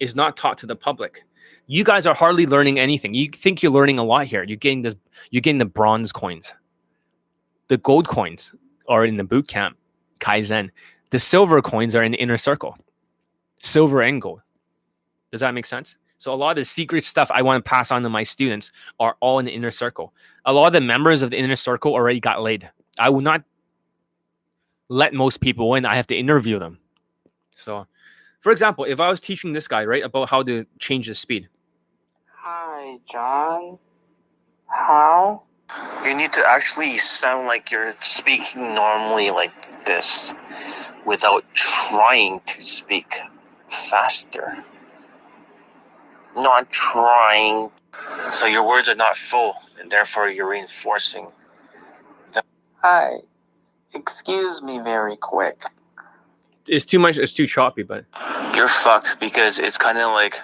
[0.00, 1.24] is not taught to the public.
[1.66, 3.14] You guys are hardly learning anything.
[3.14, 4.42] You think you're learning a lot here.
[4.42, 4.94] You're getting this.
[5.30, 6.52] You're getting the bronze coins.
[7.68, 8.54] The gold coins
[8.88, 9.76] are in the boot camp,
[10.18, 10.70] Kaizen.
[11.10, 12.76] The silver coins are in the inner circle.
[13.62, 14.40] Silver and gold.
[15.30, 15.96] Does that make sense?
[16.18, 18.70] So a lot of the secret stuff I want to pass on to my students
[19.00, 20.12] are all in the inner circle.
[20.44, 22.70] A lot of the members of the inner circle already got laid.
[22.98, 23.42] I will not
[24.92, 25.84] let most people in.
[25.84, 26.78] I have to interview them.
[27.56, 27.86] So
[28.42, 31.48] for example, if I was teaching this guy, right, about how to change the speed.
[32.34, 33.78] Hi, John.
[34.66, 35.44] How?
[36.04, 39.52] You need to actually sound like you're speaking normally like
[39.86, 40.34] this
[41.06, 43.14] without trying to speak
[43.68, 44.64] faster.
[46.34, 47.70] Not trying.
[48.32, 51.28] So your words are not full, and therefore you're reinforcing.
[52.82, 53.18] Hi.
[53.94, 55.62] Excuse me very quick.
[56.66, 57.18] It's too much.
[57.18, 58.04] It's too choppy, but
[58.54, 60.36] You're fucked because it's kind of like.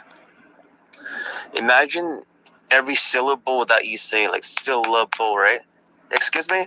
[1.57, 2.23] Imagine
[2.70, 5.60] every syllable that you say, like syllable, right?
[6.10, 6.67] Excuse me?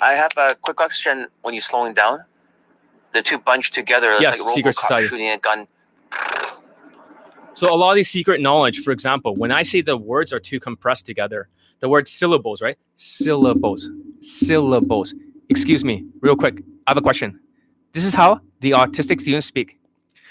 [0.00, 2.20] I have a quick question when you're slowing down.
[3.12, 5.06] The two bunch together, Yes, like secret Robocop society.
[5.08, 5.66] shooting a gun.
[7.52, 10.40] So a lot of these secret knowledge, for example, when I say the words are
[10.40, 11.48] too compressed together,
[11.80, 12.78] the word syllables, right?
[12.96, 13.90] Syllables,
[14.22, 15.12] syllables.
[15.50, 16.62] Excuse me, real quick.
[16.86, 17.40] I have a question.
[17.92, 19.78] This is how the autistic students speak.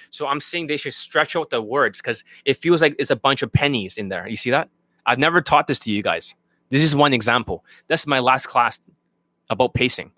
[0.09, 3.15] So I'm saying they should stretch out the words because it feels like it's a
[3.15, 4.27] bunch of pennies in there.
[4.27, 4.69] You see that?
[5.05, 6.33] I've never taught this to you guys.
[6.69, 7.63] This is one example.
[7.87, 8.79] That's my last class
[9.49, 10.11] about pacing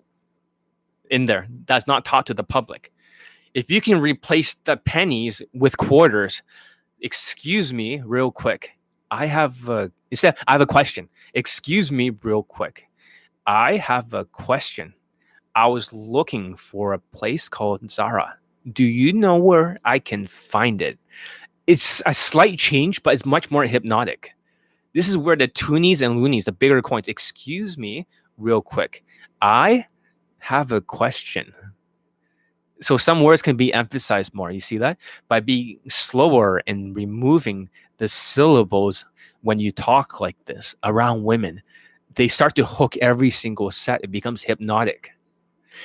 [1.10, 1.48] in there.
[1.66, 2.92] That's not taught to the public.
[3.52, 6.42] If you can replace the pennies with quarters,
[7.02, 8.78] excuse me real quick
[9.10, 12.86] i have a instead i have a question excuse me real quick
[13.46, 14.94] i have a question.
[15.54, 18.36] I was looking for a place called zara.
[18.72, 20.98] Do you know where i can find it?
[21.66, 24.32] It's a slight change but it's much more hypnotic.
[24.94, 27.08] This is where the toonies and loonies the bigger coins.
[27.08, 28.06] Excuse me
[28.36, 29.04] real quick.
[29.40, 29.86] I
[30.38, 31.54] have a question.
[32.80, 34.50] So some words can be emphasized more.
[34.50, 34.98] You see that?
[35.28, 39.04] By being slower and removing the syllables
[39.42, 41.62] when you talk like this around women,
[42.16, 44.00] they start to hook every single set.
[44.02, 45.12] It becomes hypnotic.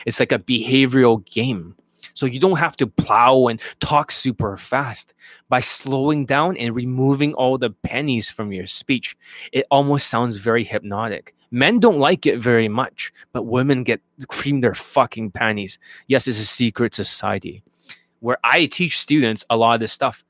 [0.05, 1.75] It's like a behavioral game.
[2.13, 5.13] So you don't have to plow and talk super fast.
[5.49, 9.15] By slowing down and removing all the pennies from your speech,
[9.51, 11.35] it almost sounds very hypnotic.
[11.51, 15.79] Men don't like it very much, but women get cream their fucking panties.
[16.07, 17.63] Yes, it's a secret society
[18.19, 20.23] where I teach students a lot of this stuff.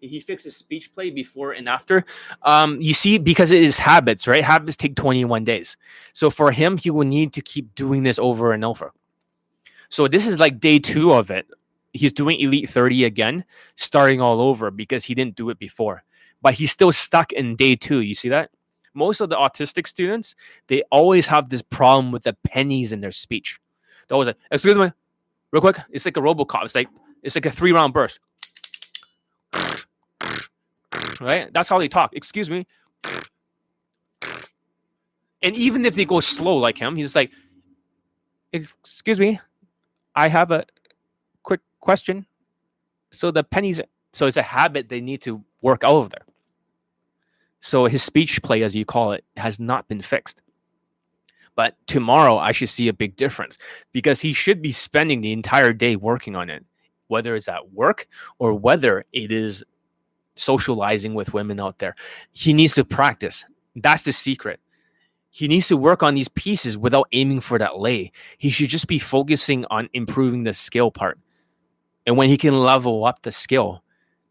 [0.00, 2.04] He fixes speech play before and after.
[2.42, 4.42] Um, you see, because it is habits, right?
[4.42, 5.76] Habits take 21 days.
[6.12, 8.92] So for him, he will need to keep doing this over and over.
[9.88, 11.46] So this is like day two of it.
[11.92, 13.44] He's doing Elite 30 again,
[13.76, 16.04] starting all over because he didn't do it before.
[16.40, 18.00] But he's still stuck in day two.
[18.00, 18.50] You see that?
[18.94, 20.34] Most of the autistic students,
[20.68, 23.60] they always have this problem with the pennies in their speech.
[24.08, 24.90] They're always like, excuse me,
[25.52, 25.78] real quick.
[25.90, 26.64] It's like a Robocop.
[26.64, 26.88] It's like
[27.22, 28.18] it's like a three round burst.
[31.20, 31.52] Right?
[31.52, 32.16] That's how they talk.
[32.16, 32.66] Excuse me.
[35.42, 37.30] And even if they go slow like him, he's like,
[38.52, 39.40] excuse me,
[40.14, 40.64] I have a
[41.42, 42.26] quick question.
[43.10, 43.80] So the pennies,
[44.12, 46.24] so it's a habit they need to work out of there.
[47.60, 50.40] So his speech play, as you call it, has not been fixed.
[51.54, 53.58] But tomorrow, I should see a big difference
[53.92, 56.64] because he should be spending the entire day working on it,
[57.08, 58.08] whether it's at work
[58.38, 59.62] or whether it is
[60.40, 61.94] socializing with women out there.
[62.32, 63.44] He needs to practice.
[63.76, 64.60] That's the secret.
[65.30, 68.10] He needs to work on these pieces without aiming for that lay.
[68.36, 71.18] He should just be focusing on improving the skill part.
[72.04, 73.84] And when he can level up the skill,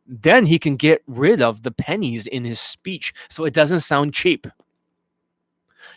[0.05, 4.13] then he can get rid of the pennies in his speech so it doesn't sound
[4.13, 4.47] cheap.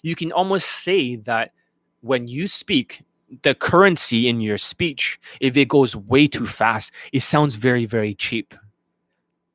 [0.03, 1.53] You can almost say that
[2.01, 3.03] when you speak,
[3.43, 8.15] the currency in your speech, if it goes way too fast, it sounds very, very
[8.15, 8.55] cheap.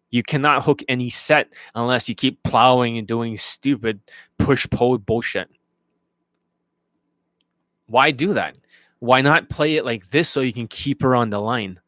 [0.10, 4.00] You cannot hook any set unless you keep plowing and doing stupid
[4.38, 5.50] push pull bullshit.
[7.88, 8.56] Why do that?
[9.00, 11.80] Why not play it like this so you can keep her on the line?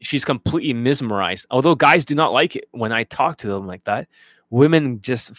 [0.00, 1.46] She's completely mesmerized.
[1.50, 4.08] Although guys do not like it when I talk to them like that,
[4.50, 5.32] women just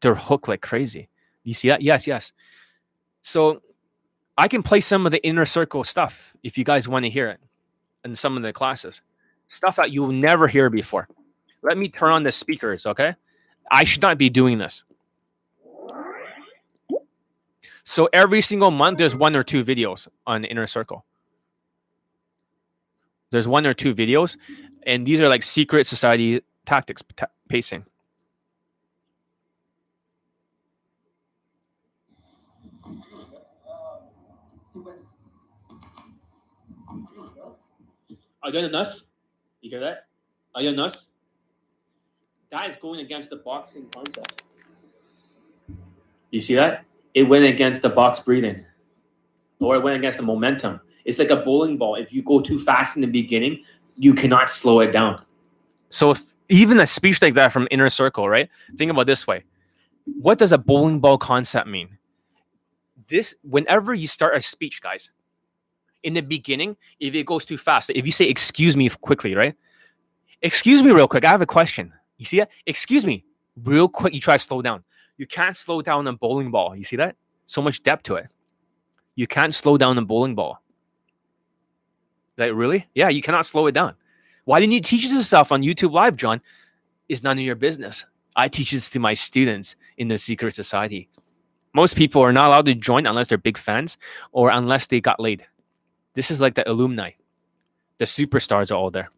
[0.00, 1.08] they're hooked like crazy.
[1.42, 1.82] You see that?
[1.82, 2.32] Yes, yes.
[3.22, 3.62] So
[4.36, 7.28] I can play some of the inner circle stuff if you guys want to hear
[7.28, 7.40] it
[8.04, 9.00] in some of the classes.
[9.48, 11.08] Stuff that you'll never hear before.
[11.64, 13.14] Let me turn on the speakers, okay?
[13.70, 14.84] I should not be doing this.
[17.82, 21.06] So every single month, there's one or two videos on inner circle.
[23.30, 24.36] There's one or two videos,
[24.86, 27.86] and these are like secret society tactics ta- pacing.
[38.42, 39.00] Are you enough?
[39.62, 40.06] You hear that?
[40.54, 40.94] Are you enough?
[42.54, 44.44] That is going against the boxing concept.
[46.30, 46.84] You see that?
[47.12, 48.64] It went against the box breathing,
[49.58, 50.80] or it went against the momentum.
[51.04, 51.96] It's like a bowling ball.
[51.96, 53.64] If you go too fast in the beginning,
[53.98, 55.24] you cannot slow it down.
[55.88, 58.48] So if even a speech like that from inner circle, right?
[58.76, 59.42] Think about this way.
[60.04, 61.98] What does a bowling ball concept mean?
[63.08, 65.10] This whenever you start a speech, guys,
[66.04, 69.56] in the beginning, if it goes too fast, if you say excuse me quickly, right?
[70.40, 71.24] Excuse me real quick.
[71.24, 71.92] I have a question.
[72.18, 72.50] You see that?
[72.66, 73.24] Excuse me,
[73.62, 74.14] real quick.
[74.14, 74.84] You try to slow down.
[75.16, 76.74] You can't slow down a bowling ball.
[76.76, 77.16] You see that?
[77.46, 78.28] So much depth to it.
[79.14, 80.60] You can't slow down a bowling ball.
[82.36, 82.88] Like really?
[82.94, 83.94] Yeah, you cannot slow it down.
[84.44, 86.40] Why didn't you teach this stuff on YouTube Live, John?
[87.08, 88.04] It's none of your business.
[88.36, 91.08] I teach this to my students in the secret society.
[91.72, 93.96] Most people are not allowed to join unless they're big fans
[94.32, 95.46] or unless they got laid.
[96.14, 97.12] This is like the alumni.
[97.98, 99.10] The superstars are all there.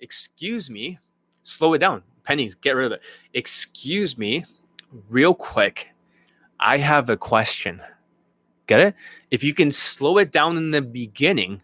[0.00, 0.98] Excuse me.
[1.42, 2.02] Slow it down.
[2.24, 3.02] Pennies, get rid of it.
[3.34, 4.44] Excuse me,
[5.08, 5.88] real quick.
[6.60, 7.82] I have a question.
[8.66, 8.94] Get it?
[9.30, 11.62] If you can slow it down in the beginning,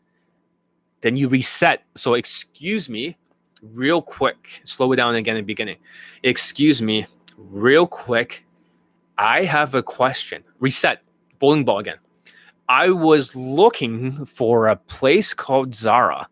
[1.00, 1.84] then you reset.
[1.96, 3.16] So, excuse me,
[3.62, 4.60] real quick.
[4.64, 5.76] Slow it down again in the beginning.
[6.22, 8.44] Excuse me, real quick.
[9.16, 10.42] I have a question.
[10.58, 11.02] Reset.
[11.38, 11.98] Bowling ball again.
[12.68, 16.28] I was looking for a place called Zara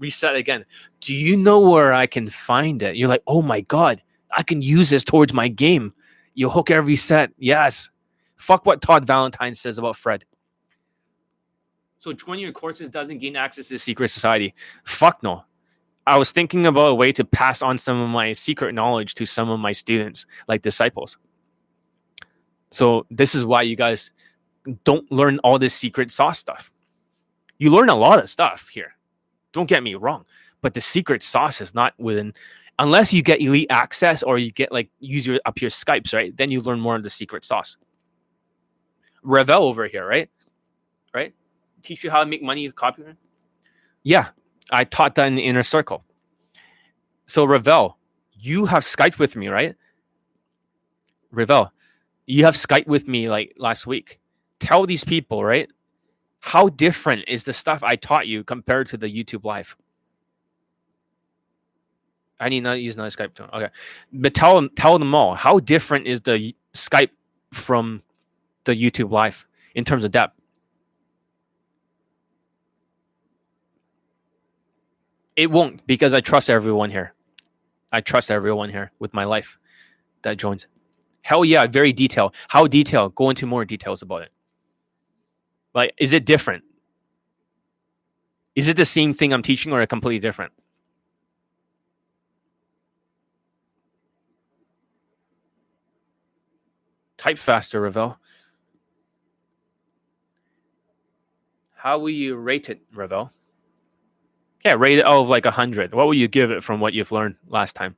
[0.00, 0.64] reset again.
[1.00, 2.96] Do you know where I can find it?
[2.96, 4.02] You're like, oh my God,
[4.36, 5.92] I can use this towards my game.
[6.34, 7.30] You hook every set.
[7.38, 7.90] Yes.
[8.36, 10.24] Fuck what Todd Valentine says about Fred.
[11.98, 14.54] So joining your courses doesn't gain access to the secret society.
[14.84, 15.44] Fuck no.
[16.06, 19.26] I was thinking about a way to pass on some of my secret knowledge to
[19.26, 21.18] some of my students, like disciples.
[22.70, 24.10] So this is why you guys
[24.84, 26.72] don't learn all this secret sauce stuff.
[27.58, 28.94] You learn a lot of stuff here.
[29.52, 30.24] Don't get me wrong,
[30.62, 32.34] but the secret sauce is not within
[32.80, 36.36] unless you get elite access or you get like use your up your Skypes, right?
[36.36, 37.76] Then you learn more of the secret sauce.
[39.22, 40.28] Revel over here, right?
[41.14, 41.34] Right?
[41.82, 43.16] Teach you how to make money with copyright.
[44.02, 44.28] Yeah,
[44.70, 46.04] I taught that in the inner circle.
[47.26, 47.98] So Revel,
[48.32, 49.76] you have Skype with me, right?
[51.30, 51.72] Revel,
[52.26, 54.18] you have Skype with me like last week.
[54.58, 55.70] Tell these people, right?
[56.40, 59.76] How different is the stuff I taught you compared to the YouTube live?
[62.40, 63.50] I need not use another Skype tone.
[63.52, 63.68] Okay,
[64.12, 67.10] but tell them, tell them all how different is the Skype
[67.52, 68.02] from
[68.64, 70.40] the YouTube live in terms of depth.
[75.36, 77.14] It won't because I trust everyone here.
[77.92, 79.58] I trust everyone here with my life
[80.22, 80.66] that joins.
[81.22, 82.34] Hell yeah, very detailed.
[82.48, 83.14] How detailed?
[83.14, 84.32] Go into more details about it.
[85.74, 86.64] Like, is it different?
[88.56, 90.52] Is it the same thing I'm teaching or a completely different?
[97.16, 98.18] Type faster, Ravel.
[101.76, 103.30] How will you rate it, Ravel?
[104.64, 105.94] Yeah, rate it out of like 100.
[105.94, 107.96] What will you give it from what you've learned last time?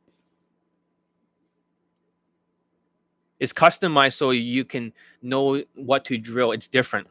[3.40, 6.52] It's customized so you can know what to drill.
[6.52, 7.08] It's different.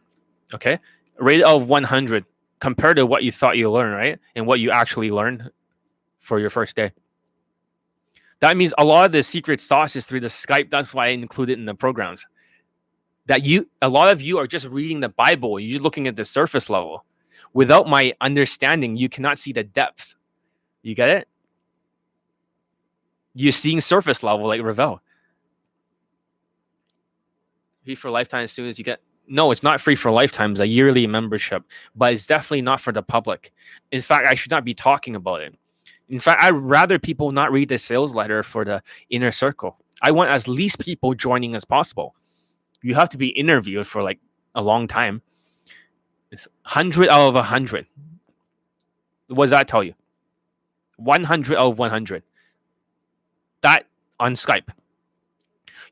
[0.54, 0.80] Okay.
[1.20, 2.26] Rate of 100
[2.60, 4.20] compared to what you thought you learned, right?
[4.36, 5.50] And what you actually learned
[6.20, 6.92] for your first day.
[8.40, 10.70] That means a lot of the secret sauce is through the Skype.
[10.70, 12.26] That's why I include it in the programs.
[13.28, 15.60] That you, a lot of you are just reading the Bible.
[15.60, 17.06] You're just looking at the surface level.
[17.54, 20.16] Without my understanding, you cannot see the depth.
[20.82, 21.28] You get it?
[23.34, 25.02] You're seeing surface level like Ravel.
[27.84, 29.02] Free for lifetime students, you get
[29.32, 31.64] no, it's not free for lifetimes, a yearly membership,
[31.96, 33.54] but it's definitely not for the public.
[33.90, 35.56] In fact, I should not be talking about it.
[36.10, 39.78] In fact, I'd rather people not read the sales letter for the inner circle.
[40.02, 42.14] I want as least people joining as possible.
[42.82, 44.20] You have to be interviewed for like
[44.54, 45.22] a long time.
[46.30, 47.88] It's 100 out of 100.
[49.28, 49.94] What does that tell you?
[50.98, 52.24] 100 out of 100.
[53.62, 53.86] That
[54.20, 54.70] on Skype.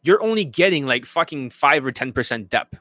[0.02, 2.80] You're only getting like fucking 5 or 10% depth.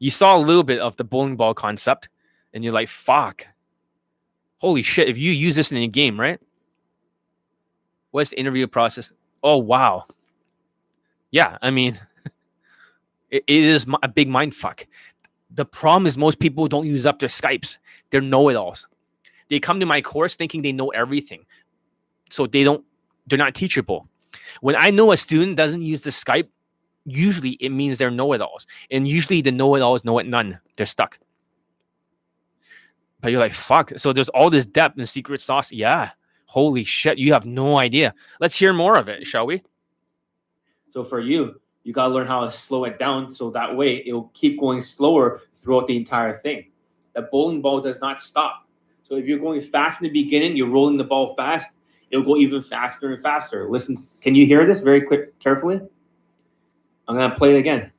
[0.00, 2.08] You saw a little bit of the bowling ball concept
[2.52, 3.46] and you're like, fuck.
[4.56, 5.08] Holy shit.
[5.08, 6.40] If you use this in a game, right?
[8.10, 9.12] What's the interview process?
[9.42, 10.06] Oh, wow.
[11.30, 12.00] Yeah, I mean,
[13.30, 14.86] it, it is a big mind fuck.
[15.50, 17.76] The problem is most people don't use up their Skypes.
[18.10, 18.86] They're know-it-alls.
[19.48, 21.44] They come to my course thinking they know everything.
[22.30, 22.84] So they don't,
[23.26, 24.08] they're not teachable.
[24.60, 26.48] When I know a student doesn't use the Skype,
[27.04, 28.66] usually it means they're know-it-alls.
[28.90, 30.58] And usually the know-it-alls know it none.
[30.76, 31.18] They're stuck.
[33.20, 33.92] But you're like, fuck.
[33.96, 35.70] So there's all this depth and secret sauce.
[35.70, 36.10] Yeah.
[36.46, 37.18] Holy shit.
[37.18, 38.14] You have no idea.
[38.40, 39.62] Let's hear more of it, shall we?
[40.90, 44.02] So for you, you got to learn how to slow it down so that way
[44.06, 46.70] it'll keep going slower throughout the entire thing.
[47.14, 48.66] The bowling ball does not stop.
[49.02, 51.66] So if you're going fast in the beginning, you're rolling the ball fast,
[52.10, 53.68] it'll go even faster and faster.
[53.68, 55.80] Listen, can you hear this very quick, carefully?
[57.10, 57.90] I'm gonna play it again.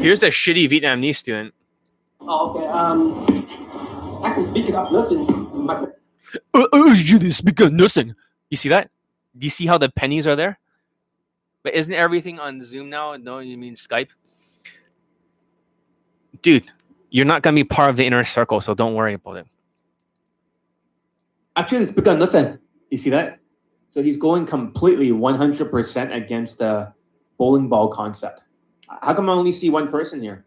[0.00, 1.52] Here's the shitty Vietnamese student.
[2.20, 2.66] Oh, okay.
[2.68, 5.26] Um, I can speak it up nothing.
[5.52, 5.86] My,
[6.54, 8.14] Uh, uh, you speak of nothing.
[8.50, 8.88] You see that?
[9.36, 10.60] Do you see how the pennies are there?
[11.64, 13.16] But isn't everything on Zoom now?
[13.16, 14.10] No, you mean Skype?
[16.40, 16.70] Dude,
[17.10, 19.46] you're not gonna be part of the inner circle, so don't worry about it.
[21.56, 22.58] actually, speak of nothing.
[22.90, 23.40] You see that?
[23.96, 26.92] So he's going completely 100% against the
[27.38, 28.42] bowling ball concept.
[28.86, 30.44] How come I only see one person here?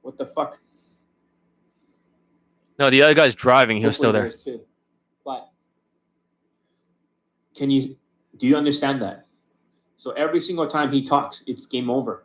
[0.00, 0.58] What the fuck?
[2.80, 3.76] No, the other guy's driving.
[3.76, 4.32] He was still there.
[4.32, 4.62] Two.
[5.24, 5.50] But
[7.54, 7.96] Can you
[8.38, 9.26] do you understand that?
[9.98, 12.24] So every single time he talks, it's game over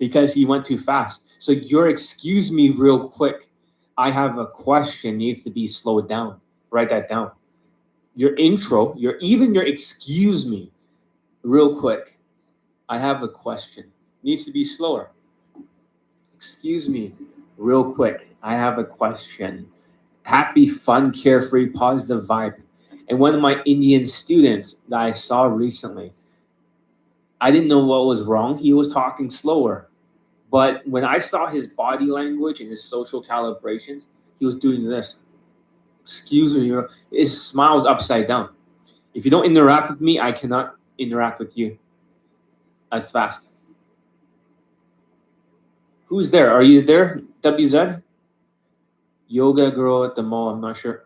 [0.00, 1.20] because he went too fast.
[1.38, 3.50] So your excuse me real quick.
[3.96, 6.40] I have a question needs to be slowed down.
[6.70, 7.30] Write that down.
[8.18, 10.72] Your intro, your even your excuse me
[11.44, 12.18] real quick.
[12.88, 13.92] I have a question.
[14.24, 15.10] Needs to be slower.
[16.36, 17.14] Excuse me
[17.56, 18.26] real quick.
[18.42, 19.68] I have a question.
[20.24, 22.56] Happy, fun, carefree, positive vibe.
[23.08, 26.12] And one of my Indian students that I saw recently,
[27.40, 28.58] I didn't know what was wrong.
[28.58, 29.90] He was talking slower.
[30.50, 34.02] But when I saw his body language and his social calibrations,
[34.40, 35.14] he was doing this.
[36.08, 36.72] Excuse me,
[37.12, 38.48] his smile's upside down.
[39.12, 41.78] If you don't interact with me, I cannot interact with you
[42.90, 43.40] as fast.
[46.06, 46.50] Who's there?
[46.50, 48.02] Are you there, WZ?
[49.28, 50.48] Yoga girl at the mall.
[50.48, 51.04] I'm not sure.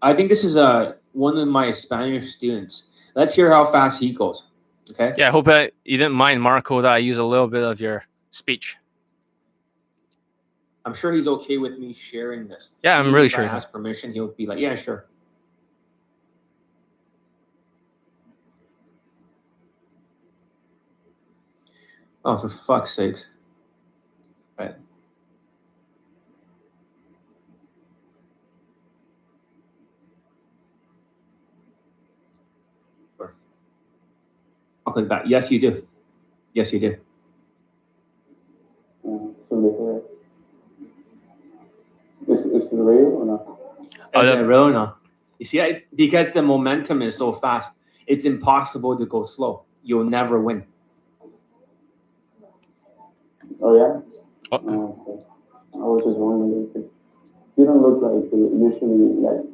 [0.00, 2.84] I think this is uh, one of my Spanish students.
[3.16, 4.44] Let's hear how fast he goes.
[4.90, 5.14] Okay.
[5.18, 7.80] Yeah, I hope that you didn't mind, Marco, that I use a little bit of
[7.80, 8.76] your speech.
[10.88, 12.70] I'm sure he's okay with me sharing this.
[12.82, 15.04] Yeah, I'm really if sure I he's ask permission, he'll be like, "Yeah, sure."
[22.24, 23.26] Oh, for fuck's sakes!
[24.58, 24.74] Right.
[33.18, 33.34] Sure.
[34.86, 35.28] I'll click that.
[35.28, 35.86] Yes, you do.
[36.54, 36.96] Yes, you do.
[39.06, 40.07] Mm, so they
[42.38, 43.44] is, is it real or not?
[44.14, 44.98] Oh, Is that- it real or not?
[45.38, 47.70] You see, I, because the momentum is so fast,
[48.08, 49.62] it's impossible to go slow.
[49.84, 50.64] You'll never win.
[53.62, 54.00] Oh yeah.
[54.52, 54.60] Oh.
[54.66, 55.22] Oh, okay.
[55.74, 56.90] I was just wondering
[57.56, 59.44] you don't look like the usually like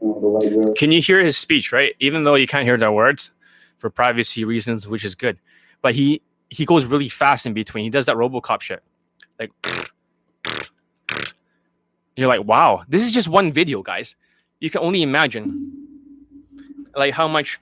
[0.00, 0.74] you know the white girl.
[0.74, 1.94] Can you hear his speech, right?
[2.00, 3.30] Even though you can't hear the words
[3.78, 5.38] for privacy reasons, which is good.
[5.82, 7.84] But he he goes really fast in between.
[7.84, 8.82] He does that RoboCop shit.
[9.38, 9.50] Like
[12.16, 14.14] you're like, wow, this is just one video, guys.
[14.60, 15.72] You can only imagine
[16.94, 17.60] like how much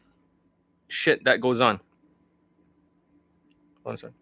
[0.88, 1.80] shit that goes on.
[3.82, 4.14] One second.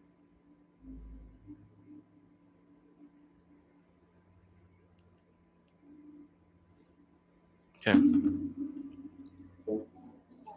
[7.86, 7.98] Okay.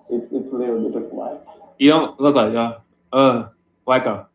[0.09, 1.39] It's it's a little bit of white.
[1.77, 2.81] You don't look like a
[3.11, 3.49] uh
[3.85, 4.27] like a.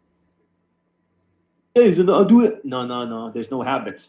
[1.75, 2.65] Hey, so I'll do it.
[2.65, 3.31] No, no, no.
[3.31, 4.09] There's no habits.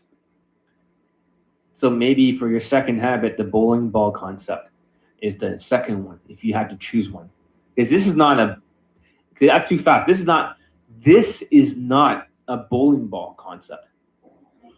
[1.73, 4.69] So maybe for your second habit, the bowling ball concept
[5.21, 6.19] is the second one.
[6.27, 7.29] If you had to choose one,
[7.75, 8.61] because this is not a.
[9.35, 10.07] 'cause That's too fast.
[10.07, 10.57] This is not.
[11.03, 13.85] This is not a bowling ball concept.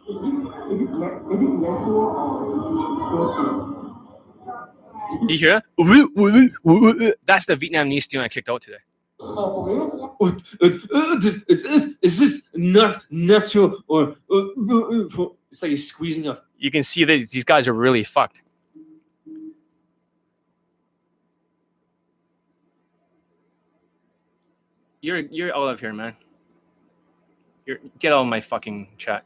[0.09, 3.63] Is it, is it, le- is it lesser or
[5.29, 7.15] You hear that?
[7.25, 8.77] That's the Vietnamese student I kicked out today.
[9.17, 10.15] For real?
[11.19, 14.41] This- Is this, not natural or uh, uh,
[15.21, 18.39] uh, it's like you're squeezing a You can see that these guys are really fucked.
[25.01, 26.15] You're you're out of here, man.
[27.65, 29.25] You're get out of my fucking chat.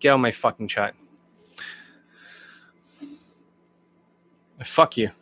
[0.00, 0.94] Get out of my fucking chat.
[4.62, 5.12] Fuck you.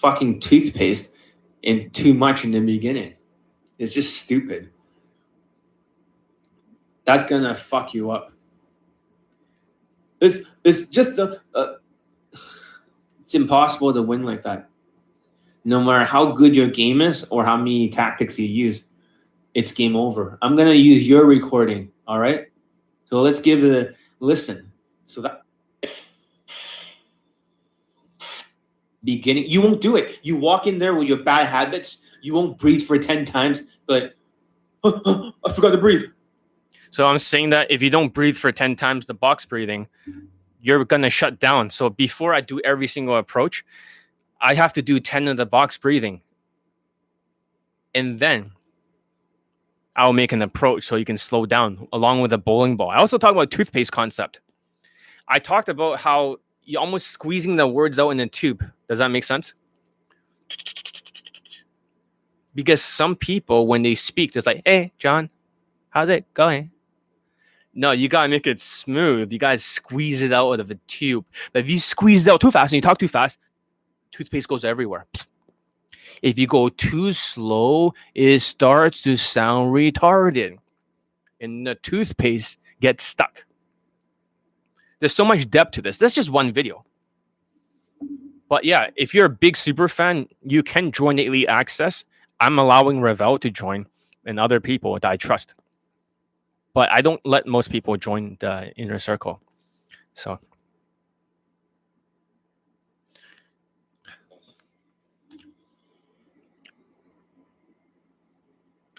[0.00, 1.10] Fucking toothpaste
[1.64, 3.14] and too much in the beginning.
[3.78, 4.70] It's just stupid.
[7.04, 8.32] That's gonna fuck you up.
[10.20, 11.74] It's it's just a, a uh,
[13.24, 14.68] it's impossible to win like that.
[15.64, 18.84] No matter how good your game is or how many tactics you use,
[19.54, 20.38] it's game over.
[20.42, 21.90] I'm gonna use your recording.
[22.06, 22.46] All right.
[23.08, 24.70] So let's give it a listen.
[25.06, 25.42] So that
[29.16, 29.46] beginning.
[29.48, 30.18] You won't do it.
[30.22, 31.96] You walk in there with your bad habits.
[32.20, 34.14] You won't breathe for 10 times, but
[34.84, 36.02] I forgot to breathe.
[36.90, 39.88] So I'm saying that if you don't breathe for 10 times the box breathing,
[40.60, 41.70] you're going to shut down.
[41.70, 43.64] So before I do every single approach,
[44.40, 46.20] I have to do 10 of the box breathing.
[47.94, 48.52] And then
[49.96, 52.90] I'll make an approach so you can slow down along with a bowling ball.
[52.90, 54.40] I also talk about toothpaste concept.
[55.26, 58.70] I talked about how you're almost squeezing the words out in a tube.
[58.88, 59.54] Does that make sense?
[62.54, 65.30] Because some people, when they speak, it's like, hey, John,
[65.90, 66.70] how's it going?
[67.74, 69.32] No, you gotta make it smooth.
[69.32, 71.24] You gotta squeeze it out of the tube.
[71.52, 73.38] But if you squeeze it out too fast and you talk too fast,
[74.10, 75.06] toothpaste goes everywhere.
[76.20, 80.56] If you go too slow, it starts to sound retarded.
[81.40, 83.44] And the toothpaste gets stuck.
[84.98, 85.98] There's so much depth to this.
[85.98, 86.84] That's just one video.
[88.48, 92.04] But yeah, if you're a big super fan, you can join the Elite Access.
[92.40, 93.86] I'm allowing Revel to join
[94.24, 95.54] and other people that I trust.
[96.72, 99.40] But I don't let most people join the inner circle.
[100.14, 100.38] So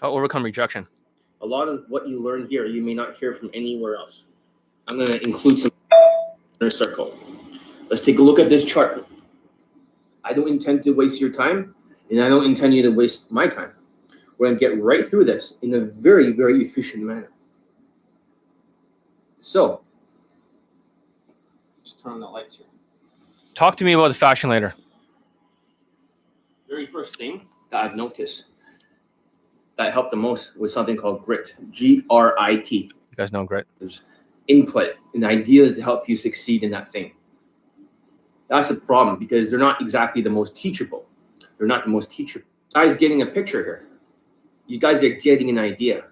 [0.02, 0.86] I'll overcome rejection.
[1.42, 4.22] A lot of what you learn here, you may not hear from anywhere else.
[4.88, 5.70] I'm going to include some
[6.60, 7.16] inner circle.
[7.88, 9.06] Let's take a look at this chart.
[10.24, 11.74] I don't intend to waste your time,
[12.10, 13.72] and I don't intend you to waste my time.
[14.38, 17.30] We're going to get right through this in a very, very efficient manner.
[19.38, 19.82] So,
[21.82, 22.66] just turn on the lights here.
[23.54, 24.74] Talk to me about the fashion later.
[26.68, 28.44] Very first thing that I've noticed
[29.76, 31.54] that helped the most was something called grit.
[31.70, 32.90] G R I T.
[33.10, 33.66] You guys know grit.
[33.78, 34.00] There's
[34.48, 37.12] input and ideas to help you succeed in that thing.
[38.50, 41.06] That's the problem because they're not exactly the most teachable.
[41.56, 42.46] They're not the most teachable.
[42.74, 43.86] Guys getting a picture here.
[44.66, 46.04] You guys are getting an idea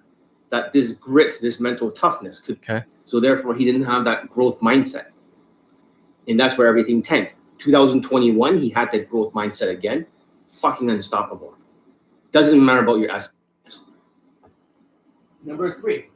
[0.51, 2.85] that this grit, this mental toughness could Okay.
[3.07, 5.07] so therefore he didn't have that growth mindset.
[6.29, 7.35] And that's where everything tanked.
[7.59, 10.07] 2021, he had that growth mindset again.
[10.63, 11.55] Fucking unstoppable.
[12.31, 13.31] Doesn't matter about your S.
[15.43, 16.07] Number three.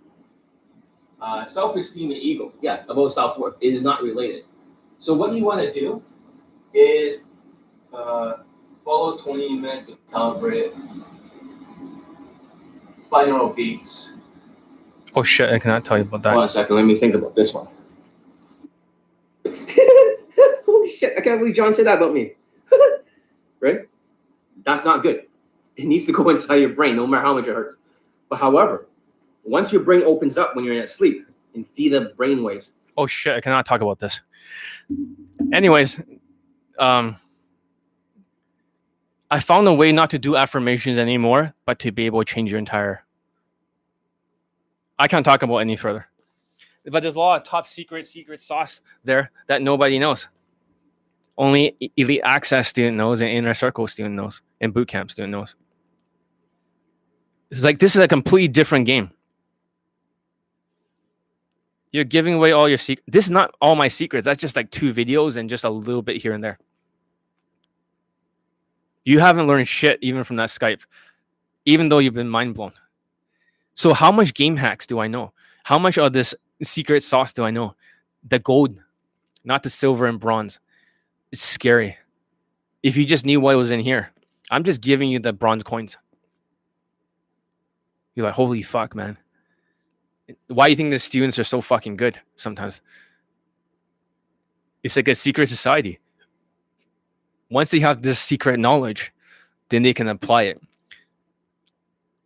[1.20, 2.52] Uh, self-esteem and ego.
[2.60, 3.56] Yeah, about self-worth.
[3.60, 4.44] It is not related.
[4.98, 6.02] So what do you want to do
[6.74, 7.22] is
[7.92, 8.38] uh,
[8.84, 10.72] follow 20 minutes of calibrate
[13.10, 14.10] binaural beats.
[15.14, 15.50] Oh shit!
[15.50, 16.34] I cannot tell you about that.
[16.34, 17.68] One second, let me think about this one.
[20.66, 22.32] Holy shit, I can't believe John said that about me.
[23.60, 23.80] right?
[24.64, 25.26] That's not good.
[25.76, 27.76] It needs to go inside your brain, no matter how much it hurts.
[28.30, 28.86] But however,
[29.44, 33.06] once your brain opens up when you're in sleep and feed the brain waves, Oh
[33.06, 33.34] shit!
[33.34, 34.20] I cannot talk about this.
[35.52, 36.00] Anyways,
[36.82, 37.16] um,
[39.30, 42.50] I found a way not to do affirmations anymore, but to be able to change
[42.50, 43.04] your entire.
[44.98, 46.08] I can't talk about any further,
[46.84, 50.26] but there's a lot of top secret, secret sauce there that nobody knows.
[51.38, 55.54] Only elite access student knows, and inner circle student knows, and boot camp student knows.
[57.50, 59.12] It's like this is a completely different game.
[61.92, 63.06] You're giving away all your secrets.
[63.06, 64.24] This is not all my secrets.
[64.24, 66.58] That's just like two videos and just a little bit here and there.
[69.04, 70.82] You haven't learned shit even from that Skype,
[71.64, 72.72] even though you've been mind blown.
[73.74, 75.32] So, how much game hacks do I know?
[75.64, 77.74] How much of this secret sauce do I know?
[78.26, 78.82] The gold,
[79.44, 80.60] not the silver and bronze.
[81.32, 81.98] It's scary.
[82.82, 84.12] If you just knew what was in here,
[84.50, 85.96] I'm just giving you the bronze coins.
[88.14, 89.16] You're like, holy fuck, man
[90.48, 92.80] why do you think the students are so fucking good sometimes?
[94.82, 95.98] It's like a secret society.
[97.52, 99.12] Once they have this secret knowledge,
[99.68, 100.60] then they can apply it.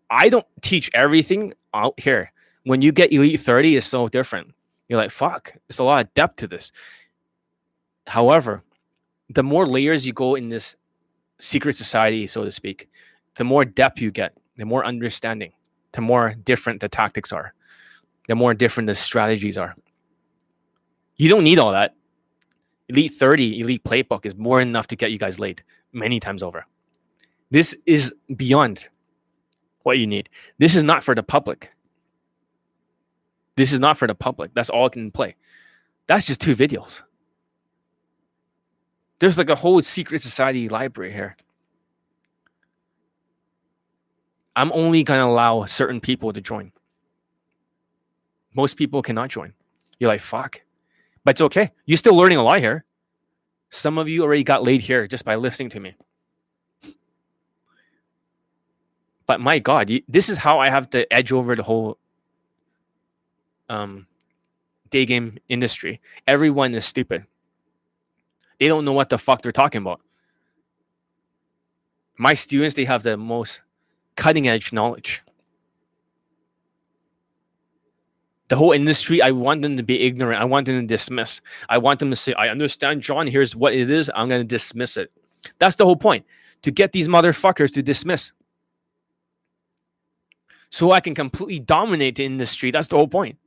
[0.09, 2.33] I don't teach everything out here.
[2.65, 4.55] When you get Elite 30, it's so different.
[4.89, 6.71] You're like, fuck, there's a lot of depth to this.
[8.07, 8.63] However,
[9.29, 10.77] the more layers you go in this
[11.41, 12.89] secret society, so to speak,
[13.35, 15.53] the more depth you get, the more understanding,
[15.93, 17.53] the more different the tactics are
[18.27, 19.75] the more different the strategies are.
[21.17, 21.95] You don't need all that.
[22.89, 26.43] Elite 30, Elite Playbook is more than enough to get you guys laid many times
[26.43, 26.67] over.
[27.51, 28.89] This is beyond
[29.83, 30.29] what you need.
[30.59, 31.71] This is not for the public.
[33.57, 34.53] This is not for the public.
[34.55, 35.37] That's all I can play.
[36.07, 37.03] That's just two videos.
[39.19, 41.37] There's like a whole secret society library here.
[44.55, 46.73] I'm only going to allow certain people to join
[48.57, 49.53] most people cannot join.
[50.01, 50.63] You're like, fuck.
[51.27, 51.73] But it's okay.
[51.87, 52.85] You're still learning a lot here.
[53.69, 55.97] Some of you already got laid here just by listening to me.
[59.27, 61.99] But my God, you, this is how I have to edge over the whole
[63.69, 64.07] um,
[64.91, 66.01] day game industry.
[66.29, 67.27] Everyone is stupid.
[68.61, 70.01] They don't know what the fuck they're talking about.
[72.17, 73.63] My students, they have the most
[74.15, 75.25] cutting edge knowledge.
[78.49, 80.41] The whole industry, I want them to be ignorant.
[80.41, 81.41] I want them to dismiss.
[81.69, 83.27] I want them to say, I understand, John.
[83.27, 84.11] Here's what it is.
[84.15, 85.11] I'm going to dismiss it.
[85.59, 86.25] That's the whole point
[86.63, 88.33] to get these motherfuckers to dismiss.
[90.71, 92.71] So I can completely dominate the industry.
[92.71, 93.39] That's the whole point.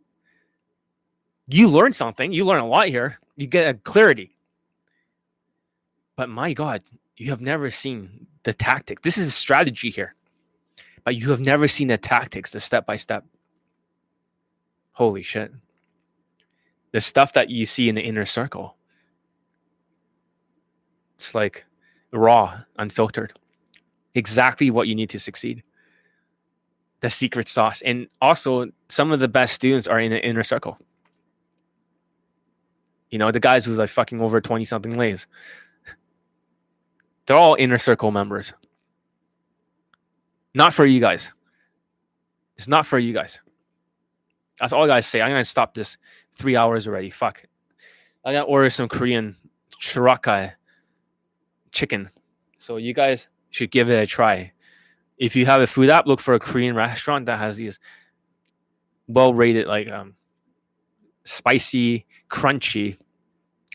[1.48, 4.36] You learn something, you learn a lot here, you get a clarity.
[6.16, 6.84] But my God,
[7.18, 9.02] you have never seen the tactic.
[9.02, 10.14] This is a strategy here,
[11.04, 13.26] but you have never seen the tactics, the step by step
[15.00, 15.54] holy shit.
[16.92, 18.76] The stuff that you see in the inner circle,
[21.16, 21.64] it's like
[22.12, 23.32] raw, unfiltered.
[24.14, 25.64] Exactly what you need to succeed.
[27.00, 27.82] The secret sauce.
[27.82, 30.78] And also, some of the best students are in the inner circle.
[33.10, 35.28] You know, the guys who like fucking over 20 something lays.
[37.26, 38.52] They're all inner circle members.
[40.54, 41.32] Not for you guys.
[42.58, 43.40] It's not for you guys.
[44.60, 45.22] That's all I gotta say.
[45.22, 45.98] I'm gonna stop this
[46.34, 47.10] three hours already.
[47.10, 47.44] Fuck.
[48.26, 49.36] I gotta order some Korean
[49.82, 50.54] churakai
[51.72, 52.10] chicken.
[52.58, 54.52] So you guys should give it a try.
[55.18, 57.80] If you have a food app, look for a Korean restaurant that has these
[59.08, 60.16] well rated, like um,
[61.26, 62.98] spicy, crunchy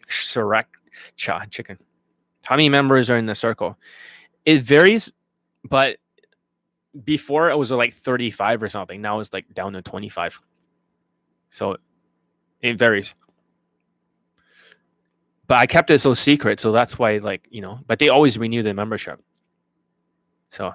[0.09, 0.65] sriracha
[1.51, 1.79] chicken.
[2.45, 3.79] How many members are in the circle?
[4.45, 5.11] It varies,
[5.65, 5.97] but
[7.03, 9.01] before it was like 35 or something.
[9.01, 10.41] Now it's like down to 25.
[11.55, 11.77] So
[12.63, 13.15] It varies.
[15.47, 18.37] But I kept it so secret, so that's why, like, you know, but they always
[18.37, 19.21] renew their membership.
[20.51, 20.75] So,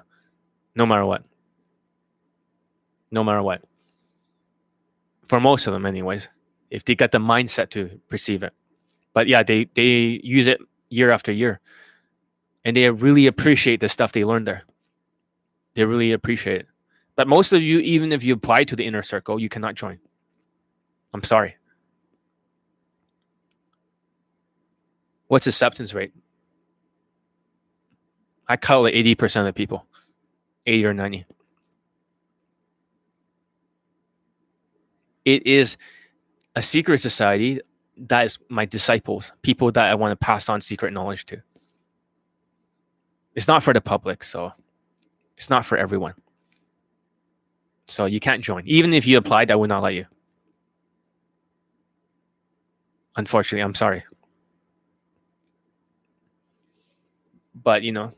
[0.74, 1.22] no matter what.
[3.10, 3.62] No matter what.
[5.26, 6.28] For most of them, anyways,
[6.70, 8.54] if they got the mindset to perceive it.
[9.12, 11.60] But yeah, they, they use it year after year.
[12.64, 14.62] And they really appreciate the stuff they learned there.
[15.74, 16.68] They really appreciate it.
[17.16, 19.98] But most of you, even if you apply to the inner circle, you cannot join.
[21.12, 21.56] I'm sorry.
[25.28, 26.12] What's the acceptance rate?
[28.48, 29.86] I call it 80% of people,
[30.66, 31.24] 80 or 90.
[35.24, 35.76] It is
[36.56, 37.60] a secret society
[37.96, 41.42] that is my disciples, people that I want to pass on secret knowledge to.
[43.34, 44.52] It's not for the public, so
[45.36, 46.14] it's not for everyone.
[47.86, 48.64] So you can't join.
[48.66, 50.06] Even if you applied, I would not let you.
[53.16, 54.04] Unfortunately, I'm sorry.
[57.54, 58.12] But you know,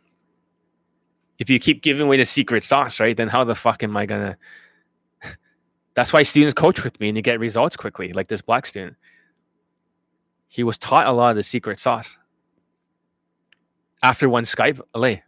[1.39, 4.07] if you keep giving away the secret sauce, right, then how the fuck am I
[4.07, 4.37] gonna
[5.95, 8.97] that's why students coach with me and they get results quickly, like this black student.
[10.49, 12.19] He was taught a lot of the secret sauce.
[14.03, 15.23] After one Skype, LA.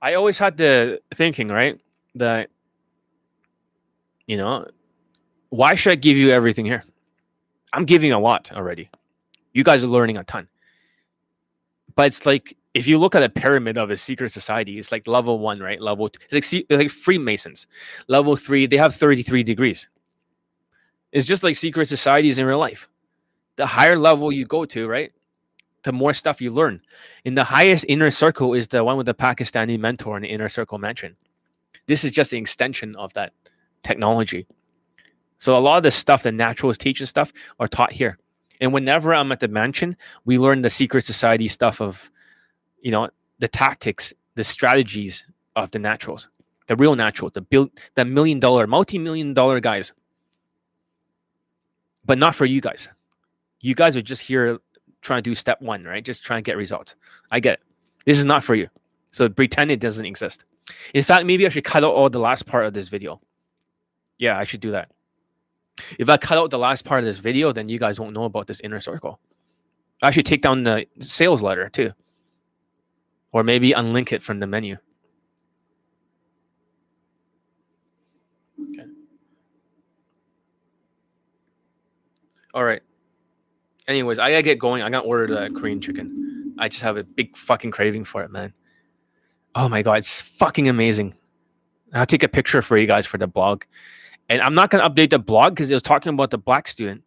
[0.00, 1.78] I always had the thinking, right?
[2.16, 2.50] That,
[4.26, 4.66] you know,
[5.52, 6.82] why should I give you everything here?
[7.74, 8.88] I'm giving a lot already.
[9.52, 10.48] You guys are learning a ton.
[11.94, 15.06] But it's like if you look at a pyramid of a secret society, it's like
[15.06, 15.78] level one, right?
[15.78, 17.66] Level two, it's like, like Freemasons.
[18.08, 19.88] Level three, they have 33 degrees.
[21.12, 22.88] It's just like secret societies in real life.
[23.56, 25.12] The higher level you go to, right?
[25.82, 26.80] The more stuff you learn.
[27.26, 30.48] In the highest inner circle is the one with the Pakistani mentor in the inner
[30.48, 31.16] circle mansion.
[31.86, 33.34] This is just an extension of that
[33.82, 34.46] technology.
[35.42, 38.16] So a lot of the stuff the naturals teach and stuff are taught here.
[38.60, 42.12] And whenever I'm at the mansion, we learn the secret society stuff of,
[42.80, 45.24] you know, the tactics, the strategies
[45.56, 46.28] of the naturals,
[46.68, 49.92] the real naturals, the build, the million dollar, multi million dollar guys.
[52.04, 52.88] But not for you guys.
[53.58, 54.60] You guys are just here
[55.00, 56.04] trying to do step one, right?
[56.04, 56.94] Just trying to get results.
[57.32, 57.60] I get it.
[58.06, 58.68] This is not for you.
[59.10, 60.44] So pretend it doesn't exist.
[60.94, 63.20] In fact, maybe I should cut out all the last part of this video.
[64.18, 64.92] Yeah, I should do that.
[65.98, 68.24] If I cut out the last part of this video, then you guys won't know
[68.24, 69.20] about this inner circle.
[70.02, 71.92] I should take down the sales letter too.
[73.32, 74.76] Or maybe unlink it from the menu.
[78.62, 78.84] Okay.
[82.52, 82.82] All right.
[83.88, 84.82] Anyways, I gotta get going.
[84.82, 86.54] I gotta order the Korean chicken.
[86.58, 88.52] I just have a big fucking craving for it, man.
[89.54, 91.14] Oh my god, it's fucking amazing.
[91.92, 93.64] I'll take a picture for you guys for the blog.
[94.28, 96.66] And I'm not going to update the blog because it was talking about the black
[96.68, 97.02] student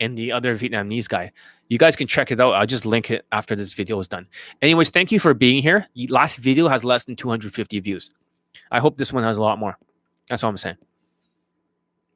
[0.00, 1.32] and the other Vietnamese guy.
[1.68, 2.54] You guys can check it out.
[2.54, 4.26] I'll just link it after this video is done.
[4.60, 5.86] Anyways, thank you for being here.
[6.08, 8.10] Last video has less than 250 views.
[8.70, 9.78] I hope this one has a lot more.
[10.28, 10.76] That's all I'm saying.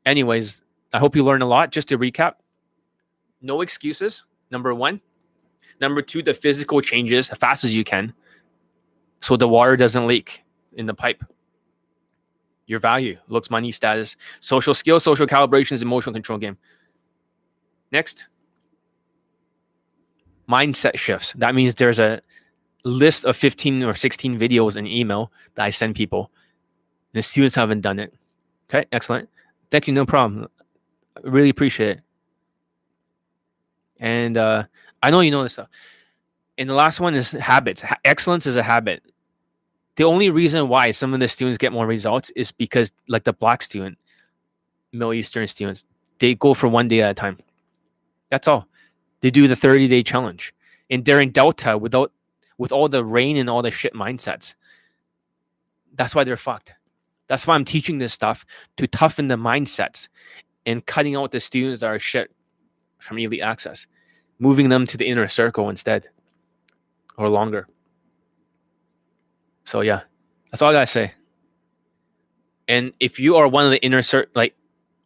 [0.05, 0.63] Anyways,
[0.93, 1.71] I hope you learned a lot.
[1.71, 2.35] Just to recap,
[3.41, 4.25] no excuses.
[4.51, 5.01] Number one.
[5.81, 8.13] Number two, the physical changes as fast as you can
[9.21, 11.23] so the water doesn't leak in the pipe
[12.69, 16.59] your value, looks, money, status, social skills, social calibrations, emotional control game.
[17.91, 18.27] Next,
[20.49, 21.33] mindset shifts.
[21.33, 22.21] That means there's a
[22.85, 26.31] list of 15 or 16 videos and email that I send people.
[27.15, 28.15] The students haven't done it.
[28.69, 29.31] Okay, excellent.
[29.71, 30.49] Thank you, no problem.
[31.25, 32.01] Really appreciate it.
[33.99, 34.65] And uh,
[35.03, 35.69] I know you know this stuff.
[36.59, 37.81] And the last one is habits.
[37.81, 39.03] Ha- excellence is a habit
[39.99, 43.33] the only reason why some of the students get more results is because like the
[43.33, 43.99] black student
[44.93, 45.85] middle eastern students
[46.21, 47.39] they go for one day at a time.
[48.31, 48.69] That's all.
[49.23, 50.55] They do the 30 day challenge.
[50.89, 52.13] And they're in delta without
[52.59, 54.55] with all the rain and all the shit mindsets.
[55.95, 56.75] That's why they're fucked.
[57.27, 58.47] That's why i'm teaching this stuff
[58.79, 60.09] to toughen the mindsets
[60.65, 62.31] and cutting out the students that are shit
[62.99, 63.87] from elite access
[64.39, 66.09] moving them to the inner circle instead
[67.19, 67.69] or longer
[69.69, 70.01] so yeah,
[70.51, 71.13] that's all I gotta say.
[72.67, 74.55] And if you are one of the inner cert, like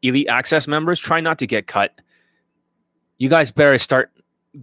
[0.03, 2.01] elite access members, try not to get cut.
[3.19, 4.13] You guys better start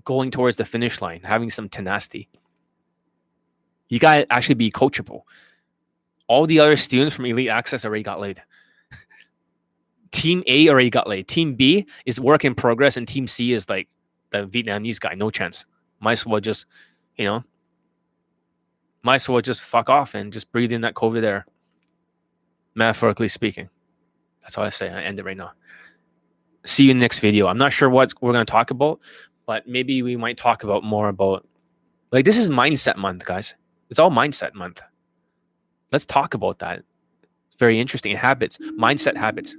[0.06, 2.30] going towards the finish line, having some tenacity.
[3.90, 5.24] You gotta actually be coachable.
[6.30, 8.42] All the other students from elite access already got laid.
[10.12, 11.28] team A already got laid.
[11.28, 13.90] Team B is work in progress, and Team C is like
[14.32, 15.66] the Vietnamese guy, no chance.
[16.00, 16.68] Might as well just,
[17.18, 17.44] you know,
[19.04, 21.46] might as well just fuck off and just breathe in that COVID air.
[22.76, 23.70] Metaphorically speaking.
[24.42, 24.90] That's all I say.
[24.90, 25.52] I end it right now.
[26.66, 27.48] see you next video.
[27.48, 29.00] I'm not sure what we're going to talk about,
[29.46, 31.48] but maybe we might talk about more about
[32.12, 33.56] like this is mindset month, guys.
[33.90, 34.82] It's all mindset month.
[35.92, 36.84] Let's talk about that.
[37.48, 38.16] It's very interesting.
[38.16, 39.56] Habits, mindset habits.